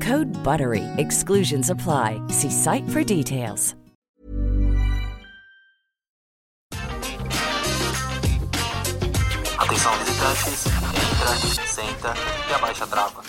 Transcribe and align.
Code 0.00 0.28
BUTTERY. 0.44 0.84
Exclusions 0.98 1.70
apply. 1.70 2.20
See 2.28 2.50
site 2.50 2.88
for 2.90 3.02
details. 3.02 3.74
Atenção 9.58 9.92
visitantes, 9.98 10.66
entra, 10.94 11.66
senta 11.66 12.14
e 12.48 12.54
abaixa 12.54 12.84
a 12.84 12.86
trava. 12.86 13.22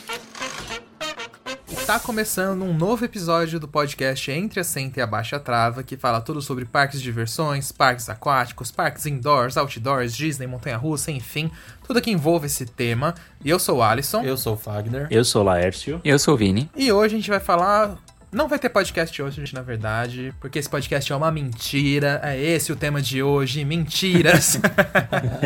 Tá 1.90 2.00
começando 2.00 2.62
um 2.62 2.72
novo 2.72 3.04
episódio 3.04 3.60
do 3.60 3.68
podcast 3.68 4.30
Entre 4.30 4.60
a 4.60 4.64
Senta 4.64 5.00
e 5.00 5.02
a 5.02 5.08
Baixa 5.08 5.40
Trava, 5.40 5.82
que 5.82 5.98
fala 5.98 6.22
tudo 6.22 6.40
sobre 6.40 6.64
parques 6.64 7.00
de 7.00 7.04
diversões, 7.04 7.72
parques 7.72 8.08
aquáticos, 8.08 8.70
parques 8.70 9.08
indoors, 9.08 9.58
outdoors, 9.58 10.16
Disney, 10.16 10.46
montanha-russa, 10.46 11.10
enfim, 11.10 11.50
tudo 11.84 12.00
que 12.00 12.12
envolve 12.12 12.46
esse 12.46 12.64
tema. 12.68 13.16
E 13.44 13.50
eu 13.50 13.58
sou 13.58 13.78
o 13.78 13.82
Alisson. 13.82 14.22
Eu 14.22 14.38
sou 14.38 14.54
o 14.54 14.56
Fagner. 14.56 15.08
Eu 15.10 15.26
sou 15.26 15.42
o 15.42 15.46
Laércio. 15.46 16.00
Eu 16.04 16.20
sou 16.20 16.36
o 16.36 16.38
Vini. 16.38 16.70
E 16.76 16.92
hoje 16.92 17.16
a 17.16 17.18
gente 17.18 17.30
vai 17.32 17.40
falar. 17.40 17.98
Não 18.32 18.48
vai 18.48 18.60
ter 18.60 18.70
podcast 18.70 19.20
hoje, 19.24 19.38
gente, 19.38 19.56
na 19.56 19.64
verdade, 19.64 20.32
porque 20.40 20.60
esse 20.60 20.70
podcast 20.70 21.12
é 21.12 21.16
uma 21.16 21.32
mentira. 21.32 22.22
É 22.24 22.40
esse 22.40 22.72
o 22.72 22.76
tema 22.76 23.02
de 23.02 23.24
hoje: 23.24 23.66
mentiras. 23.66 24.60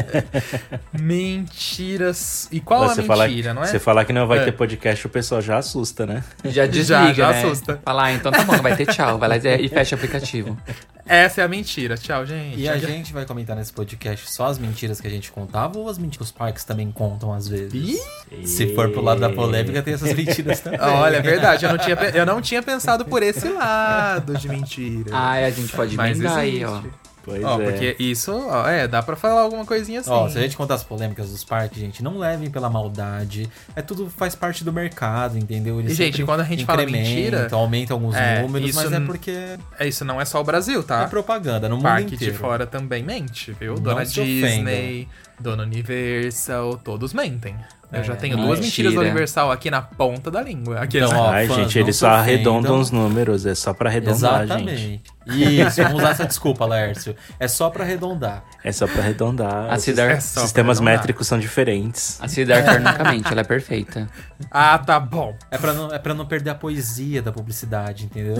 mentiras. 0.92 2.50
E 2.52 2.60
qual 2.60 2.90
você 2.90 3.00
a 3.00 3.04
falar, 3.06 3.30
mentira, 3.30 3.54
não 3.54 3.64
é? 3.64 3.68
Você 3.68 3.80
falar 3.80 4.04
que 4.04 4.12
não 4.12 4.28
vai 4.28 4.40
É. 4.40 4.46
ter 4.46 4.52
podcast, 4.52 5.08
o 5.08 5.10
pessoal 5.10 5.42
já 5.42 5.58
assusta, 5.60 6.06
né? 6.06 6.24
Já 6.44 6.66
desliga, 6.66 7.14
já 7.14 7.32
né? 7.32 7.40
assusta. 7.44 7.80
Fala, 7.86 8.04
ah, 8.06 8.14
então 8.14 8.32
tá 8.34 8.44
bom, 8.44 8.62
vai 8.62 8.76
ter 8.76 8.88
tchau. 8.88 9.18
Vai 9.18 9.30
lá 9.30 9.38
e 9.38 9.70
fecha 9.70 9.96
o 9.96 9.98
aplicativo. 9.98 10.58
Essa 11.06 11.42
é 11.42 11.44
a 11.44 11.48
mentira. 11.48 11.98
Tchau, 11.98 12.26
gente. 12.26 12.60
E 12.60 12.70
a 12.70 12.78
gente 12.78 13.12
vai 13.12 13.26
comentar 13.26 13.56
nesse 13.56 13.74
podcast 13.74 14.32
só 14.32 14.46
as 14.48 14.58
mentiras 14.58 15.02
que 15.02 15.08
a 15.08 15.10
gente 15.10 15.32
contava 15.32 15.78
ou 15.78 15.90
as 15.90 15.98
mentiras 15.98 16.14
que 16.14 16.24
os 16.24 16.32
parques 16.32 16.64
também 16.64 16.92
contam 16.92 17.34
às 17.34 17.48
vezes? 17.48 18.00
Se 18.46 18.74
for 18.76 18.90
pro 18.92 19.02
lado 19.02 19.20
da 19.20 19.30
polêmica, 19.30 19.82
tem 19.82 19.96
essas 19.96 20.14
mentiras 20.14 20.60
também. 20.60 20.80
Olha, 20.80 21.18
é 21.18 21.22
verdade. 21.22 21.66
Eu 21.66 21.72
não 21.72 21.78
tinha, 21.78 21.96
eu 22.14 22.26
não 22.26 22.42
tinha 22.42 22.62
pensado 22.62 23.06
por 23.06 23.24
esse 23.24 23.50
lado 23.50 24.38
de 24.38 24.48
mentira. 24.48 25.10
Ah, 25.12 25.34
a 25.34 25.50
gente 25.50 25.74
pode 25.74 25.96
emendar 25.96 26.38
aí, 26.38 26.64
ó. 26.64 26.82
Pois 27.24 27.42
Ó, 27.42 27.62
é. 27.62 27.72
porque 27.72 27.96
isso, 28.00 28.34
ó, 28.34 28.68
é, 28.68 28.86
dá 28.86 29.02
pra 29.02 29.16
falar 29.16 29.42
alguma 29.42 29.66
coisinha 29.66 30.02
assim. 30.02 30.10
Ó, 30.12 30.28
se 30.28 30.38
a 30.38 30.42
gente 30.42 30.58
contar 30.58 30.74
as 30.76 30.84
polêmicas 30.84 31.30
dos 31.32 31.44
parques, 31.44 31.80
gente, 31.80 32.04
não 32.04 32.18
levem 32.18 32.52
pela 32.52 32.70
maldade. 32.70 33.50
É 33.76 33.82
tudo 33.82 34.10
faz 34.10 34.36
parte 34.36 34.64
do 34.64 34.74
mercado, 34.74 35.38
entendeu? 35.38 35.80
Eles 35.80 35.94
E, 35.94 35.96
gente, 35.96 36.22
quando 36.24 36.42
a 36.42 36.44
gente 36.44 36.66
fala 36.66 36.86
mentira, 36.86 37.48
aumentam 37.52 37.96
alguns 37.96 38.16
é, 38.16 38.42
números, 38.42 38.76
mas 38.76 38.92
é 38.92 39.00
porque 39.00 39.58
É, 39.80 39.88
isso 39.88 40.04
não 40.04 40.20
é 40.20 40.26
só 40.26 40.42
o 40.42 40.44
Brasil, 40.44 40.84
tá? 40.84 41.04
é 41.04 41.08
propaganda 41.08 41.70
no 41.70 41.76
mundo 41.78 41.84
Parque 41.84 42.10
de 42.10 42.16
inteiro. 42.16 42.36
fora 42.36 42.68
também 42.68 43.02
mente, 43.02 43.54
viu? 43.54 43.76
Dona. 43.76 44.04
Disney, 44.04 45.08
Dona 45.40 45.64
Universal, 45.64 46.78
todos 46.78 47.14
mentem. 47.14 47.56
Eu 47.94 48.00
É, 48.00 48.04
já 48.04 48.16
tenho 48.16 48.36
mentira. 48.36 48.48
duas 48.56 48.60
mentiras 48.66 48.94
da 48.96 49.02
Universal 49.02 49.52
aqui 49.52 49.70
na 49.70 49.82
ponta 49.82 50.32
da 50.32 50.42
língua. 50.42 50.80
Aqui, 50.80 50.98
Então, 50.98 51.16
ó, 51.18 51.30
Ai, 51.30 51.48
gente, 51.48 51.78
eles 51.78 51.96
só 51.96 52.08
arredondam 52.10 52.80
os 52.80 52.90
números, 52.90 53.46
é 53.46 53.54
só 53.54 53.74
pra 53.74 53.90
arredondar, 53.90 54.42
gente. 54.48 54.52
Exatamente. 54.52 55.02
Isso, 55.26 55.82
vamos 55.84 56.00
usar 56.00 56.10
essa 56.10 56.26
desculpa, 56.26 56.66
Laércio. 56.66 57.16
É 57.40 57.48
só 57.48 57.70
pra 57.70 57.84
arredondar. 57.86 58.44
É 58.64 58.72
só 58.74 58.86
pra 58.88 59.00
arredondar. 59.02 59.72
A 59.72 59.76
Os 59.78 59.84
Cidar, 59.84 60.12
é 60.12 60.20
só 60.20 60.42
sistemas 60.42 60.82
métricos 60.82 61.28
são 61.28 61.40
diferentes. 61.40 62.18
a 62.22 62.28
Cidar 62.28 62.82
nunca 62.82 63.04
mente, 63.10 63.32
ela 63.32 63.42
é 63.42 63.46
perfeita. 63.46 64.10
Ah, 64.52 64.78
tá 64.78 65.00
bom. 65.00 65.34
É 65.50 65.58
pra, 65.58 65.72
não, 65.72 65.94
é 65.94 65.98
pra 65.98 66.14
não 66.14 66.26
perder 66.26 66.50
a 66.50 66.56
poesia 66.56 67.22
da 67.22 67.32
publicidade, 67.32 68.04
entendeu? 68.06 68.36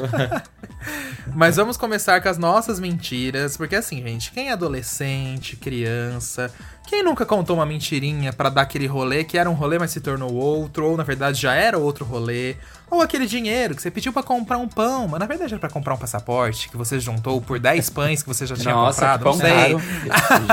Mas 1.34 1.56
vamos 1.56 1.78
começar 1.78 2.20
com 2.22 2.28
as 2.28 2.38
nossas 2.38 2.78
mentiras, 2.80 3.56
porque 3.56 3.76
assim, 3.76 4.02
gente, 4.04 4.30
quem 4.32 4.50
é 4.50 4.52
adolescente, 4.52 5.56
criança, 5.56 6.52
quem 6.86 7.04
nunca 7.04 7.26
contou 7.26 7.56
uma 7.56 7.66
mentirinha 7.66 8.34
pra 8.34 8.50
dar 8.50 8.62
aquele 8.62 8.88
rolê 8.88 9.24
que 9.24 9.38
era 9.38 9.50
um 9.50 9.54
rolê, 9.54 9.80
mas 9.80 9.92
se 9.92 10.02
tornou 10.02 10.34
outro, 10.34 10.86
ou 10.86 10.98
na 10.98 11.04
verdade 11.04 11.42
já 11.42 11.54
era 11.54 11.78
outro 11.78 12.06
rolê, 12.06 12.56
ou 12.94 13.02
aquele 13.02 13.26
dinheiro 13.26 13.76
que 13.76 13.82
você 13.82 13.90
pediu 13.90 14.14
pra 14.14 14.22
comprar 14.24 14.58
um 14.58 14.68
pão, 14.68 15.08
mas 15.08 15.20
na 15.20 15.26
verdade 15.26 15.54
era 15.54 15.60
pra 15.60 15.70
comprar 15.70 15.96
um 15.96 15.98
passaporte 15.98 16.70
que 16.70 16.78
você 16.78 17.00
juntou 17.00 17.42
por 17.42 17.60
10 17.60 17.90
pães 17.90 18.22
que 18.22 18.28
você 18.28 18.46
já 18.46 18.56
tinha 18.56 18.74
Nossa, 18.74 19.18
comprado, 19.18 19.26
não 19.26 19.34
sei. 19.34 19.78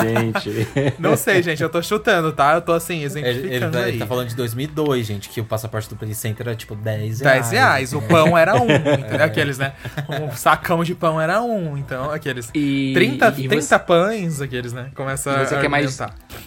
gente. 0.02 0.70
Não 0.98 1.16
sei, 1.16 1.42
gente, 1.42 1.62
eu 1.62 1.68
tô 1.68 1.82
chutando, 1.82 2.32
tá? 2.32 2.54
Eu 2.54 2.60
tô 2.62 2.72
assim, 2.72 2.96
Ele, 2.96 3.04
exemplificando 3.04 3.52
ele 3.54 3.70
tá, 3.70 3.78
aí. 3.78 3.88
ele 3.90 3.98
tá 3.98 4.06
falando 4.06 4.28
de 4.28 4.36
2002, 4.36 5.06
gente, 5.06 5.28
que 5.28 5.40
o 5.40 5.44
passaporte 5.44 5.88
do 5.88 5.96
Play 5.96 6.14
Center 6.14 6.46
era 6.46 6.56
tipo 6.56 6.74
10 6.74 7.20
reais. 7.20 7.48
10 7.48 7.50
reais, 7.50 7.92
o 7.92 8.02
pão 8.02 8.36
era 8.36 8.54
um, 8.54 8.66
entendeu? 8.70 9.24
Aqueles, 9.24 9.58
né? 9.58 9.72
Um 10.08 10.30
sacão 10.36 10.82
de 10.84 10.94
pão 10.94 11.20
era 11.20 11.42
um, 11.42 11.76
então 11.76 12.10
aqueles. 12.10 12.50
E, 12.54 12.92
30, 12.94 13.28
e 13.38 13.48
30 13.48 13.60
você, 13.60 13.78
pães, 13.78 14.40
aqueles, 14.40 14.72
né? 14.72 14.90
Começa 14.94 15.30
e 15.30 15.46
você 15.46 15.54
a 15.54 15.60
que 15.60 15.66
é 15.66 15.68
mais 15.68 15.98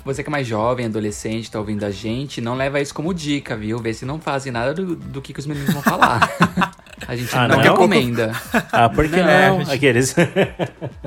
você 0.05 0.23
que 0.23 0.29
é 0.29 0.31
mais 0.31 0.47
jovem, 0.47 0.85
adolescente, 0.85 1.51
tá 1.51 1.59
ouvindo 1.59 1.85
a 1.85 1.91
gente, 1.91 2.41
não 2.41 2.55
leva 2.55 2.79
isso 2.79 2.93
como 2.93 3.13
dica, 3.13 3.55
viu? 3.55 3.79
Vê 3.79 3.93
se 3.93 4.05
não 4.05 4.19
fazem 4.19 4.51
nada 4.51 4.73
do, 4.73 4.95
do 4.95 5.21
que, 5.21 5.33
que 5.33 5.39
os 5.39 5.45
meninos 5.45 5.73
vão 5.73 5.82
falar. 5.83 6.29
A 7.05 7.17
gente 7.17 7.35
Ah, 7.35 7.47
não, 7.49 7.57
não? 7.57 7.63
recomenda. 7.63 8.31
Ah, 8.71 8.87
por 8.89 9.03
que 9.09 9.17
Não, 9.17 9.23
não? 9.25 9.29
é, 9.29 9.59
gente. 9.65 9.71
Aqueles. 9.75 10.15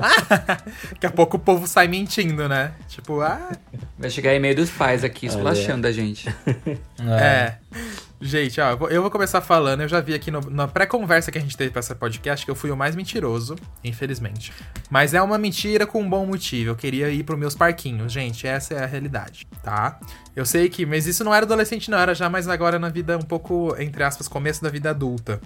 Daqui 0.91 1.05
a 1.05 1.09
pouco 1.09 1.37
o 1.37 1.39
povo 1.39 1.65
sai 1.67 1.87
mentindo, 1.87 2.47
né? 2.47 2.71
Tipo, 2.87 3.21
ah, 3.21 3.49
Vai 3.97 4.09
chegar 4.11 4.33
e-mail 4.35 4.55
dos 4.55 4.69
pais 4.69 5.03
aqui 5.03 5.25
esculachando 5.25 5.87
a 5.87 5.91
gente. 5.91 6.27
é. 7.19 7.53
Gente, 8.19 8.59
ó, 8.59 8.71
eu 8.89 9.01
vou- 9.01 9.11
começar 9.11 9.41
falando. 9.41 9.81
Eu 9.81 9.87
já 9.87 9.99
vi 10.01 10.15
aqui 10.15 10.31
no- 10.31 10.49
na 10.49 10.67
pré-conversa 10.67 11.31
que 11.31 11.37
a 11.37 11.41
gente 11.41 11.55
teve 11.55 11.69
pra 11.69 11.79
essa 11.79 11.93
podcast 11.93 12.43
que 12.43 12.49
eu 12.49 12.55
fui 12.55 12.71
o 12.71 12.75
mais 12.75 12.95
mentiroso, 12.95 13.55
infelizmente. 13.83 14.51
Mas 14.89 15.13
é 15.13 15.21
uma 15.21 15.37
mentira 15.37 15.85
com 15.85 16.01
um 16.01 16.09
bom 16.09 16.25
motivo. 16.25 16.71
Eu 16.71 16.75
queria 16.75 17.09
ir 17.09 17.23
pros 17.23 17.37
meus 17.37 17.53
parquinhos, 17.53 18.11
gente. 18.11 18.47
Essa 18.47 18.73
é 18.73 18.83
a 18.83 18.87
realidade, 18.87 19.47
tá? 19.63 19.99
Eu 20.35 20.45
sei 20.47 20.67
que. 20.67 20.83
Mas 20.83 21.05
isso 21.05 21.23
não 21.23 21.33
era 21.33 21.45
adolescente, 21.45 21.91
não. 21.91 21.99
Era 21.99 22.15
já 22.15 22.27
mais 22.27 22.47
agora 22.47 22.79
na 22.79 22.89
vida, 22.89 23.15
um 23.17 23.21
pouco, 23.21 23.75
entre 23.77 24.03
aspas, 24.03 24.27
começo 24.27 24.63
da 24.63 24.69
vida 24.69 24.89
adulta. 24.89 25.39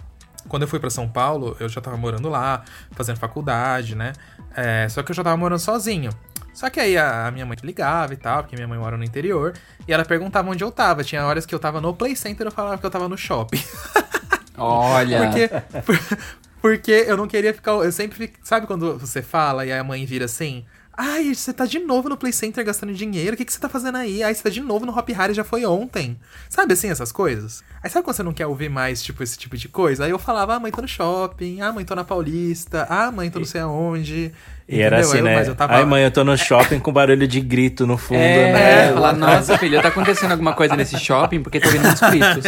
Quando 0.47 0.61
eu 0.63 0.67
fui 0.67 0.79
pra 0.79 0.89
São 0.89 1.07
Paulo, 1.09 1.55
eu 1.59 1.67
já 1.69 1.81
tava 1.81 1.97
morando 1.97 2.29
lá, 2.29 2.63
fazendo 2.91 3.17
faculdade, 3.17 3.95
né? 3.95 4.13
É, 4.55 4.87
só 4.89 5.03
que 5.03 5.11
eu 5.11 5.15
já 5.15 5.23
tava 5.23 5.35
morando 5.37 5.59
sozinho. 5.59 6.09
Só 6.53 6.69
que 6.69 6.79
aí 6.79 6.97
a, 6.97 7.27
a 7.27 7.31
minha 7.31 7.45
mãe 7.45 7.57
ligava 7.63 8.13
e 8.13 8.17
tal, 8.17 8.43
porque 8.43 8.55
minha 8.55 8.67
mãe 8.67 8.77
mora 8.77 8.97
no 8.97 9.03
interior, 9.03 9.53
e 9.87 9.93
ela 9.93 10.03
perguntava 10.05 10.49
onde 10.49 10.63
eu 10.63 10.71
tava. 10.71 11.03
Tinha 11.03 11.25
horas 11.25 11.45
que 11.45 11.55
eu 11.55 11.59
tava 11.59 11.79
no 11.81 11.93
Play 11.93 12.15
Center, 12.15 12.45
eu 12.47 12.51
falava 12.51 12.77
que 12.77 12.85
eu 12.85 12.91
tava 12.91 13.07
no 13.09 13.17
shopping. 13.17 13.61
Olha, 14.57 15.19
Porque, 15.31 15.47
por- 15.81 16.17
porque 16.61 16.91
eu 17.07 17.17
não 17.17 17.27
queria 17.27 17.53
ficar. 17.53 17.71
Eu 17.71 17.91
sempre. 17.91 18.31
Sabe 18.43 18.67
quando 18.67 18.97
você 18.99 19.21
fala 19.21 19.65
e 19.65 19.71
a 19.71 19.83
mãe 19.83 20.05
vira 20.05 20.25
assim? 20.25 20.65
Ai, 20.95 21.33
você 21.33 21.53
tá 21.53 21.65
de 21.65 21.79
novo 21.79 22.09
no 22.09 22.17
Play 22.17 22.33
Center 22.33 22.63
gastando 22.65 22.93
dinheiro, 22.93 23.33
o 23.33 23.37
que, 23.37 23.45
que 23.45 23.51
você 23.53 23.59
tá 23.59 23.69
fazendo 23.69 23.97
aí? 23.97 24.21
Ai, 24.21 24.35
você 24.35 24.43
tá 24.43 24.49
de 24.49 24.59
novo 24.61 24.85
no 24.85 24.95
Hop 24.95 25.09
Hari, 25.17 25.33
já 25.33 25.43
foi 25.43 25.65
ontem. 25.65 26.19
Sabe 26.49 26.73
assim, 26.73 26.89
essas 26.91 27.11
coisas? 27.13 27.63
Aí 27.81 27.89
sabe 27.89 28.03
quando 28.03 28.17
você 28.17 28.21
não 28.23 28.33
quer 28.33 28.45
ouvir 28.45 28.69
mais, 28.69 29.01
tipo, 29.01 29.23
esse 29.23 29.37
tipo 29.39 29.57
de 29.57 29.69
coisa? 29.69 30.03
Aí 30.03 30.11
eu 30.11 30.19
falava, 30.19 30.53
ah, 30.55 30.59
mãe, 30.59 30.69
tô 30.71 30.81
no 30.81 30.87
shopping, 30.87 31.61
ah, 31.61 31.71
mãe, 31.71 31.85
tô 31.85 31.95
na 31.95 32.03
Paulista, 32.03 32.85
ah, 32.89 33.09
mãe, 33.09 33.31
tô 33.31 33.39
não 33.39 33.45
sei 33.47 33.61
aonde. 33.61 34.31
E 34.71 34.81
era 34.81 34.99
assim, 35.01 35.17
eu- 35.17 35.23
né? 35.25 35.43
tava- 35.53 35.75
Ai, 35.75 35.83
mãe, 35.85 36.03
eu 36.03 36.11
tô 36.11 36.23
no 36.23 36.37
shopping 36.37 36.79
com 36.79 36.93
barulho 36.93 37.27
de 37.27 37.41
grito 37.41 37.85
no 37.85 37.97
fundo, 37.97 38.19
É, 38.21 38.51
né? 38.87 38.93
falar, 38.93 39.13
nossa, 39.13 39.57
filho, 39.57 39.81
tá 39.81 39.89
acontecendo 39.89 40.31
alguma 40.31 40.53
coisa 40.53 40.75
nesse 40.77 40.97
shopping 40.97 41.41
porque 41.43 41.59
tô 41.59 41.67
ouvindo 41.67 41.83
muitos 41.83 42.01
gritos. 42.09 42.43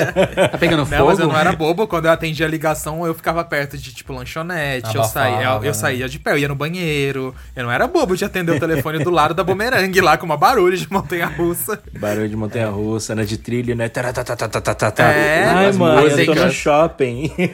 Tá 0.51 0.57
pegando 0.57 0.79
Não, 0.79 0.85
fogo? 0.85 1.05
mas 1.09 1.19
eu 1.19 1.27
não 1.27 1.37
era 1.37 1.51
bobo. 1.51 1.85
Quando 1.85 2.05
eu 2.05 2.11
atendia 2.11 2.45
a 2.45 2.49
ligação, 2.49 3.05
eu 3.05 3.13
ficava 3.13 3.43
perto 3.43 3.77
de, 3.77 3.93
tipo, 3.93 4.13
lanchonete. 4.13 4.95
eu, 4.95 5.03
saía, 5.03 5.43
eu, 5.47 5.59
né? 5.59 5.67
eu 5.67 5.73
saía 5.73 6.07
de 6.07 6.17
pé, 6.17 6.31
eu 6.31 6.37
ia 6.37 6.47
no 6.47 6.55
banheiro. 6.55 7.35
Eu 7.55 7.63
não 7.65 7.71
era 7.71 7.85
bobo 7.87 8.15
de 8.15 8.23
atender 8.23 8.53
o 8.53 8.59
telefone 8.59 8.99
do 9.03 9.09
lado 9.09 9.33
da 9.33 9.43
bumerangue 9.43 9.99
lá, 9.99 10.15
com 10.15 10.25
uma 10.25 10.37
barulho 10.37 10.77
de 10.77 10.89
montanha-russa. 10.91 11.79
Barulho 11.99 12.29
de 12.29 12.35
montanha-russa, 12.37 13.13
né? 13.15 13.25
De 13.25 13.37
trilho, 13.37 13.75
né? 13.75 13.89
Taratatatatata. 13.89 15.03
É, 15.03 15.43
Ai, 15.45 15.71
mãe, 15.73 16.05
eu 16.07 16.25
tô 16.25 16.35
no 16.35 16.49
shopping. 16.51 17.31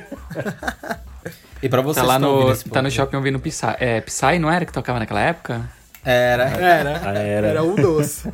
E 1.61 1.67
pra 1.69 1.81
vocês 1.81 2.06
Tá 2.06 2.11
lá 2.13 2.19
no, 2.19 2.56
tá 2.56 2.81
no 2.81 2.89
shopping 2.91 3.17
ouvindo 3.17 3.39
Psy. 3.39 3.65
É, 3.79 4.01
Psy 4.01 4.39
não 4.39 4.50
era 4.51 4.65
que 4.65 4.71
tocava 4.73 5.00
naquela 5.00 5.21
época? 5.21 5.69
Era. 6.06 6.44
Era. 6.45 7.01
Ah, 7.03 7.17
era. 7.17 7.47
Era 7.47 7.63
o 7.63 7.75
doce. 7.75 8.31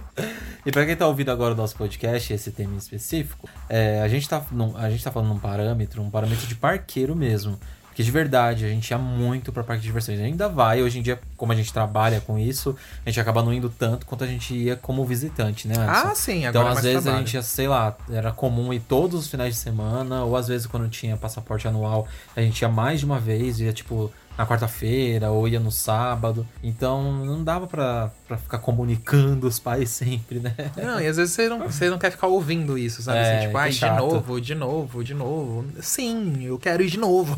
E 0.65 0.71
pra 0.71 0.85
quem 0.85 0.95
tá 0.95 1.07
ouvindo 1.07 1.31
agora 1.31 1.53
o 1.53 1.57
nosso 1.57 1.75
podcast, 1.75 2.31
esse 2.33 2.51
tema 2.51 2.73
em 2.73 2.77
específico, 2.77 3.49
é, 3.69 4.01
a, 4.01 4.07
gente 4.07 4.27
tá, 4.29 4.41
num- 4.51 4.75
a 4.77 4.89
gente 4.89 5.03
tá 5.03 5.11
falando 5.11 5.29
num 5.29 5.39
parâmetro, 5.39 6.01
um 6.01 6.09
parâmetro 6.09 6.45
de 6.47 6.55
parqueiro 6.55 7.15
mesmo. 7.15 7.59
Porque 7.95 8.03
de 8.03 8.11
verdade, 8.11 8.65
a 8.65 8.67
gente 8.67 8.89
ia 8.91 8.97
muito 8.97 9.53
pra 9.53 9.63
parque 9.63 9.81
de 9.81 9.87
diversões. 9.87 10.19
A 10.19 10.23
ainda 10.23 10.49
vai, 10.49 10.83
hoje 10.83 10.99
em 10.99 11.01
dia, 11.01 11.17
como 11.37 11.53
a 11.53 11.55
gente 11.55 11.71
trabalha 11.71 12.19
com 12.19 12.37
isso, 12.37 12.75
a 13.05 13.09
gente 13.09 13.21
acaba 13.21 13.41
não 13.41 13.53
indo 13.53 13.69
tanto 13.69 14.05
quanto 14.05 14.25
a 14.25 14.27
gente 14.27 14.53
ia 14.53 14.75
como 14.75 15.05
visitante, 15.05 15.65
né? 15.65 15.75
Anderson? 15.77 16.07
Ah, 16.09 16.13
sim, 16.13 16.45
Então, 16.45 16.61
agora 16.61 16.75
é 16.75 16.77
às 16.77 16.83
vezes 16.83 16.97
a 16.97 17.01
trabalho. 17.03 17.25
gente 17.25 17.33
ia, 17.35 17.41
sei 17.41 17.69
lá, 17.69 17.95
era 18.11 18.33
comum 18.33 18.73
ir 18.73 18.81
todos 18.81 19.21
os 19.21 19.27
finais 19.29 19.53
de 19.53 19.61
semana, 19.61 20.25
ou 20.25 20.35
às 20.35 20.49
vezes 20.49 20.67
quando 20.67 20.89
tinha 20.89 21.15
passaporte 21.15 21.69
anual, 21.69 22.05
a 22.35 22.41
gente 22.41 22.59
ia 22.61 22.67
mais 22.67 22.99
de 22.99 23.05
uma 23.05 23.17
vez, 23.17 23.61
ia 23.61 23.71
tipo 23.71 24.11
na 24.37 24.45
quarta-feira, 24.45 25.29
ou 25.31 25.47
ia 25.47 25.59
no 25.59 25.71
sábado. 25.71 26.45
Então 26.63 27.11
não 27.25 27.43
dava 27.43 27.67
pra, 27.67 28.11
pra 28.27 28.37
ficar 28.37 28.57
comunicando 28.59 29.47
os 29.47 29.59
pais 29.59 29.89
sempre, 29.91 30.39
né? 30.39 30.53
Não, 30.75 30.99
e 30.99 31.07
às 31.07 31.17
vezes 31.17 31.33
você 31.33 31.47
não, 31.49 31.59
você 31.59 31.89
não 31.89 31.97
quer 31.97 32.11
ficar 32.11 32.27
ouvindo 32.27 32.77
isso, 32.77 33.01
sabe? 33.01 33.17
É, 33.19 33.37
assim, 33.37 33.45
tipo, 33.47 33.57
ai, 33.57 33.69
de 33.71 33.85
novo, 33.85 34.41
de 34.41 34.55
novo, 34.55 35.03
de 35.03 35.13
novo. 35.13 35.65
Sim, 35.81 36.43
eu 36.45 36.57
quero 36.59 36.83
ir 36.83 36.89
de 36.89 36.99
novo. 36.99 37.37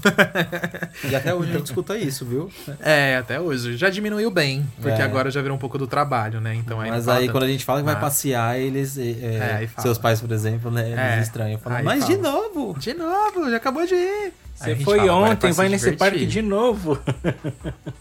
E 1.09 1.15
até 1.15 1.33
hoje 1.33 1.51
a 1.51 1.57
gente 1.57 1.67
escuta 1.67 1.97
isso, 1.97 2.25
viu? 2.25 2.49
é, 2.81 3.17
até 3.17 3.39
hoje. 3.39 3.77
Já 3.77 3.89
diminuiu 3.89 4.31
bem, 4.31 4.65
porque 4.81 5.01
É. 5.01 5.05
agora 5.05 5.29
já 5.29 5.41
virou 5.41 5.55
um 5.55 5.59
pouco 5.59 5.77
do 5.77 5.87
trabalho, 5.87 6.41
né? 6.41 6.55
Então 6.55 6.79
aí 6.81 6.89
Mas 6.89 7.07
aí 7.07 7.21
tanto. 7.21 7.31
quando 7.33 7.43
a 7.43 7.47
gente 7.47 7.63
fala 7.65 7.79
que 7.79 7.85
vai 7.85 7.93
Mas- 7.95 8.03
passear, 8.03 8.59
eles. 8.59 8.97
é, 8.97 9.11
É, 9.21 9.55
aí 9.59 9.67
fala. 9.67 9.83
seus 9.83 9.97
pais, 9.97 10.19
por 10.19 10.31
exemplo, 10.31 10.71
né? 10.71 10.87
Eles 10.87 10.99
É. 10.99 11.21
estranham. 11.21 11.59
Falam, 11.59 11.83
mas 11.83 12.05
de 12.05 12.15
fala. 12.17 12.31
novo! 12.31 12.79
De 12.79 12.93
novo, 12.93 13.49
já 13.49 13.57
acabou 13.57 13.85
de 13.85 13.93
ir. 13.95 14.33
Você 14.57 14.75
foi 14.77 14.97
fala, 14.99 15.13
ontem, 15.13 15.51
vai 15.51 15.69
nesse 15.69 15.91
divertir. 15.91 16.11
parque 16.11 16.25
de 16.25 16.41
novo. 16.41 16.99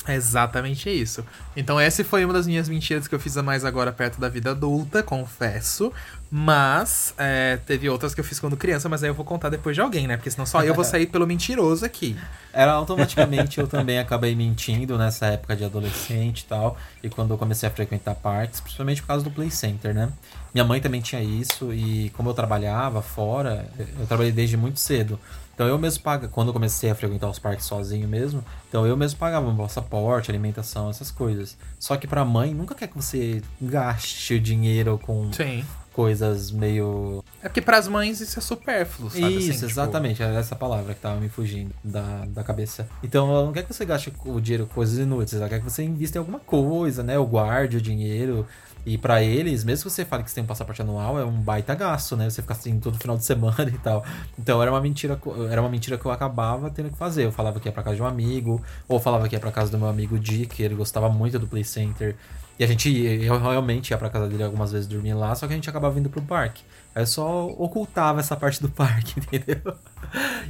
É 0.07 0.15
exatamente 0.17 0.89
isso. 0.89 1.23
Então, 1.55 1.79
essa 1.79 2.03
foi 2.03 2.25
uma 2.25 2.33
das 2.33 2.47
minhas 2.47 2.67
mentiras 2.67 3.07
que 3.07 3.15
eu 3.15 3.21
fiz 3.21 3.37
a 3.37 3.43
mais 3.43 3.63
agora 3.63 3.93
perto 3.93 4.19
da 4.19 4.29
vida 4.29 4.53
adulta, 4.53 5.03
confesso. 5.03 5.93
Mas 6.31 7.15
é, 7.19 7.59
teve 7.67 7.89
outras 7.89 8.15
que 8.15 8.21
eu 8.21 8.25
fiz 8.25 8.41
quando 8.41 8.57
criança, 8.57 8.89
mas 8.89 9.03
aí 9.03 9.11
eu 9.11 9.15
vou 9.15 9.25
contar 9.25 9.49
depois 9.49 9.77
de 9.77 9.83
alguém, 9.83 10.07
né? 10.07 10.17
Porque 10.17 10.31
senão 10.31 10.45
só 10.47 10.63
eu 10.65 10.75
vou 10.75 10.83
sair 10.85 11.07
pelo 11.07 11.27
mentiroso 11.27 11.85
aqui. 11.85 12.17
Era 12.53 12.73
automaticamente 12.73 13.61
eu 13.61 13.69
também 13.69 13.99
acabei 13.99 14.35
mentindo 14.35 14.99
nessa 14.99 15.27
época 15.27 15.55
de 15.55 15.65
adolescente 15.65 16.41
e 16.41 16.45
tal. 16.47 16.77
E 17.03 17.09
quando 17.09 17.33
eu 17.33 17.39
comecei 17.39 17.69
a 17.69 17.73
frequentar 17.73 18.15
parques, 18.15 18.61
principalmente 18.61 19.03
por 19.03 19.09
causa 19.09 19.23
do 19.23 19.31
Play 19.31 19.51
Center, 19.51 19.95
né? 19.95 20.11
Minha 20.53 20.65
mãe 20.65 20.81
também 20.81 21.03
tinha 21.03 21.23
isso, 21.23 21.73
e 21.73 22.11
como 22.17 22.31
eu 22.31 22.35
trabalhava 22.35 23.03
fora, 23.03 23.69
eu 23.79 24.07
trabalhei 24.07 24.33
desde 24.33 24.57
muito 24.57 24.81
cedo. 24.81 25.21
Então 25.57 25.67
eu 25.67 25.79
mesmo 25.79 26.03
pagava, 26.05 26.29
quando 26.31 26.49
eu 26.49 26.53
comecei 26.53 26.91
a 26.91 26.95
frequentar 26.95 27.31
os 27.31 27.39
parques 27.39 27.65
sozinho 27.65 28.07
mesmo, 28.07 28.45
então 28.69 28.87
eu 28.87 28.95
mesmo 28.95 29.19
pagava 29.19 29.51
meu 29.51 29.65
passaporte, 29.65 30.31
alimentação, 30.31 30.91
essas 30.91 31.11
coisas. 31.11 31.57
Só 31.81 31.97
que 31.97 32.07
pra 32.07 32.27
mãe 32.27 32.53
nunca 32.53 32.75
quer 32.75 32.89
que 32.89 32.95
você 32.95 33.43
gaste 33.59 34.35
o 34.35 34.41
dinheiro 34.41 35.01
com 35.03 35.33
Sim. 35.33 35.65
coisas 35.95 36.51
meio 36.51 37.25
É 37.43 37.49
porque 37.49 37.63
pras 37.63 37.89
mães 37.89 38.21
isso 38.21 38.39
é 38.39 38.43
supérfluo, 38.43 39.09
sabe? 39.09 39.29
isso, 39.29 39.49
assim, 39.49 39.53
tipo, 39.61 39.65
exatamente. 39.65 40.23
Era 40.23 40.39
essa 40.39 40.55
palavra 40.55 40.93
que 40.93 41.01
tava 41.01 41.19
me 41.19 41.31
fugindo 41.31 41.75
da, 41.83 42.27
da 42.27 42.45
cabeça. 42.45 42.87
Então, 43.03 43.31
ela 43.31 43.47
não 43.47 43.53
quer 43.53 43.63
que 43.63 43.73
você 43.73 43.87
gaste 43.87 44.13
o 44.27 44.39
dinheiro 44.39 44.67
com 44.67 44.75
coisas 44.75 44.99
inúteis. 44.99 45.41
Ela 45.41 45.49
quer 45.49 45.61
que 45.61 45.65
você 45.65 45.83
invista 45.83 46.19
em 46.19 46.21
alguma 46.21 46.39
coisa, 46.39 47.03
né? 47.03 47.19
Ou 47.19 47.27
guarde 47.27 47.79
o 47.79 47.81
dinheiro. 47.81 48.47
E 48.87 48.97
pra 48.97 49.21
eles, 49.21 49.65
mesmo 49.65 49.91
que 49.91 49.91
você 49.91 50.05
fale 50.05 50.23
que 50.23 50.31
você 50.31 50.37
tem 50.37 50.45
um 50.45 50.47
passaporte 50.47 50.81
anual, 50.81 51.19
é 51.19 51.25
um 51.25 51.33
baita 51.33 51.75
gasto, 51.75 52.17
né? 52.17 52.31
Você 52.31 52.41
fica 52.41 52.55
assim 52.55 52.79
todo 52.79 52.97
final 52.97 53.17
de 53.17 53.25
semana 53.25 53.57
e 53.69 53.79
tal. 53.79 54.05
Então 54.39 54.63
era 54.63 54.71
uma 54.71 54.81
mentira, 54.81 55.21
era 55.51 55.61
uma 55.61 55.69
mentira 55.69 55.99
que 55.99 56.07
eu 56.07 56.13
acabava 56.13 56.71
tendo 56.71 56.91
que 56.91 56.97
fazer. 56.97 57.25
Eu 57.25 57.33
falava 57.33 57.59
que 57.59 57.67
ia 57.67 57.73
pra 57.73 57.83
casa 57.83 57.97
de 57.97 58.03
um 58.03 58.07
amigo, 58.07 58.63
ou 58.89 59.01
falava 59.01 59.29
que 59.29 59.35
ia 59.35 59.41
pra 59.41 59.51
casa 59.51 59.73
do 59.73 59.79
meu 59.79 59.89
amigo 59.89 60.17
Dick, 60.21 60.63
ele 60.63 60.77
gostava 60.77 61.09
muito 61.09 61.37
do 61.37 61.49
Play 61.49 61.65
Center. 61.65 62.15
E 62.59 62.65
a 62.65 62.67
gente 62.67 62.91
eu 62.91 63.39
realmente 63.39 63.91
ia 63.91 63.99
pra 63.99 64.09
casa 64.09 64.27
dele 64.29 64.43
algumas 64.43 64.73
vezes 64.73 64.87
dormir 64.87 65.15
lá, 65.15 65.35
só 65.35 65.47
que 65.47 65.53
a 65.53 65.57
gente 65.57 65.69
acabava 65.69 65.95
vindo 65.95 66.09
pro 66.09 66.23
parque. 66.23 66.63
Aí 66.95 67.03
eu 67.03 67.07
só 67.07 67.47
ocultava 67.47 68.21
essa 68.21 68.35
parte 68.35 68.63
do 68.63 68.71
parque, 68.71 69.21
entendeu? 69.21 69.75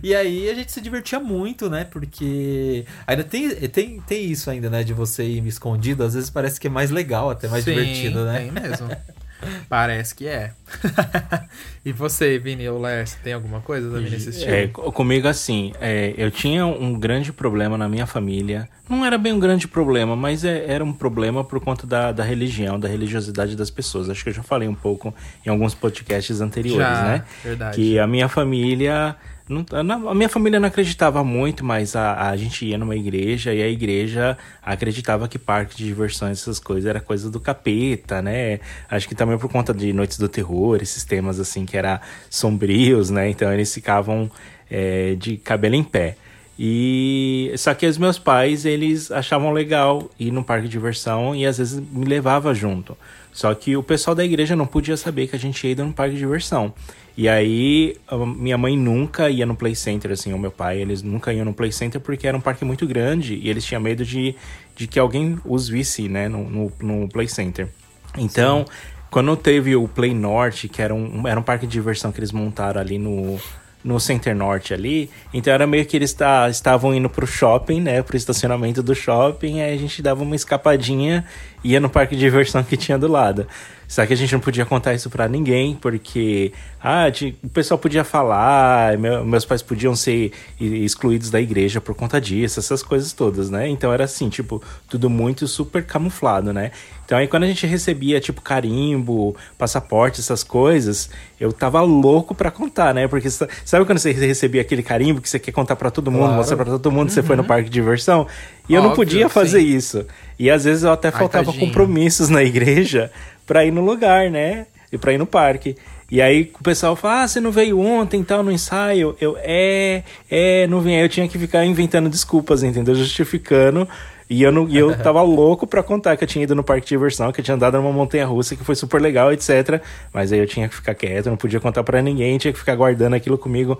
E 0.02 0.14
aí 0.14 0.48
a 0.48 0.54
gente 0.54 0.70
se 0.70 0.80
divertia 0.80 1.18
muito, 1.18 1.68
né? 1.68 1.84
Porque 1.84 2.86
ainda 3.06 3.24
tem, 3.24 3.50
tem, 3.68 4.00
tem 4.00 4.24
isso 4.30 4.48
ainda, 4.48 4.70
né? 4.70 4.84
De 4.84 4.94
você 4.94 5.24
ir 5.24 5.44
escondido, 5.46 6.04
às 6.04 6.14
vezes 6.14 6.30
parece 6.30 6.60
que 6.60 6.68
é 6.68 6.70
mais 6.70 6.90
legal, 6.90 7.30
até 7.30 7.48
mais 7.48 7.64
Sim, 7.64 7.72
divertido, 7.72 8.24
né? 8.24 8.38
Tem 8.38 8.52
mesmo. 8.52 8.88
Parece 9.68 10.14
que 10.14 10.26
é. 10.26 10.52
e 11.84 11.92
você, 11.92 12.38
Vini 12.38 12.68
ou 12.68 12.80
você 12.80 13.16
tem 13.22 13.32
alguma 13.32 13.60
coisa 13.60 13.90
também 13.90 14.10
nesse 14.10 14.30
estilo? 14.30 14.50
É, 14.54 14.66
co- 14.68 14.90
comigo 14.92 15.28
assim, 15.28 15.72
é, 15.80 16.14
eu 16.16 16.30
tinha 16.30 16.66
um 16.66 16.98
grande 16.98 17.32
problema 17.32 17.76
na 17.76 17.88
minha 17.88 18.06
família. 18.06 18.68
Não 18.88 19.04
era 19.04 19.18
bem 19.18 19.32
um 19.32 19.38
grande 19.40 19.66
problema, 19.68 20.16
mas 20.16 20.44
é- 20.44 20.64
era 20.68 20.84
um 20.84 20.92
problema 20.92 21.44
por 21.44 21.60
conta 21.60 21.86
da, 21.86 22.12
da 22.12 22.24
religião, 22.24 22.78
da 22.78 22.88
religiosidade 22.88 23.56
das 23.56 23.70
pessoas. 23.70 24.08
Acho 24.08 24.22
que 24.24 24.30
eu 24.30 24.34
já 24.34 24.42
falei 24.42 24.68
um 24.68 24.74
pouco 24.74 25.14
em 25.44 25.50
alguns 25.50 25.74
podcasts 25.74 26.40
anteriores, 26.40 26.98
Já, 26.98 27.04
né? 27.04 27.24
verdade. 27.44 27.76
Que 27.76 27.98
a 27.98 28.06
minha 28.06 28.28
família. 28.28 29.16
Não- 29.48 30.08
a 30.08 30.14
minha 30.14 30.28
família 30.28 30.58
não 30.58 30.66
acreditava 30.68 31.22
muito, 31.22 31.64
mas 31.64 31.94
a, 31.94 32.30
a 32.30 32.36
gente 32.36 32.64
ia 32.64 32.76
numa 32.76 32.96
igreja 32.96 33.54
e 33.54 33.62
a 33.62 33.68
igreja 33.68 34.36
acreditava 34.62 35.28
que 35.28 35.38
parque 35.38 35.76
de 35.76 35.84
diversões, 35.84 36.40
essas 36.40 36.58
coisas, 36.58 36.86
era 36.88 37.00
coisa 37.00 37.30
do 37.30 37.38
capeta, 37.38 38.20
né? 38.20 38.58
Acho 38.90 39.08
que 39.08 39.14
também 39.14 39.38
por 39.38 39.50
conta 39.50 39.72
de 39.72 39.92
Noites 39.92 40.18
do 40.18 40.28
Terror, 40.28 40.78
esses 40.82 41.04
temas 41.04 41.38
assim 41.38 41.64
que 41.64 41.76
era 41.76 42.00
sombrios, 42.28 43.10
né? 43.10 43.30
Então 43.30 43.52
eles 43.52 43.72
ficavam 43.72 44.30
é, 44.70 45.14
de 45.14 45.36
cabelo 45.36 45.74
em 45.76 45.84
pé. 45.84 46.16
E 46.58 47.52
só 47.58 47.74
que 47.74 47.86
os 47.86 47.98
meus 47.98 48.18
pais, 48.18 48.64
eles 48.64 49.10
achavam 49.10 49.52
legal 49.52 50.10
ir 50.18 50.30
num 50.32 50.42
parque 50.42 50.64
de 50.64 50.70
diversão 50.70 51.36
e 51.36 51.44
às 51.44 51.58
vezes 51.58 51.78
me 51.78 52.06
levava 52.06 52.54
junto. 52.54 52.96
Só 53.36 53.54
que 53.54 53.76
o 53.76 53.82
pessoal 53.82 54.14
da 54.14 54.24
igreja 54.24 54.56
não 54.56 54.66
podia 54.66 54.96
saber 54.96 55.26
que 55.26 55.36
a 55.36 55.38
gente 55.38 55.62
ia 55.66 55.72
ir 55.72 55.76
num 55.76 55.92
parque 55.92 56.14
de 56.14 56.20
diversão. 56.20 56.72
E 57.14 57.28
aí, 57.28 57.94
minha 58.34 58.56
mãe 58.56 58.78
nunca 58.78 59.28
ia 59.28 59.44
no 59.44 59.54
Play 59.54 59.74
Center, 59.74 60.10
assim, 60.10 60.32
o 60.32 60.38
meu 60.38 60.50
pai, 60.50 60.80
eles 60.80 61.02
nunca 61.02 61.34
iam 61.34 61.44
no 61.44 61.52
Play 61.52 61.70
Center 61.70 62.00
porque 62.00 62.26
era 62.26 62.34
um 62.34 62.40
parque 62.40 62.64
muito 62.64 62.86
grande 62.86 63.34
e 63.34 63.50
eles 63.50 63.62
tinham 63.62 63.82
medo 63.82 64.06
de, 64.06 64.34
de 64.74 64.86
que 64.86 64.98
alguém 64.98 65.38
os 65.44 65.68
visse, 65.68 66.08
né, 66.08 66.30
no, 66.30 66.48
no, 66.48 66.72
no 66.80 67.08
Play 67.10 67.28
Center. 67.28 67.68
Então, 68.16 68.64
quando 69.10 69.36
teve 69.36 69.76
o 69.76 69.86
Play 69.86 70.14
Norte, 70.14 70.66
que 70.66 70.80
era 70.80 70.94
um, 70.94 71.28
era 71.28 71.38
um 71.38 71.42
parque 71.42 71.66
de 71.66 71.72
diversão 71.72 72.10
que 72.10 72.18
eles 72.18 72.32
montaram 72.32 72.80
ali 72.80 72.96
no, 72.96 73.38
no 73.86 74.00
Center 74.00 74.34
Norte 74.34 74.74
ali, 74.74 75.08
então 75.32 75.52
era 75.52 75.66
meio 75.66 75.86
que 75.86 75.96
eles 75.96 76.12
tá, 76.12 76.50
estavam 76.50 76.92
indo 76.92 77.08
pro 77.08 77.26
shopping, 77.26 77.80
né, 77.80 78.02
pro 78.02 78.16
estacionamento 78.16 78.82
do 78.82 78.94
shopping, 78.94 79.60
aí 79.60 79.72
a 79.72 79.78
gente 79.78 80.02
dava 80.02 80.22
uma 80.22 80.34
escapadinha 80.34 81.24
ia 81.62 81.80
no 81.80 81.88
parque 81.90 82.14
de 82.14 82.20
diversão 82.20 82.62
que 82.62 82.76
tinha 82.76 82.98
do 82.98 83.08
lado. 83.08 83.46
Só 83.88 84.04
que 84.04 84.12
a 84.12 84.16
gente 84.16 84.32
não 84.32 84.40
podia 84.40 84.66
contar 84.66 84.94
isso 84.94 85.08
pra 85.08 85.28
ninguém, 85.28 85.74
porque 85.74 86.52
ah, 86.82 87.04
o 87.42 87.48
pessoal 87.48 87.78
podia 87.78 88.02
falar, 88.04 88.98
meu- 88.98 89.24
meus 89.24 89.44
pais 89.44 89.62
podiam 89.62 89.94
ser 89.94 90.32
excluídos 90.60 91.30
da 91.30 91.40
igreja 91.40 91.80
por 91.80 91.94
conta 91.94 92.20
disso, 92.20 92.58
essas 92.58 92.82
coisas 92.82 93.12
todas, 93.12 93.48
né? 93.50 93.68
Então 93.68 93.92
era 93.92 94.04
assim, 94.04 94.28
tipo, 94.28 94.62
tudo 94.88 95.08
muito 95.08 95.46
super 95.46 95.84
camuflado, 95.84 96.52
né? 96.52 96.70
Então 97.04 97.16
aí 97.16 97.28
quando 97.28 97.44
a 97.44 97.46
gente 97.46 97.64
recebia, 97.66 98.18
tipo, 98.20 98.40
carimbo, 98.42 99.36
passaporte, 99.56 100.20
essas 100.20 100.42
coisas, 100.42 101.08
eu 101.40 101.52
tava 101.52 101.80
louco 101.80 102.34
pra 102.34 102.50
contar, 102.50 102.92
né? 102.92 103.06
Porque 103.06 103.30
sa- 103.30 103.48
sabe 103.64 103.84
quando 103.84 103.98
você 103.98 104.10
recebia 104.10 104.60
aquele 104.62 104.82
carimbo 104.82 105.20
que 105.20 105.28
você 105.28 105.38
quer 105.38 105.52
contar 105.52 105.76
pra 105.76 105.90
todo 105.90 106.10
mundo, 106.10 106.22
Claro. 106.24 106.36
mostrar 106.36 106.56
pra 106.56 106.64
todo 106.66 106.90
mundo 106.90 107.06
que 107.06 107.12
você 107.12 107.22
foi 107.22 107.36
no 107.36 107.44
parque 107.44 107.64
de 107.68 107.74
diversão? 107.74 108.26
E 108.68 108.74
eu 108.74 108.82
não 108.82 108.90
Óbvio, 108.90 109.04
podia 109.06 109.28
fazer 109.28 109.60
sim. 109.60 109.76
isso. 109.76 110.04
E 110.38 110.50
às 110.50 110.64
vezes 110.64 110.82
eu 110.82 110.90
até 110.90 111.10
faltava 111.12 111.44
tadinho. 111.46 111.66
compromissos 111.66 112.28
na 112.28 112.42
igreja 112.42 113.10
pra 113.46 113.64
ir 113.64 113.70
no 113.70 113.80
lugar, 113.80 114.30
né? 114.30 114.66
E 114.92 114.98
pra 114.98 115.12
ir 115.12 115.18
no 115.18 115.26
parque. 115.26 115.76
E 116.10 116.22
aí 116.22 116.52
o 116.58 116.62
pessoal 116.62 116.94
fala, 116.94 117.22
ah, 117.22 117.28
você 117.28 117.40
não 117.40 117.50
veio 117.50 117.80
ontem 117.80 118.22
tal 118.22 118.42
no 118.42 118.52
ensaio? 118.52 119.16
Eu, 119.20 119.36
é, 119.40 120.02
é, 120.30 120.66
não 120.68 120.80
vim. 120.80 120.94
Aí 120.94 121.02
eu 121.02 121.08
tinha 121.08 121.26
que 121.26 121.38
ficar 121.38 121.64
inventando 121.64 122.08
desculpas, 122.08 122.62
entendeu? 122.62 122.94
Justificando 122.94 123.88
E 124.30 124.40
eu, 124.42 124.52
não, 124.52 124.68
e 124.68 124.76
eu 124.76 124.94
tava 125.02 125.20
louco 125.22 125.66
pra 125.66 125.82
contar 125.82 126.16
que 126.16 126.22
eu 126.22 126.28
tinha 126.28 126.44
ido 126.44 126.54
no 126.54 126.62
parque 126.62 126.82
de 126.82 126.90
diversão, 126.90 127.32
que 127.32 127.40
eu 127.40 127.44
tinha 127.44 127.56
andado 127.56 127.76
numa 127.78 127.92
montanha 127.92 128.24
russa, 128.24 128.54
que 128.54 128.62
foi 128.62 128.76
super 128.76 129.00
legal, 129.00 129.32
etc. 129.32 129.80
Mas 130.12 130.32
aí 130.32 130.38
eu 130.38 130.46
tinha 130.46 130.68
que 130.68 130.76
ficar 130.76 130.94
quieto, 130.94 131.28
não 131.28 131.36
podia 131.36 131.58
contar 131.58 131.82
pra 131.82 132.00
ninguém, 132.00 132.38
tinha 132.38 132.52
que 132.52 132.58
ficar 132.58 132.76
guardando 132.76 133.14
aquilo 133.14 133.36
comigo. 133.36 133.76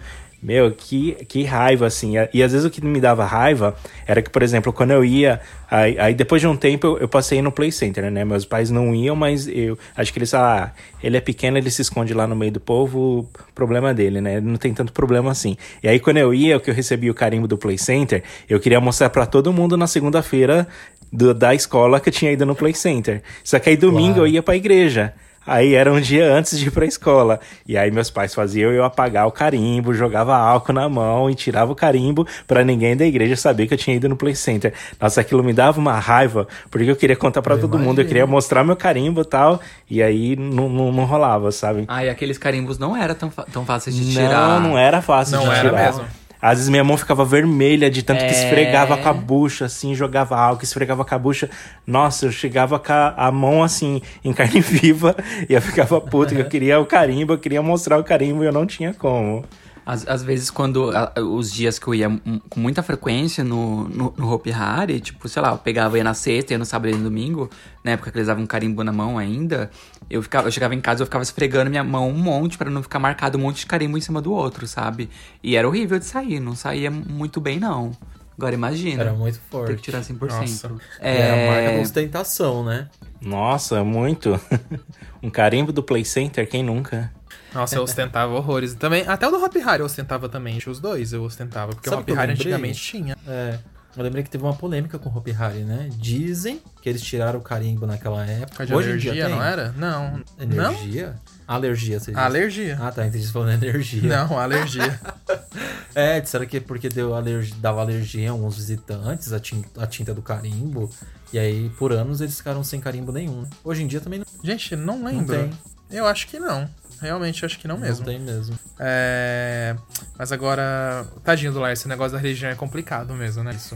Meu, 0.46 0.70
que, 0.70 1.14
que 1.26 1.42
raiva, 1.42 1.88
assim. 1.88 2.12
E 2.32 2.40
às 2.40 2.52
vezes 2.52 2.64
o 2.64 2.70
que 2.70 2.80
me 2.80 3.00
dava 3.00 3.24
raiva 3.24 3.74
era 4.06 4.22
que, 4.22 4.30
por 4.30 4.44
exemplo, 4.44 4.72
quando 4.72 4.92
eu 4.92 5.04
ia. 5.04 5.40
Aí, 5.68 5.98
aí 5.98 6.14
depois 6.14 6.40
de 6.40 6.46
um 6.46 6.56
tempo 6.56 6.86
eu, 6.86 6.98
eu, 6.98 7.08
passei 7.08 7.42
no 7.42 7.50
Play 7.50 7.72
Center, 7.72 8.08
né? 8.12 8.24
Meus 8.24 8.44
pais 8.44 8.70
não 8.70 8.94
iam, 8.94 9.16
mas 9.16 9.48
eu 9.48 9.76
acho 9.96 10.12
que 10.12 10.20
eles 10.20 10.32
ah, 10.34 10.72
ele 11.02 11.16
é 11.16 11.20
pequeno, 11.20 11.58
ele 11.58 11.68
se 11.68 11.82
esconde 11.82 12.14
lá 12.14 12.28
no 12.28 12.36
meio 12.36 12.52
do 12.52 12.60
povo, 12.60 13.28
problema 13.56 13.92
dele, 13.92 14.20
né? 14.20 14.36
Ele 14.36 14.46
não 14.46 14.56
tem 14.56 14.72
tanto 14.72 14.92
problema 14.92 15.32
assim. 15.32 15.56
E 15.82 15.88
aí 15.88 15.98
quando 15.98 16.18
eu 16.18 16.32
ia, 16.32 16.60
que 16.60 16.70
eu 16.70 16.74
recebi 16.74 17.10
o 17.10 17.14
carimbo 17.14 17.48
do 17.48 17.58
Play 17.58 17.76
Center, 17.76 18.22
eu 18.48 18.60
queria 18.60 18.80
mostrar 18.80 19.10
para 19.10 19.26
todo 19.26 19.52
mundo 19.52 19.76
na 19.76 19.88
segunda-feira 19.88 20.68
da 21.12 21.56
escola 21.56 21.98
que 21.98 22.08
eu 22.08 22.12
tinha 22.12 22.30
ido 22.30 22.46
no 22.46 22.54
Play 22.54 22.74
Center. 22.74 23.20
Só 23.42 23.58
que 23.58 23.70
aí 23.70 23.76
domingo 23.76 24.20
eu 24.20 24.28
ia 24.28 24.44
pra 24.44 24.54
igreja. 24.54 25.12
Aí 25.46 25.74
era 25.74 25.92
um 25.92 26.00
dia 26.00 26.32
antes 26.32 26.58
de 26.58 26.66
ir 26.66 26.70
pra 26.70 26.84
escola. 26.84 27.38
E 27.66 27.76
aí 27.76 27.90
meus 27.90 28.10
pais 28.10 28.34
faziam 28.34 28.72
eu 28.72 28.84
apagar 28.84 29.26
o 29.26 29.30
carimbo, 29.30 29.94
jogava 29.94 30.36
álcool 30.36 30.72
na 30.72 30.88
mão 30.88 31.30
e 31.30 31.34
tirava 31.34 31.70
o 31.70 31.74
carimbo 31.74 32.26
para 32.46 32.64
ninguém 32.64 32.96
da 32.96 33.06
igreja 33.06 33.36
saber 33.36 33.66
que 33.66 33.74
eu 33.74 33.78
tinha 33.78 33.96
ido 33.96 34.08
no 34.08 34.16
Play 34.16 34.34
Center. 34.34 34.72
Nossa, 35.00 35.20
aquilo 35.20 35.44
me 35.44 35.52
dava 35.52 35.78
uma 35.78 35.98
raiva, 35.98 36.48
porque 36.70 36.90
eu 36.90 36.96
queria 36.96 37.16
contar 37.16 37.42
para 37.42 37.56
todo 37.56 37.74
imagino. 37.74 37.88
mundo, 37.88 38.00
eu 38.00 38.06
queria 38.06 38.26
mostrar 38.26 38.64
meu 38.64 38.76
carimbo 38.76 39.20
e 39.20 39.24
tal, 39.24 39.60
e 39.88 40.02
aí 40.02 40.34
não, 40.36 40.68
não, 40.68 40.92
não 40.92 41.04
rolava, 41.04 41.52
sabe? 41.52 41.84
Ah, 41.86 42.04
e 42.04 42.10
aqueles 42.10 42.38
carimbos 42.38 42.78
não 42.78 42.96
eram 42.96 43.14
tão, 43.14 43.30
tão 43.52 43.64
fáceis 43.64 43.94
de 43.94 44.12
tirar. 44.12 44.60
Não, 44.60 44.70
não 44.70 44.78
era 44.78 45.00
fácil 45.00 45.36
não 45.36 45.44
de 45.44 45.50
era 45.50 45.60
tirar. 45.60 45.86
Mesmo. 45.86 46.04
Às 46.40 46.58
vezes 46.58 46.68
minha 46.68 46.84
mão 46.84 46.96
ficava 46.96 47.24
vermelha 47.24 47.90
de 47.90 48.02
tanto 48.02 48.22
é... 48.22 48.26
que 48.26 48.34
esfregava 48.34 48.96
com 48.96 49.08
a 49.08 49.12
bucha, 49.12 49.64
assim, 49.64 49.94
jogava 49.94 50.36
álcool, 50.36 50.64
esfregava 50.64 51.04
com 51.04 51.14
a 51.14 51.18
bucha. 51.18 51.50
Nossa, 51.86 52.26
eu 52.26 52.32
chegava 52.32 52.78
com 52.78 52.92
a 52.92 53.30
mão, 53.32 53.62
assim, 53.62 54.02
em 54.24 54.32
carne 54.32 54.60
viva 54.62 55.16
e 55.48 55.54
eu 55.54 55.62
ficava 55.62 56.00
puto, 56.00 56.34
que 56.34 56.40
eu 56.40 56.48
queria 56.48 56.78
o 56.80 56.86
carimbo, 56.86 57.32
eu 57.32 57.38
queria 57.38 57.62
mostrar 57.62 57.98
o 57.98 58.04
carimbo 58.04 58.42
e 58.42 58.46
eu 58.46 58.52
não 58.52 58.66
tinha 58.66 58.92
como. 58.94 59.44
Às, 59.86 60.04
às 60.08 60.20
vezes, 60.24 60.50
quando 60.50 60.90
a, 60.90 61.12
os 61.20 61.52
dias 61.52 61.78
que 61.78 61.86
eu 61.86 61.94
ia 61.94 62.08
com 62.50 62.58
muita 62.58 62.82
frequência 62.82 63.44
no, 63.44 63.88
no, 63.88 64.12
no 64.16 64.32
Hopi 64.32 64.50
Hari, 64.50 64.98
tipo, 64.98 65.28
sei 65.28 65.40
lá, 65.40 65.52
eu 65.52 65.58
pegava 65.58 65.96
ia 65.96 66.02
na 66.02 66.12
sexta, 66.12 66.54
ia 66.54 66.58
no 66.58 66.64
sábado 66.64 66.92
e 66.92 66.96
no 66.96 67.04
domingo, 67.04 67.48
na 67.84 67.92
época 67.92 68.10
que 68.10 68.18
eles 68.18 68.26
davam 68.26 68.42
um 68.42 68.46
carimbo 68.48 68.82
na 68.82 68.90
mão 68.90 69.16
ainda, 69.16 69.70
eu, 70.10 70.20
ficava, 70.20 70.48
eu 70.48 70.50
chegava 70.50 70.74
em 70.74 70.80
casa 70.80 71.02
eu 71.02 71.06
ficava 71.06 71.22
esfregando 71.22 71.70
minha 71.70 71.84
mão 71.84 72.10
um 72.10 72.18
monte 72.18 72.58
para 72.58 72.68
não 72.68 72.82
ficar 72.82 72.98
marcado 72.98 73.38
um 73.38 73.42
monte 73.42 73.60
de 73.60 73.66
carimbo 73.66 73.96
em 73.96 74.00
cima 74.00 74.20
do 74.20 74.32
outro, 74.32 74.66
sabe? 74.66 75.08
E 75.40 75.54
era 75.54 75.68
horrível 75.68 76.00
de 76.00 76.04
sair, 76.04 76.40
não 76.40 76.56
saía 76.56 76.90
muito 76.90 77.40
bem, 77.40 77.60
não. 77.60 77.92
Agora 78.36 78.54
imagina. 78.54 79.02
Era 79.02 79.12
muito 79.12 79.40
forte. 79.48 79.68
Ter 79.68 79.76
que 79.76 79.82
tirar 79.82 80.02
100%. 80.02 80.18
Nossa. 80.20 80.72
É... 81.00 81.16
Era 81.16 81.32
a 81.32 81.46
marca 81.46 81.76
da 81.76 81.82
ostentação, 81.82 82.64
né? 82.64 82.88
Nossa, 83.20 83.82
muito. 83.84 84.38
um 85.22 85.30
carimbo 85.30 85.72
do 85.72 85.82
Play 85.82 86.04
Center, 86.04 86.46
quem 86.48 86.62
nunca? 86.62 87.10
Nossa, 87.56 87.76
eu 87.76 87.82
ostentava 87.82 88.32
horrores. 88.34 88.74
Também, 88.74 89.06
até 89.08 89.26
o 89.26 89.30
do 89.30 89.42
Hop 89.42 89.54
Harry 89.56 89.80
eu 89.80 89.86
ostentava 89.86 90.28
também. 90.28 90.58
Os 90.66 90.78
dois 90.78 91.12
eu 91.12 91.22
ostentava. 91.22 91.72
Porque 91.72 91.88
Sabe 91.88 92.10
o 92.10 92.14
Hop 92.14 92.18
Harry 92.18 92.32
antigamente 92.32 92.80
tinha. 92.80 93.16
É. 93.26 93.58
Eu 93.96 94.02
lembrei 94.02 94.22
que 94.22 94.28
teve 94.28 94.44
uma 94.44 94.54
polêmica 94.54 94.98
com 94.98 95.08
o 95.08 95.16
Hop 95.16 95.26
Harry, 95.28 95.60
né? 95.60 95.88
Dizem 95.96 96.60
que 96.82 96.88
eles 96.88 97.00
tiraram 97.00 97.38
o 97.38 97.42
carimbo 97.42 97.86
naquela 97.86 98.26
época. 98.26 98.66
De 98.66 98.74
Hoje 98.74 98.90
alergia, 98.90 99.28
não 99.28 99.42
era? 99.42 99.72
Não. 99.74 100.22
Energia? 100.38 101.08
Não? 101.08 101.36
Alergia, 101.54 101.98
você 101.98 102.10
disse. 102.10 102.22
Alergia. 102.22 102.78
Ah, 102.78 102.92
tá. 102.92 103.06
Entendi 103.06 103.26
falando 103.28 103.64
energia. 103.64 104.02
Não, 104.02 104.38
alergia. 104.38 105.00
é, 105.94 106.20
disseram 106.20 106.44
que 106.44 106.58
é 106.58 106.60
porque 106.60 106.90
deu 106.90 107.14
alergia, 107.14 107.54
dava 107.58 107.80
alergia 107.80 108.26
em 108.26 108.28
alguns 108.28 108.56
visitantes, 108.56 109.32
a 109.32 109.40
tinta, 109.40 109.82
a 109.82 109.86
tinta 109.86 110.12
do 110.12 110.20
carimbo. 110.20 110.90
E 111.32 111.38
aí, 111.38 111.70
por 111.78 111.90
anos, 111.90 112.20
eles 112.20 112.36
ficaram 112.36 112.62
sem 112.62 112.78
carimbo 112.80 113.12
nenhum. 113.12 113.46
Hoje 113.64 113.82
em 113.82 113.86
dia 113.86 114.00
também 114.00 114.18
não. 114.18 114.26
Gente, 114.42 114.76
não 114.76 115.02
lembro. 115.02 115.38
Não 115.38 115.50
Eu 115.90 116.06
acho 116.06 116.26
que 116.26 116.38
não. 116.38 116.68
Realmente, 117.00 117.44
acho 117.44 117.58
que 117.58 117.68
não 117.68 117.78
mesmo. 117.78 117.98
Não 117.98 118.12
tem 118.12 118.18
mesmo. 118.20 118.58
É... 118.78 119.76
Mas 120.18 120.32
agora, 120.32 121.06
tadinho 121.22 121.52
do 121.52 121.60
Lar, 121.60 121.72
esse 121.72 121.86
negócio 121.86 122.12
da 122.12 122.18
religião 122.18 122.50
é 122.50 122.54
complicado 122.54 123.12
mesmo, 123.14 123.44
né? 123.44 123.52
Isso. 123.54 123.74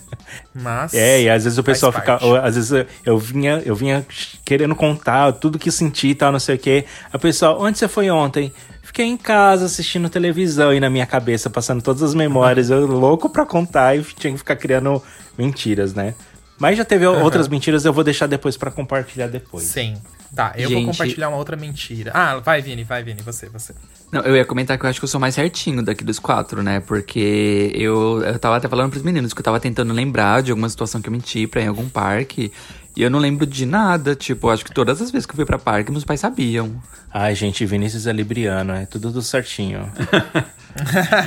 Mas. 0.54 0.94
É, 0.94 1.22
e 1.22 1.30
às 1.30 1.44
vezes 1.44 1.58
o 1.58 1.62
pessoal 1.62 1.92
fica. 1.92 2.18
Às 2.42 2.54
vezes 2.56 2.86
eu 3.04 3.18
vinha, 3.18 3.62
eu 3.64 3.74
vinha 3.74 4.06
querendo 4.44 4.74
contar 4.74 5.32
tudo 5.32 5.58
que 5.58 5.70
senti 5.70 6.08
e 6.08 6.14
tal, 6.14 6.32
não 6.32 6.40
sei 6.40 6.56
o 6.56 6.58
quê. 6.58 6.84
A 7.12 7.18
pessoa, 7.18 7.58
onde 7.58 7.78
você 7.78 7.88
foi 7.88 8.10
ontem? 8.10 8.52
Fiquei 8.82 9.06
em 9.06 9.16
casa 9.16 9.64
assistindo 9.64 10.08
televisão 10.08 10.72
e 10.72 10.78
na 10.78 10.88
minha 10.88 11.06
cabeça, 11.06 11.50
passando 11.50 11.82
todas 11.82 12.02
as 12.02 12.14
memórias. 12.14 12.70
eu 12.70 12.86
louco 12.86 13.28
pra 13.28 13.44
contar 13.44 13.96
e 13.96 14.02
tinha 14.02 14.32
que 14.32 14.38
ficar 14.38 14.56
criando 14.56 15.02
mentiras, 15.36 15.94
né? 15.94 16.14
Mas 16.58 16.78
já 16.78 16.84
teve 16.84 17.06
uhum. 17.06 17.22
outras 17.22 17.48
mentiras, 17.48 17.84
eu 17.84 17.92
vou 17.92 18.04
deixar 18.04 18.26
depois 18.26 18.56
para 18.56 18.70
compartilhar 18.70 19.26
depois. 19.26 19.64
Sim. 19.64 19.96
Tá, 20.34 20.52
eu 20.56 20.68
Gente... 20.68 20.82
vou 20.82 20.92
compartilhar 20.92 21.28
uma 21.28 21.38
outra 21.38 21.56
mentira. 21.56 22.10
Ah, 22.12 22.38
vai, 22.38 22.60
Vini, 22.60 22.82
vai, 22.82 23.02
Vini, 23.02 23.22
você, 23.22 23.48
você. 23.48 23.72
Não, 24.10 24.20
eu 24.22 24.36
ia 24.36 24.44
comentar 24.44 24.76
que 24.76 24.84
eu 24.84 24.90
acho 24.90 25.00
que 25.00 25.04
eu 25.04 25.08
sou 25.08 25.20
mais 25.20 25.34
certinho 25.34 25.82
daqui 25.82 26.02
dos 26.02 26.18
quatro, 26.18 26.62
né? 26.62 26.80
Porque 26.80 27.70
eu, 27.74 28.22
eu 28.22 28.38
tava 28.38 28.56
até 28.56 28.68
falando 28.68 28.90
pros 28.90 29.02
meninos 29.02 29.32
que 29.32 29.40
eu 29.40 29.44
tava 29.44 29.60
tentando 29.60 29.92
lembrar 29.92 30.42
de 30.42 30.50
alguma 30.50 30.68
situação 30.68 31.00
que 31.00 31.08
eu 31.08 31.12
menti 31.12 31.46
pra 31.46 31.62
em 31.62 31.68
algum 31.68 31.88
parque. 31.88 32.50
E 32.96 33.02
eu 33.02 33.10
não 33.10 33.18
lembro 33.18 33.46
de 33.46 33.64
nada. 33.64 34.14
Tipo, 34.14 34.48
acho 34.48 34.64
que 34.64 34.72
todas 34.72 35.00
as 35.00 35.10
vezes 35.10 35.24
que 35.26 35.32
eu 35.32 35.36
fui 35.36 35.44
pra 35.44 35.58
parque, 35.58 35.90
meus 35.90 36.04
pais 36.04 36.20
sabiam. 36.20 36.82
Ai, 37.16 37.32
gente, 37.36 37.64
Vinícius 37.64 38.08
é 38.08 38.12
libriano, 38.12 38.72
é 38.72 38.86
tudo 38.86 39.12
do 39.12 39.22
certinho. 39.22 39.88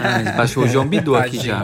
Ai, 0.03 0.33
baixou 0.35 0.65
o 0.65 0.67
João 0.67 0.85
Bidu 0.85 1.15
aqui 1.15 1.39
já. 1.39 1.63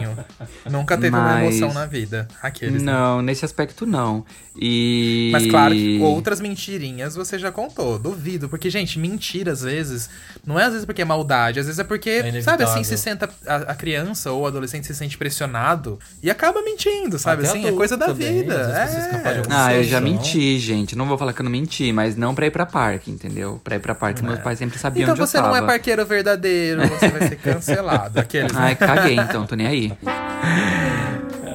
Nunca 0.70 0.96
teve 0.96 1.10
Mas... 1.10 1.20
uma 1.20 1.44
emoção 1.44 1.74
na 1.74 1.84
vida. 1.84 2.26
Aqueles, 2.42 2.82
né? 2.82 2.90
Não, 2.90 3.18
né? 3.18 3.24
nesse 3.24 3.44
aspecto 3.44 3.84
não. 3.84 4.24
E. 4.56 5.30
Mas 5.32 5.46
claro 5.46 5.74
que 5.74 5.98
outras 6.00 6.40
mentirinhas 6.40 7.16
você 7.16 7.38
já 7.38 7.50
contou. 7.50 7.98
Duvido. 7.98 8.48
Porque, 8.48 8.70
gente, 8.70 8.98
mentira 8.98 9.52
às 9.52 9.62
vezes. 9.62 10.08
Não 10.46 10.58
é 10.58 10.64
às 10.64 10.70
vezes 10.70 10.86
porque 10.86 11.02
é 11.02 11.04
maldade, 11.04 11.58
às 11.58 11.66
vezes 11.66 11.78
é 11.78 11.84
porque, 11.84 12.10
é 12.10 12.40
sabe 12.40 12.62
assim, 12.62 12.84
se 12.84 12.96
senta. 12.96 13.28
A, 13.46 13.56
a, 13.56 13.74
criança 13.74 14.30
ou 14.30 14.42
o 14.42 14.46
adolescente 14.46 14.86
se 14.86 14.94
sente 14.94 15.18
pressionado 15.18 15.98
e 16.22 16.30
acaba 16.30 16.62
mentindo, 16.62 17.18
sabe? 17.18 17.42
Até 17.42 17.50
assim, 17.50 17.66
é 17.66 17.72
coisa 17.72 17.96
da 17.96 18.06
também, 18.06 18.42
vida. 18.42 18.54
É. 18.54 19.42
Ah, 19.50 19.74
eu 19.74 19.82
já 19.82 20.00
menti, 20.00 20.58
gente. 20.58 20.94
Não 20.94 21.06
vou 21.06 21.18
falar 21.18 21.32
que 21.32 21.40
eu 21.40 21.44
não 21.44 21.50
menti, 21.50 21.92
mas 21.92 22.16
não 22.16 22.34
pra 22.34 22.46
ir 22.46 22.50
pra 22.50 22.64
parque, 22.64 23.10
entendeu? 23.10 23.60
Pra 23.62 23.76
ir 23.76 23.80
pra 23.80 23.94
parque, 23.94 24.13
meus 24.22 24.38
é. 24.38 24.42
pais 24.42 24.58
sempre 24.58 24.78
sabiam 24.78 25.02
então 25.02 25.14
onde 25.14 25.22
eu 25.22 25.26
tava. 25.26 25.38
Então 25.38 25.52
você 25.52 25.60
não 25.60 25.64
é 25.64 25.66
parqueiro 25.66 26.06
verdadeiro, 26.06 26.88
você 26.88 27.08
vai 27.08 27.28
ser 27.28 27.36
cancelado. 27.42 28.20
Aqueles, 28.20 28.52
né? 28.52 28.60
Ai, 28.60 28.74
caguei 28.74 29.16
então, 29.16 29.46
tô 29.46 29.54
nem 29.54 29.66
aí. 29.66 29.92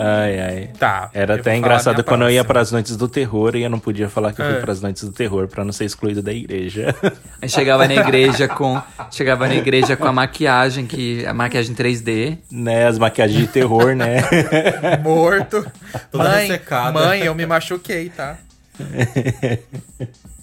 Ai, 0.02 0.40
ai. 0.40 0.70
Tá. 0.80 1.10
Era 1.14 1.36
até 1.36 1.58
engraçado 1.58 2.02
quando 2.06 2.24
eu 2.24 2.32
ia 2.32 2.46
para 2.46 2.62
as 2.62 2.72
noites 2.72 2.96
do 2.96 3.10
terror 3.10 3.54
e 3.58 3.64
eu 3.64 3.70
não 3.70 3.80
podia 3.80 4.08
falar 4.08 4.32
que 4.32 4.42
eu 4.42 4.46
fui 4.46 4.56
é. 4.56 4.62
para 4.62 4.72
as 4.72 4.80
noites 4.80 5.04
do 5.04 5.12
terror 5.12 5.50
para 5.50 5.66
não 5.66 5.74
ser 5.74 5.84
excluído 5.84 6.22
da 6.22 6.32
igreja. 6.32 6.96
Aí 7.42 7.50
chegava 7.50 7.86
na 7.86 7.96
igreja 7.96 8.48
com 8.48 8.82
chegava 9.12 9.46
na 9.46 9.56
igreja 9.56 9.98
com 9.98 10.08
a 10.08 10.14
maquiagem 10.14 10.86
que 10.86 11.26
a 11.26 11.34
maquiagem 11.34 11.76
3D, 11.76 12.38
né, 12.50 12.88
as 12.88 12.98
maquiagens 12.98 13.42
de 13.42 13.48
terror, 13.48 13.94
né? 13.94 14.22
Morto. 15.04 15.70
mãe, 16.14 16.62
mãe, 16.94 17.26
eu 17.26 17.36
me 17.36 17.46
machuquei, 17.46 18.10
tá? 18.10 18.38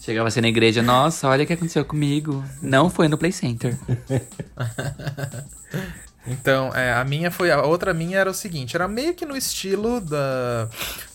Chegava 0.06 0.28
assim 0.28 0.40
na 0.40 0.46
igreja, 0.46 0.84
nossa, 0.84 1.26
olha 1.26 1.42
o 1.42 1.46
que 1.48 1.52
aconteceu 1.52 1.84
comigo. 1.84 2.44
Não 2.62 2.88
foi 2.88 3.08
no 3.08 3.18
Play 3.18 3.32
Center. 3.32 3.76
Então, 6.28 6.74
é, 6.74 6.92
a 6.92 7.04
minha 7.04 7.30
foi. 7.30 7.52
A 7.52 7.62
outra 7.62 7.94
minha 7.94 8.18
era 8.18 8.28
o 8.28 8.34
seguinte: 8.34 8.74
era 8.74 8.88
meio 8.88 9.14
que 9.14 9.24
no 9.24 9.36
estilo 9.36 10.00
da, 10.00 10.68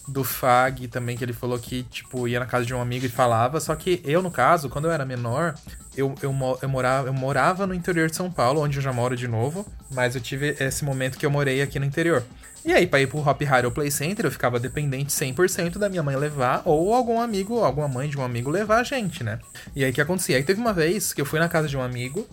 do 0.08 0.24
Fag 0.24 0.88
também, 0.88 1.18
que 1.18 1.24
ele 1.26 1.34
falou 1.34 1.60
que, 1.60 1.84
tipo, 1.84 2.30
ia 2.30 2.40
na 2.40 2.46
casa 2.46 2.66
de 2.66 2.74
um 2.74 2.82
amigo 2.82 3.06
e 3.06 3.10
falava. 3.10 3.60
Só 3.60 3.76
que 3.76 4.02
eu, 4.06 4.22
no 4.22 4.32
caso, 4.32 4.70
quando 4.70 4.86
eu 4.86 4.92
era 4.92 5.04
menor, 5.04 5.54
eu, 5.98 6.16
eu, 6.22 6.34
eu, 6.62 6.70
morava, 6.70 7.08
eu 7.08 7.14
morava 7.14 7.68
no 7.68 7.74
interior 7.74 8.10
de 8.10 8.16
São 8.16 8.32
Paulo, 8.32 8.62
onde 8.62 8.78
eu 8.78 8.82
já 8.82 8.94
moro 8.94 9.14
de 9.14 9.28
novo. 9.28 9.66
Mas 9.92 10.16
eu 10.16 10.22
tive 10.22 10.56
esse 10.58 10.86
momento 10.86 11.18
que 11.18 11.26
eu 11.26 11.32
morei 11.32 11.62
aqui 11.62 11.78
no 11.78 11.86
interior. 11.86 12.24
E 12.64 12.72
aí, 12.74 12.86
pra 12.86 13.02
ir 13.02 13.08
pro 13.08 13.20
Hop 13.20 13.42
Hari 13.42 13.66
ou 13.66 13.72
Play 13.72 13.90
Center, 13.90 14.26
eu 14.26 14.32
ficava 14.32 14.60
dependente 14.60 15.12
100% 15.12 15.78
da 15.78 15.90
minha 15.90 16.04
mãe 16.04 16.16
levar, 16.16 16.62
ou 16.66 16.94
algum 16.94 17.20
amigo, 17.20 17.60
alguma 17.64 17.88
mãe 17.88 18.08
de 18.08 18.18
um 18.18 18.24
amigo 18.24 18.50
levar 18.50 18.80
a 18.80 18.84
gente, 18.84 19.24
né? 19.24 19.40
E 19.76 19.84
aí, 19.84 19.92
o 19.92 19.94
que 19.94 20.02
acontecia? 20.02 20.38
Aí 20.38 20.44
teve 20.44 20.62
uma 20.62 20.74
vez 20.74 21.12
que 21.12 21.22
eu 21.22 21.26
fui 21.26 21.40
na 21.40 21.50
casa 21.50 21.68
de 21.68 21.76
um 21.76 21.82
amigo, 21.82 22.28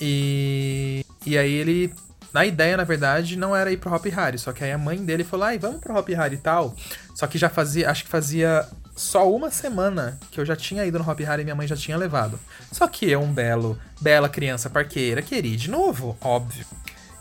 e... 0.00 1.04
E 1.24 1.36
aí 1.36 1.52
ele 1.52 1.92
na 2.36 2.44
ideia, 2.44 2.76
na 2.76 2.84
verdade, 2.84 3.34
não 3.34 3.56
era 3.56 3.72
ir 3.72 3.78
pro 3.78 3.90
Hop 3.90 4.04
Hari, 4.14 4.38
só 4.38 4.52
que 4.52 4.62
aí 4.62 4.70
a 4.70 4.76
mãe 4.76 5.02
dele 5.02 5.24
falou: 5.24 5.46
ai, 5.46 5.58
vamos 5.58 5.80
pro 5.80 5.96
Hop 5.96 6.06
Hari 6.10 6.34
e 6.34 6.38
tal. 6.38 6.76
Só 7.14 7.26
que 7.26 7.38
já 7.38 7.48
fazia, 7.48 7.90
acho 7.90 8.04
que 8.04 8.10
fazia 8.10 8.68
só 8.94 9.30
uma 9.32 9.50
semana 9.50 10.18
que 10.30 10.38
eu 10.38 10.44
já 10.44 10.54
tinha 10.54 10.84
ido 10.84 10.98
no 10.98 11.10
Hop 11.10 11.18
Hari 11.18 11.40
e 11.40 11.44
minha 11.44 11.54
mãe 11.54 11.66
já 11.66 11.76
tinha 11.76 11.96
levado. 11.96 12.38
Só 12.70 12.86
que 12.86 13.10
eu, 13.10 13.22
um 13.22 13.32
belo, 13.32 13.78
bela 14.02 14.28
criança 14.28 14.68
parqueira, 14.68 15.22
queria 15.22 15.56
de 15.56 15.70
novo, 15.70 16.14
óbvio. 16.20 16.66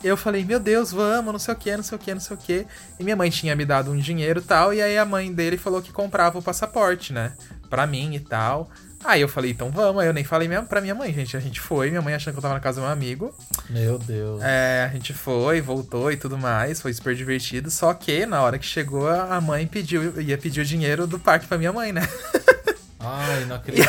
Eu 0.04 0.16
falei, 0.16 0.44
meu 0.44 0.60
Deus, 0.60 0.92
vamos, 0.92 1.32
não 1.32 1.40
sei 1.40 1.54
o 1.54 1.58
que, 1.58 1.76
não 1.76 1.84
sei 1.84 1.96
o 1.96 2.00
que, 2.00 2.14
não 2.14 2.22
sei 2.22 2.36
o 2.36 2.40
que. 2.40 2.68
E 3.00 3.04
minha 3.04 3.16
mãe 3.16 3.30
tinha 3.30 3.56
me 3.56 3.66
dado 3.66 3.92
um 3.92 3.98
dinheiro 3.98 4.40
e 4.40 4.44
tal, 4.44 4.74
e 4.74 4.82
aí 4.82 4.98
a 4.98 5.06
mãe 5.06 5.34
dele 5.34 5.58
falou 5.58 5.82
que 5.82 5.92
comprava 5.92 6.38
o 6.38 6.42
passaporte, 6.42 7.12
né? 7.12 7.34
Pra 7.70 7.88
mim 7.88 8.14
e 8.14 8.20
tal. 8.20 8.70
Aí 9.06 9.22
eu 9.22 9.28
falei, 9.28 9.52
então 9.52 9.70
vamos. 9.70 10.02
Aí 10.02 10.08
eu 10.08 10.14
nem 10.14 10.24
falei 10.24 10.48
minha, 10.48 10.64
pra 10.64 10.82
minha 10.82 10.96
mãe, 10.96 11.14
gente. 11.14 11.38
A 11.38 11.40
gente 11.40 11.62
foi, 11.62 11.90
minha 11.90 12.02
mãe 12.02 12.16
achando 12.16 12.34
que 12.34 12.40
eu 12.40 12.42
tava 12.42 12.56
na 12.56 12.60
casa 12.60 12.82
do 12.82 12.84
meu 12.84 12.92
amigo. 12.92 13.34
Meu 13.70 14.00
Deus. 14.00 14.42
É, 14.42 14.90
a 14.90 14.94
gente 14.94 15.14
foi, 15.14 15.62
voltou 15.62 16.12
e 16.12 16.18
tudo 16.18 16.38
mais. 16.38 16.82
Foi 16.82 16.92
super 16.92 17.16
divertido. 17.16 17.70
Só 17.70 17.94
que 17.94 18.26
na 18.26 18.42
hora 18.42 18.58
que 18.58 18.66
chegou, 18.66 19.08
a 19.08 19.40
mãe 19.40 19.68
pediu, 19.68 20.20
ia 20.20 20.38
pedir 20.38 20.62
o 20.62 20.66
dinheiro 20.66 21.06
do 21.06 21.20
parque 21.20 21.46
pra 21.46 21.58
minha 21.58 21.72
mãe, 21.72 21.92
né? 21.92 22.02
Ai, 23.06 23.46
não 23.46 23.56
acredito. 23.58 23.88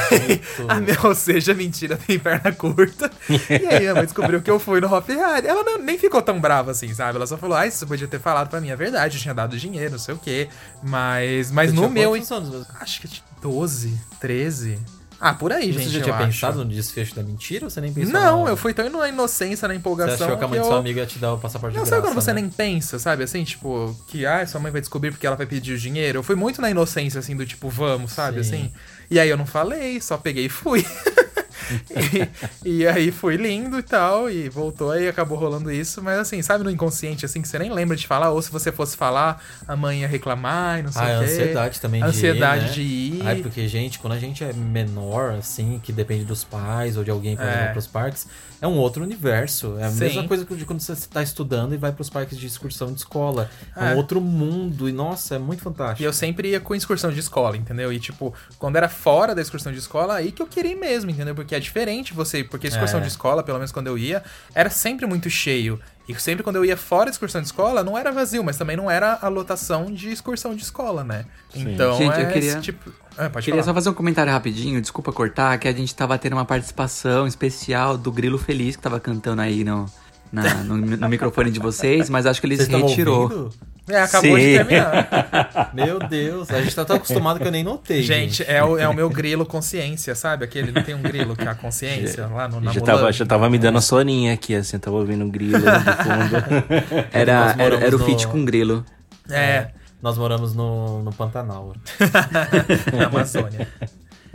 A 0.69 0.75
minha, 0.81 0.99
ou 1.05 1.15
seja, 1.15 1.55
mentira 1.55 1.97
tem 1.97 2.19
perna 2.19 2.53
curta. 2.53 3.11
e 3.29 3.67
aí 3.67 3.89
a 3.89 3.95
mãe 3.95 4.05
descobriu 4.05 4.43
que 4.43 4.51
eu 4.51 4.59
fui 4.61 4.81
no 4.81 4.93
Hop 4.93 5.09
Hari. 5.11 5.47
Ela 5.47 5.63
não- 5.65 5.79
nem 5.79 5.99
ficou 5.99 6.21
tão 6.21 6.41
brava 6.41 6.71
assim, 6.73 6.93
sabe? 6.95 7.17
Ela 7.17 7.27
só 7.27 7.37
falou, 7.37 7.57
ai, 7.57 7.71
você 7.71 7.87
podia 7.87 8.07
ter 8.09 8.21
falado 8.21 8.49
pra 8.49 8.61
mim. 8.61 8.71
É 8.71 8.77
verdade, 8.77 9.17
eu 9.17 9.21
tinha 9.23 9.35
dado 9.35 9.57
dinheiro, 9.59 9.93
não 9.93 9.99
sei 9.99 10.15
o 10.15 10.19
quê. 10.19 10.49
Mas, 10.83 11.51
mas 11.51 11.71
Você 11.71 11.77
no 11.81 11.89
meu... 11.91 12.15
anos? 12.15 12.67
Acho 12.81 13.01
que 13.01 13.07
eu 13.07 13.11
tinha 13.11 13.25
12, 13.41 13.99
13. 14.21 14.79
Ah, 15.19 15.33
por 15.35 15.51
aí, 15.53 15.73
Você 15.73 15.79
gente, 15.81 15.91
já 15.93 15.99
eu 16.01 16.03
tinha 16.05 16.15
acho. 16.17 16.27
pensado 16.27 16.59
no 16.59 16.71
desfecho 16.71 17.15
da 17.15 17.23
mentira 17.23 17.65
ou 17.65 17.71
você 17.71 17.81
nem 17.81 17.93
pensou? 17.93 18.13
Não, 18.13 18.45
na- 18.45 18.51
eu 18.51 18.57
fui 18.57 18.75
tão 18.75 18.89
na 18.91 19.09
inocência, 19.09 19.67
na 19.67 19.73
Você 19.75 19.79
empolgação 19.79 20.27
achou 20.27 20.37
que 20.39 20.45
a 20.45 20.49
mãe 20.49 20.59
eu... 20.59 20.65
do 20.65 20.69
seu 20.69 20.77
amigo 20.77 20.99
ia 20.99 21.07
te 21.07 21.19
dar 21.19 21.33
o 21.33 21.39
passaporte 21.39 21.75
Não, 21.77 21.85
de 21.85 21.89
sabe 21.89 22.03
graça, 22.03 22.15
quando 22.15 22.23
você 22.23 22.33
né? 22.35 22.41
nem 22.43 22.51
pensa, 22.51 22.99
sabe? 22.99 23.25
Assim, 23.25 23.43
tipo, 23.43 23.97
que 24.09 24.27
ah, 24.27 24.47
sua 24.47 24.61
mãe 24.61 24.71
vai 24.71 24.81
descobrir 24.81 25.11
porque 25.11 25.27
ela 25.27 25.37
vai 25.37 25.47
pedir 25.47 25.73
o 25.73 25.79
dinheiro. 25.79 26.19
Eu 26.19 26.23
fui 26.23 26.35
muito 26.37 26.61
na 26.61 26.71
inocência, 26.71 27.19
assim, 27.19 27.35
do 27.35 27.47
tipo, 27.47 27.69
vamos, 27.71 28.13
sabe? 28.13 28.45
Sim. 28.45 28.57
Assim. 28.57 28.73
E 29.11 29.19
aí 29.19 29.29
eu 29.29 29.37
não 29.37 29.47
falei, 29.47 30.01
só 30.01 30.19
peguei 30.19 30.47
e 30.47 30.49
fui. 30.51 30.85
e, 32.65 32.79
e 32.81 32.87
aí 32.87 33.11
foi 33.11 33.37
lindo 33.37 33.79
e 33.79 33.83
tal, 33.83 34.31
e 34.31 34.49
voltou 34.49 34.91
aí 34.91 35.09
acabou 35.09 35.39
rolando 35.39 35.71
isso. 35.71 36.03
Mas 36.03 36.19
assim, 36.19 36.41
sabe 36.43 36.65
no 36.65 36.71
inconsciente, 36.71 37.25
assim, 37.25 37.43
que 37.43 37.49
você 37.49 37.59
nem 37.59 37.73
lembra 37.73 37.97
de 37.97 38.07
falar, 38.07 38.31
ou 38.31 38.41
se 38.43 38.51
você 38.51 38.71
fosse 38.73 38.97
falar, 38.97 39.43
a 39.67 39.77
mãe 39.77 40.01
ia 40.01 40.09
reclamar 40.09 40.79
e 40.81 40.83
não 40.83 40.93
sei 40.93 41.03
Ah, 41.03 41.05
o 41.05 41.09
a 41.09 41.19
quê. 41.19 41.25
ansiedade 41.25 41.81
também 41.81 42.03
A 42.03 42.07
de 42.07 42.11
ansiedade 42.17 42.65
ir, 42.65 42.67
né? 42.67 42.73
de 42.73 42.83
ir. 42.83 43.23
Ai, 43.27 43.37
porque, 43.43 43.69
gente, 43.69 43.99
quando 43.99 44.13
a 44.15 44.19
gente 44.19 44.43
é 44.45 44.53
menor, 44.53 45.33
assim, 45.33 45.81
que 45.83 45.93
depende 45.93 46.25
dos 46.25 46.45
pais 46.45 46.97
ou 46.97 47.05
de 47.05 47.11
alguém 47.11 47.37
pra 47.37 47.45
É. 47.47 47.61
levar 47.61 47.73
pros 47.73 47.87
parques, 47.87 48.27
é 48.61 48.67
um 48.67 48.77
outro 48.77 49.03
universo. 49.03 49.77
É 49.79 49.85
a 49.85 49.91
Sim. 49.91 50.01
mesma 50.01 50.27
coisa 50.29 50.45
que 50.45 50.55
de 50.57 50.65
quando 50.65 50.81
você 50.81 50.95
tá 51.09 51.23
estudando 51.23 51.75
e 51.75 51.77
vai 51.77 51.93
pros 51.93 52.09
parques 52.09 52.39
de 52.39 52.47
excursão 52.47 52.89
de 52.93 52.99
escola. 53.01 53.51
É, 53.77 53.91
É. 53.91 53.95
um 53.95 53.97
outro 53.97 54.21
mundo. 54.21 54.89
E, 54.89 54.93
nossa, 54.93 55.35
é 55.37 55.39
muito 55.39 55.63
fantástico. 55.63 56.03
E 56.03 56.05
eu 56.05 56.13
sempre 56.13 56.51
ia 56.51 56.61
com 56.61 56.75
excursão 56.75 57.11
de 57.13 57.21
escola, 57.21 57.57
entendeu? 57.57 57.93
E, 57.93 57.99
tipo, 58.01 58.33
quando 58.59 58.77
era 58.77 58.89
fora 58.89 59.35
da 59.35 59.43
excursão 59.43 59.73
de 59.73 59.79
escola, 59.79 60.15
aí 60.15 60.33
que 60.33 60.41
eu 60.41 60.47
queria 60.47 60.73
ir 60.73 60.77
mesmo, 60.77 61.11
entendeu? 61.11 61.35
Porque 61.35 61.55
é 61.57 61.61
diferente 61.61 62.13
você. 62.15 62.45
Porque 62.45 62.67
excursão 62.67 62.99
É. 63.01 63.03
de 63.03 63.09
escola, 63.09 63.43
pelo 63.43 63.59
menos 63.59 63.73
quando 63.73 63.87
eu 63.89 63.97
ia, 63.99 64.23
era 64.55 64.71
sempre 64.71 65.07
muito 65.07 65.29
cheio. 65.31 65.81
E 66.09 66.15
sempre 66.21 66.45
quando 66.45 66.55
eu 66.57 66.65
ia 66.65 66.77
fora 66.77 67.07
da 67.07 67.11
excursão 67.11 67.41
de 67.41 67.49
escola, 67.49 67.83
não 67.83 67.99
era 67.99 68.13
vazio, 68.13 68.45
mas 68.45 68.57
também 68.57 68.77
não 68.77 68.89
era 68.89 69.19
a 69.21 69.27
lotação 69.29 69.93
de 69.93 70.11
excursão 70.13 70.55
de 70.55 70.63
escola, 70.63 71.03
né? 71.03 71.25
Então, 71.53 71.97
Gente, 71.99 72.15
é 72.15 72.23
eu 72.23 72.29
queria- 72.29 72.51
esse 72.53 72.61
tipo. 72.61 72.93
Ah, 73.19 73.29
pode 73.29 73.45
Queria 73.45 73.61
só 73.61 73.65
falar. 73.67 73.75
fazer 73.75 73.89
um 73.91 73.95
comentário 73.95 74.31
rapidinho, 74.33 74.81
desculpa 74.81 75.11
cortar, 75.13 75.59
que 75.59 75.67
a 75.67 75.73
gente 75.73 75.93
tava 75.93 76.17
tendo 76.17 76.35
uma 76.35 76.45
participação 76.45 77.27
especial 77.27 77.99
do 77.99 78.13
Grilo 78.13 78.39
Feliz 78.39 78.77
que 78.77 78.83
tava 78.83 79.01
cantando 79.01 79.43
aí 79.43 79.65
no, 79.65 79.87
na- 80.31 80.55
no, 80.63 80.77
no 80.77 81.09
microfone 81.09 81.51
de 81.51 81.59
vocês, 81.59 82.09
mas 82.09 82.25
acho 82.25 82.41
que 82.41 82.47
ele 82.47 82.57
Vocês 82.57 82.69
retirou. 82.69 83.23
ouvindo? 83.23 83.53
É, 83.89 84.03
acabou 84.03 84.37
de 84.37 84.45
Sim. 84.45 84.53
terminar. 84.57 85.71
Meu 85.73 85.99
Deus, 86.01 86.51
a 86.51 86.61
gente 86.61 86.75
tá 86.75 86.85
tão 86.85 86.97
acostumado 86.97 87.39
que 87.39 87.47
eu 87.47 87.53
nem 87.53 87.63
notei. 87.63 88.03
Gente, 88.03 88.43
é 88.45 88.63
o, 88.65 88.77
é 88.77 88.89
o 88.89 88.93
meu 88.95 89.09
grilo 89.09 89.47
consciência, 89.47 90.15
sabe? 90.15 90.45
Aquele 90.45 90.73
não 90.73 90.83
tem 90.83 90.95
um 90.95 91.03
grilo 91.03 91.37
que 91.37 91.45
é 91.45 91.49
a 91.49 91.55
consciência 91.55 92.27
lá 92.27 92.49
no 92.49 92.73
Já 92.73 92.81
tava, 92.81 93.13
já 93.13 93.25
tava 93.25 93.49
me 93.49 93.59
dando 93.59 93.81
soninha 93.81 94.35
aqui, 94.35 94.55
assim, 94.57 94.79
tava 94.79 94.97
ouvindo 94.97 95.25
um 95.25 95.31
grilo 95.31 95.59
no 95.59 95.65
fundo. 95.65 97.07
Era, 97.13 97.55
era, 97.59 97.77
era 97.77 97.95
o 97.97 97.99
no- 97.99 98.05
feat 98.05 98.27
com 98.27 98.45
grilo. 98.45 98.85
É, 99.31 99.69
Nós 100.03 100.19
moramos 100.19 100.55
no, 100.55 101.03
no 101.03 101.13
Pantanal. 101.13 101.73
na 102.97 103.07
Amazônia. 103.07 103.69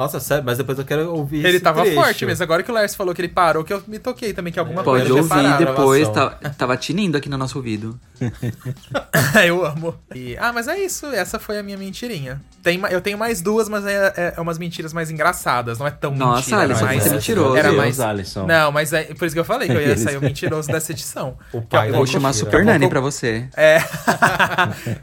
Nossa, 0.02 0.20
sério, 0.20 0.44
mas 0.44 0.58
depois 0.58 0.80
eu 0.80 0.84
quero 0.86 1.14
ouvir 1.14 1.40
Ele 1.46 1.50
esse 1.50 1.60
tava 1.60 1.82
trecho. 1.82 1.96
forte 1.96 2.26
mesmo. 2.26 2.44
Agora 2.44 2.64
que 2.64 2.72
o 2.72 2.74
Lars 2.74 2.96
falou 2.96 3.14
que 3.14 3.22
ele 3.22 3.28
parou, 3.30 3.64
que 3.64 3.72
eu 3.72 3.84
me 3.88 4.00
toquei 4.00 4.34
também, 4.34 4.52
que 4.52 4.60
alguma 4.60 4.82
Pode 4.84 5.08
coisa 5.08 5.28
tinha 5.30 5.42
ouvir 5.52 5.66
depois, 5.66 6.10
tá- 6.10 6.30
tava 6.58 6.76
tinindo 6.76 7.18
aqui 7.18 7.30
no 7.30 7.38
nosso 7.38 7.58
ouvido. 7.58 8.00
eu 9.46 9.66
amo. 9.66 9.96
E- 10.14 10.36
ah, 10.40 10.52
mas 10.54 10.68
é 10.68 10.78
isso. 10.80 11.06
Essa 11.08 11.38
foi 11.40 11.58
a 11.60 11.64
minha 11.64 11.78
mentirinha. 11.78 12.42
Tem, 12.64 12.80
eu 12.90 13.02
tenho 13.02 13.18
mais 13.18 13.42
duas, 13.42 13.68
mas 13.70 13.86
é, 13.86 14.14
é- 14.16 14.34
é 14.38 14.42
umas 14.42 14.58
mentiras 14.58 14.94
mais 14.94 15.10
engraçadas. 15.12 15.80
Não 15.80 15.88
é 15.88 15.92
tão 15.92 16.16
Nossa, 16.16 16.38
mentira. 16.42 16.62
Alisson, 16.62 16.86
mais, 16.86 17.04
você 17.04 17.10
é 17.10 17.12
mentiroso. 17.14 17.56
Era 17.58 17.72
mais... 17.74 18.00
Alisson. 18.00 18.46
Não, 18.46 18.72
mas 18.72 18.94
é 18.94 19.04
por 19.06 19.26
isso 19.26 19.36
que 19.36 19.40
eu 19.40 19.46
falei 19.46 19.68
que 19.68 19.74
eu 19.76 19.82
ia 19.82 19.98
sair 19.98 20.18
o 20.18 20.22
mentiroso 20.22 20.68
dessa 20.68 20.92
edição. 20.92 21.38
O 21.54 21.62
pai 21.62 21.90
eu 21.90 21.94
Vou 21.96 22.06
chamar. 22.06 22.34
Super 22.34 22.64
Nani 22.66 22.88
pra 22.90 23.00
você. 23.00 23.48
É. 23.56 23.80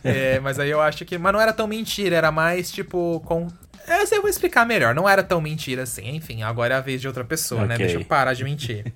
É, 0.04 0.40
mas 0.40 0.58
aí 0.58 0.70
eu 0.70 0.80
acho 0.80 1.04
que. 1.04 1.18
Mas 1.18 1.32
não 1.32 1.40
era 1.40 1.52
tão 1.52 1.66
mentira, 1.66 2.16
era 2.16 2.30
mais 2.32 2.70
tipo. 2.70 3.20
Com... 3.26 3.48
Essa 3.88 4.14
eu 4.14 4.20
vou 4.20 4.30
explicar 4.30 4.66
melhor. 4.66 4.94
Não 4.94 5.08
era 5.08 5.22
tão 5.22 5.40
mentira 5.40 5.82
assim. 5.82 6.08
Enfim, 6.16 6.42
agora 6.42 6.74
é 6.74 6.76
a 6.76 6.80
vez 6.80 7.00
de 7.00 7.06
outra 7.06 7.24
pessoa, 7.24 7.66
né? 7.66 7.74
Ok. 7.74 7.86
Deixa 7.86 8.00
eu 8.00 8.04
parar 8.04 8.34
de 8.34 8.44
mentir. 8.44 8.92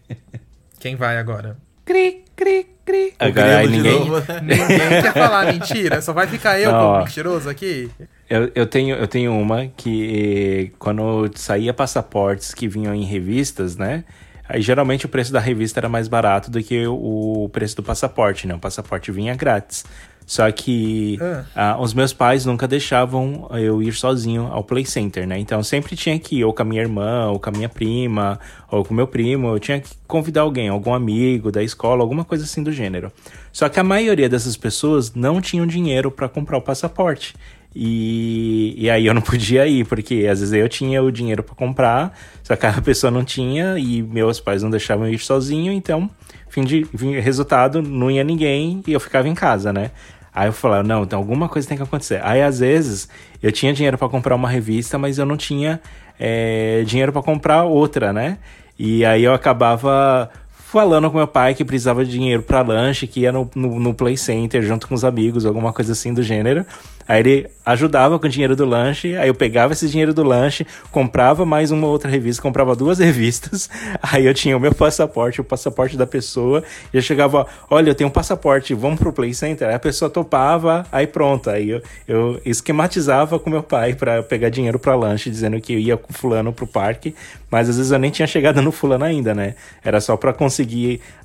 Quem 0.78 0.96
vai 0.96 1.18
agora? 1.18 1.56
Cri, 1.84 2.24
cri, 2.36 2.66
cri. 2.84 3.14
Agora 3.18 3.58
aí 3.58 3.68
de 3.68 3.76
ninguém, 3.76 4.10
né? 4.10 4.40
Ninguém 4.42 5.02
quer 5.02 5.12
falar 5.12 5.52
mentira, 5.52 6.00
só 6.00 6.12
vai 6.12 6.26
ficar 6.26 6.60
eu 6.60 6.70
Não, 6.70 6.80
como 6.80 6.98
mentiroso 6.98 7.48
aqui. 7.48 7.90
Eu, 8.30 8.50
eu, 8.54 8.66
tenho, 8.66 8.96
eu 8.96 9.08
tenho 9.08 9.32
uma 9.32 9.66
que 9.68 10.70
eh, 10.70 10.76
quando 10.78 11.30
saía 11.34 11.74
passaportes 11.74 12.54
que 12.54 12.68
vinham 12.68 12.94
em 12.94 13.04
revistas, 13.04 13.76
né? 13.76 14.04
Aí 14.48 14.60
geralmente 14.60 15.06
o 15.06 15.08
preço 15.08 15.32
da 15.32 15.40
revista 15.40 15.80
era 15.80 15.88
mais 15.88 16.08
barato 16.08 16.50
do 16.50 16.62
que 16.62 16.86
o, 16.86 17.44
o 17.44 17.48
preço 17.48 17.76
do 17.76 17.82
passaporte, 17.82 18.46
né? 18.46 18.54
O 18.54 18.58
passaporte 18.58 19.10
vinha 19.10 19.34
grátis. 19.34 19.84
Só 20.26 20.50
que 20.50 21.18
ah, 21.54 21.76
os 21.80 21.92
meus 21.92 22.12
pais 22.12 22.46
nunca 22.46 22.66
deixavam 22.66 23.48
eu 23.52 23.82
ir 23.82 23.92
sozinho 23.92 24.48
ao 24.50 24.62
Play 24.64 24.84
Center, 24.84 25.26
né? 25.26 25.38
Então 25.38 25.58
eu 25.58 25.64
sempre 25.64 25.96
tinha 25.96 26.18
que 26.18 26.38
ir 26.38 26.44
ou 26.44 26.52
com 26.52 26.62
a 26.62 26.64
minha 26.64 26.80
irmã, 26.80 27.28
ou 27.28 27.38
com 27.38 27.50
a 27.50 27.52
minha 27.52 27.68
prima, 27.68 28.38
ou 28.70 28.84
com 28.84 28.92
o 28.92 28.96
meu 28.96 29.06
primo. 29.06 29.48
Eu 29.48 29.58
tinha 29.58 29.80
que 29.80 29.90
convidar 30.06 30.42
alguém, 30.42 30.68
algum 30.68 30.94
amigo 30.94 31.50
da 31.50 31.62
escola, 31.62 32.02
alguma 32.02 32.24
coisa 32.24 32.44
assim 32.44 32.62
do 32.62 32.72
gênero. 32.72 33.12
Só 33.52 33.68
que 33.68 33.78
a 33.78 33.84
maioria 33.84 34.28
dessas 34.28 34.56
pessoas 34.56 35.14
não 35.14 35.40
tinham 35.40 35.66
dinheiro 35.66 36.10
para 36.10 36.28
comprar 36.28 36.58
o 36.58 36.62
passaporte. 36.62 37.34
E, 37.74 38.74
e 38.76 38.90
aí 38.90 39.06
eu 39.06 39.14
não 39.14 39.22
podia 39.22 39.66
ir, 39.66 39.86
porque 39.86 40.26
às 40.30 40.40
vezes 40.40 40.52
eu 40.52 40.68
tinha 40.68 41.02
o 41.02 41.10
dinheiro 41.10 41.42
para 41.42 41.54
comprar, 41.54 42.16
só 42.42 42.54
que 42.54 42.66
a 42.66 42.72
pessoa 42.82 43.10
não 43.10 43.24
tinha 43.24 43.78
e 43.78 44.02
meus 44.02 44.40
pais 44.40 44.62
não 44.62 44.70
deixavam 44.70 45.06
eu 45.06 45.14
ir 45.14 45.18
sozinho, 45.18 45.72
então, 45.72 46.10
fim 46.48 46.64
de 46.64 46.86
resultado, 47.20 47.80
não 47.82 48.10
ia 48.10 48.22
ninguém 48.22 48.82
e 48.86 48.92
eu 48.92 49.00
ficava 49.00 49.28
em 49.28 49.34
casa, 49.34 49.72
né? 49.72 49.90
Aí 50.34 50.48
eu 50.48 50.52
falava, 50.52 50.82
não, 50.82 51.02
então 51.02 51.18
alguma 51.18 51.48
coisa 51.48 51.68
tem 51.68 51.76
que 51.76 51.82
acontecer. 51.82 52.20
Aí 52.22 52.42
às 52.42 52.60
vezes 52.60 53.08
eu 53.42 53.52
tinha 53.52 53.72
dinheiro 53.72 53.98
para 53.98 54.08
comprar 54.08 54.34
uma 54.34 54.48
revista, 54.48 54.98
mas 54.98 55.18
eu 55.18 55.26
não 55.26 55.36
tinha 55.36 55.80
é, 56.18 56.82
dinheiro 56.86 57.12
para 57.12 57.22
comprar 57.22 57.64
outra, 57.64 58.12
né? 58.12 58.38
E 58.78 59.04
aí 59.04 59.22
eu 59.22 59.34
acabava 59.34 60.30
falando 60.72 61.10
com 61.10 61.18
meu 61.18 61.26
pai 61.26 61.54
que 61.54 61.66
precisava 61.66 62.02
de 62.02 62.10
dinheiro 62.10 62.42
para 62.42 62.62
lanche, 62.62 63.06
que 63.06 63.20
ia 63.20 63.30
no, 63.30 63.48
no, 63.54 63.78
no 63.78 63.92
Play 63.92 64.16
Center 64.16 64.62
junto 64.62 64.88
com 64.88 64.94
os 64.94 65.04
amigos, 65.04 65.44
alguma 65.44 65.70
coisa 65.70 65.92
assim 65.92 66.14
do 66.14 66.22
gênero. 66.22 66.64
Aí 67.06 67.20
ele 67.20 67.50
ajudava 67.64 68.18
com 68.18 68.26
o 68.26 68.28
dinheiro 68.28 68.56
do 68.56 68.64
lanche, 68.64 69.16
aí 69.16 69.28
eu 69.28 69.34
pegava 69.34 69.72
esse 69.72 69.88
dinheiro 69.88 70.14
do 70.14 70.22
lanche, 70.22 70.66
comprava 70.90 71.44
mais 71.44 71.70
uma 71.70 71.86
outra 71.86 72.10
revista, 72.10 72.42
comprava 72.42 72.74
duas 72.74 72.98
revistas, 73.00 73.68
aí 74.02 74.24
eu 74.24 74.34
tinha 74.34 74.56
o 74.56 74.60
meu 74.60 74.74
passaporte, 74.74 75.40
o 75.40 75.44
passaporte 75.44 75.96
da 75.96 76.06
pessoa, 76.06 76.62
e 76.92 76.96
eu 76.96 77.02
chegava, 77.02 77.46
olha, 77.70 77.90
eu 77.90 77.94
tenho 77.94 78.08
um 78.08 78.12
passaporte, 78.12 78.72
vamos 78.74 78.98
pro 78.98 79.12
Play 79.12 79.34
Center? 79.34 79.68
Aí 79.68 79.74
a 79.74 79.78
pessoa 79.78 80.10
topava, 80.10 80.86
aí 80.90 81.06
pronto, 81.06 81.50
aí 81.50 81.70
eu, 81.70 81.82
eu 82.08 82.40
esquematizava 82.44 83.38
com 83.38 83.50
meu 83.50 83.62
pai 83.62 83.94
para 83.94 84.22
pegar 84.22 84.48
dinheiro 84.48 84.78
para 84.78 84.94
lanche, 84.94 85.30
dizendo 85.30 85.60
que 85.60 85.74
eu 85.74 85.78
ia 85.78 85.96
com 85.96 86.12
fulano 86.12 86.52
pro 86.52 86.66
parque, 86.66 87.14
mas 87.50 87.68
às 87.68 87.76
vezes 87.76 87.92
eu 87.92 87.98
nem 87.98 88.10
tinha 88.10 88.26
chegado 88.26 88.62
no 88.62 88.72
fulano 88.72 89.04
ainda, 89.04 89.34
né? 89.34 89.54
Era 89.84 90.00
só 90.00 90.16
para 90.16 90.32
conseguir 90.32 90.61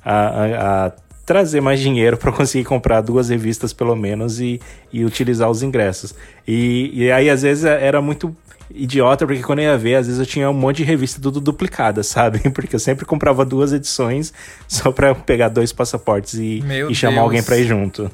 a, 0.04 0.12
a, 0.14 0.86
a 0.86 0.92
trazer 1.26 1.60
mais 1.60 1.78
dinheiro 1.80 2.16
para 2.16 2.32
conseguir 2.32 2.64
comprar 2.64 3.00
duas 3.02 3.28
revistas 3.28 3.72
pelo 3.72 3.94
menos 3.94 4.40
e, 4.40 4.60
e 4.92 5.04
utilizar 5.04 5.50
os 5.50 5.62
ingressos. 5.62 6.14
E, 6.46 6.90
e 6.94 7.12
aí 7.12 7.28
às 7.28 7.42
vezes 7.42 7.64
era 7.64 8.00
muito 8.00 8.34
idiota, 8.70 9.26
porque 9.26 9.42
quando 9.42 9.58
eu 9.60 9.66
ia 9.66 9.78
ver, 9.78 9.96
às 9.96 10.06
vezes 10.06 10.20
eu 10.20 10.26
tinha 10.26 10.48
um 10.50 10.54
monte 10.54 10.78
de 10.78 10.84
revista 10.84 11.20
tudo 11.20 11.40
duplicada, 11.40 12.02
sabe? 12.04 12.48
Porque 12.50 12.76
eu 12.76 12.80
sempre 12.80 13.04
comprava 13.04 13.44
duas 13.44 13.72
edições 13.72 14.32
só 14.66 14.90
para 14.92 15.14
pegar 15.14 15.48
dois 15.48 15.72
passaportes 15.72 16.34
e, 16.34 16.62
e 16.88 16.94
chamar 16.94 17.22
alguém 17.22 17.42
para 17.42 17.56
ir 17.58 17.64
junto. 17.64 18.10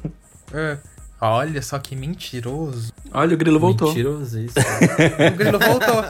É. 0.53 0.77
Olha 1.21 1.61
só 1.61 1.79
que 1.79 1.95
mentiroso. 1.95 2.91
Olha, 3.13 3.33
o 3.33 3.37
grilo 3.37 3.59
voltou. 3.59 3.87
Mentiroso 3.87 4.39
isso. 4.39 4.55
O 5.33 5.37
grilo 5.37 5.57
voltou. 5.57 6.03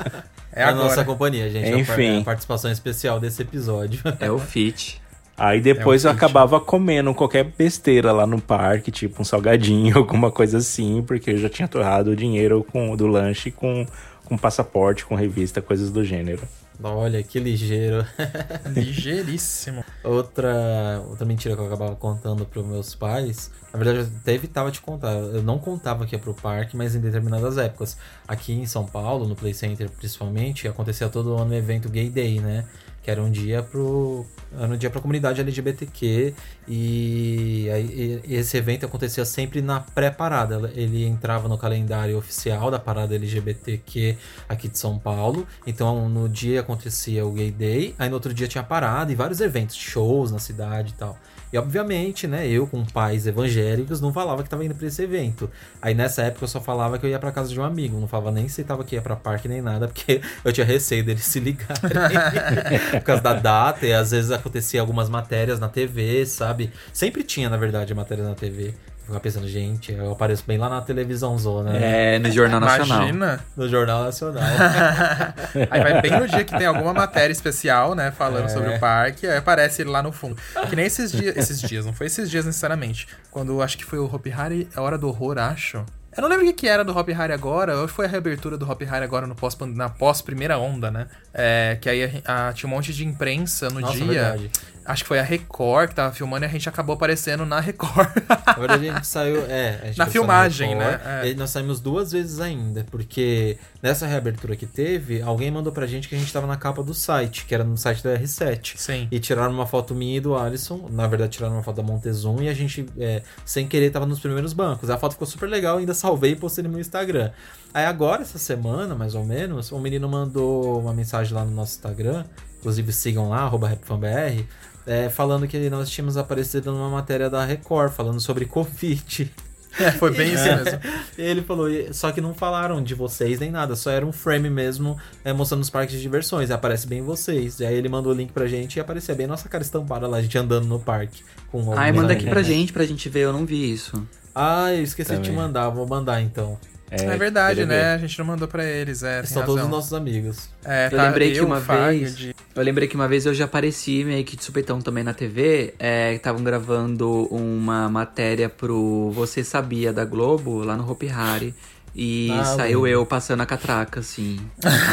É 0.51 0.61
É 0.61 0.63
a 0.63 0.69
agora. 0.69 0.85
nossa 0.85 1.05
companhia, 1.05 1.49
gente. 1.49 1.65
É 1.65 1.77
Enfim. 1.77 2.17
É 2.17 2.21
a 2.21 2.23
participação 2.23 2.71
especial 2.71 3.19
desse 3.19 3.41
episódio. 3.41 3.99
É 4.19 4.31
o 4.31 4.39
fit. 4.39 5.01
Aí 5.37 5.59
depois 5.59 6.05
É 6.05 6.07
um 6.07 6.11
eu 6.11 6.15
acabava 6.15 6.59
comendo 6.59 7.13
qualquer 7.13 7.43
besteira 7.43 8.11
lá 8.11 8.25
no 8.25 8.39
parque, 8.39 8.89
tipo 8.89 9.21
um 9.21 9.25
salgadinho, 9.25 9.97
alguma 9.99 10.31
coisa 10.31 10.59
assim, 10.59 11.03
porque 11.05 11.31
eu 11.31 11.37
já 11.37 11.49
tinha 11.49 11.67
torrado 11.67 12.11
o 12.11 12.15
dinheiro 12.15 12.65
com, 12.71 12.95
do 12.95 13.07
lanche 13.07 13.51
com, 13.51 13.85
com 14.23 14.37
passaporte, 14.37 15.05
com 15.05 15.15
revista, 15.15 15.61
coisas 15.61 15.91
do 15.91 16.03
gênero. 16.03 16.47
Olha, 16.83 17.23
que 17.23 17.39
ligeiro. 17.39 18.05
Ligeiríssimo. 18.67 19.83
outra, 20.03 21.01
outra 21.07 21.25
mentira 21.25 21.55
que 21.55 21.61
eu 21.61 21.67
acabava 21.67 21.95
contando 21.95 22.45
pros 22.45 22.65
meus 22.65 22.95
pais. 22.95 23.49
Na 23.71 23.79
verdade, 23.79 23.99
eu 23.99 24.17
até 24.21 24.33
evitava 24.33 24.71
te 24.71 24.81
contar. 24.81 25.13
Eu 25.13 25.41
não 25.41 25.57
contava 25.57 26.05
que 26.05 26.15
ia 26.15 26.19
pro 26.19 26.33
parque, 26.33 26.75
mas 26.75 26.95
em 26.95 26.99
determinadas 26.99 27.57
épocas. 27.57 27.97
Aqui 28.27 28.53
em 28.53 28.65
São 28.65 28.85
Paulo, 28.85 29.27
no 29.27 29.35
Play 29.35 29.53
Center 29.53 29.89
principalmente, 29.89 30.67
acontecia 30.67 31.07
todo 31.07 31.35
ano 31.35 31.51
o 31.51 31.55
evento 31.55 31.89
Gay 31.89 32.09
Day, 32.09 32.39
né? 32.39 32.65
Que 33.05 33.11
era 33.11 33.21
um 33.21 33.29
dia 33.29 33.61
pro. 33.61 34.25
Era 34.57 34.73
um 34.73 34.75
dia 34.75 34.89
pra 34.89 34.99
comunidade 34.99 35.39
LGBTQ. 35.39 36.33
E, 36.67 37.69
aí, 37.71 38.19
e 38.25 38.33
esse 38.33 38.57
evento 38.57 38.83
acontecia 38.83 39.23
sempre 39.23 39.61
na 39.61 39.79
pré-parada. 39.79 40.71
Ele 40.73 41.05
entrava 41.05 41.47
no 41.47 41.55
calendário 41.55 42.17
oficial 42.17 42.71
da 42.71 42.79
parada 42.79 43.13
LGBTQ 43.13 44.17
aqui 44.49 44.67
de 44.67 44.79
São 44.79 44.97
Paulo. 44.97 45.45
Então 45.67 46.09
no 46.09 46.27
dia 46.27 46.61
acontecia 46.61 47.23
o 47.23 47.31
Gay 47.31 47.51
Day. 47.51 47.93
Aí 47.99 48.09
no 48.09 48.15
outro 48.15 48.33
dia 48.33 48.47
tinha 48.47 48.63
parada 48.63 49.11
e 49.11 49.15
vários 49.15 49.39
eventos, 49.39 49.75
shows 49.75 50.31
na 50.31 50.39
cidade 50.39 50.89
e 50.89 50.97
tal. 50.97 51.15
E 51.55 51.57
obviamente, 51.57 52.27
né, 52.27 52.45
eu 52.45 52.67
com 52.67 52.83
pais 52.83 53.25
evangélicos 53.25 54.01
não 54.01 54.11
falava 54.11 54.43
que 54.43 54.49
tava 54.49 54.65
indo 54.65 54.75
pra 54.75 54.87
esse 54.87 55.01
evento. 55.01 55.49
Aí 55.81 55.93
nessa 55.93 56.23
época 56.23 56.43
eu 56.43 56.49
só 56.49 56.59
falava 56.59 56.99
que 56.99 57.05
eu 57.05 57.09
ia 57.09 57.17
pra 57.17 57.31
casa 57.31 57.49
de 57.49 57.57
um 57.57 57.63
amigo, 57.63 57.97
não 57.97 58.09
falava 58.09 58.29
nem 58.29 58.49
se 58.49 58.61
tava 58.65 58.83
que 58.83 58.95
ia 58.95 59.01
pra 59.01 59.15
parque 59.15 59.47
nem 59.47 59.61
nada, 59.61 59.87
porque 59.87 60.19
eu 60.43 60.51
tinha 60.51 60.65
receio 60.65 61.01
deles 61.01 61.23
se 61.23 61.39
ligarem 61.39 61.79
por 62.91 63.01
causa 63.03 63.21
da 63.21 63.35
data, 63.35 63.85
e 63.85 63.93
às 63.93 64.11
vezes 64.11 64.31
acontecia 64.31 64.81
algumas 64.81 65.07
matérias 65.07 65.57
na 65.57 65.69
TV, 65.69 66.25
sabe? 66.25 66.73
Sempre 66.91 67.23
tinha, 67.23 67.49
na 67.49 67.55
verdade, 67.55 67.93
matérias 67.93 68.27
na 68.27 68.35
TV. 68.35 68.73
Eu 69.05 69.13
ficava 69.13 69.19
pensando, 69.19 69.47
gente, 69.47 69.91
eu 69.91 70.11
apareço 70.11 70.43
bem 70.47 70.57
lá 70.57 70.67
na 70.67 70.81
televisão 70.81 71.37
zona, 71.37 71.73
né? 71.73 72.15
É, 72.15 72.19
no 72.19 72.31
Jornal 72.31 72.59
Nacional. 72.59 72.97
Imagina. 73.03 73.45
No 73.55 73.69
Jornal 73.69 74.03
Nacional. 74.03 74.43
Aí 75.69 75.81
vai 75.83 76.01
bem 76.01 76.19
no 76.19 76.27
dia 76.27 76.43
que 76.43 76.57
tem 76.57 76.65
alguma 76.65 76.91
matéria 76.91 77.31
especial, 77.31 77.93
né? 77.93 78.11
Falando 78.11 78.45
É. 78.45 78.49
sobre 78.49 78.73
o 78.75 78.79
parque, 78.79 79.27
aí 79.27 79.37
aparece 79.37 79.83
ele 79.83 79.91
lá 79.91 80.01
no 80.01 80.11
fundo. 80.11 80.37
Que 80.69 80.75
nem 80.75 80.85
esses 80.85 81.11
dias. 81.11 81.37
Esses 81.37 81.61
dias, 81.61 81.85
não 81.85 81.93
foi 81.93 82.07
esses 82.07 82.29
dias 82.31 82.45
necessariamente. 82.45 83.07
Quando 83.29 83.61
acho 83.61 83.77
que 83.77 83.85
foi 83.85 83.99
o 83.99 84.05
Hop 84.05 84.25
Harry, 84.27 84.67
a 84.75 84.81
hora 84.81 84.97
do 84.97 85.07
horror, 85.07 85.37
acho. 85.37 85.85
Eu 86.17 86.21
não 86.21 86.29
lembro 86.29 86.47
o 86.47 86.53
que, 86.53 86.67
era 86.67 86.83
do 86.83 86.97
Hop 86.97 87.09
Harry 87.09 87.33
agora, 87.33 87.77
ou 87.81 87.87
foi 87.87 88.05
a 88.05 88.07
reabertura 88.07 88.57
do 88.57 88.69
Hop 88.69 88.81
Harry 88.83 89.03
agora 89.03 89.27
no 89.27 89.35
pós, 89.35 89.57
na 89.73 89.89
pós-primeira 89.89 90.57
onda, 90.57 90.89
né? 90.89 91.07
É, 91.33 91.77
que 91.81 91.89
aí 91.89 92.21
a- 92.25 92.47
a- 92.49 92.53
tinha 92.53 92.67
um 92.67 92.73
monte 92.73 92.93
de 92.93 93.05
imprensa 93.05 93.69
no 93.69 93.79
Nossa, 93.81 93.93
dia. 93.97 94.05
verdade. 94.05 94.51
Acho 94.87 95.01
que 95.03 95.07
foi 95.07 95.17
a 95.17 95.23
Record 95.23 95.89
que 95.89 95.95
tava 95.95 96.13
filmando 96.13 96.45
e 96.45 96.47
a 96.47 96.51
gente 96.51 96.69
acabou 96.69 96.93
aparecendo 96.93 97.43
na 97.43 97.59
Record. 97.59 98.07
Na 98.45 98.53
verdade, 98.53 98.87
a 98.87 98.93
gente 98.93 99.07
saiu. 99.07 99.43
É, 99.49 99.79
gente 99.85 99.97
Na 99.97 100.05
filmagem, 100.05 100.75
Record, 100.77 101.01
né? 101.03 101.29
É. 101.31 101.33
Nós 101.33 101.49
saímos 101.49 101.79
duas 101.79 102.11
vezes 102.11 102.39
ainda, 102.39 102.85
porque 102.91 103.57
nessa 103.81 104.05
reabertura 104.05 104.55
que 104.55 104.67
teve, 104.67 105.23
alguém 105.23 105.49
mandou 105.49 105.73
pra 105.73 105.87
gente 105.87 106.07
que 106.07 106.13
a 106.13 106.19
gente 106.19 106.31
tava 106.31 106.45
na 106.45 106.55
capa 106.55 106.83
do 106.83 106.93
site, 106.93 107.45
que 107.45 107.55
era 107.55 107.63
no 107.63 107.75
site 107.75 108.03
da 108.03 108.15
R7. 108.15 108.73
Sim. 108.77 109.07
E 109.09 109.19
tiraram 109.19 109.51
uma 109.51 109.65
foto 109.65 109.95
minha 109.95 110.17
e 110.17 110.19
do 110.19 110.35
Alisson. 110.37 110.87
Na 110.91 111.07
verdade, 111.07 111.31
tiraram 111.31 111.55
uma 111.55 111.63
foto 111.63 111.77
da 111.77 111.83
Montezum 111.83 112.43
e 112.43 112.47
a 112.47 112.53
gente, 112.53 112.85
é, 112.99 113.23
sem 113.43 113.67
querer, 113.67 113.89
tava 113.89 114.05
nos 114.05 114.19
primeiros 114.19 114.53
bancos. 114.53 114.87
A 114.91 114.99
foto 114.99 115.13
ficou 115.13 115.25
super 115.27 115.49
legal, 115.49 115.79
ainda 115.79 115.95
salvei 116.05 116.31
e 116.31 116.35
postei 116.35 116.63
no 116.63 116.69
meu 116.69 116.79
Instagram. 116.79 117.31
Aí 117.73 117.85
agora, 117.85 118.21
essa 118.21 118.37
semana, 118.37 118.95
mais 118.95 119.15
ou 119.15 119.25
menos, 119.25 119.71
um 119.71 119.79
menino 119.79 120.07
mandou 120.07 120.79
uma 120.79 120.93
mensagem 120.93 121.33
lá 121.33 121.43
no 121.43 121.51
nosso 121.51 121.75
Instagram. 121.75 122.23
Inclusive 122.59 122.93
sigam 122.93 123.29
lá, 123.29 123.39
arroba 123.39 123.67
RapFanBR. 123.67 124.45
É, 124.87 125.09
falando 125.09 125.47
que 125.47 125.69
nós 125.69 125.89
tínhamos 125.89 126.15
aparecido 126.15 126.71
numa 126.71 126.89
matéria 126.89 127.27
da 127.29 127.43
Record, 127.43 127.91
falando 127.91 128.19
sobre 128.19 128.45
Covid. 128.45 129.31
É, 129.77 129.91
foi 129.91 130.09
bem 130.15 130.33
isso 130.33 130.45
mesmo. 130.45 130.79
E 131.17 131.21
ele 131.21 131.41
falou, 131.41 131.67
só 131.91 132.09
que 132.09 132.21
não 132.21 132.33
falaram 132.33 132.81
de 132.81 132.95
vocês 132.95 133.41
nem 133.41 133.51
nada, 133.51 133.75
só 133.75 133.91
era 133.91 134.05
um 134.05 134.11
frame 134.13 134.49
mesmo 134.49 134.97
é, 135.21 135.33
mostrando 135.33 135.63
os 135.63 135.69
parques 135.69 135.97
de 135.97 136.01
diversões. 136.01 136.49
E 136.49 136.53
aparece 136.53 136.87
bem 136.87 137.01
vocês. 137.01 137.59
E 137.59 137.65
aí 137.65 137.75
ele 137.75 137.89
mandou 137.89 138.13
o 138.13 138.15
link 138.15 138.31
pra 138.31 138.47
gente 138.47 138.77
e 138.77 138.79
aparecia 138.79 139.13
bem 139.13 139.27
nossa 139.27 139.49
cara 139.49 139.61
estampada 139.61 140.07
lá, 140.07 140.15
a 140.15 140.21
gente 140.21 140.37
andando 140.37 140.65
no 140.65 140.79
parque. 140.79 141.25
Com 141.51 141.73
Ai, 141.73 141.91
manda 141.91 142.13
aqui 142.13 142.23
pra 142.23 142.39
amigos. 142.39 142.47
gente, 142.47 142.71
pra 142.71 142.85
gente 142.85 143.09
ver, 143.09 143.23
eu 143.23 143.33
não 143.33 143.45
vi 143.45 143.69
isso. 143.69 144.01
Ah, 144.35 144.73
eu 144.73 144.83
esqueci 144.83 145.11
de 145.13 145.21
te 145.21 145.29
Também. 145.29 145.35
mandar, 145.41 145.69
vou 145.69 145.87
mandar 145.87 146.21
então. 146.21 146.57
É, 146.91 147.17
verdade, 147.17 147.61
queria 147.61 147.65
né? 147.65 147.93
A 147.95 147.97
gente 147.97 148.17
não 148.19 148.25
mandou 148.25 148.47
pra 148.47 148.63
eles, 148.63 149.01
é. 149.01 149.23
São 149.23 149.41
todos 149.41 149.55
razão. 149.55 149.65
os 149.71 149.75
nossos 149.77 149.93
amigos. 149.93 150.49
É, 150.63 150.87
Eu 150.91 151.01
lembrei 151.01 151.31
que 151.31 151.39
eu, 151.39 151.45
uma 151.45 151.59
Fagner, 151.59 151.99
vez- 151.99 152.15
de- 152.17 152.35
Eu 152.55 152.63
lembrei 152.63 152.87
que 152.87 152.95
uma 152.95 153.07
vez 153.07 153.25
eu 153.25 153.33
já 153.33 153.45
apareci 153.45 154.03
meio 154.03 154.23
que 154.23 154.35
de 154.37 154.43
supetão 154.43 154.79
também 154.79 155.03
na 155.03 155.13
TV, 155.13 155.73
é, 155.79 156.11
que 156.11 156.17
estavam 156.17 156.43
gravando 156.43 157.27
uma 157.31 157.89
matéria 157.89 158.47
pro 158.47 159.09
Você 159.15 159.43
Sabia 159.43 159.91
da 159.91 160.05
Globo, 160.05 160.59
lá 160.63 160.77
no 160.77 160.89
Hopi 160.89 161.09
Hari. 161.09 161.55
E 161.97 162.29
Ah, 162.31 162.43
saiu 162.43 162.81
lembro. 162.81 163.01
eu 163.01 163.05
passando 163.05 163.41
a 163.41 163.45
catraca, 163.45 164.01
assim. 164.01 164.37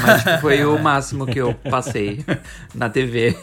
Mas 0.02 0.22
tipo, 0.22 0.38
foi 0.40 0.64
o 0.64 0.78
máximo 0.80 1.26
que 1.26 1.38
eu 1.40 1.52
passei 1.68 2.24
na 2.74 2.88
TV. 2.88 3.36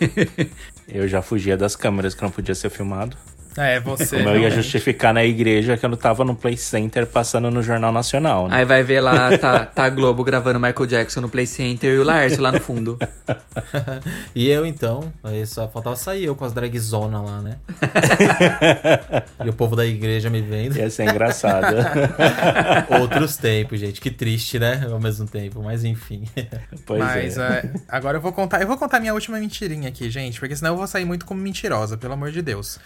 Eu 0.88 1.08
já 1.08 1.22
fugia 1.22 1.56
das 1.56 1.76
câmeras 1.76 2.16
que 2.16 2.22
não 2.24 2.32
podia 2.32 2.56
ser 2.56 2.70
filmado. 2.70 3.16
É, 3.58 3.80
você. 3.80 4.18
Como 4.18 4.30
eu 4.30 4.42
ia 4.42 4.52
justificar 4.52 5.14
na 5.14 5.24
igreja 5.24 5.78
que 5.78 5.86
eu 5.86 5.90
não 5.90 5.98
tava 5.98 6.24
no 6.24 6.36
Play 6.36 6.58
Center 6.58 7.06
passando 7.06 7.50
no 7.50 7.64
Jornal 7.64 7.92
Nacional, 7.92 8.48
né? 8.48 8.58
Aí 8.58 8.66
vai 8.66 8.84
ver 8.84 9.02
lá, 9.02 9.38
tá, 9.38 9.66
tá 9.66 9.84
a 9.86 9.90
Globo 9.90 10.24
gravando 10.24 10.60
Michael 10.60 10.86
Jackson 10.86 11.22
no 11.22 11.30
Play 11.30 11.46
Center 11.46 11.94
e 11.94 11.98
o 11.98 12.04
Laércio 12.04 12.42
lá 12.42 12.52
no 12.52 12.60
fundo. 12.60 12.98
E 14.36 14.48
eu 14.48 14.66
então, 14.66 15.12
aí 15.24 15.46
só 15.46 15.68
faltava 15.68 15.96
sair 15.96 16.26
eu 16.26 16.36
com 16.36 16.46
as 16.46 16.54
dragzona 16.54 17.22
lá, 17.22 17.42
né? 17.42 17.58
e 19.44 19.50
o 19.50 19.54
povo 19.54 19.76
da 19.76 19.86
igreja 19.86 20.30
me 20.30 20.42
vendo. 20.42 20.78
Ia 20.78 20.90
ser 20.90 21.10
engraçado. 21.10 21.76
Outros 23.02 23.38
tempos, 23.38 23.80
gente. 23.80 24.00
Que 24.00 24.12
triste, 24.12 24.60
né? 24.60 24.88
Ao 24.90 25.00
mesmo 25.00 25.28
tempo, 25.28 25.62
mas 25.62 25.84
enfim. 25.84 26.24
pois 26.86 27.00
Mas 27.00 27.38
é. 27.38 27.42
é, 27.42 27.72
agora 27.88 28.18
eu 28.18 28.22
vou 28.22 28.32
contar. 28.32 28.62
Eu 28.62 28.68
vou 28.68 28.78
contar 28.78 29.00
minha 29.00 29.14
última 29.14 29.40
mentirinha 29.40 29.90
aqui, 29.90 30.10
gente, 30.10 30.40
porque 30.40 30.56
senão 30.56 30.74
eu 30.74 30.78
vou 30.78 30.88
sair 30.88 31.06
muito 31.06 31.26
como 31.26 31.42
mentirosa, 31.42 31.98
pelo 31.98 32.14
amor 32.14 32.32
de 32.32 32.42
Deus. 32.42 32.80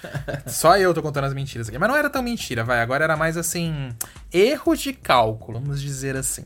Só 0.54 0.78
eu 0.78 0.94
tô 0.94 1.02
contando 1.02 1.26
as 1.26 1.34
mentiras 1.34 1.68
aqui. 1.68 1.78
Mas 1.78 1.90
não 1.90 1.96
era 1.96 2.10
tão 2.10 2.22
mentira, 2.22 2.64
vai. 2.64 2.80
Agora 2.82 3.04
era 3.04 3.18
mais 3.18 3.38
assim. 3.38 3.90
Erros 4.32 4.80
de 4.80 4.94
cálculo, 4.94 5.60
vamos 5.60 5.82
dizer 5.82 6.16
assim. 6.16 6.46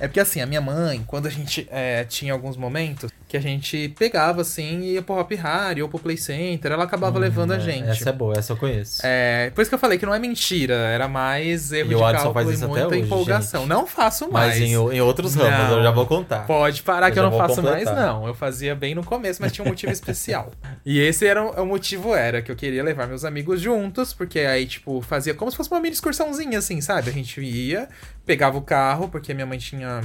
É 0.00 0.08
porque 0.08 0.20
assim, 0.20 0.40
a 0.40 0.46
minha 0.46 0.60
mãe, 0.60 1.04
quando 1.06 1.26
a 1.26 1.30
gente 1.30 1.68
é, 1.70 2.04
tinha 2.04 2.32
alguns 2.32 2.56
momentos 2.56 3.10
que 3.26 3.36
a 3.36 3.40
gente 3.40 3.88
pegava 3.98 4.42
assim 4.42 4.80
e 4.80 4.92
ia 4.94 5.02
pro 5.02 5.16
Hop 5.18 5.32
Harry 5.32 5.82
ou 5.82 5.88
pro 5.88 5.98
Play 5.98 6.16
Center, 6.16 6.70
ela 6.72 6.84
acabava 6.84 7.18
levando 7.18 7.52
a 7.52 7.58
gente. 7.58 7.88
Essa 7.88 8.10
é 8.10 8.12
boa, 8.12 8.34
essa 8.36 8.52
eu 8.52 8.56
conheço. 8.56 9.00
É, 9.04 9.50
por 9.54 9.62
isso 9.62 9.68
que 9.70 9.74
eu 9.74 9.78
falei 9.78 9.98
que 9.98 10.06
não 10.06 10.14
é 10.14 10.18
mentira, 10.18 10.74
era 10.74 11.08
mais 11.08 11.72
erro 11.72 11.90
E 11.92 11.94
de 11.94 12.00
cálculo 12.00 12.34
faz 12.34 12.48
e 12.48 12.52
isso 12.54 12.64
até 12.64 12.72
muita 12.72 12.86
hoje, 12.88 13.00
empolgação. 13.00 13.60
gente. 13.62 13.70
Não 13.70 13.86
faço 13.86 14.30
mais. 14.30 14.58
Mas 14.58 14.60
em, 14.68 14.72
em 14.74 15.00
outros 15.00 15.34
ramos, 15.34 15.68
Não. 15.70 15.76
eu 15.78 15.82
já 15.82 15.90
vou 15.90 16.06
contar. 16.06 16.46
Pode 16.46 16.82
parar 16.82 17.08
Eu 17.08 17.12
que 17.12 17.18
eu 17.18 17.22
não 17.24 17.36
faço 17.38 17.62
mais, 17.62 17.84
completar. 17.84 17.96
não. 18.06 18.26
Eu 18.26 18.34
fazia 18.34 18.74
bem 18.74 18.94
no 18.94 19.02
começo, 19.02 19.40
mas 19.42 19.52
tinha 19.52 19.64
um 19.64 19.68
motivo 19.68 19.92
especial. 19.92 20.52
E 20.86 21.00
esse 21.00 21.26
era 21.26 21.42
o, 21.42 21.62
o 21.62 21.66
motivo 21.66 22.14
era 22.14 22.42
que 22.42 22.52
eu 22.52 22.56
queria 22.56 22.82
levar 22.84 23.06
meus 23.08 23.24
amigos 23.24 23.58
juntos, 23.58 24.12
porque 24.12 24.40
aí, 24.40 24.66
tipo, 24.66 25.00
fazia 25.00 25.32
como 25.32 25.50
se 25.50 25.56
fosse 25.56 25.70
uma 25.70 25.80
mini 25.80 25.94
excursãozinha, 25.94 26.58
assim, 26.58 26.78
sabe? 26.82 27.08
A 27.08 27.12
gente 27.12 27.40
ia, 27.40 27.88
pegava 28.26 28.58
o 28.58 28.60
carro, 28.60 29.08
porque 29.08 29.32
minha 29.32 29.46
mãe 29.46 29.56
tinha 29.58 30.02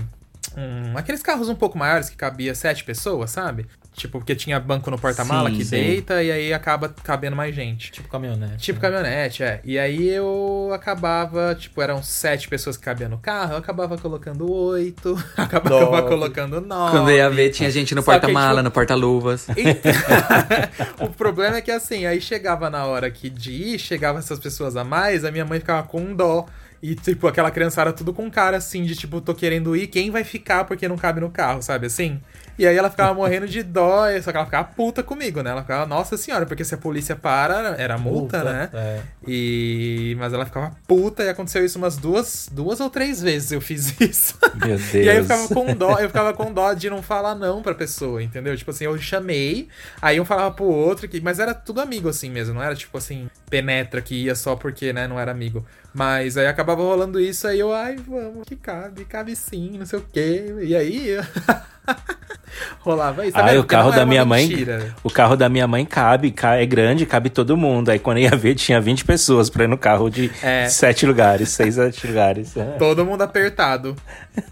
um, 0.58 0.98
aqueles 0.98 1.22
carros 1.22 1.50
um 1.50 1.56
pouco 1.56 1.78
maiores 1.78 2.10
que 2.10 2.16
cabia 2.16 2.54
sete 2.56 2.84
pessoas, 2.84 3.32
sabe? 3.32 3.68
Tipo, 3.94 4.20
porque 4.20 4.34
tinha 4.34 4.58
banco 4.60 4.90
no 4.90 4.98
porta-mala 4.98 5.52
que 5.52 5.66
sim. 5.66 5.72
deita 5.72 6.24
e 6.24 6.32
aí 6.32 6.54
acaba 6.54 6.88
cabendo 7.04 7.36
mais 7.36 7.54
gente. 7.54 7.92
Tipo 7.92 8.08
caminhonete. 8.08 8.58
Tipo 8.58 8.80
né? 8.80 8.82
caminhonete, 8.82 9.44
é. 9.44 9.60
E 9.64 9.78
aí 9.78 10.08
eu 10.08 10.70
acabava, 10.74 11.54
tipo, 11.54 11.82
eram 11.82 12.02
sete 12.02 12.48
pessoas 12.48 12.78
que 12.78 12.84
cabiam 12.84 13.10
no 13.10 13.18
carro, 13.18 13.54
eu 13.54 13.58
acabava 13.58 13.98
colocando 13.98 14.50
oito, 14.50 15.22
acabava 15.36 16.04
colocando 16.04 16.62
nove. 16.62 16.98
Quando 16.98 17.12
ia 17.12 17.30
ver, 17.30 17.50
tinha 17.50 17.70
gente 17.70 17.94
no 17.94 18.02
que, 18.02 18.06
porta-mala, 18.06 18.58
tipo, 18.58 18.64
no 18.64 18.72
porta-luvas. 18.72 19.48
Então, 19.60 21.06
o 21.06 21.10
problema 21.10 21.58
é 21.58 21.62
que 21.62 21.72
assim, 21.72 22.06
aí 22.06 22.22
chegava 22.22 22.70
na 22.70 22.86
hora 22.86 23.12
que 23.12 23.30
de 23.30 23.52
ir, 23.52 23.80
chegava 23.80 24.20
essas 24.20 24.40
pessoas 24.40 24.76
a 24.76 24.84
mais, 24.84 25.26
a 25.26 25.32
minha 25.32 25.46
mãe 25.46 25.60
ficava 25.60 25.86
com 25.86 26.00
um 26.00 26.16
dó. 26.16 26.46
E, 26.82 26.96
tipo, 26.96 27.28
aquela 27.28 27.52
criançada 27.52 27.92
tudo 27.92 28.14
com 28.14 28.30
cara 28.32 28.58
assim, 28.58 28.84
de 28.84 28.96
tipo, 28.96 29.20
tô 29.20 29.36
querendo 29.36 29.76
ir, 29.76 29.88
quem 29.88 30.10
vai 30.12 30.24
ficar 30.24 30.64
porque 30.64 30.88
não 30.88 30.98
cabe 30.98 31.20
no 31.20 31.30
carro, 31.30 31.62
sabe 31.62 31.88
assim? 31.88 32.20
E 32.60 32.68
aí 32.68 32.76
ela 32.76 32.90
ficava 32.90 33.14
morrendo 33.14 33.48
de 33.48 33.64
dó, 33.64 34.04
só 34.22 34.32
que 34.32 34.38
ela 34.38 34.46
ficava 34.46 34.68
puta 34.76 35.02
comigo, 35.02 35.42
né? 35.42 35.50
Ela 35.50 35.62
ficava, 35.62 35.86
nossa 35.86 36.18
senhora, 36.18 36.46
porque 36.46 36.66
se 36.66 36.76
a 36.76 36.78
polícia 36.78 37.16
para, 37.16 37.76
era 37.78 37.98
multa, 37.98 38.44
né? 38.44 38.70
É. 38.74 39.00
E. 39.26 40.14
Mas 40.20 40.34
ela 40.34 40.46
ficava 40.46 40.76
puta 40.86 41.24
e 41.24 41.30
aconteceu 41.30 41.64
isso 41.64 41.78
umas 41.78 41.96
duas, 41.96 42.50
duas 42.52 42.82
ou 42.82 42.90
três 42.90 43.22
vezes 43.22 43.54
eu 43.54 43.62
fiz 43.62 43.96
isso. 44.02 44.38
Meu 44.56 44.78
Deus. 44.78 44.94
E 44.94 45.10
aí 45.10 45.16
eu 45.16 45.24
ficava 45.24 45.48
com 45.48 45.74
dó, 45.74 46.00
eu 46.00 46.10
ficava 46.10 46.34
com 46.34 46.52
dó 46.52 46.74
de 46.74 46.90
não 46.90 47.02
falar 47.02 47.34
não 47.34 47.62
pra 47.62 47.74
pessoa, 47.74 48.22
entendeu? 48.22 48.58
Tipo 48.58 48.72
assim, 48.72 48.84
eu 48.84 48.98
chamei, 48.98 49.70
aí 50.02 50.20
um 50.20 50.26
falava 50.26 50.52
pro 50.52 50.66
outro, 50.66 51.08
que, 51.08 51.22
mas 51.22 51.40
era 51.40 51.54
tudo 51.54 51.80
amigo 51.80 52.10
assim 52.10 52.30
mesmo, 52.30 52.56
não 52.56 52.62
era 52.62 52.76
tipo 52.76 52.98
assim, 52.98 53.30
penetra 53.50 54.02
que 54.02 54.16
ia 54.16 54.36
só 54.36 54.58
porque, 54.58 54.92
né, 54.92 55.08
não 55.08 55.18
era 55.18 55.32
amigo. 55.32 55.66
Mas 55.94 56.38
aí 56.38 56.48
acabava 56.48 56.82
rolando 56.84 57.20
isso, 57.20 57.48
aí 57.48 57.60
eu, 57.60 57.74
ai, 57.74 57.96
vamos, 57.96 58.44
que 58.46 58.56
cabe, 58.56 59.06
cabe 59.06 59.36
sim, 59.36 59.78
não 59.78 59.86
sei 59.86 60.00
o 60.00 60.06
quê. 60.12 60.56
E 60.62 60.76
aí. 60.76 61.18
Rolava 62.82 63.26
isso. 63.26 63.34
Tá 63.38 63.44
vendo? 63.44 63.60
o 63.62 63.64
carro 63.64 63.92
da 63.92 64.00
uma 64.00 64.06
minha 64.06 64.26
mãe. 64.26 64.48
mentira. 64.48 64.96
O 65.04 65.10
carro 65.10 65.36
da 65.36 65.48
minha 65.48 65.68
mãe 65.68 65.86
cabe, 65.86 66.32
ca- 66.32 66.56
é 66.56 66.66
grande, 66.66 67.06
cabe 67.06 67.30
todo 67.30 67.56
mundo. 67.56 67.90
Aí 67.90 68.00
quando 68.00 68.18
ia 68.20 68.32
ver, 68.36 68.56
tinha 68.56 68.82
20 68.82 69.06
pessoas 69.06 69.50
pra 69.50 69.64
ir 69.64 69.68
no 69.68 69.78
carro 69.78 70.10
de 70.10 70.32
É. 70.42 70.68
sete 70.68 71.06
lugares, 71.06 71.50
seis 71.50 71.76
sete 71.76 72.08
lugares. 72.08 72.58
É. 72.58 72.64
Todo 72.78 73.06
mundo 73.06 73.22
apertado. 73.22 73.96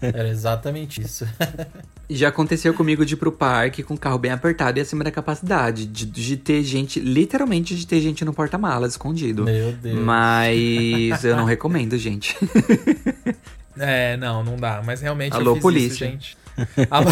Era 0.00 0.28
exatamente 0.28 1.00
isso. 1.02 1.26
Já 2.08 2.28
aconteceu 2.28 2.72
comigo 2.72 3.04
de 3.04 3.14
ir 3.14 3.16
pro 3.18 3.30
parque 3.32 3.82
com 3.82 3.92
o 3.94 3.98
carro 3.98 4.16
bem 4.16 4.30
apertado 4.30 4.78
e 4.78 4.80
acima 4.80 5.04
da 5.04 5.10
capacidade. 5.10 5.84
De, 5.84 6.06
de 6.06 6.36
ter 6.38 6.62
gente, 6.62 7.00
literalmente 7.00 7.74
de 7.76 7.86
ter 7.86 8.00
gente 8.00 8.24
no 8.24 8.32
porta-malas 8.32 8.92
escondido. 8.92 9.44
Meu 9.44 9.72
Deus. 9.72 9.98
Mas 9.98 11.24
eu 11.24 11.36
não 11.36 11.44
recomendo, 11.44 11.98
gente. 11.98 12.36
É, 13.80 14.16
não, 14.16 14.42
não 14.42 14.56
dá. 14.56 14.82
Mas 14.84 15.00
realmente 15.00 15.34
Alô, 15.36 15.50
eu 15.52 15.54
fiz 15.54 15.62
polícia. 15.62 15.86
isso, 15.86 15.98
gente. 16.04 16.36
Alô, 16.90 17.10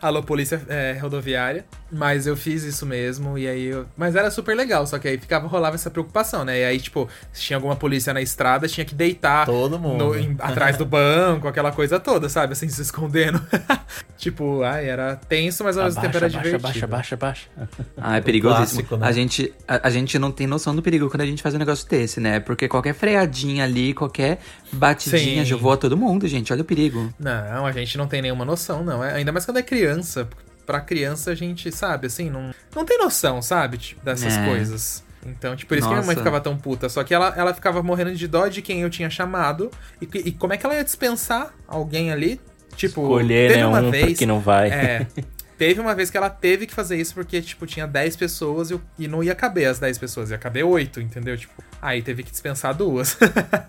alô 0.00 0.22
polícia 0.22 0.60
é, 0.68 0.98
rodoviária. 1.00 1.64
Mas 1.90 2.26
eu 2.26 2.36
fiz 2.36 2.64
isso 2.64 2.84
mesmo. 2.84 3.38
E 3.38 3.46
aí 3.46 3.66
eu... 3.66 3.86
Mas 3.96 4.16
era 4.16 4.30
super 4.30 4.56
legal. 4.56 4.84
Só 4.86 4.98
que 4.98 5.06
aí 5.06 5.16
ficava, 5.18 5.46
rolava 5.46 5.76
essa 5.76 5.90
preocupação, 5.90 6.44
né? 6.44 6.60
E 6.60 6.64
aí, 6.64 6.80
tipo, 6.80 7.08
se 7.32 7.42
tinha 7.42 7.56
alguma 7.56 7.76
polícia 7.76 8.12
na 8.12 8.20
estrada, 8.20 8.66
tinha 8.66 8.84
que 8.84 8.94
deitar 8.94 9.46
Todo 9.46 9.78
mundo. 9.78 10.04
no- 10.06 10.18
em- 10.18 10.36
atrás 10.40 10.76
do 10.76 10.84
banco, 10.86 11.46
aquela 11.46 11.70
coisa 11.70 12.00
toda, 12.00 12.28
sabe? 12.28 12.52
Assim, 12.54 12.68
se 12.68 12.82
escondendo. 12.82 13.40
tipo, 14.18 14.62
ai, 14.62 14.88
era 14.88 15.14
tenso, 15.16 15.62
mas 15.62 15.76
ao 15.78 15.84
mesmo 15.84 16.00
tempo 16.00 16.16
era 16.16 16.26
abaixa, 16.26 16.42
divertido. 16.42 16.66
abaixa, 16.66 16.84
abaixa, 16.84 17.14
abaixa. 17.14 17.48
Ah, 17.96 18.16
é 18.16 18.20
perigosíssimo. 18.20 18.82
Clássico, 18.82 18.96
né? 18.96 19.06
a, 19.06 19.12
gente, 19.12 19.54
a, 19.68 19.86
a 19.86 19.90
gente 19.90 20.18
não 20.18 20.32
tem 20.32 20.46
noção 20.48 20.74
do 20.74 20.82
perigo 20.82 21.08
quando 21.08 21.20
a 21.20 21.26
gente 21.26 21.42
faz 21.42 21.54
um 21.54 21.58
negócio 21.58 21.88
desse, 21.88 22.18
né? 22.18 22.40
Porque 22.40 22.66
qualquer 22.66 22.94
freadinha 22.94 23.62
ali, 23.64 23.94
qualquer 23.94 24.40
batidinha 24.74 25.42
Sim. 25.44 25.50
já 25.50 25.56
voa 25.56 25.76
todo 25.76 25.96
mundo, 25.96 26.26
gente. 26.28 26.52
Olha 26.52 26.62
o 26.62 26.64
perigo. 26.64 27.12
Não, 27.18 27.64
a 27.66 27.72
gente 27.72 27.96
não 27.96 28.06
tem 28.06 28.20
nenhuma 28.22 28.44
noção, 28.44 28.84
não. 28.84 29.02
É- 29.02 29.14
Ainda 29.14 29.32
mais 29.32 29.44
quando 29.44 29.58
é 29.58 29.62
criança. 29.62 30.28
Pra 30.66 30.80
criança, 30.80 31.30
a 31.30 31.34
gente, 31.34 31.70
sabe, 31.70 32.06
assim, 32.06 32.30
não, 32.30 32.50
não 32.74 32.84
tem 32.86 32.96
noção, 32.98 33.42
sabe? 33.42 33.76
Tipo, 33.76 34.02
dessas 34.04 34.34
É. 34.34 34.46
coisas. 34.46 35.04
Então, 35.26 35.54
tipo, 35.56 35.68
por 35.68 35.78
isso 35.78 35.86
que 35.86 35.92
minha 35.92 36.04
mãe 36.04 36.14
Nossa. 36.14 36.20
ficava 36.24 36.40
tão 36.40 36.56
puta. 36.56 36.88
Só 36.88 37.02
que 37.04 37.12
ela, 37.14 37.32
ela 37.36 37.52
ficava 37.54 37.82
morrendo 37.82 38.14
de 38.14 38.26
dó 38.26 38.46
de 38.48 38.62
quem 38.62 38.80
eu 38.80 38.88
tinha 38.90 39.08
chamado. 39.10 39.70
E, 40.00 40.06
que- 40.06 40.18
e 40.18 40.32
como 40.32 40.52
é 40.52 40.56
que 40.56 40.64
ela 40.64 40.74
ia 40.74 40.84
dispensar 40.84 41.52
alguém 41.68 42.10
ali? 42.12 42.40
Tipo, 42.76 43.02
Escolher, 43.02 43.48
teve 43.50 43.60
né, 43.60 43.66
uma 43.66 43.80
um 43.80 43.90
vez. 43.90 44.06
porque 44.06 44.26
não 44.26 44.40
vai. 44.40 44.68
É. 44.70 45.06
Teve 45.56 45.80
uma 45.80 45.94
vez 45.94 46.10
que 46.10 46.16
ela 46.16 46.30
teve 46.30 46.66
que 46.66 46.74
fazer 46.74 46.96
isso 46.96 47.14
porque, 47.14 47.40
tipo, 47.40 47.66
tinha 47.66 47.86
10 47.86 48.16
pessoas 48.16 48.70
e, 48.70 48.80
e 48.98 49.08
não 49.08 49.22
ia 49.22 49.34
caber 49.34 49.68
as 49.68 49.78
10 49.78 49.98
pessoas, 49.98 50.30
ia 50.30 50.38
caber 50.38 50.64
8, 50.64 51.00
entendeu? 51.00 51.36
Tipo, 51.36 51.62
aí 51.80 52.02
teve 52.02 52.22
que 52.22 52.30
dispensar 52.30 52.74
duas. 52.74 53.16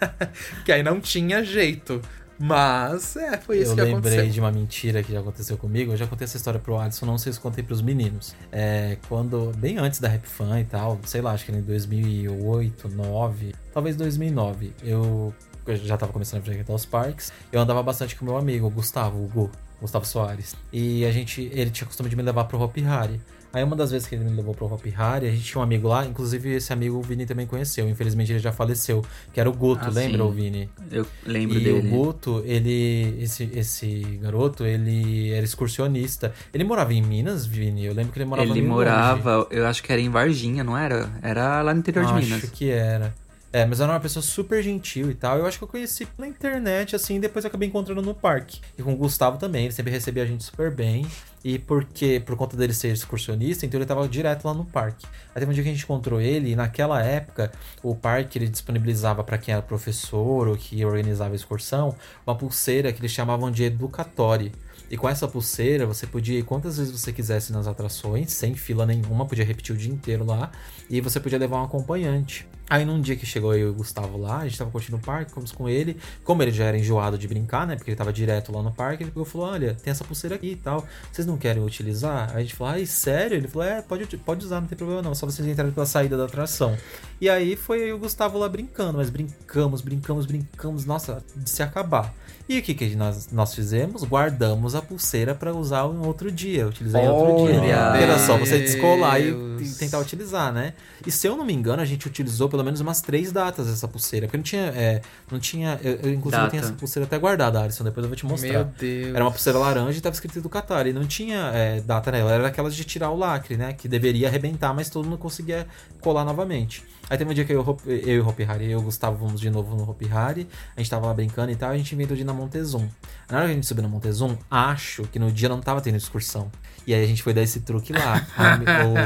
que 0.65 0.71
aí 0.71 0.82
não 0.82 1.00
tinha 1.00 1.43
jeito. 1.43 2.02
Mas, 2.38 3.15
é, 3.15 3.38
foi 3.38 3.60
isso 3.60 3.71
eu 3.71 3.76
que 3.76 3.82
lembrei 3.82 4.13
aconteceu. 4.13 4.30
de 4.30 4.39
uma 4.39 4.52
mentira 4.52 5.02
que 5.02 5.12
já 5.12 5.19
aconteceu 5.19 5.58
comigo. 5.58 5.93
Eu 5.93 5.98
já 5.98 6.06
contei 6.06 6.26
essa 6.26 6.38
história 6.38 6.60
pro 6.60 6.78
Alisson, 6.78 7.06
não 7.06 7.17
sei 7.17 7.32
se 7.32 7.39
contei 7.39 7.63
pros 7.63 7.82
meninos. 7.82 8.36
É, 8.52 8.98
quando, 9.08 9.52
bem 9.58 9.78
antes 9.78 10.00
da 10.00 10.10
Rap 10.10 10.26
Fan 10.28 10.60
e 10.60 10.65
tal, 10.65 11.00
sei 11.06 11.21
lá, 11.21 11.32
acho 11.32 11.45
que 11.45 11.52
em 11.52 11.62
2008, 11.62 12.88
2009, 12.89 13.56
talvez 13.74 13.95
2009, 13.95 14.74
eu, 14.84 15.34
eu 15.65 15.76
já 15.78 15.98
tava 15.98 16.12
começando 16.12 16.41
a 16.41 16.43
frequentar 16.43 16.74
os 16.74 16.86
parques. 16.86 17.32
Eu 17.52 17.62
andava 17.62 17.82
bastante 17.82 18.15
com 18.15 18.26
meu 18.26 18.38
amigo, 18.38 18.67
o 18.67 18.69
Gustavo, 18.69 19.24
o 19.24 19.28
Gu, 19.28 19.52
Gustavo 19.82 20.06
Soares. 20.06 20.56
E 20.72 21.06
a 21.06 21.12
gente, 21.12 21.50
ele 21.54 21.70
tinha 21.70 21.86
costume 21.88 22.10
de 22.10 22.16
me 22.16 22.24
levar 22.24 22.46
pro 22.46 22.60
Hop 22.62 22.76
Hari. 22.86 23.20
Aí 23.54 23.64
uma 23.64 23.74
das 23.78 23.90
vezes 23.92 24.06
que 24.06 24.14
ele 24.16 24.26
me 24.26 24.32
levou 24.32 24.54
pro 24.54 24.66
Hop 24.66 24.84
Hari, 24.98 25.28
a 25.30 25.32
gente 25.32 25.44
tinha 25.46 25.62
um 25.62 25.64
amigo 25.64 25.88
lá, 25.88 26.06
inclusive 26.06 26.56
esse 26.56 26.74
amigo 26.74 26.98
o 26.98 27.02
Vini 27.02 27.26
também 27.26 27.48
conheceu. 27.48 27.88
Infelizmente 27.88 28.30
ele 28.34 28.40
já 28.40 28.52
faleceu, 28.52 29.02
que 29.32 29.40
era 29.40 29.50
o 29.50 29.54
Guto, 29.54 29.86
Ah, 29.86 29.90
lembra, 29.90 30.18
sim. 30.18 30.24
o 30.24 30.30
Vini? 30.30 30.70
Eu 30.92 31.06
lembro 31.26 31.58
e 31.58 31.64
dele. 31.64 31.88
o 31.88 31.90
Guto, 31.90 32.44
ele. 32.46 33.16
Esse, 33.18 33.50
esse 33.54 34.20
garoto, 34.22 34.66
ele 34.66 35.32
era 35.32 35.46
excursionista. 35.46 36.34
Ele 36.54 36.66
morava 36.66 36.94
em 36.94 37.02
Minas, 37.02 37.46
Vini? 37.46 37.86
Eu 37.86 37.94
lembro 37.94 38.12
que 38.12 38.18
ele 38.20 38.26
morava 38.26 38.50
Ele 38.50 38.62
morava, 38.62 39.48
eu 39.50 39.66
acho 39.66 39.82
que 39.82 39.90
era 39.92 40.02
em 40.02 40.10
Varginha, 40.10 40.62
não 40.62 40.78
era? 40.78 41.10
Era 41.22 41.62
lá 41.62 41.74
no 41.74 41.80
interior 41.80 42.04
longe. 42.04 42.26
de 42.28 42.34
Acho 42.34 42.36
Minas. 42.36 42.50
que 42.50 42.70
era. 42.70 43.14
É, 43.56 43.65
mas 43.65 43.80
era 43.80 43.89
uma 43.89 44.02
pessoa 44.02 44.22
super 44.22 44.62
gentil 44.62 45.10
e 45.10 45.13
tal. 45.13 45.38
Eu 45.38 45.46
acho 45.46 45.58
que 45.58 45.63
eu 45.63 45.68
conheci 45.70 46.06
pela 46.06 46.28
internet, 46.28 46.94
assim, 46.94 47.22
depois 47.22 47.46
eu 47.46 47.48
acabei 47.48 47.70
encontrando 47.70 48.02
no 48.02 48.13
parque. 48.13 48.60
E 48.78 48.84
com 48.84 48.91
o 48.91 48.98
Gustavo 48.98 49.38
também, 49.38 49.63
ele 49.63 49.74
sempre 49.74 49.94
recebia 49.94 50.24
a 50.24 50.26
gente 50.26 50.44
super 50.44 50.70
bem. 50.70 51.08
E 51.41 51.58
porque, 51.58 52.20
por 52.26 52.36
conta 52.36 52.58
dele 52.58 52.74
ser 52.74 52.89
excursionista, 52.89 53.65
então 53.65 53.80
ele 53.80 53.86
tava 53.86 54.06
direto 54.10 54.44
lá 54.44 54.54
no 54.54 54.65
parque. 54.65 55.08
Aí 55.34 55.39
teve 55.39 55.50
um 55.50 55.54
dia 55.54 55.63
que 55.63 55.70
a 55.70 55.72
gente 55.72 55.86
encontrou 55.86 56.20
ele, 56.20 56.52
e 56.52 56.56
naquela 56.58 57.02
época, 57.02 57.50
o 57.82 57.96
parque 57.96 58.38
ele 58.38 58.50
disponibilizava 58.50 59.24
para 59.24 59.38
quem 59.38 59.54
era 59.54 59.62
professor 59.63 60.50
ou 60.50 60.58
que 60.58 60.84
organizava 60.84 61.32
a 61.32 61.38
excursão, 61.38 61.96
uma 62.28 62.36
pulseira 62.36 62.91
que 62.91 63.00
eles 63.00 63.12
chamavam 63.12 63.50
de 63.50 63.63
educatória. 63.63 64.52
E 64.91 64.98
com 64.98 65.08
essa 65.08 65.30
pulseira, 65.30 65.86
você 65.86 66.06
podia 66.06 66.38
ir 66.38 66.44
quantas 66.44 66.78
vezes 66.78 66.91
você 66.91 67.13
quisesse 67.13 67.54
nas 67.54 67.68
atrações, 67.68 68.34
sem 68.34 68.54
fila 68.54 68.86
nenhuma, 68.86 69.26
podia 69.26 69.46
repetir 69.46 69.74
o 69.74 69.78
dia 69.78 69.94
inteiro 69.94 70.26
lá, 70.26 70.52
e 70.89 71.00
você 71.00 71.22
podia 71.22 71.39
levar 71.39 71.62
um 71.62 71.63
acompanhante. 71.63 72.46
Aí 72.69 72.84
num 72.84 72.99
dia 72.99 73.15
que 73.15 73.25
chegou 73.25 73.54
eu 73.54 73.67
e 73.67 73.71
o 73.71 73.73
Gustavo 73.73 74.17
lá, 74.17 74.39
a 74.39 74.43
gente 74.45 74.58
tava 74.58 74.71
curtindo 74.71 74.97
o 74.97 74.99
parque, 74.99 75.32
fomos 75.32 75.51
com 75.51 75.69
ele. 75.69 75.97
Como 76.23 76.41
ele 76.41 76.51
já 76.51 76.65
era 76.65 76.78
enjoado 76.78 77.17
de 77.17 77.28
brincar, 77.28 77.67
né? 77.67 77.75
Porque 77.75 77.91
ele 77.91 77.97
tava 77.97 78.12
direto 78.12 78.51
lá 78.51 78.63
no 78.63 78.71
parque, 78.71 79.04
ele 79.04 79.12
pegou 79.12 79.23
e 79.23 79.30
falou: 79.30 79.47
Olha, 79.47 79.75
tem 79.75 79.91
essa 79.91 80.04
pulseira 80.04 80.36
aqui 80.36 80.51
e 80.51 80.56
tal. 80.56 80.86
Vocês 81.12 81.28
não 81.28 81.38
querem 81.38 81.63
utilizar? 81.63 82.32
Aí 82.32 82.38
a 82.38 82.41
gente 82.41 82.56
falou, 82.56 82.73
ai, 82.73 82.86
sério? 82.86 83.38
Ele 83.38 83.47
falou, 83.47 83.67
é, 83.67 83.82
pode, 83.82 84.06
pode 84.17 84.45
usar, 84.45 84.62
não 84.62 84.67
tem 84.67 84.78
problema 84.78 85.01
não. 85.01 85.13
Só 85.15 85.25
vocês 85.25 85.47
entrarem 85.47 85.71
pela 85.71 85.86
saída 85.86 86.17
da 86.17 86.25
atração. 86.25 86.78
E 87.19 87.30
aí 87.30 87.56
foi 87.56 87.82
eu 87.84 87.88
e 87.88 87.93
o 87.93 87.97
Gustavo 87.97 88.38
lá 88.38 88.49
brincando, 88.49 88.97
mas 88.97 89.10
brincamos, 89.10 89.82
brincamos, 89.82 90.25
brincamos, 90.25 90.86
nossa, 90.86 91.23
de 91.36 91.49
se 91.49 91.63
acabar. 91.63 92.13
E 92.47 92.60
o 92.60 92.62
que, 92.62 92.75
que 92.75 92.95
nós, 92.95 93.32
nós 93.32 93.56
fizemos? 93.56 94.04
Guardamos 94.04 94.75
a 94.75 94.82
pulseira 94.82 95.34
para 95.34 95.51
usar 95.51 95.86
em 95.86 96.06
outro 96.06 96.32
dia, 96.32 96.67
utilizar 96.67 97.04
em 97.04 97.08
outro 97.08 97.51
dia. 97.51 97.65
Era 97.65 98.19
só 98.19 98.38
você 98.38 98.60
descolar 98.60 99.19
e, 99.19 99.30
e 99.30 99.69
tentar 99.80 99.97
utilizar, 99.97 100.54
né? 100.54 100.73
E 101.06 101.12
se 101.12 101.28
eu 101.28 101.36
não 101.36 101.43
me 101.43 101.54
engano, 101.54 101.82
a 101.82 101.86
gente 101.86 102.06
utilizou 102.06 102.47
pelo 102.56 102.63
menos 102.63 102.80
umas 102.80 103.02
três 103.02 103.32
datas 103.32 103.68
essa 103.68 103.88
pulseira. 103.88 104.28
Porque 104.28 104.38
não 104.38 104.44
tinha. 104.44 104.63
é, 104.76 105.02
não 105.30 105.39
tinha 105.39 105.80
eu, 105.84 105.94
eu, 106.04 106.13
inclusive, 106.13 106.44
eu 106.44 106.50
tenho 106.50 106.62
Data. 106.62 106.74
essa 106.74 106.80
pulseira 106.80 107.06
até 107.06 107.18
guardada, 107.18 107.62
Alisson. 107.62 107.84
Depois 107.84 108.04
eu 108.04 108.10
vou 108.10 108.15
te 108.15 108.26
mostrar. 108.26 108.50
Meu 108.50 108.63
Deus. 108.63 109.15
Era 109.15 109.24
uma 109.24 109.32
pulseira 109.32 109.60
laranja 109.60 109.98
e 109.98 110.02
tava 110.02 110.13
escrito 110.13 110.41
do 110.41 110.50
Qatar. 110.50 110.88
E 110.88 110.94
não 110.94 111.06
tinha 111.06 111.52
é, 111.54 111.82
data 111.82 112.12
nela. 112.12 112.32
Era 112.32 112.48
aquelas 112.48 112.76
de 112.76 112.84
tirar 112.86 113.12
o 113.12 113.18
lacre, 113.18 113.58
né? 113.58 113.74
Que 113.74 113.88
deveria 113.88 114.28
arrebentar, 114.28 114.74
mas 114.74 114.89
todo 114.89 115.06
mundo 115.06 115.18
conseguia 115.18 115.68
colar 116.00 116.24
novamente. 116.24 116.84
Aí 117.10 117.18
teve 117.18 117.30
um 117.30 117.34
dia 117.34 117.46
que 117.46 117.54
eu, 117.54 117.78
e 117.86 117.91
eu 118.10 118.15
e 118.15 118.20
o 118.20 118.28
Hopi 118.28 118.44
Hari, 118.44 118.65
eu 118.65 118.72
e 118.72 118.76
o 118.76 118.82
Gustavo 118.82 119.18
fomos 119.20 119.39
de 119.39 119.50
novo 119.50 119.76
no 119.76 119.88
Hopi 119.88 120.10
Hari. 120.12 120.48
A 120.76 120.80
gente 120.80 120.89
tava 120.89 121.06
lá 121.06 121.13
brincando 121.13 121.52
e 121.52 121.56
tal. 121.56 121.70
A 121.70 121.78
gente 121.78 121.94
inventou 121.94 122.15
de 122.15 122.24
ir 122.24 122.26
na 122.26 122.34
Montezum. 122.34 122.88
Na 123.30 123.38
hora 123.38 123.46
que 123.48 123.52
a 123.52 123.56
gente 123.56 123.68
subiu 123.68 123.84
na 123.84 123.89
Montezum, 123.89 124.36
acho 124.50 125.04
que 125.04 125.20
no 125.20 125.32
dia 125.32 125.50
não 125.50 125.60
tava 125.60 125.82
tendo 125.82 125.98
excursão. 125.98 126.50
E 126.88 126.93
aí 126.93 127.04
a 127.04 127.08
gente 127.08 127.24
foi 127.24 127.34
dar 127.34 127.41
esse 127.41 127.62
truque 127.62 127.91
lá. 127.91 128.26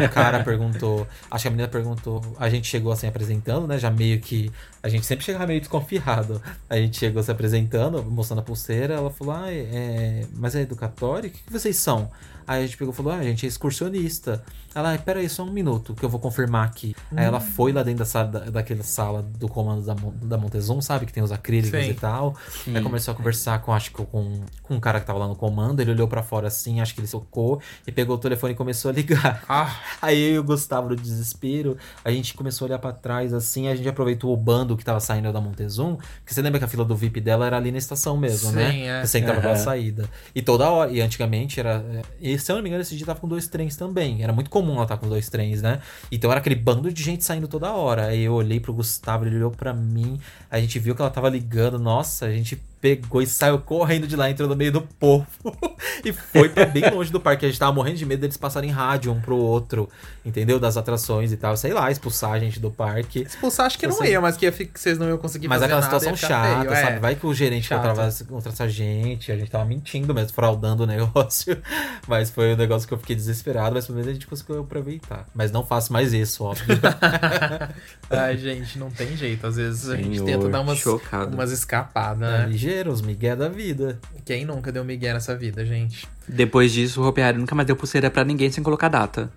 O 0.05 0.09
cara 0.13 0.43
perguntou, 0.43 1.07
acho 1.31 1.43
que 1.43 1.47
a 1.47 1.51
menina 1.51 1.67
perguntou, 1.67 2.21
a 2.37 2.49
gente 2.49 2.67
chegou 2.67 2.91
assim 2.91 3.07
apresentando, 3.07 3.67
né? 3.67 3.77
Já 3.77 3.89
meio 3.89 4.19
que. 4.19 4.51
A 4.81 4.89
gente 4.89 5.05
sempre 5.05 5.25
chegava 5.25 5.47
meio 5.47 5.59
desconfiado. 5.59 6.41
A 6.69 6.75
gente 6.75 6.97
chegou 6.97 7.21
se 7.23 7.31
apresentando, 7.31 8.03
mostrando 8.03 8.39
a 8.39 8.43
pulseira. 8.43 8.95
Ela 8.95 9.09
falou: 9.09 9.33
Ah, 9.33 9.51
é, 9.51 10.25
mas 10.33 10.55
é 10.55 10.61
educatório? 10.61 11.29
O 11.29 11.31
que, 11.31 11.43
que 11.43 11.51
vocês 11.51 11.75
são? 11.77 12.09
Aí 12.49 12.63
a 12.63 12.65
gente 12.65 12.77
pegou 12.77 12.91
e 12.91 12.97
falou: 12.97 13.13
Ah, 13.13 13.17
a 13.17 13.23
gente 13.23 13.45
é 13.45 13.49
excursionista. 13.49 14.43
Ela, 14.73 14.93
"Ah, 14.93 14.97
pera 14.97 15.19
aí, 15.19 15.29
só 15.29 15.43
um 15.43 15.51
minuto, 15.51 15.93
que 15.93 16.03
eu 16.03 16.09
vou 16.09 16.19
confirmar 16.19 16.65
aqui. 16.67 16.95
Aí 17.15 17.25
ela 17.25 17.39
foi 17.39 17.71
lá 17.71 17.81
dentro 17.83 17.99
da 17.99 18.05
sala, 18.05 18.27
da, 18.27 18.39
daquela 18.51 18.83
sala 18.83 19.21
do 19.23 19.47
comando 19.47 19.83
da, 19.85 19.95
da 20.23 20.37
Montezum, 20.37 20.79
sabe? 20.81 21.05
Que 21.05 21.13
tem 21.13 21.21
os 21.23 21.31
acrílicos 21.31 21.79
Sim. 21.85 21.91
e 21.91 21.93
tal. 21.93 22.35
Sim. 22.49 22.75
Aí 22.75 22.81
começou 22.81 23.11
a 23.13 23.15
conversar 23.17 23.59
com, 23.61 23.71
acho 23.73 23.91
que 23.91 24.03
com, 24.05 24.41
com 24.63 24.75
um 24.75 24.79
cara 24.79 24.99
que 24.99 25.05
tava 25.05 25.19
lá 25.19 25.27
no 25.27 25.35
comando. 25.35 25.79
Ele 25.79 25.91
olhou 25.91 26.07
pra 26.07 26.21
fora 26.23 26.47
assim, 26.47 26.81
acho 26.81 26.93
que 26.95 27.01
ele 27.01 27.07
socou 27.07 27.61
e 27.85 27.91
pegou 27.91 28.15
o 28.15 28.19
telefone 28.19 28.53
e 28.53 28.55
começou 28.55 28.89
a 28.89 28.93
ligar. 28.93 29.43
Ah, 29.47 29.75
Aí 30.01 30.19
eu 30.29 30.35
e 30.35 30.39
o 30.39 30.43
Gustavo, 30.43 30.89
no 30.89 30.95
desespero, 30.95 31.77
a 32.03 32.11
gente 32.11 32.33
começou 32.33 32.65
a 32.65 32.69
olhar 32.69 32.79
pra 32.79 32.91
trás 32.91 33.31
assim. 33.33 33.67
A 33.67 33.75
gente 33.75 33.87
aproveitou 33.89 34.33
o 34.33 34.37
bando 34.37 34.75
que 34.77 34.83
tava 34.85 34.99
saindo 34.99 35.31
da 35.33 35.41
Montezum. 35.41 35.95
Porque 35.95 36.33
você 36.33 36.41
lembra 36.41 36.57
que 36.59 36.65
a 36.65 36.67
fila 36.67 36.85
do 36.85 36.95
VIP 36.95 37.19
dela 37.21 37.45
era 37.45 37.57
ali 37.57 37.71
na 37.71 37.77
estação 37.79 38.17
mesmo, 38.17 38.49
Sim, 38.51 38.55
né? 38.55 38.85
é. 39.01 39.05
Você 39.05 39.19
entrava 39.19 39.39
pela 39.41 39.53
Aham. 39.53 39.63
saída. 39.63 40.09
E 40.33 40.41
toda 40.41 40.67
hora. 40.69 40.91
E 40.91 40.99
antigamente 41.01 41.59
era. 41.59 41.83
E 42.19 42.38
se 42.39 42.51
eu 42.51 42.55
não 42.55 42.63
me 42.63 42.69
engano, 42.69 42.81
esse 42.81 42.95
dia 42.95 43.05
tava 43.05 43.19
com 43.19 43.27
dois 43.27 43.47
trens 43.47 43.75
também. 43.75 44.23
Era 44.23 44.33
muito 44.33 44.49
comum 44.49 44.73
ela 44.73 44.83
estar 44.83 44.97
com 44.97 45.07
dois 45.07 45.29
trens, 45.29 45.61
né? 45.61 45.81
Então 46.11 46.31
era 46.31 46.39
aquele 46.39 46.55
bando 46.55 46.91
de 46.91 47.03
gente 47.03 47.23
saindo 47.23 47.47
toda 47.47 47.71
hora. 47.71 48.07
Aí 48.07 48.23
eu 48.23 48.33
olhei 48.33 48.59
pro 48.59 48.73
Gustavo, 48.73 49.25
ele 49.25 49.35
olhou 49.35 49.51
pra 49.51 49.73
mim. 49.73 50.19
A 50.49 50.59
gente 50.59 50.79
viu 50.79 50.95
que 50.95 51.01
ela 51.01 51.11
tava 51.11 51.29
ligando. 51.29 51.77
Nossa, 51.79 52.25
a 52.25 52.31
gente 52.31 52.61
pegou 52.81 53.21
e 53.21 53.27
saiu 53.27 53.59
correndo 53.59 54.07
de 54.07 54.15
lá, 54.15 54.29
entrou 54.29 54.47
no 54.47 54.55
meio 54.55 54.71
do 54.71 54.81
povo. 54.81 55.27
e 56.03 56.13
foi 56.13 56.49
pra 56.49 56.65
bem 56.65 56.89
longe 56.91 57.11
do 57.11 57.19
parque. 57.19 57.45
A 57.45 57.49
gente 57.49 57.59
tava 57.59 57.73
morrendo 57.73 57.97
de 57.97 58.05
medo 58.05 58.21
deles 58.21 58.37
passarem 58.37 58.69
rádio 58.71 59.11
um 59.11 59.19
pro 59.19 59.35
outro, 59.35 59.89
entendeu? 60.25 60.59
Das 60.59 60.77
atrações 60.77 61.31
e 61.31 61.37
tal. 61.37 61.55
Sei 61.57 61.73
lá, 61.73 61.91
expulsar 61.91 62.31
a 62.31 62.39
gente 62.39 62.59
do 62.59 62.71
parque. 62.71 63.21
expulsar 63.21 63.65
acho 63.65 63.77
que 63.77 63.87
não 63.87 64.03
ia, 64.05 64.21
mas 64.21 64.37
que, 64.37 64.45
ia 64.45 64.51
que 64.51 64.69
vocês 64.79 64.97
não 64.97 65.07
iam 65.07 65.17
conseguir 65.17 65.47
Mas 65.47 65.59
fazer 65.61 65.65
aquela 65.73 65.81
nada, 65.81 65.99
situação 65.99 66.15
chata, 66.29 66.61
feio, 66.69 66.75
sabe? 66.83 66.97
é. 66.97 66.99
Vai 66.99 67.15
que 67.15 67.25
o 67.25 67.33
gerente 67.33 67.67
Chato. 67.67 67.79
contratasse 67.81 68.23
contra 68.25 68.51
essa 68.51 68.67
gente, 68.67 69.31
a 69.31 69.37
gente 69.37 69.51
tava 69.51 69.65
mentindo 69.65 70.13
mesmo, 70.13 70.33
fraudando 70.33 70.83
o 70.83 70.85
negócio. 70.87 71.57
Mas 72.07 72.29
foi 72.29 72.53
um 72.53 72.57
negócio 72.57 72.87
que 72.87 72.93
eu 72.93 72.97
fiquei 72.97 73.15
desesperado, 73.15 73.75
mas 73.75 73.85
pelo 73.85 73.97
menos 73.97 74.09
a 74.09 74.13
gente 74.13 74.27
conseguiu 74.27 74.61
aproveitar. 74.61 75.27
Mas 75.33 75.51
não 75.51 75.65
faço 75.65 75.91
mais 75.91 76.13
isso, 76.13 76.43
óbvio. 76.43 76.77
Ai, 78.09 78.37
gente, 78.37 78.77
não 78.79 78.89
tem 78.89 79.15
jeito. 79.15 79.45
Às 79.45 79.55
vezes 79.57 79.89
a 79.89 79.95
gente 79.95 80.21
tenta 80.23 80.49
dar 80.49 80.61
umas, 80.61 80.77
chocado. 80.79 81.33
umas 81.35 81.51
escapadas, 81.51 82.21
É, 82.29 82.47
né? 82.47 82.51
Ligeiro. 82.69 82.91
os 82.91 83.01
migué 83.01 83.35
da 83.35 83.49
vida. 83.49 83.99
Quem 84.25 84.45
nunca 84.45 84.71
deu 84.71 84.83
migué 84.85 85.13
nessa 85.13 85.35
vida, 85.35 85.65
gente? 85.65 86.07
Depois 86.27 86.71
disso, 86.71 87.01
o 87.01 87.07
Hopi 87.07 87.21
Hari 87.21 87.37
nunca 87.37 87.55
mais 87.55 87.65
deu 87.67 87.75
pulseira 87.75 88.09
pra 88.09 88.23
ninguém 88.23 88.51
sem 88.51 88.63
colocar 88.63 88.89
data. 88.89 89.31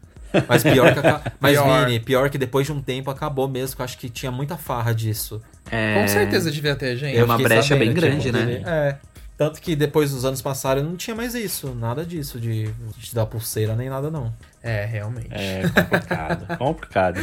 Mas 0.48 0.62
pior 0.62 0.94
que 0.94 1.00
Mas, 1.40 1.58
Pior. 1.58 1.86
Vini, 1.86 2.00
pior 2.00 2.30
que 2.30 2.38
depois 2.38 2.66
de 2.66 2.72
um 2.72 2.80
tempo 2.80 3.10
acabou 3.10 3.48
mesmo, 3.48 3.76
que 3.76 3.82
eu 3.82 3.84
acho 3.84 3.98
que 3.98 4.08
tinha 4.08 4.32
muita 4.32 4.56
farra 4.56 4.94
disso. 4.94 5.42
É... 5.70 6.00
Com 6.00 6.08
certeza 6.08 6.50
devia 6.50 6.74
ter, 6.74 6.96
gente. 6.96 7.16
É 7.16 7.24
uma 7.24 7.36
brecha 7.38 7.76
bem 7.76 7.88
sabendo, 7.88 8.00
grande, 8.00 8.24
tipo, 8.26 8.38
né? 8.38 8.62
É. 8.64 8.96
Tanto 9.36 9.60
que 9.60 9.74
depois 9.74 10.10
dos 10.12 10.24
anos 10.24 10.40
passaram, 10.40 10.82
não 10.82 10.96
tinha 10.96 11.16
mais 11.16 11.34
isso. 11.34 11.74
Nada 11.74 12.04
disso, 12.04 12.38
de, 12.38 12.70
de 12.96 13.14
dar 13.14 13.26
pulseira 13.26 13.74
nem 13.74 13.88
nada, 13.88 14.10
não. 14.10 14.32
É, 14.62 14.84
realmente. 14.84 15.28
É 15.32 15.62
complicado, 15.68 16.46
complicado. 16.58 17.20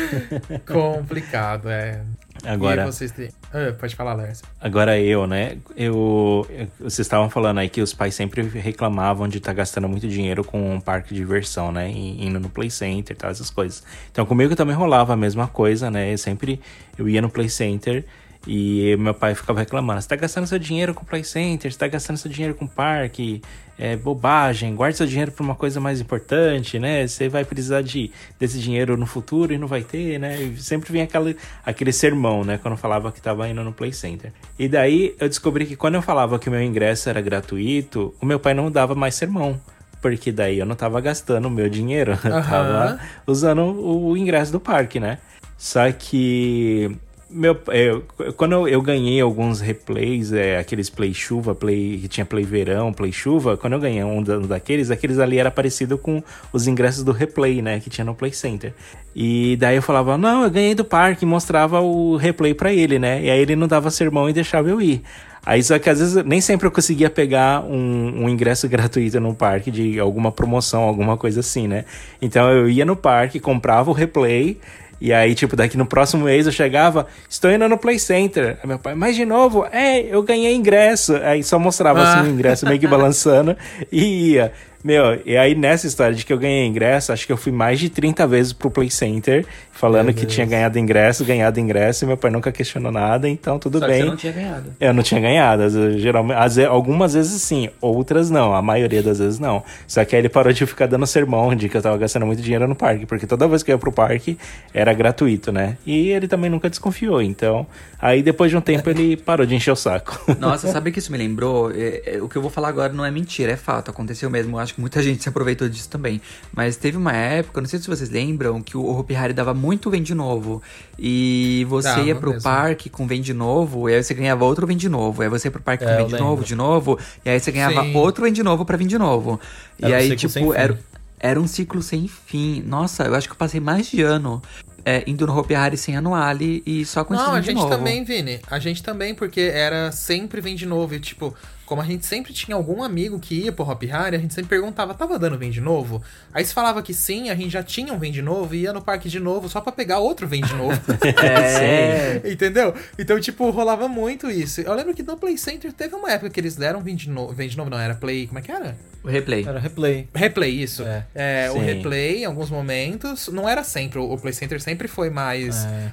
Complicado, 0.66 1.70
é. 1.70 2.02
Agora, 2.46 2.86
vocês. 2.86 3.14
Ah, 3.54 3.74
pode 3.80 3.96
falar, 3.96 4.14
Lércio. 4.14 4.46
agora 4.62 5.00
eu, 5.00 5.26
né? 5.28 5.58
Eu, 5.76 6.46
vocês 6.80 7.00
estavam 7.00 7.30
falando 7.30 7.58
aí 7.60 7.68
que 7.70 7.82
os 7.82 7.94
pais 7.94 8.16
sempre 8.16 8.42
reclamavam 8.44 9.28
de 9.28 9.40
estar 9.40 9.54
gastando 9.54 9.88
muito 9.90 10.08
dinheiro 10.08 10.44
com 10.44 10.76
um 10.76 10.80
parque 10.80 11.10
de 11.14 11.20
diversão, 11.20 11.72
né? 11.72 11.90
E- 11.92 12.26
Indo 12.26 12.40
no 12.40 12.50
Play 12.50 12.70
Center 12.70 13.16
e 13.16 13.20
tal, 13.20 13.30
essas 13.32 13.50
coisas. 13.50 13.84
Então 14.12 14.26
comigo 14.26 14.56
também 14.56 14.76
rolava 14.76 15.14
a 15.14 15.18
mesma 15.18 15.48
coisa, 15.48 15.90
né? 15.92 16.14
Eu 16.14 16.18
sempre 16.18 16.60
eu 16.98 17.10
ia 17.10 17.22
no 17.22 17.30
Play 17.30 17.50
Center 17.50 18.06
e 18.48 18.96
meu 18.98 19.14
pai 19.14 19.36
ficava 19.36 19.60
reclamando: 19.60 20.02
você 20.02 20.08
tá 20.08 20.16
gastando 20.16 20.48
seu 20.48 20.60
dinheiro 20.60 20.94
com 20.94 21.04
Play 21.04 21.24
Center, 21.24 21.72
você 21.72 21.78
tá 21.78 21.88
gastando 21.88 22.18
seu 22.18 22.32
dinheiro 22.32 22.56
com 22.56 22.66
parque, 22.66 23.42
é 23.78 23.96
bobagem, 23.96 24.76
guarde 24.76 24.98
seu 24.98 25.08
dinheiro 25.08 25.32
pra 25.32 25.44
uma 25.44 25.56
coisa 25.56 25.80
mais 25.80 26.02
importante, 26.02 26.80
né? 26.80 27.06
Você 27.06 27.30
vai 27.30 27.44
precisar 27.46 27.82
de, 27.82 28.12
desse 28.40 28.60
dinheiro 28.60 28.98
no 28.98 29.06
futuro 29.06 29.54
e 29.54 29.58
não 29.58 29.68
vai 29.68 29.84
ter, 29.84 30.20
né? 30.20 30.42
E 30.42 30.58
sempre 30.58 30.92
vinha 30.92 31.04
aquele, 31.04 31.38
aquele 31.66 31.94
sermão, 31.94 32.44
né? 32.44 32.58
Quando 32.58 32.74
eu 32.74 32.78
falava 32.78 33.12
que 33.12 33.22
tava 33.22 33.48
indo 33.48 33.64
no 33.64 33.74
Play 33.74 33.94
Center. 33.94 34.32
E 34.58 34.68
daí 34.68 35.16
eu 35.20 35.28
descobri 35.28 35.66
que 35.66 35.76
quando 35.76 35.96
eu 35.96 36.02
falava 36.02 36.40
que 36.40 36.50
o 36.50 36.52
meu 36.52 36.62
ingresso 36.62 37.10
era 37.10 37.22
gratuito, 37.22 38.14
o 38.22 38.26
meu 38.26 38.40
pai 38.40 38.54
não 38.54 38.72
dava 38.72 38.96
mais 38.96 39.16
sermão. 39.16 39.60
Porque 40.02 40.32
daí 40.32 40.60
eu 40.60 40.66
não 40.66 40.76
tava 40.76 41.00
gastando 41.02 41.48
o 41.48 41.52
meu 41.52 41.70
dinheiro, 41.70 42.12
eu 42.24 42.44
tava 42.44 43.00
usando 43.28 43.64
o 43.64 44.16
ingresso 44.16 44.52
do 44.52 44.60
parque, 44.60 44.98
né? 44.98 45.18
Só 45.58 45.92
que 45.92 46.98
meu, 47.30 47.56
eu- 47.68 48.04
quando 48.36 48.54
eu, 48.54 48.68
eu 48.68 48.82
ganhei 48.82 49.22
alguns 49.22 49.60
replays, 49.62 50.32
é, 50.34 50.58
aqueles 50.58 50.90
play 50.90 51.14
chuva, 51.14 51.54
play 51.54 52.00
que 52.02 52.08
tinha 52.08 52.26
play 52.26 52.44
verão, 52.44 52.92
play 52.92 53.12
chuva, 53.12 53.56
quando 53.56 53.74
eu 53.74 53.80
ganhei 53.80 54.04
um 54.04 54.24
da- 54.24 54.40
daqueles, 54.40 54.90
aqueles 54.90 55.20
ali 55.20 55.38
era 55.38 55.52
parecido 55.52 55.98
com 55.98 56.24
os 56.52 56.68
ingressos 56.68 57.04
do 57.04 57.12
replay, 57.12 57.62
né, 57.62 57.80
que 57.80 57.90
tinha 57.90 58.04
no 58.04 58.16
Play 58.16 58.32
Center. 58.34 58.74
E 59.16 59.56
daí 59.60 59.76
eu 59.76 59.82
falava, 59.82 60.18
não, 60.18 60.44
eu 60.44 60.50
ganhei 60.50 60.74
do 60.74 60.84
parque, 60.84 61.26
mostrava 61.26 61.80
o 61.82 62.16
replay 62.16 62.54
pra 62.54 62.74
ele, 62.74 62.98
né? 63.00 63.22
E 63.24 63.30
aí 63.30 63.40
ele 63.40 63.56
não 63.56 63.68
dava 63.68 63.90
sermão 63.92 64.30
e 64.30 64.34
deixava 64.34 64.70
eu 64.70 64.82
ir. 64.82 65.02
Aí 65.46 65.64
só 65.64 65.80
que 65.80 65.90
às 65.90 66.00
vezes 66.00 66.24
nem 66.26 66.42
sempre 66.42 66.68
eu 66.68 66.72
conseguia 66.72 67.10
pegar 67.10 67.62
um, 67.64 68.24
um 68.26 68.30
ingresso 68.30 68.68
gratuito 68.70 69.20
no 69.20 69.34
parque 69.34 69.72
de 69.72 70.00
alguma 70.00 70.32
promoção, 70.32 70.84
alguma 70.84 71.18
coisa 71.18 71.40
assim, 71.40 71.68
né? 71.68 71.86
Então 72.22 72.52
eu 72.52 72.70
ia 72.70 72.86
no 72.86 72.96
parque, 72.96 73.40
comprava 73.40 73.90
o 73.90 73.94
replay. 73.94 74.58
E 75.02 75.14
aí, 75.14 75.34
tipo, 75.34 75.56
daqui 75.56 75.78
no 75.78 75.86
próximo 75.86 76.26
mês 76.26 76.46
eu 76.46 76.52
chegava, 76.52 77.08
estou 77.30 77.50
indo 77.52 77.68
no 77.70 77.78
Play 77.78 77.98
Center. 77.98 78.58
Aí 78.62 78.68
meu 78.68 78.78
pai, 78.78 78.96
mas 78.96 79.16
de 79.16 79.26
novo, 79.26 79.66
é, 79.72 80.00
eu 80.02 80.22
ganhei 80.24 80.54
ingresso. 80.54 81.16
Aí 81.24 81.42
só 81.44 81.58
mostrava 81.58 82.02
Ah. 82.02 82.20
assim 82.20 82.30
o 82.30 82.34
ingresso 82.34 82.66
meio 82.66 82.80
que 82.80 82.88
balançando 82.88 83.56
e 83.92 84.32
ia. 84.34 84.52
Meu, 84.84 85.20
e 85.26 85.36
aí 85.36 85.56
nessa 85.56 85.88
história 85.88 86.16
de 86.16 86.26
que 86.26 86.32
eu 86.32 86.38
ganhei 86.38 86.66
ingresso, 86.66 87.12
acho 87.12 87.26
que 87.28 87.34
eu 87.34 87.38
fui 87.38 87.52
mais 87.52 87.80
de 87.80 87.90
30 87.90 88.26
vezes 88.26 88.54
pro 88.54 88.72
Play 88.72 88.90
Center, 88.90 89.46
falando 89.74 90.06
Meu 90.06 90.14
que 90.14 90.22
Deus. 90.22 90.34
tinha 90.34 90.46
ganhado 90.46 90.80
ingresso, 90.80 91.26
ganhado 91.26 91.60
ingresso, 91.60 92.06
e 92.06 92.08
meu 92.08 92.16
pai 92.16 92.32
nunca 92.32 92.50
questionou 92.52 92.92
nada, 92.92 93.28
então 93.28 93.60
tudo 93.60 93.80
Só 93.80 93.86
que 93.86 93.92
bem. 93.92 94.02
você 94.04 94.08
não 94.10 94.16
tinha 94.16 94.32
ganhado. 94.34 94.74
Eu 94.80 94.94
não 94.94 95.04
tinha 95.04 95.20
ganhado. 95.20 95.64
às 95.64 95.74
vezes, 95.74 96.02
Geralmente, 96.02 96.38
às 96.38 96.56
vezes- 96.56 96.72
algumas 96.72 97.14
vezes 97.14 97.42
sim, 97.42 97.70
outras 97.82 98.30
não. 98.30 98.54
A 98.56 98.62
maioria 98.62 99.04
das 99.04 99.20
vezes 99.20 99.38
não. 99.40 99.64
Só 99.88 100.04
que 100.06 100.16
aí 100.16 100.22
ele 100.22 100.30
parou 100.30 100.54
de 100.54 100.66
ficar 100.66 100.86
dando 100.86 101.06
sermão 101.06 101.54
de 101.56 101.68
que 101.68 101.76
eu 101.76 101.82
tava 101.82 101.98
gastando 101.98 102.26
muito 102.26 102.42
dinheiro 102.42 102.68
no 102.68 102.76
parque, 102.76 103.06
porque 103.06 103.28
toda 103.28 103.48
vez 103.50 103.62
que 103.64 103.72
eu 103.72 103.76
ia 103.76 103.80
pro 103.80 103.92
parque 103.92 104.38
era 104.74 104.94
gratuito, 104.94 105.52
né? 105.52 105.78
E 105.86 106.10
ele 106.10 106.28
também 106.28 106.50
nunca 106.50 106.70
desconfiou. 106.70 107.22
Então, 107.22 107.68
aí 108.02 108.22
depois 108.24 108.50
de 108.50 108.56
um 108.58 108.62
tempo 108.62 108.90
ele 108.90 109.18
parou 109.18 109.46
de 109.46 109.56
encher 109.56 109.72
o 109.72 109.76
saco. 109.76 110.20
Nossa, 110.40 110.68
sabe 110.72 110.90
o 110.90 110.94
que 110.94 111.00
isso 111.00 111.12
me 111.12 111.18
lembrou? 111.18 111.72
É, 111.72 112.16
é, 112.16 112.22
o 112.22 112.30
que 112.30 112.36
eu 112.38 112.42
vou 112.42 112.50
falar 112.52 112.70
agora 112.70 112.94
não 112.94 113.04
é 113.06 113.12
mentira, 113.12 113.52
é 113.52 113.58
fato. 113.58 113.92
Aconteceu 113.92 114.30
mesmo. 114.30 114.56
Eu 114.56 114.60
acho 114.60 114.69
que 114.74 114.82
muita 114.82 115.02
gente 115.04 115.22
se 115.24 115.30
aproveitou 115.30 115.68
disso 115.70 115.90
também. 115.90 116.22
Mas 116.54 116.76
teve 116.78 116.98
uma 116.98 117.14
época, 117.14 117.62
não 117.62 117.68
sei 117.68 117.80
se 117.80 117.88
vocês 117.88 118.10
lembram, 118.10 118.62
que 118.62 118.76
o 118.78 118.86
Hopi 118.98 119.16
Hari 119.16 119.34
dava 119.34 119.54
muito 119.54 119.90
vende 119.90 120.14
novo. 120.14 120.62
E 120.98 121.66
você 121.70 121.88
Dava 121.90 122.02
ia 122.04 122.16
pro 122.16 122.30
mesmo. 122.32 122.44
parque 122.44 122.90
com 122.90 123.08
vende 123.08 123.34
novo, 123.34 123.90
e 123.90 123.94
aí 123.96 124.04
você 124.04 124.14
ganhava 124.14 124.46
outro 124.46 124.68
vende 124.68 124.88
novo. 124.90 125.22
Aí 125.22 125.30
você 125.30 125.48
ia 125.48 125.52
pro 125.52 125.62
parque 125.62 125.84
com 125.84 125.90
É, 125.90 126.02
eu 126.02 126.08
vende 126.08 126.20
novo, 126.20 126.44
de 126.44 126.56
novo, 126.56 127.00
e 127.26 127.30
aí 127.30 127.40
você 127.40 127.52
ganhava 127.52 127.84
Sim. 127.84 127.96
outro 127.96 128.24
vende 128.26 128.44
novo 128.44 128.66
pra 128.66 128.78
vende 128.78 128.98
novo. 128.98 129.40
E 129.80 129.86
Era 129.86 129.94
um 129.94 129.98
aí, 129.98 130.10
ciclo 130.10 130.30
tipo, 130.30 130.54
era, 130.54 130.80
era 131.20 131.40
um 131.40 131.48
ciclo 131.48 131.82
sem 131.82 132.08
fim. 132.08 132.62
Nossa, 132.66 133.04
eu 133.04 133.16
acho 133.16 133.28
que 133.28 133.34
eu 133.34 133.38
passei 133.38 133.60
mais 133.60 133.88
de 133.90 134.02
ano. 134.02 134.42
é, 134.86 135.04
indo 135.06 135.28
no 135.28 135.38
Hopi 135.38 135.54
Hari 135.54 135.78
sem 135.78 135.96
anuale 135.98 136.64
e 136.66 136.86
só 136.86 137.04
com 137.04 137.14
esse 137.14 137.22
Não, 137.22 137.34
a 137.34 137.42
gente 137.42 137.58
novo. 137.58 137.70
também, 137.70 138.04
Vini. 138.04 138.40
A 138.50 138.58
gente 138.60 138.82
também, 138.82 139.14
porque 139.14 139.42
era 139.42 139.92
sempre 139.92 140.40
vem 140.42 140.56
de 140.56 140.66
novo. 140.66 140.96
E, 140.96 141.00
tipo, 141.00 141.36
como 141.70 141.84
a 141.84 141.86
gente 141.86 142.04
sempre 142.04 142.34
tinha 142.34 142.56
algum 142.56 142.82
amigo 142.82 143.20
que 143.20 143.36
ia 143.44 143.52
pro 143.52 143.64
Hop 143.64 143.84
Hari, 143.84 144.16
a 144.16 144.20
gente 144.20 144.34
sempre 144.34 144.50
perguntava, 144.50 144.96
tava 144.96 145.20
dando 145.20 145.38
vem 145.38 145.52
de 145.52 145.62
novo? 145.62 146.02
Aí 146.34 146.44
se 146.44 146.52
falava 146.52 146.82
que 146.82 146.96
sim, 146.96 147.30
a 147.30 147.36
gente 147.36 147.52
já 147.52 147.62
tinha 147.62 147.94
um 147.94 148.00
vem 148.00 148.12
de 148.12 148.24
novo 148.24 148.56
e 148.56 148.62
ia 148.62 148.74
no 148.74 148.82
parque 148.82 149.08
de 149.08 149.20
novo 149.20 149.48
só 149.48 149.62
pra 149.62 149.72
pegar 149.72 150.00
outro 150.00 150.28
vem 150.28 150.42
de 150.42 150.56
novo. 150.56 150.80
É. 151.20 152.22
Entendeu? 152.26 152.74
Então, 152.98 153.20
tipo, 153.20 153.50
rolava 153.52 153.88
muito 153.88 154.32
isso. 154.32 154.62
Eu 154.62 154.74
lembro 154.74 154.96
que 154.96 155.04
no 155.04 155.16
Play 155.18 155.38
Center 155.38 155.72
teve 155.72 155.94
uma 155.94 156.12
época 156.12 156.30
que 156.30 156.40
eles 156.40 156.56
deram 156.56 156.82
vem 156.82 156.96
de 156.96 157.10
novo. 157.10 157.34
Vem 157.34 157.48
de 157.48 157.58
novo, 157.58 157.70
não, 157.70 157.80
era 157.80 157.94
Play. 157.94 158.26
Como 158.26 158.40
é 158.40 158.42
que 158.42 158.52
era? 158.52 158.76
O 159.04 159.08
replay. 159.08 159.46
Era 159.48 159.60
replay. 159.60 160.08
Replay, 160.14 160.52
isso. 160.52 160.84
É. 160.84 161.06
É, 161.16 161.52
o 161.52 161.60
replay, 161.60 162.24
em 162.24 162.26
alguns 162.26 162.50
momentos, 162.50 163.28
não 163.30 163.48
era 163.48 163.64
sempre. 163.64 163.98
O 164.00 164.18
Play 164.18 164.34
Center 164.34 164.62
sempre 164.62 164.88
foi 164.90 165.10
mais 165.10 165.66
É. 165.66 165.92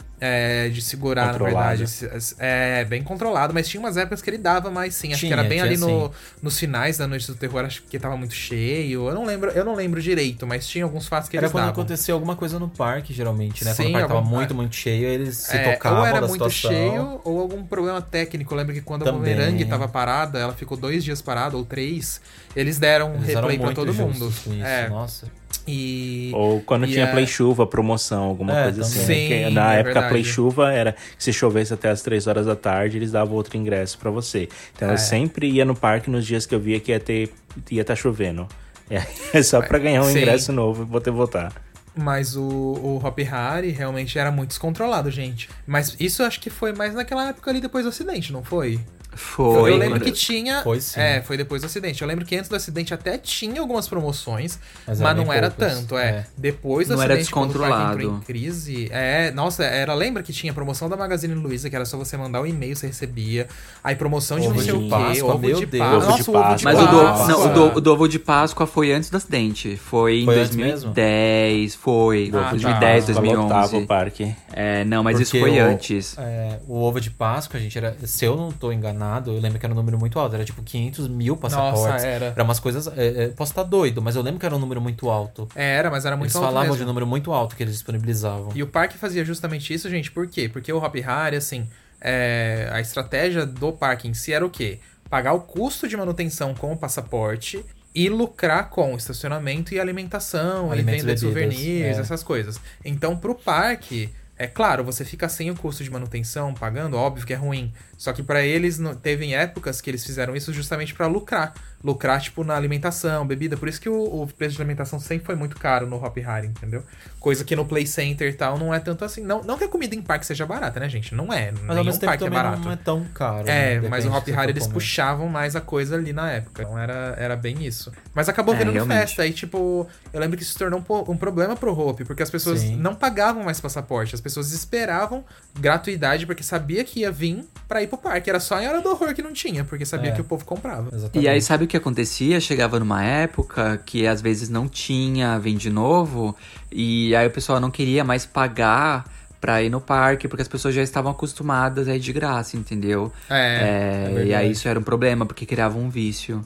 é, 0.66 0.68
de 0.70 0.82
segurar, 0.82 1.30
Controlado. 1.32 1.56
na 1.80 1.86
verdade. 1.86 2.34
É, 2.38 2.84
bem 2.84 3.02
controlado, 3.02 3.54
mas 3.54 3.68
tinha 3.68 3.80
umas 3.80 3.96
épocas 3.96 4.20
que 4.22 4.28
ele 4.30 4.38
dava 4.38 4.70
mais 4.70 4.94
sim. 4.94 5.10
Acho 5.12 5.20
Tinha, 5.20 5.34
que 5.34 5.40
era 5.40 5.48
bem 5.48 5.60
ali 5.60 5.76
no, 5.76 6.10
nos 6.42 6.58
finais 6.58 6.98
da 6.98 7.06
Noite 7.06 7.26
do 7.28 7.34
Terror, 7.36 7.64
acho 7.64 7.82
que 7.84 7.96
tava 7.98 8.16
muito 8.16 8.34
cheio. 8.34 9.08
Eu 9.08 9.14
não 9.14 9.24
lembro, 9.24 9.50
eu 9.50 9.64
não 9.64 9.74
lembro 9.76 10.02
direito, 10.02 10.44
mas 10.46 10.66
tinha 10.66 10.84
alguns 10.84 11.06
fatos 11.06 11.28
que 11.28 11.36
Era 11.36 11.46
eles 11.46 11.52
quando 11.52 11.64
davam. 11.66 11.80
acontecia 11.82 12.12
alguma 12.12 12.34
coisa 12.34 12.58
no 12.58 12.68
parque, 12.68 13.12
geralmente, 13.12 13.64
né? 13.64 13.70
quando 13.72 13.76
Sim, 13.86 13.90
o 13.90 13.92
parque 13.92 14.08
tava 14.08 14.22
muito, 14.22 14.54
muito 14.54 14.74
cheio, 14.74 15.06
eles 15.06 15.36
se 15.36 15.56
É, 15.56 15.74
tocavam 15.74 16.00
ou 16.00 16.06
era 16.06 16.20
da 16.22 16.26
muito 16.26 16.50
situação. 16.50 16.70
cheio, 16.72 17.20
ou 17.24 17.40
algum 17.40 17.62
problema 17.64 18.02
técnico. 18.02 18.52
Eu 18.52 18.58
lembro 18.58 18.74
que 18.74 18.80
quando 18.80 19.02
a 19.02 19.04
Também. 19.12 19.32
Boomerang 19.34 19.64
tava 19.66 19.86
parada, 19.86 20.38
ela 20.40 20.52
ficou 20.54 20.76
dois 20.76 21.04
dias 21.04 21.22
parada, 21.22 21.56
ou 21.56 21.64
três, 21.64 22.20
eles 22.56 22.78
deram 22.78 23.12
um 23.12 23.16
Eles 23.16 23.28
replay 23.34 23.58
pra 23.58 23.72
todo 23.72 23.92
mundo. 23.94 24.28
isso, 24.28 24.50
é, 24.64 24.88
nossa. 24.88 25.26
e... 25.66 26.30
Ou 26.34 26.60
quando 26.62 26.86
E 26.86 26.92
tinha 26.92 27.04
é- 27.04 27.12
Play 27.12 27.26
Chuva, 27.26 27.66
promoção, 27.66 28.22
alguma 28.24 28.58
É, 28.58 28.62
coisa 28.64 28.80
assim. 28.82 28.98
né? 29.00 29.04
Sim, 29.04 29.50
na 29.54 29.74
é 29.74 29.78
época, 29.80 29.84
verdade. 29.94 30.08
Play 30.08 30.24
Chuva 30.24 30.72
era 30.72 30.92
que 30.92 31.22
se 31.22 31.32
chovesse 31.32 31.72
até 31.74 31.90
as 31.90 32.02
3 32.02 32.26
horas 32.26 32.46
da 32.46 32.56
tarde, 32.56 32.96
eles 32.96 33.12
davam 33.12 33.34
outro 33.36 33.56
ingresso 33.56 33.98
pra 33.98 34.10
você. 34.10 34.48
Então 34.74 34.88
É. 34.90 34.94
eu 34.94 34.98
sempre 34.98 35.48
ia 35.50 35.64
no 35.64 35.74
parque 35.76 36.10
nos 36.10 36.26
dias 36.26 36.46
que 36.46 36.54
eu 36.54 36.60
via 36.60 36.80
que 36.80 36.90
ia 36.92 36.98
ter 37.00 37.32
ia 37.70 37.82
estar 37.82 37.94
chovendo. 37.96 38.46
E 38.90 38.96
aí, 38.96 39.04
É 39.32 39.42
só 39.42 39.60
pra 39.60 39.78
ganhar 39.78 40.02
um 40.02 40.06
Sim. 40.10 40.18
ingresso 40.18 40.52
novo 40.52 40.82
e 40.84 40.86
poder 40.86 41.10
votar. 41.10 41.52
Mas 41.98 42.36
o, 42.36 42.42
o 42.42 43.00
Hop 43.02 43.18
Hari 43.32 43.70
realmente 43.70 44.18
era 44.18 44.30
muito 44.30 44.48
descontrolado, 44.50 45.10
gente. 45.10 45.48
Mas 45.66 45.96
isso 45.98 46.20
eu 46.22 46.26
acho 46.26 46.38
que 46.40 46.50
foi 46.50 46.74
mais 46.74 46.92
naquela 46.94 47.30
época 47.30 47.50
ali 47.50 47.58
depois 47.58 47.84
do 47.84 47.88
acidente, 47.88 48.32
não 48.34 48.44
foi? 48.44 48.78
Foi. 49.16 49.72
eu 49.72 49.76
lembro 49.76 50.00
que 50.00 50.12
tinha. 50.12 50.62
Foi 50.62 50.80
sim. 50.80 51.00
É, 51.00 51.22
foi 51.22 51.36
depois 51.36 51.62
do 51.62 51.66
acidente. 51.66 52.02
Eu 52.02 52.08
lembro 52.08 52.24
que 52.24 52.36
antes 52.36 52.48
do 52.48 52.54
acidente 52.56 52.92
até 52.94 53.16
tinha 53.18 53.60
algumas 53.60 53.88
promoções, 53.88 54.58
Mas 54.86 55.00
mas, 55.00 55.16
não 55.16 55.32
era 55.32 55.50
poucas. 55.50 55.78
tanto, 55.78 55.96
é. 55.98 56.06
É. 56.08 56.24
Depois 56.36 56.88
do 56.88 56.94
Não 56.96 57.02
era 57.02 57.14
acidente, 57.14 57.32
quando 57.32 57.50
o 57.50 57.52
descontrolado. 57.54 58.02
em 58.02 58.20
crise. 58.20 58.88
É, 58.92 59.30
nossa, 59.32 59.64
era. 59.64 59.94
Lembra 59.94 60.22
que 60.22 60.32
tinha 60.32 60.52
promoção 60.52 60.88
da 60.88 60.96
Magazine 60.96 61.34
Luiza, 61.34 61.68
que 61.70 61.74
era 61.76 61.84
só 61.84 61.96
você 61.96 62.16
mandar 62.16 62.40
o 62.42 62.46
e-mail, 62.46 62.76
você 62.76 62.86
recebia. 62.86 63.46
Aí 63.82 63.96
promoção 63.96 64.38
de 64.38 64.46
Ovo 64.46 64.56
não 64.56 64.62
sei 64.62 64.72
de 64.72 64.78
o 64.78 64.82
quê, 64.82 64.88
Páscoa, 64.90 65.34
ovo 65.34 65.38
meu 65.46 65.58
de 65.58 65.66
Deus. 65.66 65.82
Páscoa. 65.84 65.96
Ovo 65.96 66.16
de 66.16 66.18
Nossa, 66.18 66.30
o 66.30 66.34
ovo 66.36 66.56
de 66.56 66.64
Páscoa. 66.64 66.72
Mas 66.72 66.82
o 66.82 66.86
do, 66.86 67.02
Páscoa. 67.04 67.26
não, 67.28 67.44
o, 67.44 67.48
do, 67.70 67.78
o 67.78 67.80
do 67.80 67.92
ovo 67.92 68.08
de 68.08 68.18
Páscoa 68.18 68.66
foi 68.66 68.92
antes 68.92 69.10
do 69.10 69.16
acidente. 69.16 69.76
Foi 69.76 70.20
em 70.20 70.24
Foi 70.24 70.34
mesmo? 70.36 70.56
2010. 70.92 71.74
Foi. 71.74 72.30
Ah, 72.34 72.38
tá. 72.44 72.50
2010, 72.50 73.04
Páscoa 73.06 73.22
lotava 73.24 73.60
2011. 73.68 73.76
o 73.76 73.86
parque. 73.86 74.34
É, 74.52 74.84
não, 74.84 75.02
mas 75.02 75.20
isso 75.20 75.32
Porque 75.32 75.50
foi 75.50 75.58
o- 75.60 75.64
antes. 75.64 76.16
É, 76.18 76.58
o 76.66 76.80
ovo 76.82 77.00
de 77.00 77.10
Páscoa, 77.10 77.58
gente, 77.60 77.76
era. 77.76 77.96
Se 78.04 78.24
eu 78.24 78.36
não 78.36 78.50
tô 78.52 78.72
enganado, 78.72 79.05
eu 79.26 79.38
lembro 79.40 79.58
que 79.58 79.66
era 79.66 79.72
um 79.72 79.76
número 79.76 79.98
muito 79.98 80.18
alto. 80.18 80.34
Era 80.34 80.44
tipo 80.44 80.62
500 80.62 81.08
mil 81.08 81.36
passaportes. 81.36 81.82
Nossa, 81.82 82.06
era. 82.06 82.26
Era 82.26 82.44
umas 82.44 82.60
coisas. 82.60 82.86
é, 82.96 83.24
é, 83.24 83.28
posso 83.28 83.52
estar 83.52 83.62
doido, 83.62 84.02
mas 84.02 84.16
eu 84.16 84.22
lembro 84.22 84.40
que 84.40 84.46
era 84.46 84.54
um 84.54 84.58
número 84.58 84.80
muito 84.80 85.08
alto. 85.08 85.48
Era, 85.54 85.90
mas 85.90 86.04
era 86.04 86.16
muito 86.16 86.30
Eles 86.30 86.36
alto 86.36 86.46
falavam 86.46 86.68
mesmo. 86.68 86.76
de 86.76 86.82
um 86.84 86.86
número 86.86 87.06
muito 87.06 87.32
alto 87.32 87.56
que 87.56 87.62
eles 87.62 87.74
disponibilizavam. 87.74 88.50
E 88.54 88.62
o 88.62 88.66
parque 88.66 88.96
fazia 88.96 89.24
justamente 89.24 89.72
isso, 89.72 89.88
gente, 89.88 90.10
por 90.10 90.26
quê? 90.26 90.48
Porque 90.48 90.72
o 90.72 90.78
Hop 90.78 90.94
Hari, 90.96 91.36
assim, 91.36 91.68
é, 92.00 92.68
a 92.72 92.80
estratégia 92.80 93.46
do 93.46 93.72
parque 93.72 94.08
em 94.08 94.14
si 94.14 94.32
era 94.32 94.44
o 94.44 94.50
quê? 94.50 94.78
Pagar 95.08 95.32
o 95.32 95.40
custo 95.40 95.88
de 95.88 95.96
manutenção 95.96 96.54
com 96.54 96.72
o 96.72 96.76
passaporte 96.76 97.64
e 97.94 98.10
lucrar 98.10 98.68
com 98.68 98.94
estacionamento 98.94 99.72
e 99.72 99.80
alimentação, 99.80 100.70
Alimentos 100.70 101.02
e 101.02 101.06
venda 101.06 101.14
de 101.14 101.20
souvenirs, 101.20 101.96
é. 101.96 102.00
essas 102.00 102.22
coisas. 102.22 102.60
Então, 102.84 103.16
pro 103.16 103.34
parque, 103.34 104.10
É 104.38 104.46
claro, 104.46 104.84
você 104.84 105.02
fica 105.02 105.28
sem 105.30 105.50
o 105.50 105.56
custo 105.56 105.82
de 105.82 105.90
manutenção, 105.90 106.52
pagando, 106.52 106.96
óbvio 106.96 107.26
que 107.26 107.32
é 107.32 107.36
ruim. 107.36 107.72
Só 107.96 108.12
que 108.12 108.22
pra 108.22 108.42
eles, 108.42 108.78
teve 109.02 109.32
épocas 109.32 109.80
que 109.80 109.88
eles 109.88 110.04
fizeram 110.04 110.36
isso 110.36 110.52
justamente 110.52 110.92
pra 110.92 111.06
lucrar. 111.06 111.54
Lucrar, 111.82 112.20
tipo, 112.20 112.44
na 112.44 112.54
alimentação, 112.54 113.26
bebida. 113.26 113.56
Por 113.56 113.66
isso 113.66 113.80
que 113.80 113.88
o, 113.88 114.22
o 114.22 114.26
preço 114.26 114.56
de 114.56 114.60
alimentação 114.60 115.00
sempre 115.00 115.24
foi 115.24 115.34
muito 115.36 115.56
caro 115.56 115.86
no 115.86 115.96
Hop 115.96 116.18
Hari, 116.18 116.48
entendeu? 116.48 116.84
Coisa 117.26 117.42
que 117.44 117.56
no 117.56 117.64
Play 117.64 117.84
Center 117.88 118.28
e 118.30 118.32
tal 118.34 118.56
não 118.56 118.72
é 118.72 118.78
tanto 118.78 119.04
assim. 119.04 119.20
Não, 119.20 119.42
não 119.42 119.58
que 119.58 119.64
a 119.64 119.68
comida 119.68 119.96
em 119.96 120.00
parque 120.00 120.24
seja 120.24 120.46
barata, 120.46 120.78
né, 120.78 120.88
gente? 120.88 121.12
Não 121.12 121.32
é. 121.32 121.50
Mas 121.50 121.76
Nenhum 121.76 121.98
parque 121.98 122.24
é 122.24 122.30
barato. 122.30 122.60
não 122.60 122.70
é 122.70 122.76
tão 122.76 123.04
caro. 123.12 123.48
É, 123.48 123.80
né? 123.80 123.88
mas 123.88 124.06
o 124.06 124.10
Hop 124.12 124.28
Hari 124.28 124.34
for 124.34 124.48
eles 124.50 124.66
puxavam 124.68 125.28
mais 125.28 125.56
a 125.56 125.60
coisa 125.60 125.96
ali 125.96 126.12
na 126.12 126.30
época. 126.30 126.62
Então 126.62 126.78
era, 126.78 127.16
era 127.18 127.34
bem 127.34 127.66
isso. 127.66 127.90
Mas 128.14 128.28
acabou 128.28 128.54
É, 128.54 128.58
virando 128.58 128.74
realmente. 128.74 128.96
festa. 128.98 129.22
Aí, 129.22 129.32
tipo, 129.32 129.88
eu 130.12 130.20
lembro 130.20 130.36
que 130.36 130.44
isso 130.44 130.52
se 130.52 130.58
tornou 130.60 130.78
um, 130.88 131.10
um 131.10 131.16
problema 131.16 131.56
pro 131.56 131.76
Hope, 131.76 132.04
porque 132.04 132.22
as 132.22 132.30
pessoas 132.30 132.60
Sim. 132.60 132.76
não 132.76 132.94
pagavam 132.94 133.42
mais 133.42 133.60
passaporte. 133.60 134.14
As 134.14 134.20
pessoas 134.20 134.52
esperavam 134.52 135.24
gratuidade 135.58 136.26
porque 136.26 136.44
sabia 136.44 136.84
que 136.84 137.00
ia 137.00 137.10
vir 137.10 137.44
pra 137.66 137.82
ir 137.82 137.88
pro 137.88 137.98
parque. 137.98 138.30
Era 138.30 138.38
só 138.38 138.60
em 138.60 138.68
hora 138.68 138.80
do 138.80 138.88
horror 138.88 139.12
que 139.14 139.22
não 139.22 139.32
tinha, 139.32 139.64
porque 139.64 139.84
sabia 139.84 140.10
É. 140.10 140.14
que 140.14 140.20
o 140.20 140.24
povo 140.24 140.44
comprava. 140.44 140.90
Exatamente. 140.94 141.24
E 141.24 141.28
aí, 141.28 141.42
sabe 141.42 141.64
o 141.64 141.66
que 141.66 141.76
acontecia? 141.76 142.38
Chegava 142.40 142.78
numa 142.78 143.02
época 143.02 143.82
que 143.84 144.06
às 144.06 144.20
vezes 144.20 144.48
não 144.48 144.68
tinha 144.68 145.38
vem 145.40 145.56
de 145.56 145.70
novo, 145.70 146.36
e 146.70 147.14
aí 147.14 147.26
o 147.26 147.30
pessoal 147.30 147.60
não 147.60 147.70
queria 147.70 148.04
mais 148.04 148.26
pagar 148.26 149.04
pra 149.40 149.62
ir 149.62 149.70
no 149.70 149.80
parque, 149.80 150.26
porque 150.28 150.42
as 150.42 150.48
pessoas 150.48 150.74
já 150.74 150.82
estavam 150.82 151.10
acostumadas 151.12 151.88
a 151.88 151.94
ir 151.94 152.00
de 152.00 152.12
graça, 152.12 152.56
entendeu? 152.56 153.12
É, 153.30 154.12
É, 154.16 154.20
é 154.20 154.24
e 154.24 154.34
aí 154.34 154.50
isso 154.50 154.68
era 154.68 154.78
um 154.78 154.82
problema, 154.82 155.24
porque 155.26 155.46
criava 155.46 155.78
um 155.78 155.88
vício. 155.88 156.44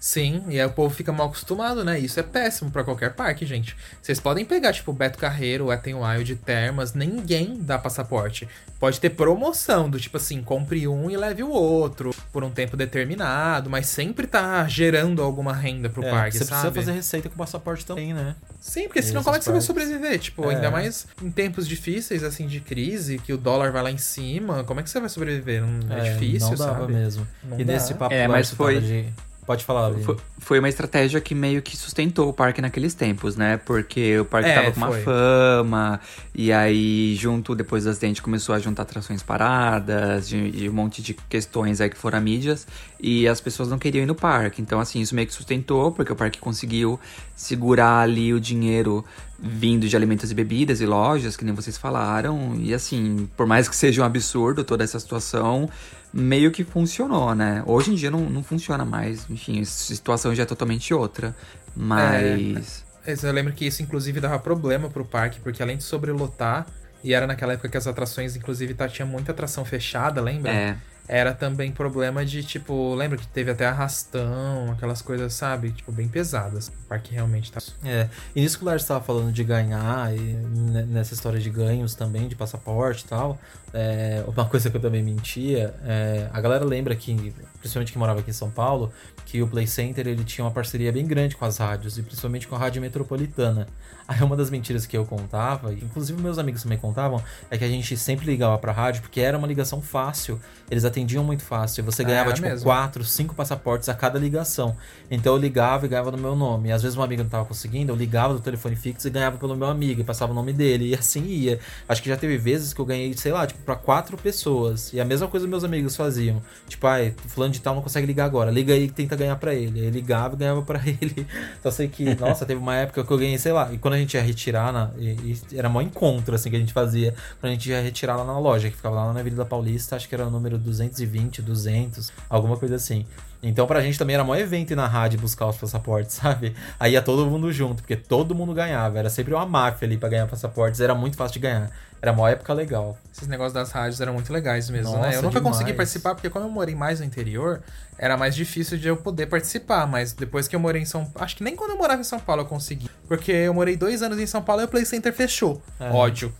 Sim, 0.00 0.42
e 0.48 0.60
aí 0.60 0.66
o 0.66 0.70
povo 0.70 0.94
fica 0.94 1.10
mal 1.12 1.26
acostumado, 1.26 1.84
né? 1.84 1.98
Isso 1.98 2.20
é 2.20 2.22
péssimo 2.22 2.70
pra 2.70 2.84
qualquer 2.84 3.14
parque, 3.14 3.44
gente. 3.44 3.76
Vocês 4.00 4.20
podem 4.20 4.44
pegar, 4.44 4.72
tipo, 4.72 4.92
Beto 4.92 5.18
Carreiro, 5.18 5.66
Wet 5.66 5.88
n 5.90 5.94
Wild, 6.00 6.36
Termas, 6.36 6.94
ninguém 6.94 7.56
dá 7.60 7.78
passaporte. 7.78 8.48
Pode 8.78 9.00
ter 9.00 9.10
promoção 9.10 9.90
do 9.90 9.98
tipo 9.98 10.16
assim, 10.16 10.40
compre 10.40 10.86
um 10.86 11.10
e 11.10 11.16
leve 11.16 11.42
o 11.42 11.50
outro 11.50 12.14
por 12.32 12.44
um 12.44 12.50
tempo 12.50 12.76
determinado, 12.76 13.68
mas 13.68 13.86
sempre 13.88 14.26
tá 14.28 14.66
gerando 14.68 15.20
alguma 15.20 15.52
renda 15.52 15.88
pro 15.90 16.04
É, 16.04 16.10
parque, 16.10 16.38
você 16.38 16.44
sabe? 16.44 16.60
precisa 16.62 16.80
fazer 16.82 16.92
receita 16.92 17.28
com 17.28 17.36
passaporte 17.36 17.84
também, 17.84 18.14
né? 18.14 18.36
Sim, 18.60 18.84
porque 18.86 19.02
senão 19.02 19.24
como 19.24 19.34
é 19.34 19.38
que 19.40 19.44
você 19.44 19.50
vai 19.52 19.60
sobreviver? 19.60 20.18
Tipo, 20.20 20.48
É. 20.50 20.54
ainda 20.54 20.70
mais 20.70 21.08
em 21.20 21.30
tempos 21.30 21.66
difíceis, 21.66 22.22
assim, 22.22 22.46
de 22.46 22.60
crise, 22.60 23.18
que 23.18 23.32
o 23.32 23.36
dólar 23.36 23.72
vai 23.72 23.82
lá 23.82 23.90
em 23.90 23.98
cima, 23.98 24.62
como 24.62 24.78
é 24.78 24.82
que 24.84 24.90
você 24.90 25.00
vai 25.00 25.08
sobreviver? 25.08 25.60
Não 25.64 25.96
é, 25.96 26.12
difícil, 26.12 26.50
Não 26.50 26.56
dava 26.56 26.80
sabe? 26.80 26.92
mesmo. 26.92 27.26
Não 27.42 27.58
e 27.58 27.64
dá. 27.64 27.72
nesse 27.72 27.94
papo 27.94 28.14
É, 28.14 28.28
mas 28.28 28.48
você 28.48 28.56
foi- 28.56 28.80
de... 28.80 29.06
Pode 29.48 29.64
falar, 29.64 29.86
Aline. 29.86 30.04
Foi, 30.04 30.16
foi 30.38 30.58
uma 30.58 30.68
estratégia 30.68 31.22
que 31.22 31.34
meio 31.34 31.62
que 31.62 31.74
sustentou 31.74 32.28
o 32.28 32.34
parque 32.34 32.60
naqueles 32.60 32.92
tempos, 32.92 33.34
né? 33.34 33.56
Porque 33.56 34.18
o 34.18 34.24
parque 34.26 34.50
É, 34.50 34.54
tava 34.54 34.72
com 34.72 34.76
uma 34.76 34.88
foi. 34.88 35.00
fama, 35.00 35.98
e 36.34 36.52
aí, 36.52 37.14
junto, 37.14 37.54
depois 37.54 37.84
do 37.84 37.88
acidente, 37.90 38.20
começou 38.20 38.54
a 38.54 38.58
juntar 38.58 38.82
atrações 38.82 39.22
paradas, 39.22 40.28
de, 40.28 40.50
de 40.50 40.68
um 40.68 40.72
monte 40.74 41.00
de 41.00 41.14
questões 41.14 41.80
aí 41.80 41.88
que 41.88 41.96
foram 41.96 42.20
mídias, 42.20 42.66
e 43.00 43.26
as 43.26 43.40
pessoas 43.40 43.70
não 43.70 43.78
queriam 43.78 44.02
ir 44.02 44.06
no 44.06 44.14
parque. 44.14 44.60
Então, 44.60 44.78
assim, 44.80 45.00
isso 45.00 45.14
meio 45.14 45.26
que 45.26 45.32
sustentou, 45.32 45.92
porque 45.92 46.12
o 46.12 46.16
parque 46.16 46.38
conseguiu 46.38 47.00
segurar 47.34 48.00
ali 48.00 48.34
o 48.34 48.38
dinheiro 48.40 49.02
vindo 49.38 49.88
de 49.88 49.94
alimentos 49.96 50.30
e 50.30 50.34
bebidas 50.34 50.80
e 50.80 50.86
lojas, 50.86 51.36
que 51.36 51.44
nem 51.44 51.54
vocês 51.54 51.76
falaram, 51.78 52.56
e 52.58 52.74
assim, 52.74 53.28
por 53.36 53.46
mais 53.46 53.68
que 53.68 53.76
seja 53.76 54.02
um 54.02 54.04
absurdo 54.04 54.64
toda 54.64 54.82
essa 54.82 54.98
situação, 54.98 55.70
meio 56.12 56.50
que 56.50 56.64
funcionou, 56.64 57.34
né? 57.34 57.62
Hoje 57.66 57.92
em 57.92 57.94
dia 57.94 58.10
não, 58.10 58.20
não 58.28 58.42
funciona 58.42 58.84
mais, 58.84 59.28
enfim, 59.30 59.60
a 59.60 59.64
situação 59.64 60.34
já 60.34 60.42
é 60.42 60.46
totalmente 60.46 60.92
outra. 60.92 61.34
Mas. 61.76 62.84
Esse- 63.06 63.26
Eu 63.26 63.32
lembro 63.32 63.52
que 63.52 63.64
isso, 63.66 63.82
inclusive, 63.82 64.20
dava 64.20 64.38
problema 64.38 64.90
pro 64.90 65.04
parque, 65.04 65.40
porque 65.40 65.62
além 65.62 65.76
de 65.78 65.84
sobrelotar, 65.84 66.66
e 67.02 67.14
era 67.14 67.26
naquela 67.26 67.52
época 67.54 67.68
que 67.68 67.76
as 67.76 67.86
atrações, 67.86 68.36
inclusive, 68.36 68.74
tá, 68.74 68.88
tinha 68.88 69.06
muita 69.06 69.32
atração 69.32 69.64
fechada, 69.64 70.20
lembra? 70.20 70.52
É. 70.52 70.76
Era 71.08 71.32
também 71.32 71.72
problema 71.72 72.24
de, 72.24 72.42
tipo, 72.44 72.94
lembra 72.94 73.16
que 73.16 73.26
teve 73.26 73.50
até 73.50 73.66
arrastão, 73.66 74.70
aquelas 74.72 75.00
coisas, 75.00 75.32
sabe? 75.32 75.70
Tipo, 75.72 75.90
bem 75.90 76.06
pesadas. 76.06 76.68
O 76.68 76.72
parque 76.88 77.14
realmente 77.14 77.50
tá. 77.50 77.60
É, 77.82 78.08
e 78.36 78.42
nisso 78.42 78.58
que 78.58 78.64
o 78.64 78.66
Lars 78.66 78.82
estava 78.82 79.02
falando 79.02 79.32
de 79.32 79.42
ganhar, 79.42 80.14
e 80.14 80.20
ne- 80.20 80.82
nessa 80.84 81.14
história 81.14 81.40
de 81.40 81.48
ganhos 81.48 81.94
também, 81.94 82.28
de 82.28 82.36
passaporte 82.36 83.04
e 83.04 83.08
tal, 83.08 83.38
é, 83.72 84.24
uma 84.26 84.46
coisa 84.46 84.70
que 84.70 84.76
eu 84.76 84.80
também 84.80 85.02
mentia, 85.02 85.74
é, 85.84 86.28
a 86.32 86.40
galera 86.40 86.64
lembra 86.64 86.94
que, 86.96 87.34
principalmente 87.60 87.92
que 87.92 87.98
morava 87.98 88.20
aqui 88.20 88.30
em 88.30 88.34
São 88.34 88.50
Paulo, 88.50 88.92
que 89.26 89.42
o 89.42 89.46
Play 89.46 89.66
Center 89.66 90.06
ele 90.06 90.24
tinha 90.24 90.44
uma 90.44 90.50
parceria 90.50 90.90
bem 90.90 91.06
grande 91.06 91.36
com 91.36 91.44
as 91.44 91.58
rádios, 91.58 91.98
e 91.98 92.02
principalmente 92.02 92.48
com 92.48 92.54
a 92.54 92.58
Rádio 92.58 92.80
Metropolitana. 92.80 93.66
Aí 94.08 94.22
uma 94.22 94.34
das 94.34 94.48
mentiras 94.48 94.86
que 94.86 94.96
eu 94.96 95.04
contava, 95.04 95.70
e 95.70 95.84
inclusive 95.84 96.20
meus 96.22 96.38
amigos 96.38 96.62
também 96.62 96.78
contavam, 96.78 97.22
é 97.50 97.58
que 97.58 97.64
a 97.64 97.68
gente 97.68 97.94
sempre 97.94 98.24
ligava 98.24 98.56
pra 98.56 98.72
rádio 98.72 99.02
porque 99.02 99.20
era 99.20 99.36
uma 99.36 99.46
ligação 99.46 99.82
fácil. 99.82 100.40
Eles 100.70 100.86
atendiam 100.86 101.22
muito 101.22 101.42
fácil. 101.42 101.82
e 101.82 101.84
Você 101.84 102.02
ganhava, 102.02 102.32
tipo, 102.32 102.48
mesmo. 102.48 102.64
quatro, 102.64 103.04
cinco 103.04 103.34
passaportes 103.34 103.86
a 103.90 103.94
cada 103.94 104.18
ligação. 104.18 104.74
Então 105.10 105.34
eu 105.34 105.38
ligava 105.38 105.84
e 105.84 105.90
ganhava 105.90 106.10
no 106.10 106.16
meu 106.16 106.34
nome. 106.34 106.70
E 106.70 106.72
às 106.72 106.80
vezes 106.80 106.96
uma 106.96 107.04
amiga 107.04 107.22
não 107.22 107.28
tava 107.28 107.44
conseguindo, 107.44 107.92
eu 107.92 107.96
ligava 107.96 108.32
do 108.32 108.40
telefone 108.40 108.76
fixo 108.76 109.06
e 109.06 109.10
ganhava 109.10 109.36
pelo 109.36 109.54
meu 109.54 109.68
amigo 109.68 110.00
e 110.00 110.04
passava 110.04 110.32
o 110.32 110.34
nome 110.34 110.54
dele. 110.54 110.88
E 110.88 110.94
assim 110.94 111.26
ia. 111.26 111.60
Acho 111.86 112.02
que 112.02 112.08
já 112.08 112.16
teve 112.16 112.38
vezes 112.38 112.72
que 112.72 112.80
eu 112.80 112.86
ganhei, 112.86 113.12
sei 113.12 113.32
lá, 113.32 113.46
tipo, 113.46 113.57
pra 113.64 113.76
quatro 113.76 114.16
pessoas. 114.16 114.92
E 114.92 115.00
a 115.00 115.04
mesma 115.04 115.28
coisa 115.28 115.46
meus 115.46 115.64
amigos 115.64 115.96
faziam. 115.96 116.42
Tipo, 116.68 116.86
ai, 116.86 117.14
fulano 117.26 117.52
de 117.52 117.60
tal 117.60 117.74
não 117.74 117.82
consegue 117.82 118.06
ligar 118.06 118.24
agora. 118.24 118.50
Liga 118.50 118.74
aí 118.74 118.84
e 118.84 118.90
tenta 118.90 119.16
ganhar 119.16 119.36
pra 119.36 119.54
ele. 119.54 119.80
Aí 119.80 119.90
ligava 119.90 120.34
e 120.34 120.38
ganhava 120.38 120.62
pra 120.62 120.80
ele. 120.86 121.26
Só 121.62 121.70
sei 121.70 121.88
que, 121.88 122.14
nossa, 122.18 122.46
teve 122.46 122.60
uma 122.60 122.74
época 122.76 123.04
que 123.04 123.10
eu 123.10 123.18
ganhei, 123.18 123.38
sei 123.38 123.52
lá, 123.52 123.72
e 123.72 123.78
quando 123.78 123.94
a 123.94 123.98
gente 123.98 124.14
ia 124.14 124.22
retirar, 124.22 124.72
na, 124.72 124.90
e, 124.98 125.36
e 125.52 125.58
era 125.58 125.68
mó 125.68 125.80
encontro, 125.80 126.34
assim, 126.34 126.50
que 126.50 126.56
a 126.56 126.60
gente 126.60 126.72
fazia. 126.72 127.14
Quando 127.40 127.50
a 127.50 127.54
gente 127.54 127.68
ia 127.70 127.80
retirar 127.80 128.16
lá 128.16 128.24
na 128.24 128.38
loja, 128.38 128.70
que 128.70 128.76
ficava 128.76 128.96
lá 128.96 129.12
na 129.12 129.20
Avenida 129.20 129.44
Paulista, 129.44 129.96
acho 129.96 130.08
que 130.08 130.14
era 130.14 130.26
o 130.26 130.30
número 130.30 130.58
220, 130.58 131.42
200, 131.42 132.12
alguma 132.28 132.56
coisa 132.56 132.76
assim. 132.76 133.06
Então 133.42 133.66
pra 133.66 133.80
gente 133.80 133.98
também 133.98 134.14
era 134.14 134.24
mó 134.24 134.34
evento 134.34 134.72
ir 134.72 134.76
na 134.76 134.86
rádio 134.86 135.20
buscar 135.20 135.46
os 135.46 135.56
passaportes, 135.56 136.16
sabe? 136.16 136.54
Aí 136.78 136.92
ia 136.92 137.02
todo 137.02 137.26
mundo 137.26 137.52
junto, 137.52 137.82
porque 137.82 137.96
todo 137.96 138.34
mundo 138.34 138.52
ganhava. 138.52 138.98
Era 138.98 139.10
sempre 139.10 139.34
uma 139.34 139.46
máfia 139.46 139.86
ali 139.86 139.96
pra 139.96 140.08
ganhar 140.08 140.26
passaportes, 140.26 140.80
era 140.80 140.94
muito 140.94 141.16
fácil 141.16 141.34
de 141.34 141.40
ganhar. 141.40 141.70
Era 142.00 142.12
uma 142.12 142.30
época 142.30 142.52
legal. 142.52 142.96
Esses 143.12 143.26
negócios 143.26 143.52
das 143.52 143.72
rádios 143.72 144.00
eram 144.00 144.14
muito 144.14 144.32
legais 144.32 144.70
mesmo, 144.70 144.92
Nossa, 144.92 145.08
né? 145.08 145.16
Eu 145.16 145.22
nunca 145.22 145.40
demais. 145.40 145.56
consegui 145.56 145.72
participar, 145.76 146.14
porque 146.14 146.30
como 146.30 146.44
eu 146.46 146.50
morei 146.50 146.74
mais 146.74 147.00
no 147.00 147.06
interior, 147.06 147.60
era 147.98 148.16
mais 148.16 148.36
difícil 148.36 148.78
de 148.78 148.86
eu 148.86 148.96
poder 148.96 149.26
participar. 149.26 149.84
Mas 149.84 150.12
depois 150.12 150.46
que 150.46 150.54
eu 150.54 150.60
morei 150.60 150.82
em 150.82 150.84
São 150.84 151.04
Paulo. 151.04 151.24
Acho 151.24 151.36
que 151.36 151.42
nem 151.42 151.56
quando 151.56 151.72
eu 151.72 151.76
morava 151.76 152.00
em 152.00 152.04
São 152.04 152.20
Paulo 152.20 152.42
eu 152.42 152.46
consegui. 152.46 152.88
Porque 153.08 153.32
eu 153.32 153.52
morei 153.52 153.76
dois 153.76 154.00
anos 154.00 154.18
em 154.20 154.26
São 154.26 154.40
Paulo 154.40 154.62
e 154.62 154.64
o 154.66 154.68
Play 154.68 154.84
Center 154.84 155.12
fechou. 155.12 155.60
É. 155.80 155.90
Ódio. 155.90 156.32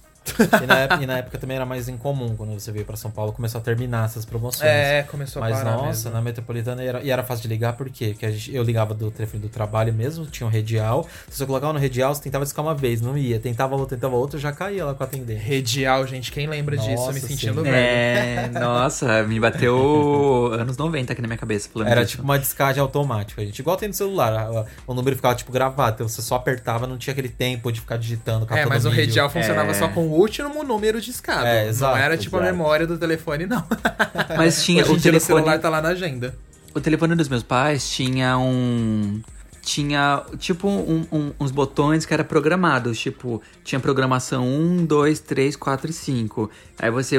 E 0.63 0.67
na, 0.67 0.79
época, 0.79 1.03
e 1.03 1.07
na 1.07 1.19
época 1.19 1.39
também 1.39 1.57
era 1.57 1.67
mais 1.67 1.89
incomum, 1.89 2.35
quando 2.37 2.53
você 2.59 2.71
veio 2.73 2.85
pra 2.85 2.97
São 2.97 3.11
Paulo, 3.11 3.33
começou 3.33 3.61
a 3.61 3.63
terminar 3.63 4.05
essas 4.07 4.25
promoções. 4.25 4.69
É, 4.71 5.03
começou 5.05 5.43
a 5.43 5.49
Mas 5.49 5.59
parar 5.59 5.73
nossa, 5.73 5.87
mesmo. 5.87 6.11
na 6.13 6.21
metropolitana 6.23 6.83
era, 6.83 7.03
e 7.03 7.11
era 7.11 7.23
fácil 7.23 7.43
de 7.43 7.49
ligar, 7.49 7.75
por 7.75 7.89
quê? 7.91 8.09
Porque 8.11 8.27
a 8.27 8.31
gente- 8.31 8.55
eu 8.55 8.63
ligava 8.63 8.95
do 8.95 9.11
telefone 9.11 9.43
do 9.43 9.49
trabalho 9.49 9.93
mesmo, 9.93 10.27
tinha 10.27 10.47
um 10.47 10.51
redial. 10.51 11.07
Se 11.29 11.39
você 11.39 11.47
colocava 11.47 11.73
no 11.73 11.79
redial, 11.79 12.15
você 12.15 12.23
tentava 12.23 12.45
discar 12.45 12.65
uma 12.65 12.75
vez, 12.75 13.01
não 13.01 13.17
ia. 13.17 13.39
Tentava 13.39 13.75
outra, 13.77 13.97
tentava 13.97 14.17
outra, 14.17 14.39
já 14.39 14.53
caía 14.53 14.85
lá 14.85 14.95
com 14.95 15.03
a 15.03 15.07
atendente. 15.07 15.41
Redial, 15.41 16.07
gente, 16.07 16.31
quem 16.33 16.47
lembra 16.47 16.77
disso? 16.77 16.91
Nossa, 16.91 17.13
me 17.13 17.21
sentindo 17.21 17.63
sim. 17.65 17.71
velho. 17.71 17.77
É, 17.77 18.49
nossa, 18.59 19.23
me 19.23 19.39
bateu 19.41 20.51
anos 20.53 20.77
90 20.77 21.13
aqui 21.13 21.23
na 21.23 21.29
minha 21.29 21.39
cabeça 21.39 21.69
falando 21.73 21.89
Era 21.89 22.01
disso. 22.03 22.13
tipo 22.13 22.23
uma 22.23 22.39
descagem 22.39 22.81
automática, 22.81 23.45
gente. 23.45 23.59
Igual 23.59 23.77
tem 23.77 23.89
no 23.89 23.95
celular. 23.95 24.33
a- 24.33 24.61
a- 24.61 24.65
O 24.87 24.95
número 24.95 25.15
ficava 25.17 25.35
tipo 25.35 25.53
gravado, 25.53 25.95
então 25.95 26.09
você 26.09 26.21
só 26.23 26.35
apertava, 26.37 26.87
não 26.87 26.97
tinha 26.99 27.13
aquele 27.13 27.29
tempo 27.29 27.71
de 27.71 27.81
ficar 27.81 27.97
digitando. 27.97 28.47
É, 28.51 28.67
mas 28.67 28.85
o 28.85 28.89
redial 28.91 29.29
funcionava 29.31 29.71
É. 29.71 29.75
só 29.75 29.89
com 29.89 30.07
o 30.09 30.18
último 30.19 30.63
número 30.65 31.01
discado. 31.01 31.47
É, 31.47 31.63
não 31.65 31.71
exato, 31.71 31.97
era 31.97 32.17
tipo 32.17 32.37
a 32.37 32.41
exato. 32.41 32.53
memória 32.57 32.87
do 32.87 32.99
telefone, 32.99 33.47
não. 33.47 33.65
Mas 34.37 34.65
tinha 34.65 34.83
Hoje 34.85 34.93
o 34.93 35.01
telefone. 35.01 35.39
celular 35.41 35.59
tá 35.59 35.69
lá 35.69 35.81
na 35.81 35.89
agenda. 35.91 36.35
O 36.75 36.81
telefone 36.81 37.15
dos 37.15 37.29
meus 37.29 37.43
pais 37.43 37.89
tinha 37.91 38.39
um. 38.39 39.21
Tinha, 39.61 40.23
tipo, 40.39 40.67
um- 40.67 41.07
um- 41.13 41.33
uns 41.39 41.51
botões 41.51 42.07
que 42.07 42.15
era 42.15 42.25
programados. 42.25 42.99
Tipo, 42.99 43.43
tinha 43.63 43.79
programação 43.79 44.47
1, 44.47 44.87
2, 44.87 45.21
3, 45.21 45.57
4 45.57 45.91
e 45.91 45.93
5. 45.93 46.51
Aí 46.79 46.91
você 46.91 47.19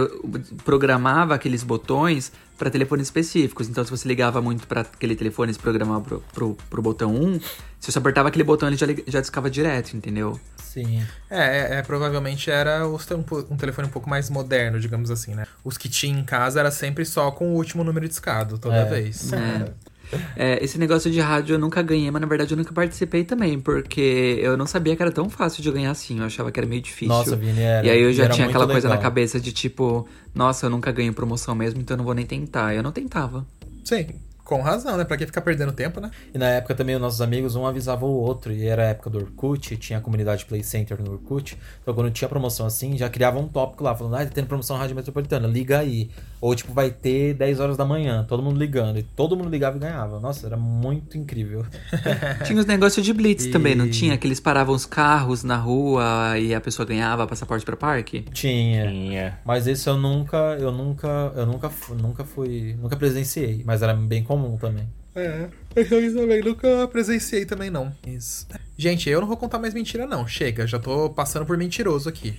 programava 0.66 1.36
aqueles 1.36 1.62
botões 1.64 2.32
para 2.58 2.70
telefones 2.72 3.08
específicos. 3.08 3.70
Então, 3.70 3.84
se 3.84 3.92
você 3.92 4.08
ligava 4.08 4.42
muito 4.42 4.66
para 4.68 4.82
aquele 4.82 5.16
telefone 5.16 5.52
e 5.52 5.54
se 5.54 5.60
programava 5.60 6.02
pro, 6.02 6.24
pro, 6.34 6.58
pro 6.70 6.82
botão 6.82 7.14
1, 7.16 7.40
se 7.80 7.92
você 7.92 8.00
apertava 8.00 8.30
aquele 8.30 8.44
botão, 8.44 8.68
ele 8.68 8.78
já, 8.78 8.88
já 9.08 9.22
discava 9.22 9.50
direto, 9.50 9.96
entendeu? 9.96 10.40
Sim. 10.72 11.02
É, 11.30 11.40
é, 11.40 11.76
é, 11.78 11.82
provavelmente 11.82 12.52
era 12.52 12.88
os 12.88 13.10
um, 13.10 13.24
um 13.52 13.58
telefone 13.58 13.88
um 13.88 13.92
pouco 13.92 14.08
mais 14.08 14.30
moderno, 14.30 14.80
digamos 14.80 15.10
assim, 15.10 15.34
né? 15.34 15.46
Os 15.64 15.78
que 15.78 15.90
tinha 15.90 16.18
em 16.20 16.24
casa 16.24 16.60
era 16.60 16.70
sempre 16.70 17.06
só 17.06 17.32
com 17.32 17.50
o 17.52 17.56
último 17.56 17.84
número 17.84 18.08
discado, 18.08 18.60
toda 18.60 18.76
É. 18.76 18.86
vez. 18.86 19.34
É. 19.34 19.74
É, 20.36 20.64
esse 20.64 20.78
negócio 20.80 21.10
de 21.12 21.20
rádio 21.20 21.54
eu 21.56 21.60
nunca 21.60 21.82
ganhei, 21.84 22.10
mas 22.10 22.20
na 22.22 22.28
verdade 22.28 22.52
eu 22.54 22.58
nunca 22.58 22.74
participei 22.74 23.24
também, 23.24 23.60
porque 23.60 24.40
eu 24.42 24.58
não 24.58 24.66
sabia 24.66 24.96
que 24.96 25.02
era 25.02 25.12
tão 25.12 25.30
fácil 25.30 25.62
de 25.62 25.72
ganhar 25.72 25.92
assim, 25.92 26.20
eu 26.20 26.26
achava 26.26 26.52
que 26.52 26.60
era 26.60 26.68
meio 26.68 26.82
difícil. 26.82 27.16
Nossa, 27.16 27.36
Vini, 27.36 27.62
era. 27.62 27.86
E 27.86 27.90
aí 27.90 28.02
eu 28.02 28.12
já 28.14 28.28
tinha 28.30 28.48
aquela 28.48 28.66
coisa 28.68 28.88
na 28.88 28.96
legal. 28.96 29.04
cabeça 29.04 29.40
de 29.40 29.52
tipo, 29.52 30.08
nossa, 30.34 30.66
eu 30.66 30.70
nunca 30.70 30.92
ganho 30.92 31.14
promoção 31.14 31.54
mesmo, 31.54 31.80
então 31.82 31.94
eu 31.96 32.00
não 32.00 32.06
vou 32.06 32.14
nem 32.16 32.26
tentar. 32.26 32.74
Eu 32.74 32.82
não 32.82 32.92
tentava. 32.92 33.46
Sim, 33.86 34.08
Com 34.50 34.62
razão, 34.64 34.98
né? 34.98 35.04
Pra 35.06 35.16
que 35.16 35.28
ficar 35.28 35.42
perdendo 35.42 35.72
tempo, 35.72 36.02
né? 36.02 36.10
E 36.34 36.38
na 36.40 36.48
época 36.48 36.74
também 36.74 36.96
os 36.96 37.02
nossos 37.02 37.22
amigos 37.22 37.56
um 37.56 37.68
avisava 37.68 38.04
o 38.04 38.10
outro, 38.10 38.52
e 38.52 38.66
era 38.66 38.82
a 38.82 38.86
época 38.88 39.08
do 39.08 39.20
Orkut, 39.20 39.78
tinha 39.78 40.00
a 40.00 40.02
comunidade 40.02 40.44
Play 40.46 40.64
Center 40.64 41.00
no 41.00 41.12
Orkut. 41.12 41.56
Então 41.84 41.94
quando 41.94 42.10
tinha 42.10 42.28
promoção 42.28 42.66
assim, 42.66 42.98
já 42.98 43.08
criava 43.10 43.38
um 43.38 43.48
tópico 43.48 43.84
lá, 43.84 43.96
falando, 43.96 44.16
ah, 44.16 44.26
tá 44.26 44.32
tendo 44.34 44.48
promoção 44.48 44.76
na 44.76 44.82
Rádio 44.82 44.96
Metropolitana, 44.96 45.48
liga 45.48 45.78
aí. 45.78 46.10
Ou 46.42 46.56
tipo, 46.56 46.74
vai 46.74 46.90
ter 46.90 47.34
10 47.36 47.60
horas 47.60 47.78
da 47.78 47.86
manhã, 47.86 48.26
todo 48.28 48.42
mundo 48.42 48.58
ligando. 48.58 48.98
E 48.98 49.04
todo 49.04 49.36
mundo 49.38 49.50
ligava 49.50 49.78
e 49.78 49.80
ganhava. 49.82 50.20
Nossa, 50.20 50.48
era 50.48 50.58
muito 50.58 51.16
incrível. 51.18 51.64
Tinha 52.48 52.58
os 52.60 52.66
negócios 52.66 53.06
de 53.06 53.14
blitz 53.14 53.46
E- 53.46 53.52
também, 53.52 53.76
não 53.76 53.90
tinha? 53.90 54.18
Que 54.18 54.26
eles 54.26 54.40
paravam 54.40 54.74
os 54.74 54.86
carros 54.86 55.44
na 55.44 55.58
rua 55.58 56.40
e 56.40 56.56
a 56.56 56.62
pessoa 56.62 56.86
ganhava 56.88 57.28
passaporte 57.28 57.64
pra 57.66 57.76
parque? 57.78 58.22
Tinha. 58.34 58.88
Tinha. 58.88 59.40
Mas 59.46 59.68
esse 59.68 59.88
eu 59.88 59.98
nunca, 59.98 60.38
eu 60.60 60.72
nunca, 60.72 61.32
eu 61.36 61.46
nunca, 61.46 61.70
nunca 62.02 62.24
fui, 62.24 62.76
nunca 62.82 62.96
presenciei, 62.96 63.62
mas 63.66 63.82
era 63.82 63.94
bem 63.94 64.24
comum 64.24 64.39
também. 64.58 64.88
É, 65.16 65.48
eu 65.76 66.14
também 66.14 66.42
nunca 66.42 66.88
presenciei 66.88 67.46
também, 67.46 67.70
não. 67.70 67.92
Isso. 68.06 68.48
Gente, 68.78 69.10
eu 69.10 69.20
não 69.20 69.28
vou 69.28 69.36
contar 69.36 69.60
mais 69.60 69.74
mentira, 69.74 70.06
não. 70.06 70.28
Chega, 70.28 70.66
já 70.66 70.80
tô 70.80 71.10
passando 71.10 71.46
por 71.46 71.58
mentiroso 71.58 72.08
aqui. 72.08 72.36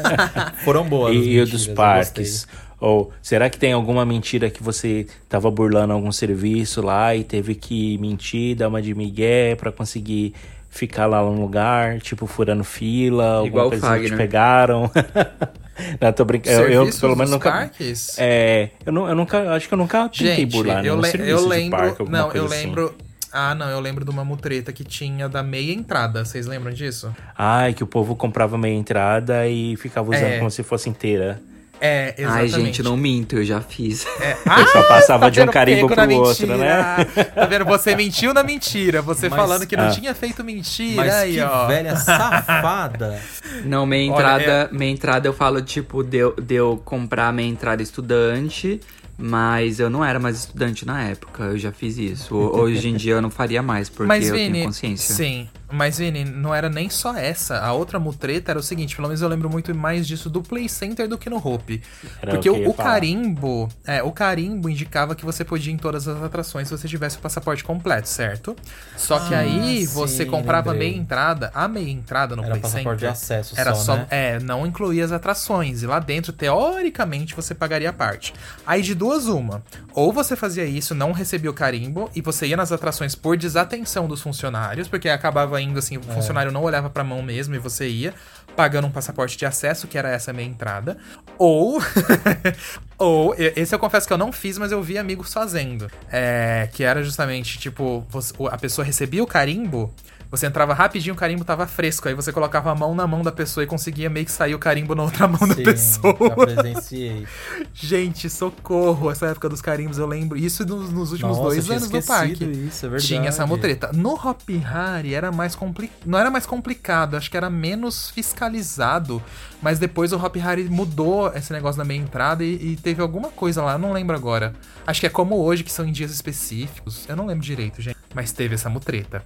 Foram 0.64 0.88
boas. 0.88 1.16
as 1.16 1.24
E, 1.24 1.30
e 1.30 1.40
o 1.40 1.46
dos 1.46 1.66
parques? 1.66 2.46
Ou 2.80 3.12
será 3.22 3.50
que 3.50 3.58
tem 3.58 3.72
alguma 3.72 4.04
mentira 4.04 4.50
que 4.50 4.62
você 4.62 5.06
tava 5.28 5.50
burlando 5.50 5.92
algum 5.92 6.12
serviço 6.12 6.82
lá 6.82 7.14
e 7.14 7.24
teve 7.24 7.54
que 7.54 7.98
mentir, 7.98 8.56
dar 8.56 8.68
uma 8.68 8.80
de 8.80 8.94
migué 8.94 9.54
pra 9.56 9.72
conseguir 9.72 10.34
ficar 10.74 11.06
lá 11.06 11.22
no 11.22 11.40
lugar, 11.40 12.00
tipo 12.00 12.26
furando 12.26 12.64
fila, 12.64 13.24
alguma 13.36 13.46
Igual 13.46 13.66
o 13.66 13.70
coisa 13.70 13.86
que 13.86 13.92
te 13.94 14.00
Fagner. 14.10 14.18
pegaram? 14.18 14.90
Não, 16.00 16.12
tô 16.12 16.24
brincando. 16.24 16.62
Eu, 16.68 16.86
eu, 16.86 16.98
pelo 17.00 17.16
menos 17.16 17.30
nunca. 17.32 17.50
parques? 17.50 18.16
É, 18.18 18.70
eu, 18.86 18.92
não, 18.92 19.08
eu 19.08 19.14
nunca. 19.16 19.52
Acho 19.54 19.66
que 19.66 19.74
eu 19.74 19.78
nunca 19.78 20.08
tentei 20.08 20.36
Gente, 20.36 20.52
burlar 20.52 20.84
eu, 20.86 21.00
le- 21.00 21.28
eu 21.30 21.48
lembro. 21.48 21.78
parque, 21.78 22.00
alguma 22.00 22.18
não, 22.18 22.32
eu 22.32 22.44
assim. 22.44 22.54
lembro. 22.66 22.94
Ah, 23.32 23.56
não, 23.56 23.68
eu 23.68 23.80
lembro 23.80 24.04
de 24.04 24.10
uma 24.12 24.24
mutreta 24.24 24.72
que 24.72 24.84
tinha 24.84 25.28
da 25.28 25.42
meia 25.42 25.72
entrada. 25.72 26.24
Vocês 26.24 26.46
lembram 26.46 26.72
disso? 26.72 27.12
Ai, 27.36 27.74
que 27.74 27.82
o 27.82 27.86
povo 27.88 28.14
comprava 28.14 28.56
meia 28.56 28.76
entrada 28.76 29.48
e 29.48 29.76
ficava 29.76 30.10
usando 30.12 30.24
É. 30.34 30.38
como 30.38 30.48
se 30.48 30.62
fosse 30.62 30.88
inteira. 30.88 31.40
É, 31.80 32.14
exatamente. 32.16 32.54
Ai, 32.54 32.60
gente, 32.64 32.82
não 32.82 32.96
minto, 32.96 33.36
eu 33.36 33.44
já 33.44 33.60
fiz. 33.60 34.06
É. 34.20 34.36
Eu 34.60 34.66
só 34.68 34.82
passava 34.84 35.30
de 35.30 35.40
um 35.40 35.46
carimbo 35.46 35.88
pro 35.88 36.14
outro, 36.16 36.46
mentira. 36.46 36.56
né? 36.56 37.04
Tá 37.34 37.46
vendo? 37.46 37.64
Você 37.66 37.94
mentiu 37.94 38.32
na 38.32 38.42
mentira. 38.42 39.02
Você 39.02 39.28
Mas- 39.28 39.38
falando 39.38 39.66
que 39.66 39.76
não 39.76 39.88
Ah. 39.88 39.90
tinha 39.90 40.14
feito 40.14 40.42
mentira. 40.44 40.96
Mas 40.96 41.14
aí, 41.14 41.34
que 41.34 41.40
ó. 41.42 41.66
velha 41.66 41.96
safada. 41.96 43.20
Não, 43.64 43.84
minha 43.86 44.10
Olha, 44.12 44.22
é- 44.22 44.34
entrada, 44.42 44.68
minha 44.72 44.90
entrada 44.90 45.28
eu 45.28 45.32
falo, 45.32 45.60
tipo, 45.62 46.02
de 46.02 46.16
eu, 46.18 46.34
de 46.40 46.54
eu 46.54 46.80
comprar 46.84 47.32
minha 47.32 47.48
entrada 47.48 47.82
estudante, 47.82 48.80
mas 49.16 49.78
eu 49.78 49.88
não 49.88 50.04
era 50.04 50.18
mais 50.18 50.38
estudante 50.38 50.84
na 50.84 51.02
época, 51.04 51.44
eu 51.44 51.58
já 51.58 51.70
fiz 51.70 51.96
isso. 51.98 52.34
Ho- 52.34 52.60
Hoje 52.60 52.88
em 52.88 52.96
dia 52.96 53.14
eu 53.14 53.22
não 53.22 53.30
faria 53.30 53.62
mais, 53.62 53.88
porque 53.88 54.08
Mas, 54.08 54.28
eu 54.28 54.34
Vini, 54.34 54.52
tenho 54.52 54.64
consciência. 54.66 55.14
sim. 55.14 55.48
Mas, 55.74 55.98
Vini, 55.98 56.24
não 56.24 56.54
era 56.54 56.68
nem 56.70 56.88
só 56.88 57.16
essa. 57.16 57.58
A 57.58 57.72
outra 57.72 57.98
mutreta 57.98 58.52
era 58.52 58.58
o 58.58 58.62
seguinte, 58.62 58.94
pelo 58.94 59.08
menos 59.08 59.20
eu 59.22 59.28
lembro 59.28 59.50
muito 59.50 59.74
mais 59.74 60.06
disso 60.06 60.30
do 60.30 60.42
Play 60.42 60.68
Center 60.68 61.08
do 61.08 61.18
que 61.18 61.28
no 61.28 61.36
Hope. 61.36 61.82
Era 62.22 62.32
Porque 62.32 62.48
o 62.48 62.70
o, 62.70 62.74
carimbo, 62.74 63.68
é, 63.86 64.02
o 64.02 64.12
carimbo 64.12 64.68
indicava 64.68 65.14
que 65.14 65.24
você 65.24 65.44
podia 65.44 65.72
ir 65.72 65.74
em 65.74 65.78
todas 65.78 66.06
as 66.06 66.22
atrações 66.22 66.68
se 66.68 66.76
você 66.78 66.86
tivesse 66.88 67.16
o 67.18 67.20
passaporte 67.20 67.64
completo, 67.64 68.08
certo? 68.08 68.54
Só 68.96 69.18
que 69.18 69.34
Ah, 69.34 69.40
aí 69.40 69.86
sim, 69.86 69.92
você 69.92 70.24
comprava 70.24 70.70
lembrei. 70.70 70.90
meia 70.90 71.00
entrada, 71.00 71.50
a 71.54 71.66
meia 71.68 71.90
entrada 71.90 72.36
no 72.36 72.42
Era 72.42 72.52
Play 72.52 72.62
passaporte 72.62 73.00
de 73.06 73.16
Center 73.16 73.38
acesso 73.40 73.54
era 73.60 73.74
só, 73.74 73.82
só, 73.82 73.96
né? 73.96 74.06
é, 74.10 74.38
não 74.40 74.66
incluía 74.66 75.04
as 75.04 75.12
atrações. 75.12 75.82
E 75.82 75.86
lá 75.86 75.98
dentro, 75.98 76.32
teoricamente, 76.32 77.34
você 77.34 77.54
pagaria 77.54 77.90
a 77.90 77.92
parte. 77.92 78.32
Aí 78.66 78.82
de 78.82 78.94
duas, 78.94 79.26
uma. 79.26 79.62
Ou 79.92 80.12
você 80.12 80.36
fazia 80.36 80.64
isso, 80.64 80.94
não 80.94 81.12
recebia 81.12 81.50
o 81.50 81.54
carimbo, 81.54 82.10
e 82.14 82.20
você 82.20 82.46
ia 82.46 82.56
nas 82.56 82.72
atrações 82.72 83.14
por 83.14 83.36
desatenção 83.36 84.06
dos 84.06 84.20
funcionários, 84.20 84.88
porque 84.88 85.08
acabava 85.08 85.60
indo 85.64 85.78
assim, 85.78 85.96
o 85.96 86.00
É. 86.08 86.14
funcionário 86.14 86.52
não 86.52 86.62
olhava 86.62 86.88
pra 86.90 87.02
mão 87.02 87.22
mesmo 87.22 87.54
e 87.54 87.58
você 87.58 87.88
ia, 87.88 88.14
pagando 88.54 88.86
um 88.86 88.90
passaporte 88.90 89.36
de 89.36 89.44
acesso, 89.46 89.86
que 89.88 89.98
era 89.98 90.08
essa 90.10 90.32
meia 90.32 90.46
entrada. 90.46 90.96
Ou. 91.38 91.80
ou, 92.98 93.34
esse 93.36 93.74
eu 93.74 93.78
confesso 93.78 94.06
que 94.06 94.12
eu 94.12 94.18
não 94.18 94.32
fiz, 94.32 94.58
mas 94.58 94.70
eu 94.72 94.82
vi 94.82 94.98
amigos 94.98 95.32
fazendo. 95.32 95.90
É, 96.10 96.68
que 96.72 96.82
era 96.84 97.02
justamente, 97.02 97.58
tipo, 97.58 98.04
você- 98.08 98.32
a 98.50 98.56
pessoa 98.58 98.84
recebia 98.84 99.22
o 99.22 99.26
carimbo. 99.26 99.92
Você 100.36 100.46
entrava 100.46 100.74
rapidinho, 100.74 101.14
o 101.14 101.16
carimbo 101.16 101.44
tava 101.44 101.66
fresco. 101.66 102.08
Aí 102.08 102.14
você 102.14 102.32
colocava 102.32 102.70
a 102.70 102.74
mão 102.74 102.94
na 102.94 103.06
mão 103.06 103.22
da 103.22 103.30
pessoa 103.30 103.62
e 103.62 103.66
conseguia 103.66 104.10
meio 104.10 104.26
que 104.26 104.32
sair 104.32 104.54
o 104.54 104.58
carimbo 104.58 104.94
na 104.94 105.04
outra 105.04 105.28
mão 105.28 105.46
da 105.46 105.54
Sim, 105.54 105.62
pessoa. 105.62 106.16
já 106.20 106.34
presenciei. 106.34 107.26
Gente, 107.72 108.28
socorro. 108.28 109.10
Essa 109.10 109.26
época 109.26 109.48
dos 109.48 109.60
carimbos 109.60 109.98
eu 109.98 110.06
lembro. 110.06 110.36
Isso 110.36 110.66
nos, 110.66 110.90
nos 110.90 111.12
últimos 111.12 111.36
Nossa, 111.36 111.50
dois 111.50 111.70
anos 111.70 111.88
no 111.88 111.98
esquecido 111.98 112.06
parque. 112.06 112.44
isso, 112.44 112.86
é 112.86 112.88
verdade. 112.88 113.06
Tinha 113.06 113.28
essa 113.28 113.46
mutreta. 113.46 113.90
No 113.92 114.14
Hop 114.14 114.42
Hari 114.64 115.14
era 115.14 115.30
mais 115.30 115.54
complicado. 115.54 115.98
Não 116.04 116.18
era 116.18 116.30
mais 116.30 116.46
complicado, 116.46 117.16
acho 117.16 117.30
que 117.30 117.36
era 117.36 117.48
menos 117.48 118.10
fiscalizado. 118.10 119.22
Mas 119.62 119.78
depois 119.78 120.12
o 120.12 120.16
Hop 120.16 120.36
Hari 120.36 120.64
mudou 120.64 121.32
esse 121.34 121.52
negócio 121.52 121.78
da 121.78 121.84
meia 121.84 122.00
entrada 122.00 122.44
e, 122.44 122.72
e 122.72 122.76
teve 122.76 123.00
alguma 123.00 123.30
coisa 123.30 123.62
lá, 123.62 123.72
eu 123.72 123.78
não 123.78 123.92
lembro 123.92 124.14
agora. 124.14 124.52
Acho 124.86 125.00
que 125.00 125.06
é 125.06 125.10
como 125.10 125.36
hoje, 125.36 125.62
que 125.62 125.72
são 125.72 125.86
em 125.86 125.92
dias 125.92 126.10
específicos. 126.10 127.08
Eu 127.08 127.16
não 127.16 127.26
lembro 127.26 127.44
direito, 127.44 127.80
gente. 127.80 127.96
Mas 128.14 128.32
teve 128.32 128.54
essa 128.54 128.68
mutreta. 128.68 129.24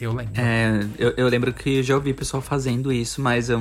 Eu 0.00 0.12
lembro. 0.12 0.40
É, 0.40 0.86
eu, 0.98 1.14
eu 1.16 1.28
lembro 1.28 1.52
que 1.52 1.82
já 1.82 1.94
ouvi 1.94 2.14
pessoal 2.14 2.40
fazendo 2.40 2.92
isso, 2.92 3.20
mas 3.20 3.50
eu, 3.50 3.60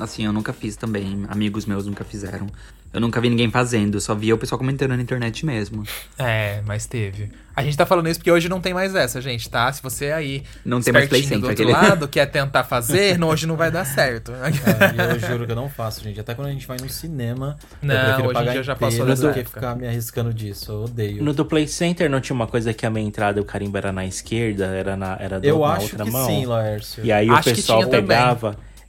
assim, 0.00 0.24
eu 0.24 0.32
nunca 0.32 0.52
fiz 0.52 0.76
também. 0.76 1.24
Amigos 1.28 1.66
meus 1.66 1.86
nunca 1.86 2.04
fizeram. 2.04 2.46
Eu 2.94 3.00
nunca 3.00 3.20
vi 3.20 3.28
ninguém 3.28 3.50
fazendo, 3.50 3.96
eu 3.96 4.00
só 4.00 4.14
via 4.14 4.34
o 4.34 4.38
pessoal 4.38 4.56
comentando 4.58 4.90
na 4.90 5.02
internet 5.02 5.44
mesmo. 5.44 5.82
É, 6.16 6.62
mas 6.64 6.86
teve. 6.86 7.28
A 7.56 7.62
gente 7.62 7.76
tá 7.76 7.84
falando 7.86 8.08
isso 8.08 8.18
porque 8.18 8.30
hoje 8.30 8.48
não 8.48 8.60
tem 8.60 8.72
mais 8.74 8.94
essa, 8.94 9.20
gente, 9.20 9.48
tá? 9.50 9.72
Se 9.72 9.82
você 9.82 10.10
aí, 10.12 10.42
Não 10.64 10.80
tem 10.80 10.92
mais 10.92 11.08
Play 11.08 11.20
espertinho 11.20 11.40
do 11.40 11.46
Center, 11.48 11.66
outro 11.66 11.78
aquele. 11.80 11.90
lado, 11.90 12.08
quer 12.08 12.26
tentar 12.26 12.64
fazer, 12.64 13.16
não, 13.18 13.28
hoje 13.28 13.46
não 13.46 13.56
vai 13.56 13.70
dar 13.70 13.84
certo. 13.84 14.32
É, 14.32 15.12
eu 15.14 15.20
juro 15.20 15.46
que 15.46 15.52
eu 15.52 15.56
não 15.56 15.68
faço, 15.68 16.02
gente. 16.02 16.18
Até 16.18 16.34
quando 16.34 16.48
a 16.48 16.50
gente 16.50 16.66
vai 16.66 16.76
no 16.80 16.88
cinema, 16.88 17.56
Não, 17.82 17.94
eu 17.94 18.04
prefiro 18.14 18.32
pagar 18.32 18.52
dia 18.52 18.62
já 18.62 18.74
passou 18.76 19.06
do 19.06 19.32
que 19.32 19.44
ficar 19.44 19.76
me 19.76 19.86
arriscando 19.86 20.32
disso. 20.32 20.72
Eu 20.72 20.84
odeio. 20.84 21.22
No 21.22 21.32
do 21.32 21.44
Play 21.44 21.66
Center 21.68 22.08
não 22.08 22.20
tinha 22.20 22.34
uma 22.34 22.46
coisa 22.46 22.72
que 22.72 22.84
a 22.86 22.90
minha 22.90 23.06
entrada 23.06 23.40
o 23.40 23.44
carimbo 23.44 23.76
era 23.76 23.92
na 23.92 24.04
esquerda, 24.06 24.66
era 24.66 24.96
na, 24.96 25.16
era 25.20 25.40
do, 25.40 25.44
Eu 25.46 25.60
na 25.60 25.66
acho 25.74 25.82
outra 25.82 26.04
que 26.04 26.10
mão. 26.10 26.26
sim, 26.26 26.46
Laércio. 26.46 27.04
E 27.04 27.12
aí 27.12 27.28
Acho 27.28 27.40
o 27.50 27.52
que 27.52 27.56
pessoal 27.56 27.78
tinha 27.80 27.90
também. 27.90 28.16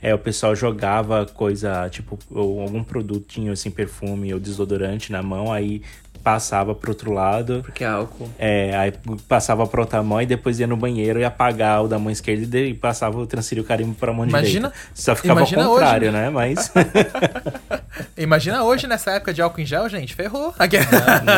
É, 0.06 0.14
o 0.14 0.20
pessoal 0.20 0.56
jogava 0.56 1.26
coisa, 1.26 1.90
tipo, 1.90 2.20
algum 2.32 2.84
produtinho 2.84 3.52
assim, 3.52 3.72
perfume 3.72 4.32
ou 4.36 4.40
desodorante 4.40 5.12
na 5.12 5.24
mão, 5.24 5.52
aí 5.52 5.82
passava 6.26 6.74
pro 6.74 6.90
outro 6.90 7.14
lado. 7.14 7.62
Porque 7.64 7.84
é 7.84 7.88
álcool. 7.88 8.28
É, 8.40 8.76
aí 8.76 8.92
passava 9.28 9.66
pra 9.68 9.82
outra 9.82 10.02
mão 10.02 10.20
e 10.20 10.26
depois 10.26 10.60
ia 10.60 10.66
no 10.66 10.76
banheiro 10.76 11.20
e 11.20 11.24
apagar 11.24 11.84
o 11.84 11.88
da 11.88 12.00
mão 12.00 12.12
esquerda 12.12 12.58
e 12.58 12.74
passava, 12.74 13.24
transferia 13.28 13.62
o 13.64 13.66
carimbo 13.66 13.94
pra 13.94 14.12
mão 14.12 14.28
Imagina- 14.28 14.70
direita. 14.70 14.90
Só 14.96 15.16
ficava 15.16 15.42
imagina 15.42 15.64
ao 15.66 15.70
contrário, 15.74 16.10
hoje, 16.10 16.18
né? 16.18 16.30
Mas. 16.32 16.72
Imagina 18.18 18.64
hoje, 18.64 18.88
nessa 18.88 19.12
época 19.12 19.32
de 19.34 19.42
álcool 19.42 19.62
em 19.62 19.66
gel, 19.66 19.88
gente, 19.88 20.16
ferrou. 20.16 20.54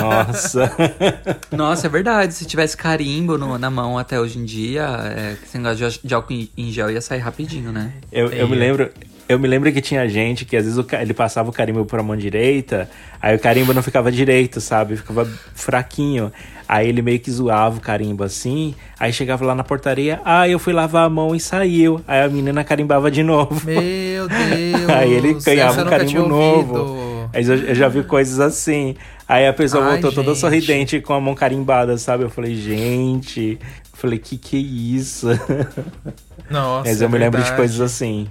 Nossa. 0.01 0.71
Nossa, 1.51 1.87
é 1.87 1.89
verdade. 1.89 2.33
Se 2.33 2.45
tivesse 2.45 2.77
carimbo 2.77 3.37
no- 3.37 3.57
na 3.57 3.69
mão 3.69 3.97
até 3.97 4.17
hoje 4.19 4.39
em 4.39 4.45
dia, 4.45 4.87
é, 5.15 5.33
esse 5.43 5.57
negócio 5.57 5.89
de, 6.01 6.07
de 6.07 6.13
álcool 6.13 6.33
em- 6.33 6.71
gel 6.71 6.89
ia 6.89 7.01
sair 7.01 7.19
rapidinho, 7.19 7.71
né? 7.73 7.91
Eu, 8.11 8.29
eu 8.31 8.47
me 8.47 8.55
lembro. 8.55 8.89
Eu 9.29 9.37
me 9.37 9.47
lembro 9.47 9.71
que 9.73 9.81
tinha 9.81 10.07
gente 10.07 10.45
que 10.45 10.55
às 10.55 10.63
vezes 10.63 10.85
ele 11.01 11.13
passava 11.13 11.49
o 11.49 11.53
carimbo 11.53 11.83
pra 11.85 12.01
mão 12.01 12.15
direita, 12.15 12.89
aí 13.21 13.35
o 13.35 13.39
carimbo 13.39 13.73
não 13.73 13.83
ficava 13.83 14.09
direito, 14.09 14.61
sabe? 14.61 14.95
Ficava 14.95 15.25
fraquinho. 15.53 16.31
Aí 16.67 16.87
ele 16.87 17.01
meio 17.01 17.19
que 17.19 17.31
zoava 17.31 17.77
o 17.77 17.81
carimbo 17.81 18.23
assim, 18.23 18.75
aí 18.99 19.11
chegava 19.11 19.45
lá 19.45 19.55
na 19.55 19.63
portaria, 19.63 20.19
ah, 20.25 20.47
eu 20.49 20.59
fui 20.59 20.73
lavar 20.73 21.05
a 21.05 21.09
mão 21.09 21.33
e 21.33 21.39
saiu. 21.39 22.01
Aí 22.07 22.21
a 22.21 22.29
menina 22.29 22.63
carimbava 22.63 23.09
de 23.09 23.23
novo. 23.23 23.65
Meu 23.65 24.27
Deus. 24.27 24.89
Aí 24.95 25.13
ele 25.13 25.33
ganhava 25.35 25.81
um 25.81 25.85
carimbo 25.85 26.27
novo. 26.27 27.29
Aí 27.33 27.45
eu, 27.45 27.55
eu 27.55 27.75
já 27.75 27.87
vi 27.87 28.03
coisas 28.03 28.39
assim. 28.39 28.95
Aí 29.27 29.45
a 29.47 29.53
pessoa 29.53 29.83
Ai, 29.83 29.91
voltou 29.93 30.11
toda 30.11 30.29
gente. 30.29 30.39
sorridente 30.39 31.01
com 31.01 31.13
a 31.13 31.19
mão 31.21 31.35
carimbada, 31.35 31.97
sabe? 31.97 32.23
Eu 32.23 32.29
falei, 32.29 32.55
gente. 32.55 33.57
Eu 33.61 33.97
falei, 33.97 34.19
que 34.19 34.37
que 34.37 34.55
é 34.55 34.59
isso? 34.59 35.27
Nossa, 36.49 36.87
Mas 36.89 37.01
eu 37.01 37.07
é 37.07 37.11
me 37.11 37.17
lembro 37.17 37.39
de 37.39 37.43
verdade. 37.43 37.57
coisas 37.57 37.81
assim. 37.81 38.27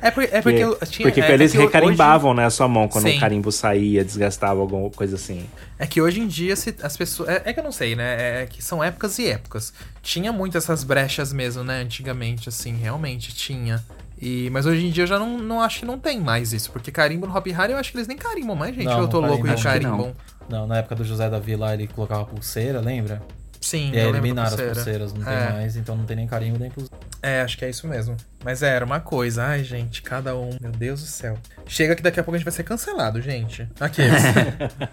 É 0.00 0.10
porque, 0.10 0.34
é 0.34 0.42
porque 0.42 0.58
Que- 0.58 0.64
eu 0.64 0.78
tinha, 0.86 1.08
porque 1.08 1.20
é, 1.20 1.30
é 1.30 1.34
eles 1.34 1.52
hoje- 1.52 1.62
recarimbavam, 1.64 2.32
né, 2.34 2.44
a 2.46 2.50
sua 2.50 2.66
mão 2.68 2.88
quando 2.88 3.06
o 3.08 3.20
carimbo 3.20 3.52
saía, 3.52 4.04
desgastava 4.04 4.60
alguma 4.60 4.88
coisa 4.90 5.16
assim. 5.16 5.46
É 5.78 5.86
que 5.86 6.00
hoje 6.00 6.20
em 6.20 6.26
dia 6.26 6.56
se- 6.56 6.74
as 6.82 6.96
pessoas. 6.96 7.28
É, 7.28 7.42
é 7.46 7.52
que 7.52 7.60
eu 7.60 7.64
não 7.64 7.72
sei, 7.72 7.94
né? 7.94 8.42
É 8.42 8.46
que 8.46 8.62
são 8.62 8.82
épocas 8.82 9.18
e 9.18 9.26
épocas. 9.28 9.72
Tinha 10.02 10.32
muito 10.32 10.56
essas 10.56 10.82
brechas 10.84 11.32
mesmo, 11.32 11.62
né? 11.62 11.80
Antigamente, 11.82 12.48
assim, 12.48 12.74
realmente 12.76 13.34
tinha. 13.34 13.82
E, 14.20 14.48
mas 14.50 14.66
hoje 14.66 14.86
em 14.86 14.90
dia 14.90 15.02
eu 15.02 15.08
já 15.08 15.18
não, 15.18 15.38
não 15.38 15.60
acho 15.60 15.80
que 15.80 15.84
não 15.86 15.98
tem 15.98 16.20
mais 16.20 16.52
isso. 16.52 16.70
Porque 16.70 16.90
carimbo 16.92 17.26
no 17.26 17.36
Hop 17.36 17.46
Hari 17.56 17.72
eu 17.72 17.78
acho 17.78 17.90
que 17.90 17.96
eles 17.98 18.06
nem 18.08 18.16
carimbam 18.16 18.54
mais, 18.56 18.74
gente. 18.74 18.84
Não, 18.86 19.00
eu 19.00 19.08
tô 19.08 19.20
louco 19.20 19.46
e 19.46 19.62
carimbam. 19.62 20.14
Não. 20.48 20.60
Não, 20.60 20.66
na 20.66 20.78
época 20.78 20.94
do 20.94 21.04
José 21.04 21.28
Davi 21.28 21.56
lá, 21.56 21.74
ele 21.74 21.86
colocava 21.88 22.24
pulseira, 22.24 22.80
lembra? 22.80 23.20
Sim, 23.62 23.92
E 23.92 23.96
aí 23.98 24.04
eu 24.04 24.10
lembro 24.10 24.12
da 24.12 24.18
eliminaram 24.18 24.48
as 24.48 24.54
pulseira. 24.54 24.74
pulseiras, 24.74 25.12
não 25.14 25.22
tem 25.24 25.32
É. 25.32 25.52
mais, 25.52 25.76
então 25.76 25.96
não 25.96 26.04
tem 26.04 26.16
nem 26.16 26.26
carimbo 26.26 26.58
nem 26.58 26.68
pulseira. 26.70 26.96
É, 27.22 27.40
acho 27.40 27.56
que 27.56 27.64
é 27.64 27.70
isso 27.70 27.86
mesmo. 27.86 28.16
Mas 28.44 28.62
é, 28.62 28.68
era 28.74 28.84
uma 28.84 28.98
coisa. 29.00 29.44
Ai, 29.44 29.62
gente, 29.64 30.02
cada 30.02 30.36
um. 30.36 30.50
Meu 30.60 30.72
Deus 30.72 31.00
do 31.00 31.06
céu. 31.06 31.38
Chega 31.66 31.94
que 31.94 32.02
daqui 32.02 32.18
a 32.18 32.24
pouco 32.24 32.34
a 32.34 32.38
gente 32.38 32.44
vai 32.44 32.52
ser 32.52 32.64
cancelado, 32.64 33.22
gente. 33.22 33.66
Aqueles. 33.80 34.20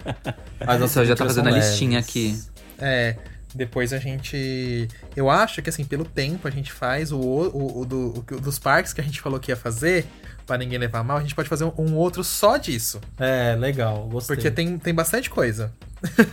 Mas 0.64 0.80
pessoal 0.80 1.04
já 1.04 1.16
tá 1.16 1.26
fazendo 1.26 1.48
a 1.48 1.52
listinha 1.52 1.98
aqui. 1.98 2.40
É, 2.78 3.16
depois 3.54 3.92
a 3.92 3.98
gente. 3.98 4.86
Eu 5.16 5.28
acho 5.28 5.60
que, 5.60 5.68
assim, 5.68 5.84
pelo 5.84 6.04
tempo 6.04 6.46
a 6.46 6.50
gente 6.50 6.70
faz 6.72 7.10
o, 7.12 7.18
o, 7.18 7.80
o, 7.80 7.84
do, 7.84 8.24
o 8.30 8.40
dos 8.40 8.58
parques 8.58 8.92
que 8.92 9.00
a 9.00 9.04
gente 9.04 9.20
falou 9.20 9.40
que 9.40 9.50
ia 9.50 9.56
fazer, 9.56 10.06
pra 10.46 10.56
ninguém 10.56 10.78
levar 10.78 11.02
mal, 11.02 11.16
a 11.16 11.20
gente 11.20 11.34
pode 11.34 11.48
fazer 11.48 11.64
um, 11.64 11.72
um 11.76 11.94
outro 11.96 12.22
só 12.22 12.56
disso. 12.56 13.00
É, 13.18 13.56
legal, 13.56 14.06
gostei. 14.08 14.36
Porque 14.36 14.50
tem, 14.50 14.78
tem 14.78 14.94
bastante 14.94 15.28
coisa. 15.28 15.72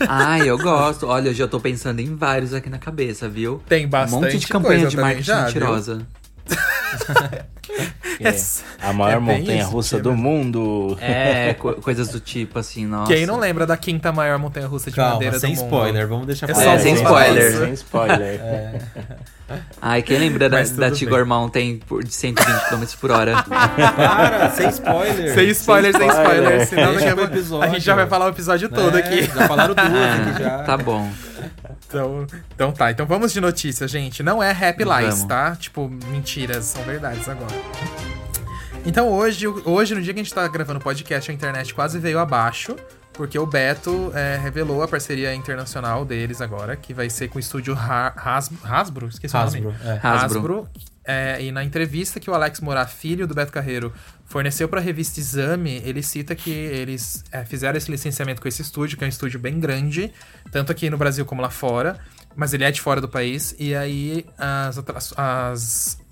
Ai, 0.07 0.49
eu 0.49 0.57
gosto. 0.57 1.07
Olha, 1.07 1.29
eu 1.29 1.33
já 1.33 1.47
tô 1.47 1.59
pensando 1.59 1.99
em 1.99 2.15
vários 2.15 2.53
aqui 2.53 2.69
na 2.69 2.77
cabeça, 2.77 3.27
viu? 3.27 3.61
Tem 3.67 3.87
bastante 3.87 4.17
Um 4.17 4.21
monte 4.21 4.37
de 4.37 4.47
campanha 4.47 4.87
de 4.87 4.97
marketing 4.97 5.23
já, 5.23 5.45
mentirosa. 5.45 6.07
É, 8.21 8.35
a 8.87 8.93
maior 8.93 9.17
É 9.17 9.19
bem 9.25 9.39
montanha 9.39 9.61
isso, 9.61 9.71
russa 9.71 9.99
do 9.99 10.15
mundo. 10.15 10.97
É, 11.01 11.53
co- 11.53 11.73
coisas 11.75 12.09
do 12.09 12.19
tipo, 12.19 12.57
assim, 12.59 12.85
nossa. 12.85 13.13
Quem 13.13 13.25
não 13.25 13.37
lembra 13.39 13.65
da 13.65 13.75
quinta 13.77 14.11
maior 14.11 14.37
montanha 14.39 14.67
russa 14.67 14.89
de 14.89 14.95
Calma, 14.95 15.13
madeira 15.13 15.39
sem 15.39 15.53
do 15.53 15.57
mundo? 15.57 15.65
spoiler, 15.65 16.07
vamos 16.07 16.27
deixar 16.27 16.49
É 16.49 16.53
lá. 16.53 16.79
sem 16.79 16.93
spoiler. 16.95 17.57
Sem 17.57 17.73
spoiler. 17.73 18.41
Ai, 19.81 20.01
quem 20.01 20.17
lembra 20.17 20.49
da, 20.49 20.57
Mas 20.57 20.69
tudo 20.71 20.79
da 20.81 20.87
bem. 20.87 20.95
Tigor 20.95 21.25
Mountain 21.25 21.79
por, 21.87 22.03
de 22.03 22.13
120 22.13 22.69
km 22.69 22.83
por 22.99 23.11
hora? 23.11 23.43
Para, 23.47 24.49
sem 24.51 24.67
spoiler. 24.69 25.33
Sem 25.33 25.47
spoiler, 25.51 25.95
sem 25.95 26.07
spoiler. 26.07 26.61
spoiler. 26.61 26.67
Senão 26.67 26.93
daqui 26.93 27.05
a 27.07 27.23
episódio. 27.23 27.69
a 27.69 27.73
gente 27.73 27.85
já 27.85 27.95
vai 27.95 28.07
falar 28.07 28.25
o 28.25 28.29
episódio 28.29 28.67
todo 28.67 28.97
É, 28.97 28.99
aqui. 28.99 29.23
Já 29.23 29.47
falaram 29.47 29.73
duas 29.73 29.87
aqui 29.87 30.43
já. 30.43 30.63
tá 30.63 30.75
bom. 30.77 31.09
Então, 31.87 32.27
então 32.53 32.71
tá, 32.71 32.91
então 32.91 33.05
vamos 33.05 33.31
de 33.31 33.39
notícias, 33.39 33.89
gente. 33.89 34.21
Não 34.21 34.41
é 34.43 34.51
Happy 34.51 34.83
Lies, 34.83 35.23
tá? 35.23 35.55
Tipo, 35.55 35.89
mentiras, 36.09 36.65
são 36.65 36.83
verdades 36.83 37.27
agora. 37.29 37.55
Então 38.85 39.09
hoje, 39.09 39.47
hoje, 39.47 39.95
no 39.95 40.01
dia 40.01 40.13
que 40.13 40.19
a 40.19 40.23
gente 40.23 40.33
tá 40.33 40.47
gravando 40.47 40.79
o 40.79 40.83
podcast, 40.83 41.29
a 41.29 41.33
internet 41.33 41.73
quase 41.73 41.99
veio 41.99 42.19
abaixo, 42.19 42.75
porque 43.13 43.37
o 43.37 43.45
Beto 43.45 44.11
é, 44.13 44.37
revelou 44.37 44.81
a 44.83 44.87
parceria 44.87 45.33
internacional 45.33 46.05
deles 46.05 46.41
agora, 46.41 46.75
que 46.75 46.93
vai 46.93 47.09
ser 47.09 47.27
com 47.29 47.37
o 47.37 47.39
estúdio 47.39 47.73
Ha- 47.73 48.13
Hasbro, 48.15 48.59
Hasbro? 48.63 49.07
Esqueci 49.07 49.35
o 49.35 49.39
Hasbro, 49.39 49.63
nome. 49.63 49.75
é. 49.83 49.99
Hasbro. 50.01 50.69
É, 51.09 51.41
e 51.41 51.53
na 51.53 51.63
entrevista 51.63 52.19
que 52.19 52.29
o 52.29 52.33
Alex 52.33 52.59
Moura, 52.59 52.85
filho 52.85 53.25
do 53.25 53.33
Beto 53.33 53.49
Carreiro, 53.49 53.93
forneceu 54.25 54.67
pra 54.67 54.81
revista 54.81 55.21
Exame, 55.21 55.81
ele 55.85 56.03
cita 56.03 56.35
que 56.35 56.51
eles 56.51 57.23
é, 57.31 57.45
fizeram 57.45 57.77
esse 57.77 57.89
licenciamento 57.89 58.41
com 58.41 58.47
esse 58.49 58.61
estúdio, 58.61 58.97
que 58.97 59.05
é 59.05 59.07
um 59.07 59.09
estúdio 59.09 59.39
bem 59.39 59.57
grande, 59.57 60.11
tanto 60.51 60.69
aqui 60.69 60.89
no 60.89 60.97
Brasil 60.97 61.25
como 61.25 61.41
lá 61.41 61.49
fora, 61.49 61.97
mas 62.35 62.53
ele 62.53 62.65
é 62.65 62.71
de 62.71 62.81
fora 62.81 62.99
do 62.99 63.07
país, 63.07 63.55
e 63.57 63.73
aí 63.73 64.25
as. 64.37 64.77
as 65.15 66.06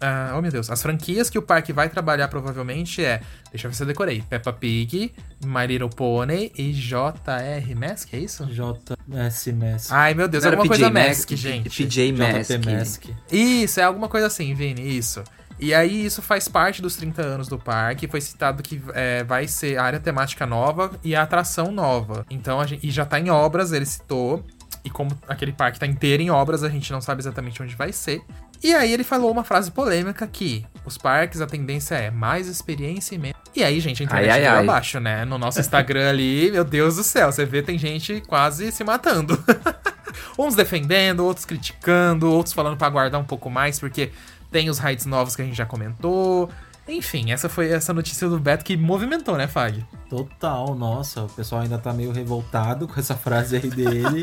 ah, 0.00 0.34
oh 0.36 0.42
meu 0.42 0.50
Deus, 0.50 0.70
as 0.70 0.80
franquias 0.80 1.28
que 1.28 1.38
o 1.38 1.42
parque 1.42 1.72
vai 1.72 1.88
trabalhar 1.88 2.28
provavelmente 2.28 3.04
é. 3.04 3.20
Deixa 3.50 3.66
eu 3.66 3.70
ver 3.70 3.76
se 3.76 3.82
eu 3.82 3.86
decorei. 3.86 4.22
Peppa 4.22 4.52
Pig, 4.52 5.12
My 5.44 5.66
Little 5.66 5.88
Pony 5.88 6.52
e 6.56 6.72
JR 6.72 7.74
Mask, 7.76 8.12
é 8.12 8.18
isso? 8.18 8.46
JS 8.46 9.46
Mask. 9.54 9.90
Ai 9.90 10.14
meu 10.14 10.28
Deus, 10.28 10.44
Não 10.44 10.48
era 10.48 10.56
alguma 10.56 10.68
coisa 10.68 10.90
PJ 10.90 11.08
Mask, 11.08 11.30
gente. 11.32 11.84
PJ 11.84 12.12
Mask. 12.12 12.50
Mask. 12.64 13.04
Isso, 13.32 13.80
é 13.80 13.82
alguma 13.82 14.08
coisa 14.08 14.26
assim, 14.26 14.54
Vini, 14.54 14.96
isso. 14.96 15.22
E 15.60 15.74
aí, 15.74 16.06
isso 16.06 16.22
faz 16.22 16.46
parte 16.46 16.80
dos 16.80 16.94
30 16.94 17.20
anos 17.20 17.48
do 17.48 17.58
parque. 17.58 18.06
Foi 18.06 18.20
citado 18.20 18.62
que 18.62 18.80
é, 18.94 19.24
vai 19.24 19.48
ser 19.48 19.76
a 19.76 19.82
área 19.82 19.98
temática 19.98 20.46
nova 20.46 20.92
e 21.02 21.16
a 21.16 21.22
atração 21.22 21.72
nova. 21.72 22.24
Então, 22.30 22.60
a 22.60 22.66
gente, 22.66 22.86
e 22.86 22.90
já 22.90 23.04
tá 23.04 23.18
em 23.18 23.28
obras, 23.28 23.72
ele 23.72 23.84
citou. 23.84 24.44
E 24.84 24.90
como 24.90 25.10
aquele 25.26 25.52
parque 25.52 25.78
tá 25.78 25.86
inteiro 25.86 26.22
em 26.22 26.30
obras, 26.30 26.62
a 26.62 26.68
gente 26.68 26.92
não 26.92 27.00
sabe 27.00 27.20
exatamente 27.20 27.60
onde 27.60 27.74
vai 27.74 27.92
ser. 27.92 28.22
E 28.62 28.74
aí, 28.74 28.92
ele 28.92 29.04
falou 29.04 29.30
uma 29.30 29.44
frase 29.44 29.70
polêmica 29.70 30.26
que 30.26 30.64
os 30.84 30.98
parques, 30.98 31.40
a 31.40 31.46
tendência 31.46 31.94
é 31.94 32.10
mais 32.10 32.48
experiência 32.48 33.14
e 33.14 33.18
menos. 33.18 33.38
E 33.54 33.62
aí, 33.62 33.80
gente, 33.80 34.02
a 34.02 34.06
internet 34.06 34.30
Ai, 34.30 34.46
ai, 34.46 34.56
ai. 34.56 34.62
abaixo, 34.62 35.00
né? 35.00 35.24
No 35.24 35.38
nosso 35.38 35.60
Instagram 35.60 36.10
ali, 36.10 36.50
meu 36.52 36.64
Deus 36.64 36.96
do 36.96 37.02
céu, 37.02 37.30
você 37.30 37.44
vê, 37.44 37.62
tem 37.62 37.78
gente 37.78 38.20
quase 38.26 38.70
se 38.72 38.84
matando. 38.84 39.42
Uns 40.38 40.54
defendendo, 40.54 41.24
outros 41.24 41.44
criticando, 41.44 42.30
outros 42.30 42.52
falando 42.52 42.76
pra 42.76 42.86
aguardar 42.86 43.20
um 43.20 43.24
pouco 43.24 43.50
mais, 43.50 43.78
porque 43.78 44.10
tem 44.50 44.70
os 44.70 44.78
raids 44.78 45.06
novos 45.06 45.36
que 45.36 45.42
a 45.42 45.44
gente 45.44 45.56
já 45.56 45.66
comentou. 45.66 46.50
Enfim, 46.88 47.30
essa 47.30 47.48
foi 47.48 47.70
essa 47.70 47.92
notícia 47.92 48.28
do 48.28 48.40
Beto 48.40 48.64
que 48.64 48.76
movimentou, 48.76 49.36
né, 49.36 49.46
Fag? 49.46 49.84
Total, 50.08 50.74
nossa, 50.74 51.24
o 51.24 51.28
pessoal 51.28 51.60
ainda 51.60 51.76
tá 51.76 51.92
meio 51.92 52.10
revoltado 52.12 52.88
com 52.88 52.98
essa 52.98 53.14
frase 53.14 53.56
aí 53.56 53.68
dele. 53.68 54.22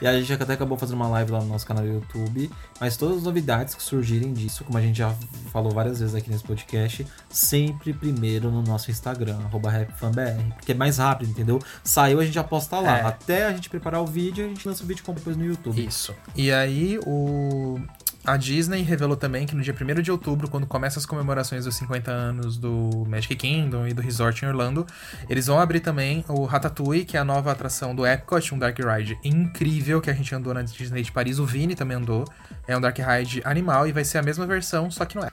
e 0.00 0.06
a 0.06 0.18
gente 0.18 0.32
até 0.32 0.54
acabou 0.54 0.78
fazendo 0.78 0.96
uma 0.96 1.08
live 1.08 1.32
lá 1.32 1.40
no 1.40 1.46
nosso 1.46 1.66
canal 1.66 1.84
do 1.84 1.92
YouTube. 1.92 2.50
Mas 2.80 2.96
todas 2.96 3.18
as 3.18 3.22
novidades 3.24 3.74
que 3.74 3.82
surgirem 3.82 4.32
disso, 4.32 4.64
como 4.64 4.78
a 4.78 4.80
gente 4.80 4.96
já 4.96 5.14
falou 5.52 5.70
várias 5.70 6.00
vezes 6.00 6.14
aqui 6.14 6.30
nesse 6.30 6.44
podcast, 6.44 7.06
sempre 7.28 7.92
primeiro 7.92 8.50
no 8.50 8.62
nosso 8.62 8.90
Instagram, 8.90 9.38
rapfanbr. 9.52 10.54
Porque 10.56 10.72
é 10.72 10.74
mais 10.74 10.96
rápido, 10.96 11.30
entendeu? 11.30 11.58
Saiu, 11.84 12.20
a 12.20 12.24
gente 12.24 12.34
já 12.34 12.44
posta 12.44 12.80
lá. 12.80 12.98
É. 12.98 13.02
Até 13.02 13.46
a 13.46 13.52
gente 13.52 13.68
preparar 13.68 14.00
o 14.00 14.06
vídeo, 14.06 14.46
a 14.46 14.48
gente 14.48 14.66
lança 14.66 14.82
o 14.82 14.86
vídeo 14.86 15.04
depois 15.06 15.36
no 15.36 15.44
YouTube. 15.44 15.84
Isso. 15.84 16.14
E 16.34 16.50
aí, 16.50 16.98
o. 17.04 17.78
A 18.24 18.36
Disney 18.36 18.82
revelou 18.82 19.16
também 19.16 19.46
que 19.46 19.54
no 19.54 19.62
dia 19.62 19.74
1 19.74 20.02
de 20.02 20.10
outubro, 20.10 20.48
quando 20.48 20.66
começam 20.66 21.00
as 21.00 21.06
comemorações 21.06 21.64
dos 21.64 21.76
50 21.76 22.10
anos 22.10 22.58
do 22.58 23.06
Magic 23.08 23.34
Kingdom 23.36 23.86
e 23.86 23.94
do 23.94 24.02
Resort 24.02 24.44
em 24.44 24.48
Orlando, 24.48 24.86
eles 25.28 25.46
vão 25.46 25.58
abrir 25.58 25.80
também 25.80 26.24
o 26.28 26.44
Ratatouille, 26.44 27.04
que 27.04 27.16
é 27.16 27.20
a 27.20 27.24
nova 27.24 27.50
atração 27.52 27.94
do 27.94 28.06
Epcot, 28.06 28.54
um 28.54 28.58
Dark 28.58 28.78
Ride 28.78 29.18
incrível 29.24 30.00
que 30.00 30.10
a 30.10 30.14
gente 30.14 30.34
andou 30.34 30.52
na 30.52 30.62
Disney 30.62 31.02
de 31.02 31.12
Paris. 31.12 31.38
O 31.38 31.46
Vini 31.46 31.74
também 31.74 31.96
andou. 31.96 32.24
É 32.66 32.76
um 32.76 32.80
Dark 32.80 32.98
Ride 32.98 33.40
animal 33.44 33.88
e 33.88 33.92
vai 33.92 34.04
ser 34.04 34.18
a 34.18 34.22
mesma 34.22 34.46
versão, 34.46 34.90
só 34.90 35.04
que 35.04 35.16
não 35.16 35.24
é. 35.24 35.30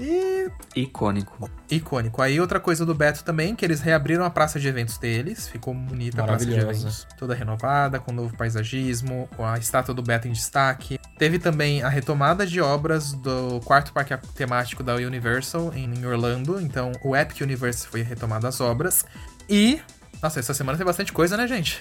E 0.00 0.50
Icônico. 0.74 1.50
icônico. 1.70 2.22
Aí 2.22 2.40
outra 2.40 2.58
coisa 2.58 2.86
do 2.86 2.94
Beto 2.94 3.22
também, 3.24 3.54
que 3.54 3.64
eles 3.64 3.80
reabriram 3.80 4.24
a 4.24 4.30
praça 4.30 4.58
de 4.58 4.66
eventos 4.68 4.98
deles. 4.98 5.48
Ficou 5.48 5.74
bonita 5.74 6.22
a 6.22 6.24
praça 6.24 6.44
de 6.44 6.52
Maravilhosa. 6.52 6.86
eventos. 6.88 7.06
Toda 7.18 7.34
renovada, 7.34 7.98
com 8.00 8.12
novo 8.12 8.36
paisagismo, 8.36 9.28
com 9.36 9.44
a 9.44 9.58
estátua 9.58 9.94
do 9.94 10.02
Beto 10.02 10.28
em 10.28 10.32
destaque. 10.32 10.98
Teve 11.18 11.38
também 11.38 11.82
a 11.82 11.88
retomada 11.88 12.46
de 12.46 12.60
obras 12.60 13.12
do 13.12 13.60
quarto 13.64 13.92
parque 13.92 14.16
temático 14.34 14.82
da 14.82 14.94
Universal 14.94 15.72
em 15.74 16.04
Orlando. 16.06 16.60
Então 16.60 16.92
o 17.04 17.14
Epic 17.14 17.40
Universe 17.42 17.86
foi 17.86 18.02
retomado 18.02 18.46
as 18.46 18.60
obras. 18.60 19.04
E. 19.48 19.80
Nossa, 20.22 20.38
essa 20.38 20.52
semana 20.52 20.76
tem 20.76 20.86
bastante 20.86 21.12
coisa, 21.12 21.36
né, 21.36 21.46
gente? 21.46 21.80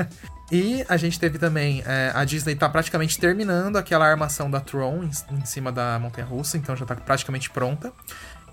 e 0.54 0.84
a 0.88 0.96
gente 0.96 1.18
teve 1.18 1.36
também. 1.36 1.82
é, 1.84 2.12
a 2.14 2.24
Disney 2.24 2.54
tá 2.54 2.68
praticamente 2.68 3.18
terminando 3.18 3.76
aquela 3.76 4.06
armação 4.06 4.48
da 4.48 4.60
Tron 4.60 5.02
em, 5.02 5.10
em 5.36 5.44
cima 5.44 5.72
da 5.72 5.98
Montanha 5.98 6.24
Russa, 6.24 6.56
então 6.56 6.76
já 6.76 6.86
tá 6.86 6.94
praticamente 6.94 7.50
pronta. 7.50 7.92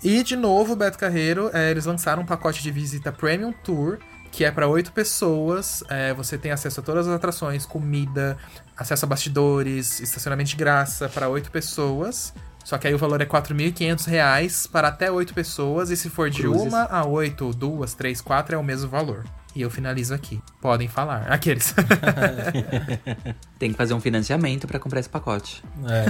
E 0.04 0.24
de 0.24 0.36
novo, 0.36 0.76
Beto 0.76 0.98
Carreiro, 0.98 1.52
é, 1.54 1.70
eles 1.70 1.86
lançaram 1.86 2.24
um 2.24 2.26
pacote 2.26 2.64
de 2.64 2.72
visita 2.72 3.12
Premium 3.12 3.54
Tour, 3.54 4.00
que 4.32 4.44
é 4.44 4.50
para 4.50 4.68
oito 4.68 4.92
pessoas. 4.92 5.84
É, 5.90 6.12
você 6.12 6.40
tem 6.40 6.52
acesso 6.52 6.80
a 6.80 6.84
todas 6.84 7.08
as 7.08 7.14
atrações, 7.14 7.68
comida, 7.68 8.36
acesso 8.76 9.06
a 9.06 9.08
bastidores, 9.08 10.00
estacionamento 10.00 10.50
de 10.50 10.56
graça 10.56 11.08
para 11.08 11.30
oito 11.30 11.52
pessoas. 11.52 12.34
Só 12.64 12.80
que 12.80 12.88
aí 12.88 12.96
o 12.96 12.98
valor 12.98 13.22
é 13.22 13.26
4.500 13.26 14.08
reais 14.08 14.66
para 14.66 14.88
até 14.88 15.12
oito 15.12 15.36
pessoas. 15.36 15.92
E 15.92 15.96
se 15.96 16.10
for 16.10 16.32
de 16.32 16.42
Cruzes. 16.42 16.64
uma 16.64 16.86
a 16.86 17.06
oito, 17.06 17.54
duas, 17.54 17.94
três, 17.94 18.22
quatro, 18.22 18.56
é 18.56 18.58
o 18.58 18.64
mesmo 18.64 18.90
valor. 18.90 19.24
E 19.54 19.62
eu 19.62 19.70
finalizo 19.70 20.14
aqui. 20.14 20.42
Podem 20.62 20.88
falar. 20.88 21.24
Aqueles. 21.32 21.74
Tem 23.60 23.72
que 23.72 23.78
fazer 23.78 23.94
um 23.94 24.00
financiamento 24.00 24.66
pra 24.68 24.80
comprar 24.80 25.00
esse 25.00 25.10
pacote. 25.10 25.64
É. 25.88 26.06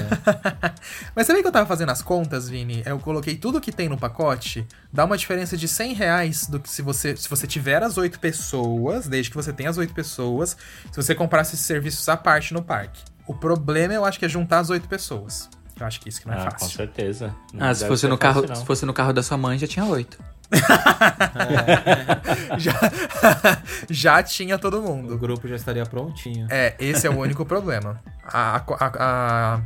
Mas 1.16 1.28
sabe 1.28 1.42
que 1.42 1.48
eu 1.48 1.52
tava 1.52 1.66
fazendo 1.66 1.90
as 1.90 2.02
contas, 2.02 2.48
Vini? 2.50 2.84
Eu 2.86 3.00
coloquei 3.00 3.36
tudo 3.36 3.60
que 3.60 3.72
tem 3.72 3.90
no 3.90 3.98
pacote, 3.98 4.66
dá 4.94 5.06
uma 5.06 5.18
diferença 5.18 5.58
de 5.58 5.68
100 5.68 5.94
reais 5.94 6.48
do 6.48 6.60
que 6.60 6.70
se 6.70 6.82
você, 6.82 7.16
se 7.18 7.28
você 7.28 7.48
tiver 7.48 7.82
as 7.84 7.98
oito 7.98 8.20
pessoas, 8.20 9.08
desde 9.08 9.30
que 9.32 9.36
você 9.36 9.52
tenha 9.52 9.70
as 9.70 9.78
oito 9.78 9.94
pessoas, 9.94 10.56
se 10.92 10.96
você 10.96 11.14
comprasse 11.16 11.56
esses 11.56 11.66
serviços 11.66 12.08
à 12.08 12.16
parte 12.16 12.54
no 12.54 12.62
parque. 12.62 13.02
O 13.28 13.34
problema, 13.34 13.94
eu 13.94 14.06
acho 14.06 14.20
que 14.20 14.26
é 14.26 14.30
juntar 14.30 14.60
as 14.60 14.70
oito 14.70 14.88
pessoas. 14.88 15.50
Eu 15.80 15.86
acho 15.88 16.00
que 16.00 16.10
isso 16.10 16.22
que 16.22 16.28
não 16.28 16.36
é 16.36 16.42
Ah, 16.42 16.46
com 16.52 16.60
fácil. 16.60 16.78
certeza. 16.78 17.36
Não 17.54 17.66
Ah, 17.68 17.74
se 17.74 17.88
fosse, 17.88 18.08
no 18.08 18.18
carro, 18.18 18.42
fácil, 18.42 18.50
não. 18.50 18.56
se 18.62 18.66
fosse 18.66 18.86
no 18.86 18.94
carro 18.94 19.12
da 19.14 19.24
sua 19.24 19.38
mãe, 19.38 19.58
já 19.58 19.66
tinha 19.68 19.84
oito. 19.86 20.18
já, 22.58 22.74
já 23.90 24.24
tinha 24.24 24.58
todo 24.58 24.80
O 24.80 24.82
mundo. 24.82 25.18
grupo 25.18 25.48
já 25.48 25.56
estaria 25.56 25.86
prontinho. 25.86 26.48
É, 26.50 26.76
esse 26.80 27.08
é 27.08 27.10
o 27.10 27.18
único 27.18 27.46
problema. 27.46 28.02
A, 28.26 28.58
a, 28.58 28.92
a, 29.00 29.62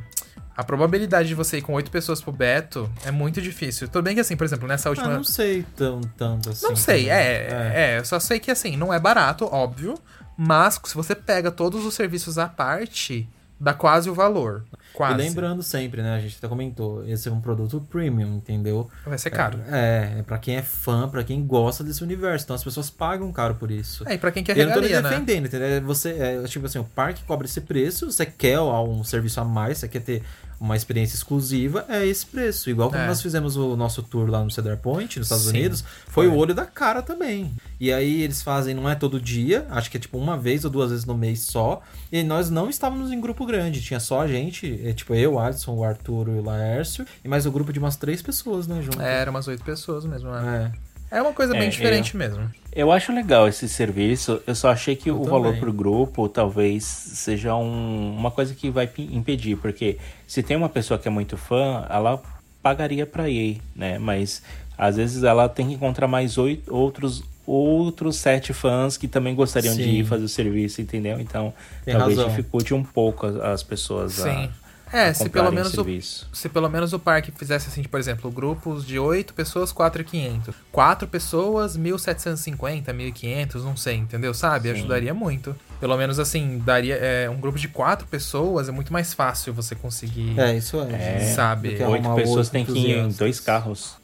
a 0.58 0.64
probabilidade 0.64 1.28
de 1.28 1.36
você 1.36 1.58
ir 1.58 1.62
com 1.62 1.74
oito 1.74 1.92
pessoas 1.92 2.22
pro 2.22 2.32
Beto 2.32 2.90
é 3.04 3.12
muito 3.12 3.42
difícil. 3.42 3.88
Tudo 3.88 4.04
bem 4.04 4.16
que 4.16 4.22
assim, 4.22 4.36
por 4.38 4.46
exemplo, 4.46 4.68
nessa 4.68 4.90
Ah, 4.90 4.92
última. 4.92 5.10
não 5.10 5.24
sei 5.24 5.64
tão, 5.76 6.02
tanto 6.18 6.50
assim. 6.52 6.68
Não 6.68 6.76
sei, 6.76 7.04
também. 7.06 7.18
é, 7.18 7.72
é, 7.76 8.00
eu 8.00 8.06
só 8.06 8.20
sei 8.20 8.40
que 8.40 8.52
assim, 8.52 8.78
não 8.78 8.94
é 8.94 9.00
barato, 9.00 9.46
óbvio, 9.52 9.96
mas 10.38 10.80
se 10.84 10.96
você 10.96 11.16
pega 11.16 11.52
todos 11.52 11.86
os 11.86 11.94
serviços 11.94 12.38
à 12.38 12.48
parte, 12.48 13.28
dá 13.60 13.74
quase 13.74 14.10
o 14.10 14.14
valor. 14.14 14.64
Quase. 14.96 15.14
E 15.14 15.18
lembrando 15.18 15.62
sempre, 15.62 16.02
né? 16.02 16.16
A 16.16 16.20
gente 16.20 16.38
até 16.38 16.48
comentou, 16.48 17.06
esse 17.06 17.28
é 17.28 17.32
um 17.32 17.42
produto 17.42 17.86
premium, 17.90 18.36
entendeu? 18.36 18.90
Vai 19.06 19.18
ser 19.18 19.30
caro. 19.30 19.60
É, 19.70 20.16
é 20.20 20.24
pra 20.24 20.38
quem 20.38 20.56
é 20.56 20.62
fã, 20.62 21.08
pra 21.10 21.24
quem 21.24 21.46
gosta 21.46 21.84
desse 21.84 22.04
universo. 22.04 22.46
Então 22.46 22.56
as 22.56 22.64
pessoas 22.64 22.90
pagam 22.90 23.32
caro 23.32 23.56
por 23.56 23.70
isso. 23.70 24.08
É, 24.08 24.14
e 24.14 24.18
pra 24.18 24.32
quem 24.32 24.44
quer 24.44 24.58
Eu 24.58 24.68
não 24.68 24.74
tô 24.74 24.80
nem 24.80 24.90
regalia, 24.90 25.10
né? 25.10 25.18
defendendo, 25.18 25.46
entendeu? 25.48 25.82
Você, 25.84 26.10
é, 26.12 26.44
tipo 26.44 26.66
assim, 26.66 26.80
o 26.80 26.84
parque 26.84 27.24
cobra 27.24 27.46
esse 27.46 27.62
preço, 27.62 28.12
você 28.12 28.26
quer 28.26 28.60
um 28.60 29.04
serviço 29.04 29.40
a 29.42 29.46
mais, 29.46 29.80
você 29.80 29.88
quer 29.88 30.02
ter 30.02 30.24
uma 30.66 30.76
experiência 30.76 31.16
exclusiva, 31.16 31.86
é 31.88 32.06
esse 32.06 32.26
preço. 32.26 32.70
Igual 32.70 32.90
quando 32.90 33.02
É. 33.04 33.08
nós 33.08 33.22
fizemos 33.22 33.56
o 33.56 33.76
nosso 33.76 34.02
tour 34.04 34.30
lá 34.30 34.44
no 34.44 34.52
Cedar 34.52 34.78
Point, 34.78 35.18
nos 35.20 35.28
Estados 35.28 35.46
Sim, 35.46 35.52
Unidos, 35.52 35.82
foi, 36.08 36.26
foi. 36.26 36.28
o 36.28 36.36
olho 36.38 36.54
da 36.54 36.66
cara 36.66 37.02
também. 37.02 37.52
E 37.80 37.92
aí 37.94 38.22
eles 38.24 38.42
fazem, 38.42 38.74
não 38.74 38.90
é 38.90 38.96
todo 38.96 39.20
dia, 39.22 39.66
acho 39.70 39.90
que 39.92 39.98
é 39.98 40.00
tipo 40.00 40.18
uma 40.18 40.38
vez 40.38 40.66
ou 40.66 40.72
duas 40.72 40.90
vezes 40.92 41.06
no 41.06 41.16
mês 41.18 41.42
só. 41.42 41.82
E 42.12 42.24
nós 42.24 42.50
não 42.50 42.70
estávamos 42.70 43.12
em 43.12 43.20
grupo 43.22 43.46
grande, 43.46 43.82
tinha 43.82 44.00
só 44.00 44.22
a 44.22 44.28
gente, 44.28 44.80
é, 44.84 44.94
tipo 44.94 45.14
eu, 45.14 45.34
o 45.34 45.40
Alisson, 45.40 45.74
o 45.76 45.84
Arthur 45.84 46.28
e 46.30 46.32
o 46.40 46.44
Laércio, 46.44 47.06
e 47.24 47.28
mais 47.28 47.46
um 47.46 47.52
grupo 47.52 47.72
de 47.72 47.80
umas 47.80 47.96
três 47.96 48.22
pessoas, 48.22 48.68
né, 48.68 48.82
junto. 48.82 49.02
É, 49.02 49.22
eram 49.22 49.32
umas 49.32 49.48
oito 49.48 49.64
pessoas 49.64 50.06
mesmo. 50.06 50.30
né? 50.32 50.72
É. 50.74 50.85
É 51.16 51.22
uma 51.22 51.32
coisa 51.34 51.54
bem 51.54 51.68
É, 51.68 51.70
diferente 51.70 52.18
mesmo. 52.18 52.52
Eu 52.74 52.92
acho 52.92 53.14
legal 53.14 53.48
esse 53.48 53.70
serviço, 53.70 54.42
eu 54.46 54.54
só 54.54 54.70
achei 54.70 54.96
que 54.98 55.10
Eu 55.10 55.16
o 55.16 55.24
também. 55.24 55.32
valor 55.32 55.58
pro 55.58 55.72
grupo 55.72 56.28
talvez 56.28 56.84
seja 56.84 57.56
um- 57.56 58.14
uma 58.18 58.30
coisa 58.30 58.54
que 58.54 58.70
vai 58.70 58.90
impedir, 58.98 59.56
porque 59.56 59.98
se 60.28 60.44
tem 60.44 60.58
uma 60.58 60.68
pessoa 60.68 61.00
que 61.00 61.08
é 61.08 61.12
muito 61.12 61.38
fã, 61.38 61.86
ela 61.90 62.22
pagaria 62.62 63.06
pra 63.06 63.30
ir, 63.30 63.62
né? 63.74 63.98
Mas 63.98 64.44
às 64.78 64.98
vezes 64.98 65.24
ela 65.24 65.48
tem 65.48 65.68
que 65.70 65.74
encontrar 65.76 66.08
mais 66.08 66.38
oito, 66.38 66.74
outros 66.74 67.24
outros 67.48 68.16
sete 68.18 68.52
fãs 68.54 68.98
que 68.98 69.08
também 69.08 69.36
gostariam 69.36 69.76
de 69.76 69.84
Sim. 69.84 69.90
ir 70.00 70.04
fazer 70.04 70.26
o 70.26 70.28
serviço, 70.28 70.82
entendeu? 70.82 71.20
Então 71.20 71.54
Tem 71.86 71.96
talvez 71.96 72.18
razão. 72.18 72.32
dificulte 72.36 72.74
um 72.74 72.84
pouco 72.84 73.28
as, 73.28 73.36
as 73.38 73.64
pessoas 73.64 74.20
a, 74.20 74.24
Sim. 74.34 74.50
É, 74.92 75.14
se 75.14 75.30
pelo 75.30 75.52
menos 75.52 75.78
o 75.78 75.86
se 76.34 76.50
pelo 76.50 76.70
menos 76.70 76.94
o 76.94 77.00
parque 77.00 77.32
fizesse 77.32 77.68
assim, 77.68 77.84
por 77.84 78.00
exemplo, 78.00 78.32
grupos 78.32 78.86
de 78.86 79.00
8 79.00 79.34
pessoas, 79.34 79.72
4,500. 79.72 80.56
4 80.72 81.08
pessoas, 81.08 81.78
1.750, 81.78 82.86
1.500, 82.86 83.56
não 83.64 83.76
sei, 83.76 83.96
entendeu? 83.96 84.34
Sabe? 84.34 84.70
Sim. 84.70 84.76
Ajudaria 84.76 85.14
muito. 85.14 85.56
Pelo 85.80 85.98
menos 85.98 86.20
assim, 86.20 86.62
daria 86.64 86.96
é, 86.96 87.30
um 87.30 87.40
grupo 87.40 87.58
de 87.58 87.68
4 87.68 88.08
pessoas 88.08 88.70
é 88.70 88.72
muito 88.72 88.94
mais 88.94 89.14
fácil 89.14 89.54
você 89.54 89.76
conseguir. 89.76 90.40
É, 90.40 90.56
isso 90.56 90.80
é. 90.82 90.94
É, 90.94 91.20
Sabe, 91.36 91.70
Do 91.70 91.76
que 91.78 91.84
Oito 91.84 91.94
arrumar 92.06 92.16
pessoas 92.16 92.48
oito 92.48 92.52
têm 92.52 92.66
que 92.66 92.80
ir 92.80 92.98
em 92.98 93.10
dois 93.10 93.40
carros. 93.40 93.98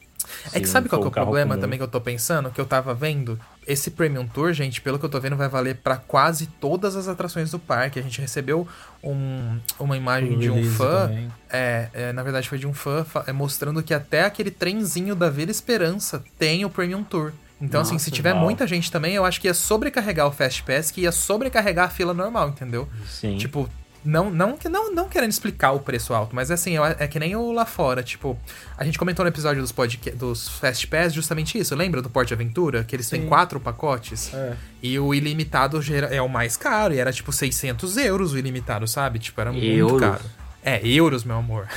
É 0.52 0.60
que 0.60 0.66
Se 0.66 0.72
sabe 0.72 0.88
qual 0.88 1.00
que 1.00 1.06
é 1.06 1.08
o 1.08 1.12
problema 1.12 1.54
comum. 1.54 1.60
também 1.60 1.78
que 1.78 1.82
eu 1.82 1.88
tô 1.88 2.00
pensando? 2.00 2.50
Que 2.50 2.60
eu 2.60 2.66
tava 2.66 2.94
vendo? 2.94 3.38
Esse 3.66 3.90
Premium 3.92 4.26
Tour, 4.26 4.52
gente, 4.52 4.80
pelo 4.80 4.98
que 4.98 5.04
eu 5.04 5.08
tô 5.08 5.20
vendo, 5.20 5.36
vai 5.36 5.48
valer 5.48 5.76
pra 5.76 5.96
quase 5.96 6.46
todas 6.46 6.96
as 6.96 7.06
atrações 7.06 7.50
do 7.50 7.58
parque. 7.58 7.98
A 7.98 8.02
gente 8.02 8.20
recebeu 8.20 8.66
um- 9.02 9.58
uma 9.78 9.96
imagem 9.96 10.38
de 10.38 10.50
um 10.50 10.64
fã. 10.64 11.10
É, 11.50 11.88
é, 11.92 12.12
na 12.12 12.22
verdade 12.22 12.48
foi 12.48 12.58
de 12.58 12.66
um 12.66 12.74
fã 12.74 13.06
é, 13.26 13.32
mostrando 13.32 13.82
que 13.82 13.94
até 13.94 14.24
aquele 14.24 14.50
trenzinho 14.50 15.14
da 15.14 15.30
Vila 15.30 15.50
Esperança 15.50 16.24
tem 16.38 16.64
o 16.64 16.70
Premium 16.70 17.04
Tour. 17.04 17.32
Então, 17.60 17.80
assim, 17.82 17.96
se 17.96 18.06
Nossa, 18.06 18.16
tiver 18.16 18.32
uau. 18.32 18.42
muita 18.42 18.66
gente 18.66 18.90
também, 18.90 19.14
eu 19.14 19.24
acho 19.24 19.40
que 19.40 19.46
ia 19.46 19.54
sobrecarregar 19.54 20.26
o 20.26 20.32
Fast 20.32 20.64
Pass, 20.64 20.90
que 20.90 21.02
ia 21.02 21.12
sobrecarregar 21.12 21.84
a 21.84 21.88
fila 21.88 22.12
normal, 22.12 22.48
entendeu? 22.48 22.88
Sim. 23.08 23.36
Tipo, 23.38 23.68
não, 24.04 24.30
não, 24.30 24.56
que- 24.56 24.68
não, 24.68 24.92
não 24.92 25.08
querendo 25.08 25.30
explicar 25.30 25.72
o 25.72 25.80
preço 25.80 26.12
alto, 26.12 26.34
mas 26.34 26.50
assim, 26.50 26.74
é, 26.98 27.06
que 27.06 27.18
nem 27.18 27.36
o 27.36 27.52
lá 27.52 27.64
fora, 27.64 28.02
tipo, 28.02 28.36
a 28.76 28.84
gente 28.84 28.98
comentou 28.98 29.24
no 29.24 29.28
episódio 29.28 29.62
dos, 29.62 29.72
podca- 29.72 30.10
dos 30.12 30.48
Fast 30.48 30.86
Pass 30.88 31.12
justamente 31.14 31.58
isso, 31.58 31.74
lembra 31.74 32.02
do 32.02 32.10
Porte 32.10 32.34
Aventura? 32.34 32.84
Que 32.84 32.96
eles 32.96 33.08
têm 33.08 33.22
Sim. 33.22 33.28
quatro 33.28 33.60
pacotes? 33.60 34.32
É. 34.34 34.54
E 34.82 34.98
o 34.98 35.14
ilimitado 35.14 35.80
é 36.10 36.20
o 36.20 36.28
mais 36.28 36.56
caro, 36.56 36.92
e 36.94 36.98
era 36.98 37.12
tipo 37.12 37.32
600 37.32 37.96
euros 37.96 38.32
o 38.32 38.38
ilimitado, 38.38 38.86
sabe? 38.88 39.18
Tipo, 39.18 39.40
era 39.40 39.52
muito 39.52 39.64
Euros? 39.64 40.00
caro. 40.00 40.22
É, 40.64 40.80
euros, 40.86 41.24
meu 41.24 41.36
amor. 41.36 41.66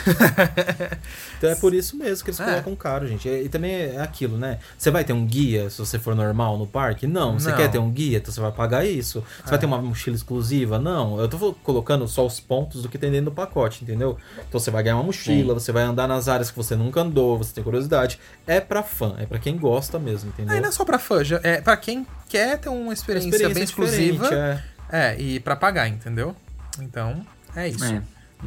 Então 1.38 1.50
é 1.50 1.56
por 1.56 1.74
isso 1.74 1.98
mesmo 1.98 2.24
que 2.24 2.30
eles 2.32 2.40
É. 2.40 2.46
colocam 2.46 2.76
caro, 2.76 3.08
gente. 3.08 3.28
E, 3.28 3.44
e 3.46 3.50
também 3.50 3.74
é 3.74 4.00
aquilo, 4.02 4.38
né? 4.38 4.58
Você 4.78 4.90
vai 4.90 5.04
ter 5.04 5.12
um 5.14 5.26
guia 5.26 5.70
se 5.70 5.78
você 5.80 6.00
for 6.00 6.16
normal 6.16 6.58
no 6.58 6.66
parque? 6.66 7.06
Não. 7.06 7.38
Você 7.40 7.50
Não. 7.50 7.58
quer 7.58 7.70
ter 7.70 7.78
um 7.78 7.90
guia? 7.92 8.18
Então 8.18 8.34
você 8.34 8.40
vai 8.40 8.52
pagar 8.52 8.86
isso. 8.86 9.24
Você 9.44 9.50
vai 9.50 9.60
ter 9.60 9.66
uma 9.66 9.78
mochila 9.82 10.16
exclusiva? 10.16 10.80
Não. 10.80 11.20
Eu 11.20 11.28
tô 11.28 11.54
colocando 11.64 12.08
só 12.08 12.26
os 12.26 12.40
pontos 12.40 12.82
do 12.84 12.90
que 12.90 12.98
tem 12.98 13.12
dentro 13.12 13.26
do 13.26 13.32
pacote, 13.32 13.84
entendeu? 13.84 14.18
Então 14.48 14.60
você 14.60 14.72
vai 14.72 14.82
ganhar 14.82 14.96
uma 14.96 15.04
mochila, 15.04 15.54
você 15.54 15.72
vai 15.72 15.84
andar 15.84 16.08
nas 16.08 16.28
áreas 16.30 16.50
que 16.50 16.56
você 16.58 16.76
nunca 16.76 17.02
andou, 17.02 17.38
você 17.38 17.54
tem 17.54 17.64
curiosidade. 17.64 18.20
É 18.48 18.60
pra 18.62 18.82
fã, 18.82 19.16
é 19.20 19.26
pra 19.26 19.38
quem 19.40 19.58
gosta 19.58 20.00
mesmo, 20.00 20.30
entendeu? 20.30 20.54
Aí 20.56 20.62
não 20.62 20.70
é 20.70 20.72
só 20.72 20.86
pra 20.86 20.98
fã, 20.98 21.24
já- 21.24 21.40
é 21.44 21.60
pra 21.60 21.76
quem 21.76 22.08
quer 22.30 22.58
ter 22.60 22.70
uma 22.70 22.94
experiência, 22.94 23.50
bem 23.50 23.64
exclusiva. 23.64 24.30
É. 24.34 24.62
é. 24.92 25.22
e 25.22 25.40
pra 25.40 25.56
pagar, 25.56 25.88
entendeu? 25.88 26.36
Então, 26.80 27.26
é 27.56 27.68
isso. 27.68 27.84
É, 27.84 28.02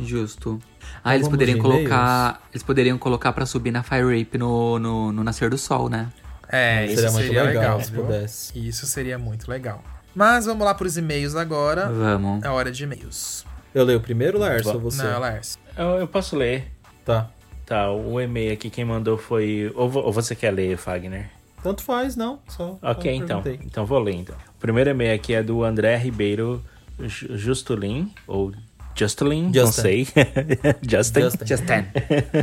justo. 0.04 0.58
Ah, 1.04 1.14
eles 1.14 1.28
poderiam 1.28 1.56
de 1.56 1.62
colocar. 1.62 2.42
Eles 2.50 2.62
poderiam 2.62 2.98
colocar 2.98 3.32
pra 3.32 3.44
subir 3.46 3.70
na 3.70 3.82
Fire 3.82 4.20
Ape 4.20 4.38
no, 4.38 4.78
no, 4.78 5.12
no 5.12 5.24
Nascer 5.24 5.50
do 5.50 5.58
Sol, 5.58 5.88
né? 5.88 6.08
É, 6.50 6.86
isso 6.86 6.94
Seria 6.96 7.10
seria, 7.10 7.42
muito 7.44 7.46
legal, 7.48 7.62
legal, 7.62 7.80
se 7.84 7.90
viu? 7.92 8.02
pudesse. 8.04 8.68
Isso 8.68 8.86
seria 8.86 9.18
muito 9.18 9.50
legal. 9.50 9.82
Mas 10.14 10.46
vamos 10.46 10.64
lá 10.64 10.74
pros 10.74 10.96
e-mails 10.96 11.36
agora. 11.36 11.88
Vamos. 11.92 12.42
É 12.42 12.48
hora 12.48 12.72
de 12.72 12.82
e-mails. 12.84 13.44
Eu 13.74 13.84
leio 13.84 14.00
primeiro, 14.00 14.38
Laércio, 14.38 14.72
ou 14.74 14.80
você? 14.80 15.02
Não, 15.02 15.20
Lars. 15.20 15.58
Eu, 15.76 15.86
eu 16.00 16.08
posso 16.08 16.34
ler. 16.36 16.72
Tá. 17.04 17.28
Tá, 17.66 17.92
o 17.92 18.18
e-mail 18.18 18.52
aqui 18.54 18.70
quem 18.70 18.84
mandou 18.84 19.18
foi. 19.18 19.70
Ou, 19.74 19.92
ou 19.98 20.10
você 20.12 20.34
quer 20.34 20.50
ler, 20.50 20.78
Fagner? 20.78 21.28
Tanto 21.62 21.82
faz, 21.82 22.16
não. 22.16 22.38
Só, 22.48 22.78
Ok, 22.80 23.12
então. 23.14 23.42
Então 23.64 23.84
vou 23.84 23.98
ler 23.98 24.14
então. 24.14 24.34
O 24.56 24.58
primeiro 24.58 24.88
e-mail 24.88 25.14
aqui 25.14 25.34
é 25.34 25.42
do 25.42 25.62
André 25.62 25.96
Ribeiro 25.98 26.64
Ju- 26.98 27.36
Justulin, 27.36 28.10
ou 28.26 28.52
Justelin, 28.98 29.44
não 29.44 29.52
Justin. 29.54 29.80
sei. 29.82 30.06
Justin. 30.88 31.20
Justin. 31.20 31.46
Justin. 31.46 31.84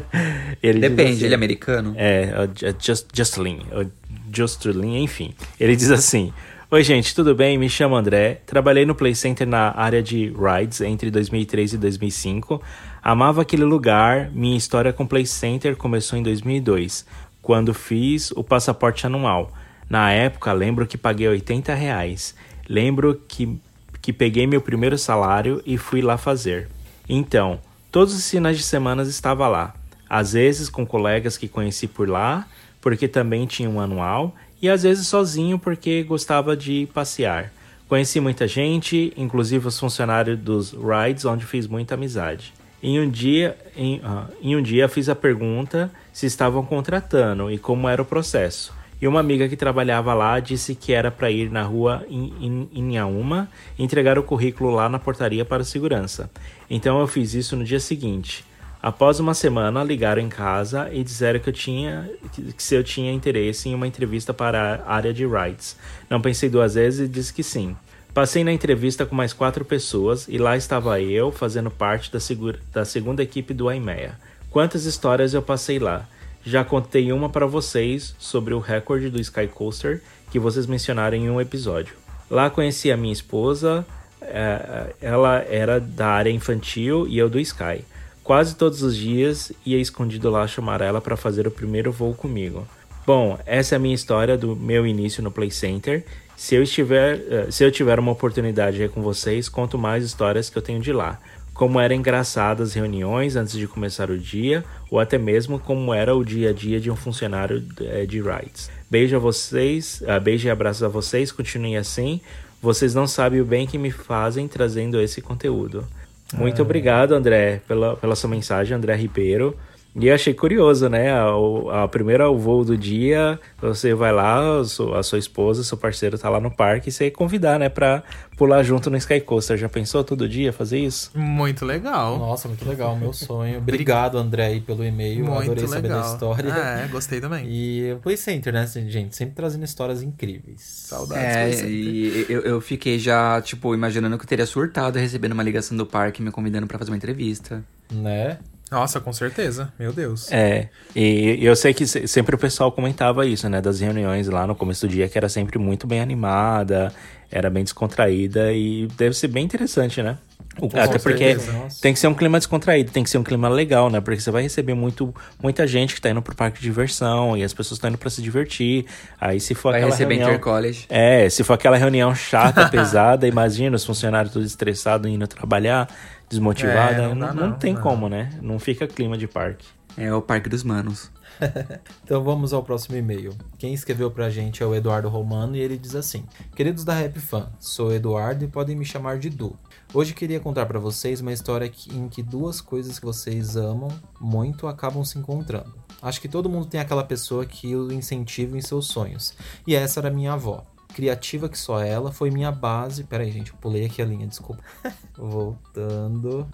Ele 0.64 0.80
Depende, 0.80 1.12
assim- 1.14 1.26
ele 1.26 1.34
é 1.34 1.38
americano? 1.38 1.93
É, 1.97 2.34
o 2.39 2.47
Ju- 2.47 2.76
Just, 2.80 3.08
Justlin, 3.14 3.60
o 3.72 3.89
Justlin, 4.34 5.03
enfim. 5.03 5.34
Ele 5.60 5.76
diz 5.76 5.91
assim: 5.91 6.34
Oi, 6.72 6.84
gente, 6.84 7.14
tudo 7.14 7.36
bem? 7.36 7.58
Me 7.58 7.70
chamo 7.70 7.95
André. 7.95 8.41
Trabalhei 8.45 8.86
no 8.86 8.95
Play 8.95 9.14
Center 9.16 9.47
na 9.47 9.72
área 9.78 10.01
de 10.01 10.34
rides 10.34 10.82
entre 10.82 11.12
2003 11.12 11.74
e 11.74 11.78
2005. 11.78 12.62
Amava 13.03 13.41
aquele 13.43 13.64
lugar. 13.64 14.32
Minha 14.34 14.58
história 14.58 14.91
com 14.91 15.06
Play 15.06 15.26
Center 15.26 15.76
começou 15.76 16.18
em 16.18 16.24
2002, 16.24 17.06
quando 17.41 17.74
fiz 17.74 18.32
o 18.32 18.43
passaporte 18.43 19.06
anual. 19.06 19.51
Na 19.88 20.12
época, 20.12 20.51
lembro 20.51 20.88
que 20.88 20.97
paguei 20.97 21.28
80 21.28 21.74
reais. 21.76 22.34
Lembro 22.68 23.22
que, 23.28 23.60
que 24.06 24.14
peguei 24.14 24.45
meu 24.45 24.62
primeiro 24.62 24.99
salário 24.99 25.64
e 25.66 25.80
fui 25.80 25.99
lá 25.99 26.16
fazer. 26.16 26.70
Então, 27.10 27.60
todos 27.91 28.14
os 28.14 28.30
finais 28.30 28.56
de 28.56 28.62
semana 28.62 29.01
estava 29.01 29.47
lá. 29.47 29.74
Às 30.08 30.34
vezes 30.34 30.70
com 30.70 30.86
colegas 30.86 31.39
que 31.39 31.47
conheci 31.47 31.88
por 31.88 32.08
lá, 32.08 32.45
porque 32.80 33.08
também 33.08 33.47
tinha 33.47 33.68
um 33.68 33.82
anual, 33.82 34.36
e 34.62 34.70
às 34.70 34.84
vezes 34.84 35.08
sozinho 35.08 35.58
porque 35.58 36.03
gostava 36.03 36.56
de 36.56 36.88
passear. 36.93 37.51
Conheci 37.89 38.20
muita 38.20 38.47
gente, 38.47 39.12
inclusive 39.18 39.68
os 39.68 39.80
funcionários 39.80 40.38
dos 40.38 40.72
rides, 40.72 41.26
onde 41.26 41.43
fiz 41.43 41.66
muita 41.66 41.95
amizade. 41.95 42.53
Em 42.84 42.99
um 42.99 43.10
dia, 43.10 43.58
em, 43.76 44.01
ah, 44.03 44.28
em 44.39 44.56
um 44.56 44.62
dia 44.62 44.88
fiz 44.88 45.10
a 45.10 45.16
pergunta 45.16 45.91
se 46.14 46.28
estavam 46.28 46.64
contratando 46.64 47.49
e 47.49 47.58
como 47.58 47.89
era 47.89 48.03
o 48.03 48.06
processo. 48.06 48.72
E 49.02 49.08
uma 49.08 49.20
amiga 49.20 49.48
que 49.50 49.58
trabalhava 49.58 50.14
lá 50.14 50.39
disse 50.39 50.74
que 50.74 50.93
era 50.93 51.12
para 51.12 51.30
ir 51.30 51.52
na 51.52 51.64
rua 51.64 52.06
em, 52.10 52.70
e 52.74 53.84
entregar 53.84 54.18
o 54.18 54.24
currículo 54.24 54.72
lá 54.72 54.88
na 54.88 54.98
portaria 54.98 55.43
para 55.43 55.64
segurança. 55.64 56.30
Então 56.70 57.00
eu 57.00 57.08
fiz 57.08 57.34
isso 57.34 57.56
no 57.56 57.64
dia 57.64 57.80
seguinte. 57.80 58.46
Após 58.82 59.20
uma 59.20 59.34
semana, 59.34 59.84
ligaram 59.84 60.22
em 60.22 60.30
casa 60.30 60.89
e 60.93 61.04
disseram 61.04 61.39
que 61.39 61.50
eu 61.50 61.54
tinha 61.54 62.08
que, 62.32 62.54
se 62.56 62.76
eu 62.76 62.84
tinha 62.84 63.12
interesse 63.12 63.68
em 63.68 63.74
uma 63.74 63.88
entrevista 63.88 64.34
para 64.34 64.84
a 64.86 64.93
área 64.93 65.12
de 65.12 65.26
rides. 65.26 65.76
Não 66.08 66.22
pensei 66.22 66.50
duas 66.50 66.76
vezes 66.76 67.08
e 67.08 67.12
disse 67.12 67.34
que 67.34 67.41
sim. 67.41 67.76
Passei 68.14 68.43
na 68.43 68.54
entrevista 68.54 69.06
com 69.06 69.16
mais 69.16 69.34
quatro 69.34 69.66
pessoas 69.66 70.28
e 70.30 70.38
lá 70.38 70.56
estava 70.56 71.02
eu 71.02 71.32
fazendo 71.32 71.70
parte 71.70 72.12
da, 72.12 72.20
segura, 72.20 72.60
da 72.72 72.86
segunda 72.86 73.22
equipe 73.24 73.54
do 73.54 73.72
IMEA. 73.72 74.16
Quantas 74.52 74.86
histórias 74.86 75.34
eu 75.34 75.41
passei 75.41 75.80
lá? 75.80 76.08
Já 76.46 76.64
contei 76.64 77.12
uma 77.12 77.28
para 77.28 77.48
vocês 77.48 78.16
sobre 78.20 78.54
o 78.54 78.60
recorde 78.60 79.10
do 79.10 79.20
Sky 79.20 79.48
Coaster 79.48 80.02
que 80.30 80.38
vocês 80.38 80.68
mencionaram 80.68 81.18
em 81.18 81.28
um 81.28 81.41
episódio. 81.41 81.96
Lá 82.30 82.52
conheci 82.52 82.91
a 82.91 82.98
minha 82.98 83.14
esposa, 83.14 83.86
eh, 84.22 84.93
ela 85.02 85.43
era 85.50 85.80
da 85.80 86.08
área 86.08 86.30
infantil 86.30 87.08
e 87.08 87.18
eu 87.18 87.30
do 87.30 87.39
Sky. 87.39 87.84
Quase 88.24 88.56
todos 88.56 88.84
os 88.84 88.96
dias 88.96 89.52
ia 89.66 89.80
escondido 89.80 90.30
lá 90.30 90.46
chamar 90.48 90.82
ela 90.82 91.02
para 91.02 91.18
fazer 91.18 91.48
o 91.48 91.52
primeiro 91.52 91.91
voo 91.91 92.14
comigo. 92.14 92.68
Bom, 93.08 93.39
essa 93.46 93.74
é 93.74 93.78
a 93.78 93.80
minha 93.80 93.96
história 93.96 94.38
do 94.38 94.56
meu 94.56 94.86
início 94.86 95.24
no 95.24 95.32
Play 95.32 95.50
Center. 95.50 96.04
Se 96.36 96.54
eu, 96.54 96.62
estiver, 96.62 97.22
eh, 97.30 97.48
se 97.50 97.64
eu 97.64 97.72
tiver 97.72 97.98
uma 97.98 98.12
oportunidade 98.12 98.84
aí 98.84 98.89
com 98.89 99.02
vocês, 99.02 99.50
conto 99.50 99.80
mais 99.80 100.04
histórias 100.04 100.50
que 100.50 100.58
eu 100.58 100.62
tenho 100.62 100.80
de 100.80 100.93
lá. 100.93 101.20
Como 101.56 101.80
eram 101.80 101.95
engraçadas 101.95 102.70
as 102.70 102.74
reuniões 102.76 103.36
antes 103.36 103.58
de 103.58 103.68
começar 103.68 104.12
o 104.12 104.18
dia, 104.18 104.64
ou 104.91 104.99
até 104.99 105.18
mesmo 105.18 105.58
como 105.58 105.91
era 105.91 106.16
o 106.16 106.24
dia 106.24 106.51
a 106.51 106.53
dia 106.53 106.80
de 106.80 106.91
um 106.91 106.95
funcionário 106.95 107.64
eh, 107.82 108.06
de 108.06 108.22
rides. 108.22 108.70
Beijo 108.91 109.16
a 109.16 109.20
vocês, 109.20 110.03
ah, 110.08 110.20
beijo 110.20 110.47
e 110.47 110.51
abraços 110.51 110.84
a 110.84 110.88
vocês, 110.88 111.32
continuem 111.32 111.78
assim. 111.78 112.22
Vocês 112.62 112.93
não 112.93 113.08
sabem 113.08 113.41
o 113.41 113.45
bem 113.45 113.66
que 113.66 113.78
me 113.78 113.89
fazem 113.89 114.47
trazendo 114.47 115.01
esse 115.01 115.22
conteúdo. 115.22 115.88
Muito 116.34 116.62
obrigado, 116.62 117.14
André, 117.14 117.62
pela, 117.68 117.95
pela 117.95 118.16
sua 118.16 118.30
mensagem, 118.30 118.76
André 118.76 118.95
Ribeiro. 118.95 119.56
E 119.98 120.08
eu 120.08 120.14
achei 120.16 120.34
curioso, 120.34 120.89
né? 120.89 121.12
A, 121.12 121.84
a 121.84 121.88
primeira 121.88 122.30
o 122.30 122.38
voo 122.38 122.66
do 122.66 122.78
dia, 122.78 123.39
você 123.62 123.93
vai 123.93 124.12
lá, 124.12 124.60
a 124.60 124.66
sua, 124.66 125.00
a 125.00 125.04
sua 125.04 125.18
esposa, 125.18 125.64
seu 125.64 125.78
parceiro 125.78 126.18
tá 126.18 126.30
lá 126.30 126.39
no 126.39 126.52
parque 126.52 126.89
e 126.89 126.91
você 126.91 127.10
convidar, 127.10 127.58
né, 127.58 127.70
pra 127.70 128.04
pular 128.36 128.62
junto 128.62 128.89
no 128.89 128.98
Sky 128.98 129.22
Coaster. 129.22 129.56
Já 129.58 129.70
pensou 129.70 130.04
todo 130.04 130.28
dia 130.28 130.52
fazer 130.52 130.80
isso? 130.80 131.12
Muito 131.16 131.66
legal. 131.66 132.20
Nossa, 132.20 132.50
muito 132.50 132.68
legal, 132.68 132.96
meu 132.98 133.14
sonho. 133.14 133.60
Obrigado, 133.60 134.18
André, 134.18 134.48
aí, 134.48 134.60
pelo 134.60 134.84
e-mail. 134.84 135.24
Muito 135.24 135.43
Adorei 135.52 135.68
saber 135.68 135.88
da 135.88 135.96
legal. 135.96 136.14
história. 136.14 136.50
É, 136.50 136.88
gostei 136.88 137.22
também. 137.22 137.46
E 137.48 137.93
o 137.93 138.00
Play 138.00 138.18
Center, 138.18 138.52
né, 138.52 138.68
gente? 138.68 139.16
Sempre 139.16 139.36
trazendo 139.36 139.64
histórias 139.64 140.04
incríveis. 140.04 140.62
Saudades. 140.62 141.62
É, 141.62 141.68
e 141.68 142.26
eu, 142.28 142.41
eu 142.41 142.60
fiquei 142.60 143.00
já, 143.00 143.41
tipo, 143.41 143.74
imaginando 143.74 144.18
que 144.18 144.26
eu 144.26 144.28
teria 144.28 144.46
surtado 144.46 145.00
recebendo 145.00 145.32
uma 145.32 145.43
ligação 145.43 145.78
do 145.78 145.86
parque 145.86 146.22
me 146.22 146.32
convidando 146.32 146.68
pra 146.68 146.78
fazer 146.78 146.91
uma 146.91 146.98
entrevista. 146.98 147.64
Né? 147.89 148.38
Nossa, 148.72 148.99
com 148.99 149.13
certeza. 149.13 149.72
Meu 149.80 149.93
Deus. 149.93 150.32
É, 150.32 150.70
e 150.95 151.38
eu 151.41 151.55
sei 151.55 151.74
que 151.74 151.86
se- 151.86 152.07
sempre 152.07 152.36
o 152.36 152.38
pessoal 152.38 152.72
comentava 152.72 153.26
isso, 153.26 153.47
né, 153.47 153.61
das 153.61 153.80
reuniões 153.80 154.28
lá 154.28 154.45
no 154.47 154.55
começo 154.55 154.88
do 154.88 154.91
dia, 154.91 155.07
que 155.07 155.18
era 155.18 155.30
sempre 155.30 155.59
muito 155.59 155.86
bem 155.86 156.01
animada, 156.01 156.91
era 157.32 157.49
bem 157.49 157.63
descontraída 157.63 158.51
e 158.53 158.88
deve 158.97 159.16
ser 159.16 159.28
bem 159.28 159.43
interessante, 159.45 160.01
né? 160.01 160.18
O- 160.59 160.68
até 160.68 160.97
porque 160.97 161.18
certeza, 161.36 161.51
nossa. 161.51 161.82
tem 161.82 161.91
que 161.91 161.99
ser 161.99 162.07
um 162.07 162.13
clima 162.13 162.38
descontraído, 162.38 162.89
tem 162.89 163.03
que 163.03 163.09
ser 163.09 163.18
um 163.18 163.24
clima 163.24 163.49
legal, 163.49 163.89
né? 163.89 163.99
Porque 163.99 164.22
você 164.22 164.32
vai 164.32 164.41
receber 164.41 164.74
muito, 164.74 165.13
muita 165.43 165.68
gente 165.68 165.93
que 165.93 165.99
tá 165.99 166.09
indo 166.09 166.22
pro 166.22 166.34
parque 166.34 166.59
de 166.59 166.63
diversão 166.63 167.36
e 167.36 167.43
as 167.43 167.53
pessoas 167.53 167.78
estão 167.78 167.89
indo 167.89 167.97
pra 167.97 168.09
se 168.09 168.22
divertir. 168.22 168.86
Aí 169.20 169.38
se 169.41 169.53
for 169.53 169.72
Vai 169.72 169.82
aquela 169.82 169.91
receber 169.91 170.13
reunião... 170.16 170.30
intercollege. 170.30 170.86
É, 170.88 171.30
se 171.30 171.43
for 171.43 171.53
aquela 171.53 171.76
reunião 171.76 172.16
chata, 172.16 172.68
pesada, 172.72 173.28
imagina 173.28 173.76
os 173.76 173.84
funcionários 173.84 174.32
todos 174.34 174.47
estressados 174.47 175.11
indo 175.11 175.28
trabalhar, 175.28 175.89
desmotivados, 176.36 176.97
É, 176.99 177.01
não 177.07 177.15
não, 177.15 177.27
dá 177.27 177.33
não 177.33 177.49
não, 177.51 177.57
tem 177.57 177.73
não. 177.73 177.81
como, 177.81 178.07
né? 178.09 178.29
Não 178.41 178.59
fica 178.59 178.88
clima 178.88 179.17
de 179.17 179.27
parque. 179.27 179.65
É 179.97 180.13
o 180.13 180.21
Parque 180.21 180.49
dos 180.49 180.63
Manos. 180.63 181.11
Então 182.03 182.23
vamos 182.23 182.53
ao 182.53 182.63
próximo 182.63 182.95
e-mail. 182.95 183.33
Quem 183.57 183.73
escreveu 183.73 184.11
pra 184.11 184.29
gente 184.29 184.61
é 184.61 184.65
o 184.65 184.75
Eduardo 184.75 185.09
Romano 185.09 185.55
e 185.55 185.59
ele 185.59 185.77
diz 185.77 185.95
assim: 185.95 186.23
Queridos 186.55 186.83
da 186.86 186.93
Rap 186.93 187.19
Fan, 187.19 187.49
sou 187.59 187.91
Eduardo 187.93 188.45
e 188.45 188.47
podem 188.47 188.75
me 188.75 188.86
chamar 188.86 189.17
de 189.17 189.29
Du. 189.29 189.57
Hoje 189.93 190.13
queria 190.13 190.39
contar 190.39 190.65
pra 190.65 190.79
vocês 190.79 191.21
uma 191.21 191.33
história 191.33 191.69
em 191.91 192.07
que 192.07 192.21
duas 192.21 192.61
coisas 192.61 192.99
que 192.99 193.05
vocês 193.05 193.55
amam 193.57 193.89
muito 194.21 194.67
acabam 194.67 195.03
se 195.03 195.17
encontrando. 195.17 195.73
Acho 196.01 196.21
que 196.21 196.27
todo 196.27 196.49
mundo 196.49 196.67
tem 196.67 196.79
aquela 196.79 197.03
pessoa 197.03 197.45
que 197.45 197.75
o 197.75 197.91
incentiva 197.91 198.57
em 198.57 198.61
seus 198.61 198.88
sonhos. 198.88 199.33
E 199.65 199.75
essa 199.75 199.99
era 199.99 200.09
minha 200.11 200.33
avó. 200.33 200.63
Criativa 200.96 201.50
que 201.50 201.58
só 201.58 201.82
ela, 201.82 202.10
foi 202.10 202.32
minha 202.32 202.50
base. 202.54 203.04
Peraí, 203.04 203.30
gente, 203.30 203.52
eu 203.52 203.58
pulei 203.58 203.86
aqui 203.86 204.02
a 204.02 204.06
linha, 204.06 204.26
desculpa. 204.26 204.64
Voltando. 205.18 206.48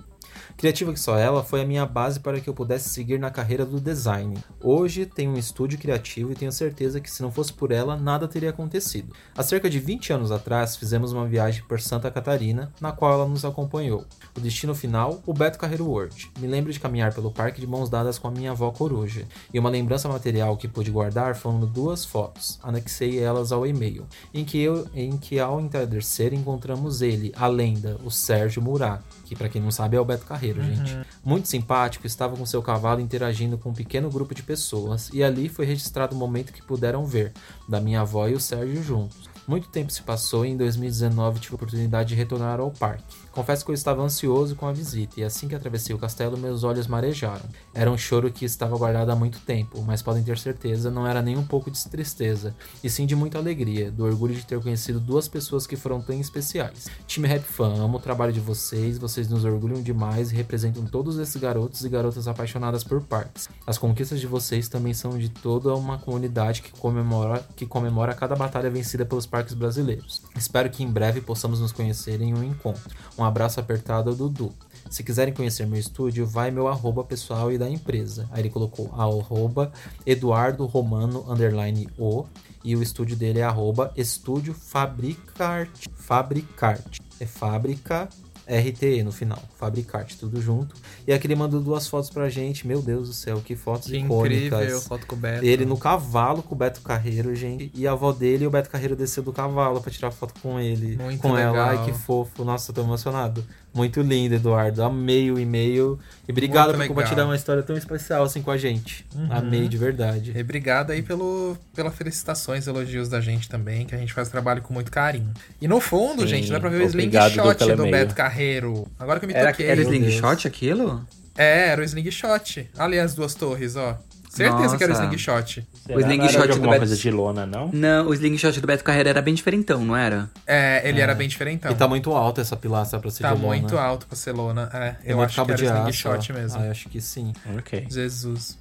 Criativa 0.57 0.93
que 0.93 0.99
só 0.99 1.17
ela 1.17 1.43
foi 1.43 1.61
a 1.61 1.65
minha 1.65 1.85
base 1.85 2.19
para 2.19 2.39
que 2.39 2.49
eu 2.49 2.53
pudesse 2.53 2.89
seguir 2.89 3.19
na 3.19 3.31
carreira 3.31 3.65
do 3.65 3.79
design. 3.79 4.37
Hoje 4.61 5.05
tenho 5.05 5.31
um 5.31 5.37
estúdio 5.37 5.79
criativo 5.79 6.31
e 6.31 6.35
tenho 6.35 6.51
certeza 6.51 6.99
que 6.99 7.09
se 7.09 7.21
não 7.21 7.31
fosse 7.31 7.51
por 7.51 7.71
ela, 7.71 7.95
nada 7.95 8.27
teria 8.27 8.51
acontecido. 8.51 9.13
Há 9.35 9.43
cerca 9.43 9.69
de 9.69 9.79
20 9.79 10.13
anos 10.13 10.31
atrás, 10.31 10.75
fizemos 10.75 11.11
uma 11.13 11.27
viagem 11.27 11.63
por 11.67 11.81
Santa 11.81 12.11
Catarina, 12.11 12.71
na 12.79 12.91
qual 12.91 13.13
ela 13.13 13.27
nos 13.27 13.43
acompanhou. 13.43 14.05
O 14.35 14.39
destino 14.39 14.75
final, 14.75 15.21
o 15.25 15.33
Beto 15.33 15.57
Carreiro 15.57 15.85
World. 15.85 16.31
Me 16.39 16.47
lembro 16.47 16.71
de 16.71 16.79
caminhar 16.79 17.13
pelo 17.13 17.31
parque 17.31 17.59
de 17.59 17.67
mãos 17.67 17.89
dadas 17.89 18.19
com 18.19 18.27
a 18.27 18.31
minha 18.31 18.51
avó 18.51 18.71
coruja. 18.71 19.25
E 19.53 19.59
uma 19.59 19.69
lembrança 19.69 20.07
material 20.07 20.57
que 20.57 20.67
pude 20.67 20.91
guardar 20.91 21.35
foram 21.35 21.59
duas 21.61 22.05
fotos. 22.05 22.59
Anexei 22.61 23.19
elas 23.19 23.51
ao 23.51 23.65
e-mail, 23.65 24.05
em 24.33 24.45
que, 24.45 24.59
eu, 24.59 24.87
em 24.93 25.17
que 25.17 25.39
ao 25.39 25.59
entardecer 25.59 26.33
encontramos 26.33 27.01
ele, 27.01 27.31
a 27.35 27.47
lenda, 27.47 27.97
o 28.03 28.11
Sérgio 28.11 28.61
Murat, 28.61 29.01
que 29.31 29.35
para 29.37 29.47
quem 29.47 29.61
não 29.61 29.71
sabe 29.71 29.95
é 29.95 29.99
o 29.99 30.03
Beto 30.03 30.25
Carreiro, 30.25 30.61
gente. 30.61 30.99
Muito 31.23 31.47
simpático, 31.47 32.05
estava 32.05 32.35
com 32.35 32.45
seu 32.45 32.61
cavalo 32.61 32.99
interagindo 32.99 33.57
com 33.57 33.69
um 33.69 33.73
pequeno 33.73 34.09
grupo 34.09 34.35
de 34.35 34.43
pessoas, 34.43 35.09
e 35.13 35.23
ali 35.23 35.47
foi 35.47 35.65
registrado 35.65 36.13
o 36.13 36.19
momento 36.19 36.51
que 36.51 36.61
puderam 36.61 37.05
ver, 37.05 37.31
da 37.65 37.79
minha 37.79 38.01
avó 38.01 38.27
e 38.27 38.33
o 38.33 38.41
Sérgio 38.41 38.83
juntos. 38.83 39.29
Muito 39.47 39.69
tempo 39.69 39.89
se 39.89 40.01
passou 40.01 40.45
e 40.45 40.49
em 40.49 40.57
2019 40.57 41.39
tive 41.39 41.53
a 41.53 41.55
oportunidade 41.55 42.09
de 42.09 42.15
retornar 42.15 42.59
ao 42.59 42.71
parque. 42.71 43.15
Confesso 43.31 43.63
que 43.63 43.71
eu 43.71 43.75
estava 43.75 44.01
ansioso 44.01 44.55
com 44.55 44.67
a 44.67 44.73
visita 44.73 45.19
e 45.19 45.23
assim 45.23 45.47
que 45.47 45.55
atravessei 45.55 45.95
o 45.95 45.99
castelo 45.99 46.37
meus 46.37 46.63
olhos 46.63 46.85
marejaram. 46.85 47.45
Era 47.73 47.89
um 47.89 47.97
choro 47.97 48.29
que 48.31 48.43
estava 48.43 48.77
guardado 48.77 49.09
há 49.09 49.15
muito 49.15 49.39
tempo, 49.39 49.81
mas 49.81 50.01
podem 50.01 50.21
ter 50.21 50.37
certeza 50.37 50.91
não 50.91 51.07
era 51.07 51.21
nem 51.21 51.37
um 51.37 51.45
pouco 51.45 51.71
de 51.71 51.81
tristeza, 51.87 52.53
e 52.83 52.89
sim 52.89 53.05
de 53.05 53.15
muita 53.15 53.37
alegria, 53.37 53.89
do 53.89 54.03
orgulho 54.03 54.35
de 54.35 54.45
ter 54.45 54.59
conhecido 54.61 54.99
duas 54.99 55.27
pessoas 55.27 55.65
que 55.65 55.77
foram 55.77 56.01
tão 56.01 56.19
especiais. 56.19 56.87
Time 57.07 57.27
Rap 57.27 57.43
Fan, 57.43 57.73
amo 57.81 57.97
o 57.97 58.01
trabalho 58.01 58.33
de 58.33 58.39
vocês, 58.39 58.97
vocês 58.97 59.29
nos 59.29 59.45
orgulham 59.45 59.81
demais 59.81 60.31
e 60.31 60.35
representam 60.35 60.85
todos 60.85 61.17
esses 61.17 61.35
garotos 61.37 61.85
e 61.85 61.89
garotas 61.89 62.27
apaixonadas 62.27 62.83
por 62.83 63.01
parques. 63.01 63.47
As 63.65 63.77
conquistas 63.77 64.19
de 64.19 64.27
vocês 64.27 64.67
também 64.67 64.93
são 64.93 65.17
de 65.17 65.29
toda 65.29 65.73
uma 65.73 65.97
comunidade 65.97 66.61
que 66.61 66.71
comemora, 66.71 67.45
que 67.55 67.65
comemora 67.65 68.13
cada 68.13 68.35
batalha 68.35 68.69
vencida 68.69 69.05
pelos 69.05 69.25
parques 69.25 69.53
brasileiros. 69.53 70.21
Espero 70.35 70.69
que 70.69 70.83
em 70.83 70.87
breve 70.87 71.21
possamos 71.21 71.59
nos 71.59 71.71
conhecer 71.71 72.21
em 72.21 72.33
um 72.33 72.43
encontro. 72.43 72.89
Um 73.17 73.23
abraço 73.23 73.59
apertado 73.59 74.15
Dudu. 74.15 74.53
Se 74.89 75.03
quiserem 75.03 75.33
conhecer 75.33 75.65
meu 75.65 75.79
estúdio, 75.79 76.25
vai 76.25 76.51
meu 76.51 76.67
arroba 76.67 77.03
pessoal 77.03 77.51
e 77.51 77.57
da 77.57 77.69
empresa. 77.69 78.27
Aí 78.31 78.41
ele 78.41 78.49
colocou 78.49 78.91
arroba 78.93 79.71
Eduardo 80.05 80.65
Romano 80.65 81.25
underline 81.31 81.87
O 81.97 82.25
e 82.63 82.75
o 82.75 82.83
estúdio 82.83 83.15
dele 83.15 83.39
é 83.39 83.43
arroba 83.43 83.91
Estúdio 83.95 84.53
Fabricarte. 84.53 85.89
Fabricarte. 85.95 87.01
É 87.19 87.25
fábrica 87.25 88.09
RTE 88.47 89.03
no 89.03 89.11
final. 89.11 89.41
Fabricarte, 89.57 90.17
tudo 90.17 90.41
junto. 90.41 90.75
E 91.07 91.13
aqui 91.13 91.27
ele 91.27 91.35
mandou 91.35 91.61
duas 91.61 91.87
fotos 91.87 92.09
pra 92.09 92.29
gente. 92.29 92.67
Meu 92.67 92.81
Deus 92.81 93.07
do 93.07 93.13
céu, 93.13 93.41
que 93.43 93.55
fotos 93.55 93.89
Que 93.89 93.97
icônicas. 93.97 94.59
incrível, 94.59 94.81
foto 94.81 95.07
com 95.07 95.15
o 95.15 95.17
Beto. 95.19 95.45
Ele 95.45 95.65
no 95.65 95.77
cavalo 95.77 96.41
com 96.43 96.53
o 96.55 96.57
Beto 96.57 96.81
Carreiro, 96.81 97.33
gente. 97.35 97.71
E 97.73 97.87
a 97.87 97.91
avó 97.93 98.11
dele 98.11 98.43
e 98.43 98.47
o 98.47 98.51
Beto 98.51 98.69
Carreiro 98.69 98.95
desceu 98.95 99.23
do 99.23 99.31
cavalo 99.31 99.79
pra 99.81 99.91
tirar 99.91 100.11
foto 100.11 100.33
com 100.41 100.59
ele. 100.59 100.97
Muito 100.97 101.21
com 101.21 101.37
ela. 101.37 101.51
legal. 101.51 101.79
Ai, 101.79 101.85
que 101.85 101.93
fofo. 101.97 102.43
Nossa, 102.43 102.71
eu 102.71 102.75
tô 102.75 102.81
emocionado. 102.81 103.43
Muito 103.73 104.01
lindo, 104.01 104.35
Eduardo. 104.35 104.83
Amei 104.83 105.31
o 105.31 105.39
e-mail. 105.39 105.97
E 106.27 106.31
obrigado 106.31 106.65
Muito 106.65 106.71
por 106.75 106.79
legal. 106.81 106.87
compartilhar 106.95 107.25
uma 107.25 107.35
história 107.35 107.63
tão 107.63 107.77
especial 107.77 108.23
assim 108.23 108.41
com 108.41 108.51
a 108.51 108.57
gente. 108.57 109.05
Uhum. 109.15 109.27
Amei 109.31 109.67
de 109.69 109.77
verdade. 109.77 110.33
E 110.35 110.41
obrigado 110.41 110.91
aí 110.91 111.01
pelo, 111.01 111.57
pelas 111.73 111.95
felicitações, 111.95 112.67
elogios 112.67 113.07
da 113.07 113.21
gente 113.21 113.47
também, 113.47 113.85
que 113.85 113.95
a 113.95 113.97
gente 113.97 114.11
faz 114.11 114.27
o 114.27 114.31
trabalho 114.31 114.61
com 114.61 114.73
muito 114.73 114.91
carinho. 114.91 115.31
E 115.61 115.67
no 115.69 115.79
fundo, 115.79 116.23
Sim, 116.23 116.27
gente, 116.27 116.51
dá 116.51 116.59
pra 116.59 116.69
ver 116.69 116.81
o 116.81 116.85
slingshot 116.85 117.37
do 117.75 117.85
e-mail. 117.87 117.91
Beto 117.91 118.13
Carreiro. 118.15 118.87
Agora 118.99 119.19
que 119.19 119.25
eu 119.25 119.27
me 119.29 119.33
Era, 119.35 119.51
toquei. 119.51 119.67
era 119.67 119.81
slingshot 119.81 120.47
aquilo? 120.47 121.05
É, 121.37 121.69
era 121.69 121.81
o 121.81 121.83
slingshot. 121.85 122.69
Ali 122.77 122.99
as 122.99 123.15
duas 123.15 123.33
torres, 123.33 123.77
ó. 123.77 123.97
Certeza 124.33 124.77
que 124.77 124.83
era 124.83 124.93
o 124.93 124.95
Nossa. 124.95 125.05
slingshot. 125.07 125.67
Será? 125.85 125.99
slingshot 125.99 126.07
Não 126.17 126.23
era 126.23 126.41
de 126.41 126.47
do 126.47 126.53
alguma 126.53 126.67
Beto- 126.71 126.77
coisa 126.79 126.95
de 126.95 127.11
lona, 127.11 127.45
não? 127.45 127.69
Não, 127.73 128.07
o 128.07 128.13
slingshot 128.13 128.61
do 128.61 128.65
Beto 128.67 128.83
Carreira 128.83 129.09
era 129.09 129.21
bem 129.21 129.33
diferentão, 129.33 129.83
não 129.83 129.95
era? 129.95 130.29
É, 130.47 130.87
ele 130.87 131.01
era 131.01 131.13
bem 131.13 131.27
diferentão. 131.27 131.69
E 131.69 131.75
tá 131.75 131.85
muito 131.87 132.11
alta 132.13 132.39
essa 132.39 132.55
pilastra 132.55 132.97
pra 132.99 133.11
ser 133.11 133.23
Tá 133.23 133.33
de 133.33 133.41
lona. 133.41 133.47
muito 133.57 133.77
alto 133.77 134.07
pra 134.07 134.15
ser 134.15 134.31
lona. 134.31 134.69
É, 134.73 134.95
eu 135.03 135.17
muito 135.17 135.27
acho 135.29 135.45
que 135.45 135.51
era 135.51 135.57
de 135.57 135.65
o 135.65 135.69
aço. 135.69 135.77
slingshot 135.89 136.31
ó. 136.31 136.35
mesmo. 136.35 136.59
Ah, 136.61 136.65
eu 136.67 136.71
acho 136.71 136.87
que 136.89 137.01
sim. 137.01 137.33
Ok. 137.57 137.87
Jesus. 137.89 138.57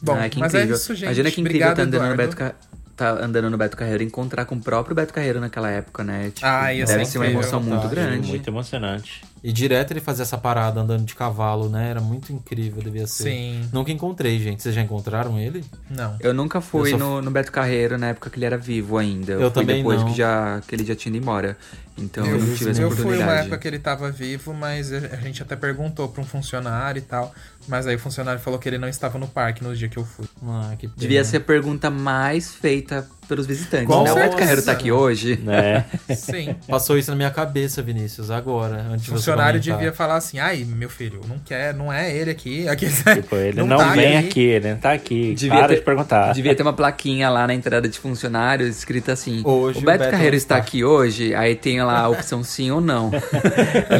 Bom, 0.00 0.16
que 0.28 0.38
mas 0.38 0.54
é 0.54 0.58
incrível. 0.58 0.76
isso, 0.76 0.94
gente. 0.94 1.04
Imagina 1.06 1.30
que 1.32 1.40
incrível 1.40 1.68
Obrigado, 1.68 1.76
tá 1.76 1.82
andando, 1.98 2.10
no. 2.10 2.16
Beto 2.16 2.36
Ca- 2.36 2.54
tá 2.96 3.10
andando 3.10 3.50
no 3.50 3.56
Beto 3.58 3.76
Carreiro 3.76 4.02
e 4.02 4.06
encontrar 4.06 4.44
com 4.44 4.54
o 4.54 4.60
próprio 4.60 4.94
Beto 4.94 5.12
Carreiro 5.12 5.40
naquela 5.40 5.70
época, 5.70 6.02
né? 6.04 6.30
Tipo, 6.34 6.46
Ah, 6.46 6.72
ia 6.72 6.84
deve 6.86 7.04
ser 7.04 7.10
ser 7.12 7.18
uma 7.18 7.24
incrível. 7.26 7.42
emoção 7.42 7.60
muito 7.60 7.82
Tá, 7.82 7.88
grande. 7.88 8.28
Muito 8.28 8.48
emocionante. 8.48 9.22
E 9.42 9.52
direto 9.52 9.92
ele 9.92 10.00
fazia 10.00 10.22
essa 10.22 10.36
parada 10.36 10.80
andando 10.80 11.04
de 11.04 11.14
cavalo, 11.14 11.68
né? 11.68 11.90
Era 11.90 12.00
muito 12.00 12.32
incrível, 12.32 12.82
devia 12.82 13.06
ser. 13.06 13.22
Sim. 13.24 13.68
Nunca 13.72 13.92
encontrei, 13.92 14.38
gente. 14.40 14.62
Vocês 14.62 14.74
já 14.74 14.80
encontraram 14.82 15.38
ele? 15.38 15.64
Não. 15.90 16.16
Eu 16.20 16.34
nunca 16.34 16.60
fui 16.60 16.92
Eu 16.92 16.98
só- 16.98 17.04
no, 17.04 17.22
no 17.22 17.30
Beto 17.30 17.52
Carreiro 17.52 17.96
na 17.96 18.08
época 18.08 18.30
que 18.30 18.38
ele 18.38 18.46
era 18.46 18.58
vivo 18.58 18.98
ainda. 18.98 19.32
Eu, 19.32 19.40
Eu 19.42 19.50
fui 19.50 19.62
também 19.62 19.76
depois 19.78 20.00
não. 20.00 20.10
Que, 20.10 20.16
já, 20.16 20.60
que 20.66 20.74
ele 20.74 20.84
já 20.84 20.94
tinha 20.96 21.10
ido 21.14 21.22
embora. 21.22 21.56
Então 21.96 22.24
eu, 22.24 22.36
Eu, 22.36 22.44
não 22.44 22.54
tive 22.54 22.70
essa 22.70 22.80
eu 22.82 22.90
fui 22.90 22.96
uma 23.00 23.04
oportunidade. 23.10 23.40
época 23.40 23.58
que 23.58 23.68
ele 23.68 23.78
tava 23.78 24.10
vivo, 24.10 24.54
mas 24.54 24.92
a 24.92 25.16
gente 25.16 25.42
até 25.42 25.56
perguntou 25.56 26.08
pra 26.08 26.22
um 26.22 26.26
funcionário 26.26 26.98
e 27.00 27.02
tal. 27.02 27.34
Mas 27.68 27.86
aí 27.86 27.96
o 27.96 27.98
funcionário 27.98 28.40
falou 28.40 28.58
que 28.58 28.68
ele 28.68 28.78
não 28.78 28.88
estava 28.88 29.18
no 29.18 29.26
parque 29.26 29.62
no 29.62 29.74
dia 29.76 29.88
que 29.88 29.96
eu 29.98 30.04
fui. 30.04 30.24
Ah, 30.46 30.70
que 30.78 30.86
pena. 30.88 30.94
Devia 30.96 31.22
ser 31.24 31.36
a 31.36 31.40
pergunta 31.40 31.90
mais 31.90 32.52
feita 32.54 33.06
pelos 33.28 33.46
visitantes. 33.46 33.86
Com 33.86 34.02
né? 34.04 34.10
O 34.10 34.14
Beto. 34.14 34.36
Carreiro 34.38 34.62
tá 34.62 34.72
aqui 34.72 34.90
hoje. 34.90 35.38
Né? 35.42 35.84
Sim. 36.16 36.56
Passou 36.66 36.96
isso 36.96 37.10
na 37.10 37.16
minha 37.16 37.30
cabeça, 37.30 37.82
Vinícius, 37.82 38.30
agora, 38.30 38.86
antes 38.90 39.06
O 39.06 39.12
funcionário 39.12 39.60
devia 39.60 39.92
falar 39.92 40.16
assim: 40.16 40.38
ai, 40.38 40.64
meu 40.64 40.88
filho, 40.88 41.20
não 41.28 41.38
quer, 41.38 41.74
não 41.74 41.92
é 41.92 42.10
ele 42.14 42.30
aqui. 42.30 42.66
aqui 42.66 42.86
Tipo, 43.14 43.36
ele 43.36 43.62
não, 43.62 43.76
tá 43.76 43.92
vem 43.92 44.16
aqui, 44.16 44.40
ele 44.40 44.70
não 44.70 44.78
tá 44.78 44.92
aqui. 44.92 45.34
Devia 45.34 45.58
Para 45.58 45.68
ter- 45.68 45.74
de 45.76 45.80
perguntar. 45.82 46.32
Devia 46.32 46.54
ter 46.54 46.62
uma 46.62 46.72
plaquinha 46.72 47.28
lá 47.28 47.46
na 47.46 47.52
entrada 47.54 47.86
de 47.86 47.98
funcionários 47.98 48.78
escrita 48.78 49.12
assim: 49.12 49.42
Hoje 49.44 49.78
O 49.78 49.82
o 49.82 49.84
Beto, 49.84 49.98
Beto 49.98 50.10
Carreiro 50.10 50.32
não 50.32 50.38
está 50.38 50.54
está." 50.58 50.66
aqui 50.66 50.82
hoje. 50.84 51.34
Aí 51.34 51.54
tem 51.54 51.82
lá 51.82 52.00
a 52.00 52.08
opção 52.08 52.42
sim 52.42 52.70
ou 52.70 52.80
não. 52.80 53.10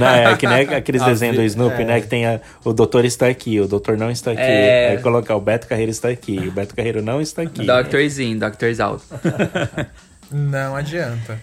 Não, 0.00 0.06
é 0.08 0.36
que 0.36 0.46
nem 0.46 0.74
aqueles 0.74 1.02
desenhos 1.02 1.36
do 1.36 1.42
Snoopy, 1.42 1.82
é. 1.82 1.84
né? 1.84 2.00
Que 2.00 2.06
tem 2.06 2.26
a- 2.26 2.40
o 2.64 2.72
doutor 2.72 3.04
está 3.04 3.26
aqui, 3.26 3.57
o 3.60 3.66
doutor 3.68 3.96
não 3.96 4.10
está 4.10 4.32
aqui. 4.32 4.40
É. 4.40 4.90
Aí 4.90 4.98
colocar 5.02 5.36
o 5.36 5.40
Beto 5.40 5.66
Carreiro 5.66 5.90
está 5.90 6.08
aqui, 6.08 6.38
o 6.38 6.52
Beto 6.52 6.74
Carreiro 6.74 7.02
não 7.02 7.20
está 7.20 7.42
aqui. 7.42 7.64
Doctor's 7.64 8.18
in, 8.18 8.38
Doctor's 8.38 8.80
out. 8.80 9.02
Não 10.30 10.76
adianta. 10.76 11.40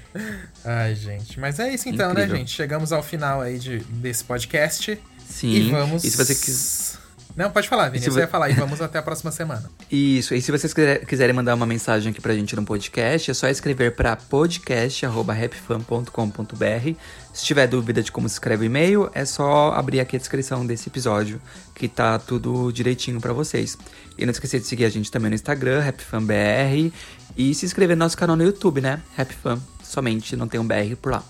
Ai, 0.63 0.93
gente. 0.93 1.39
Mas 1.39 1.59
é 1.59 1.73
isso 1.73 1.89
então, 1.89 2.11
Incrível. 2.11 2.33
né, 2.33 2.39
gente? 2.39 2.51
Chegamos 2.51 2.91
ao 2.93 3.01
final 3.01 3.41
aí 3.41 3.57
de, 3.57 3.79
desse 3.79 4.23
podcast. 4.23 4.99
Sim. 5.27 5.49
E 5.49 5.71
vamos. 5.71 6.03
E 6.03 6.11
se 6.11 6.17
você 6.17 6.35
quiser. 6.35 7.04
Não, 7.35 7.51
pode 7.51 7.67
falar, 7.67 7.89
Vini. 7.89 8.03
Você 8.03 8.09
vo- 8.11 8.19
ia 8.19 8.27
falar 8.27 8.49
e 8.49 8.53
vamos 8.53 8.79
até 8.81 8.97
a 8.97 9.01
próxima 9.01 9.31
semana. 9.31 9.69
Isso, 9.91 10.33
e 10.33 10.41
se 10.41 10.51
vocês 10.51 10.73
quiser- 10.73 11.05
quiserem 11.05 11.35
mandar 11.35 11.53
uma 11.53 11.65
mensagem 11.65 12.11
aqui 12.11 12.21
pra 12.21 12.33
gente 12.33 12.55
no 12.55 12.63
podcast, 12.63 13.29
é 13.29 13.33
só 13.33 13.47
escrever 13.49 13.93
pra 13.95 14.15
podcast.rapfan.com.br. 14.15 16.99
Se 17.33 17.45
tiver 17.45 17.67
dúvida 17.67 18.01
de 18.01 18.11
como 18.11 18.29
se 18.29 18.35
escreve 18.35 18.63
o 18.63 18.67
e-mail, 18.67 19.09
é 19.13 19.25
só 19.25 19.73
abrir 19.73 19.99
aqui 19.99 20.15
a 20.15 20.19
descrição 20.19 20.65
desse 20.65 20.87
episódio, 20.89 21.41
que 21.73 21.87
tá 21.87 22.17
tudo 22.17 22.71
direitinho 22.71 23.19
pra 23.19 23.33
vocês. 23.33 23.77
E 24.17 24.25
não 24.25 24.31
esqueça 24.31 24.57
de 24.59 24.65
seguir 24.65 24.85
a 24.85 24.89
gente 24.89 25.11
também 25.11 25.29
no 25.29 25.35
Instagram, 25.35 25.81
RapFanBR, 25.81 26.93
e 27.35 27.53
se 27.53 27.65
inscrever 27.65 27.97
no 27.97 28.05
nosso 28.05 28.17
canal 28.17 28.37
no 28.37 28.43
YouTube, 28.43 28.79
né? 28.79 29.01
RapFan, 29.17 29.59
somente, 29.83 30.35
não 30.37 30.47
tem 30.47 30.59
um 30.59 30.65
BR 30.67 30.95
por 31.01 31.11
lá. 31.11 31.23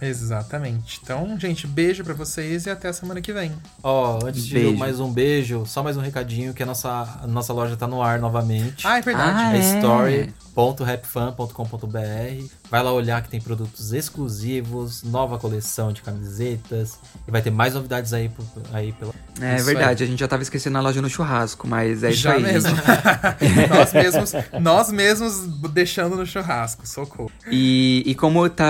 Exatamente. 0.00 1.00
Então, 1.02 1.38
gente, 1.38 1.66
beijo 1.66 2.02
pra 2.02 2.14
vocês 2.14 2.66
e 2.66 2.70
até 2.70 2.88
a 2.88 2.92
semana 2.92 3.20
que 3.20 3.32
vem. 3.32 3.52
Ó, 3.82 4.18
antes 4.24 4.46
de 4.46 4.54
Beijo. 4.54 4.76
mais 4.76 5.00
um 5.00 5.12
beijo, 5.12 5.64
só 5.66 5.82
mais 5.82 5.96
um 5.96 6.00
recadinho 6.00 6.54
que 6.54 6.62
a 6.62 6.66
nossa, 6.66 7.20
a 7.22 7.26
nossa 7.26 7.52
loja 7.52 7.76
tá 7.76 7.86
no 7.86 8.02
ar 8.02 8.18
novamente. 8.18 8.86
Ah, 8.86 8.98
é 8.98 9.02
verdade. 9.02 9.38
Ah, 9.38 9.56
é 9.56 9.58
é. 9.58 10.28
story.rapfan.com.br. 10.60 12.44
Vai 12.70 12.82
lá 12.82 12.92
olhar 12.92 13.20
que 13.22 13.28
tem 13.28 13.40
produtos 13.40 13.92
exclusivos, 13.92 15.02
nova 15.02 15.38
coleção 15.38 15.92
de 15.92 16.02
camisetas 16.02 16.98
e 17.26 17.30
vai 17.30 17.42
ter 17.42 17.50
mais 17.50 17.74
novidades 17.74 18.12
aí, 18.12 18.28
pro- 18.28 18.44
aí 18.72 18.92
pela. 18.92 19.12
É 19.40 19.56
Isso 19.56 19.64
verdade, 19.64 20.04
a 20.04 20.06
gente 20.06 20.20
já 20.20 20.28
tava 20.28 20.42
esquecendo 20.42 20.78
a 20.78 20.80
loja 20.80 21.02
no 21.02 21.08
churrasco, 21.08 21.66
mas 21.66 22.04
é 22.04 22.10
isso 22.10 22.20
Já 22.22 22.34
aí. 22.34 22.42
mesmo. 22.42 22.70
nós 23.74 23.92
mesmos. 23.92 24.32
Nós 24.60 24.92
mesmos 24.92 25.46
deixando 25.72 26.14
no 26.16 26.24
churrasco. 26.26 26.86
Socorro. 26.86 27.30
E, 27.50 28.02
e 28.06 28.14
como 28.14 28.48
tá, 28.48 28.66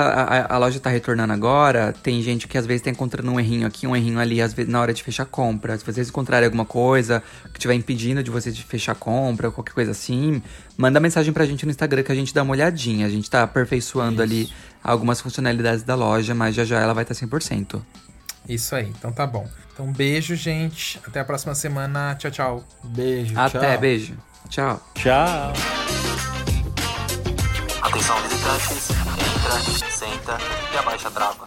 a, 0.49 0.55
a 0.55 0.59
loja 0.59 0.81
tá 0.81 0.89
retornando 0.89 1.33
agora, 1.33 1.93
tem 2.03 2.23
gente 2.23 2.49
que 2.49 2.57
às 2.57 2.65
vezes 2.67 2.83
tá 2.83 2.91
encontrando 2.91 3.31
um 3.31 3.39
errinho 3.39 3.67
aqui, 3.67 3.87
um 3.87 3.95
errinho 3.95 4.19
ali, 4.19 4.41
às 4.41 4.53
vezes 4.55 4.71
na 4.71 4.81
hora 4.81 4.95
de 4.95 5.03
fechar 5.03 5.25
a 5.25 5.27
compra. 5.27 5.77
Se 5.77 5.85
vocês 5.85 6.09
encontrarem 6.09 6.47
alguma 6.47 6.65
coisa 6.65 7.23
que 7.53 7.59
estiver 7.59 7.75
impedindo 7.75 8.23
de 8.23 8.31
vocês 8.31 8.55
de 8.57 8.63
fechar 8.63 8.93
a 8.93 8.95
compra, 8.95 9.51
qualquer 9.51 9.73
coisa 9.75 9.91
assim, 9.91 10.43
manda 10.81 10.99
mensagem 10.99 11.33
pra 11.33 11.45
gente 11.45 11.67
no 11.67 11.71
Instagram 11.71 12.03
que 12.03 12.11
a 12.11 12.15
gente 12.15 12.33
dá 12.33 12.43
uma 12.43 12.53
olhadinha. 12.53 13.07
A 13.07 13.11
gente 13.11 13.29
tá 13.29 13.43
aperfeiçoando 13.43 14.23
ali 14.23 14.51
algumas 14.83 15.21
funcionalidades 15.21 15.83
da 15.83 15.95
loja, 15.95 16.35
mas 16.35 16.55
já 16.55 16.65
já 16.65 16.81
ela 16.81 16.95
vai 16.95 17.05
tá 17.05 17.13
estar 17.13 17.27
100%. 17.27 17.81
Isso 18.49 18.75
aí. 18.75 18.89
Então 18.89 19.13
tá 19.13 19.27
bom. 19.27 19.47
Então, 19.73 19.93
beijo, 19.93 20.35
gente. 20.35 20.99
Até 21.07 21.21
a 21.21 21.25
próxima 21.25 21.55
semana. 21.55 22.15
Tchau, 22.15 22.31
tchau. 22.31 22.65
Beijo, 22.83 23.39
Até, 23.39 23.61
tchau. 23.61 23.79
beijo. 23.79 24.15
Tchau. 24.49 24.91
Tchau. 24.95 25.53
Atenção 27.83 28.23
visitantes, 28.23 28.91
entra, 28.91 29.91
senta 29.91 30.39
e 30.73 30.79
abaixa 30.79 31.09
a 31.09 31.11
trava. 31.11 31.47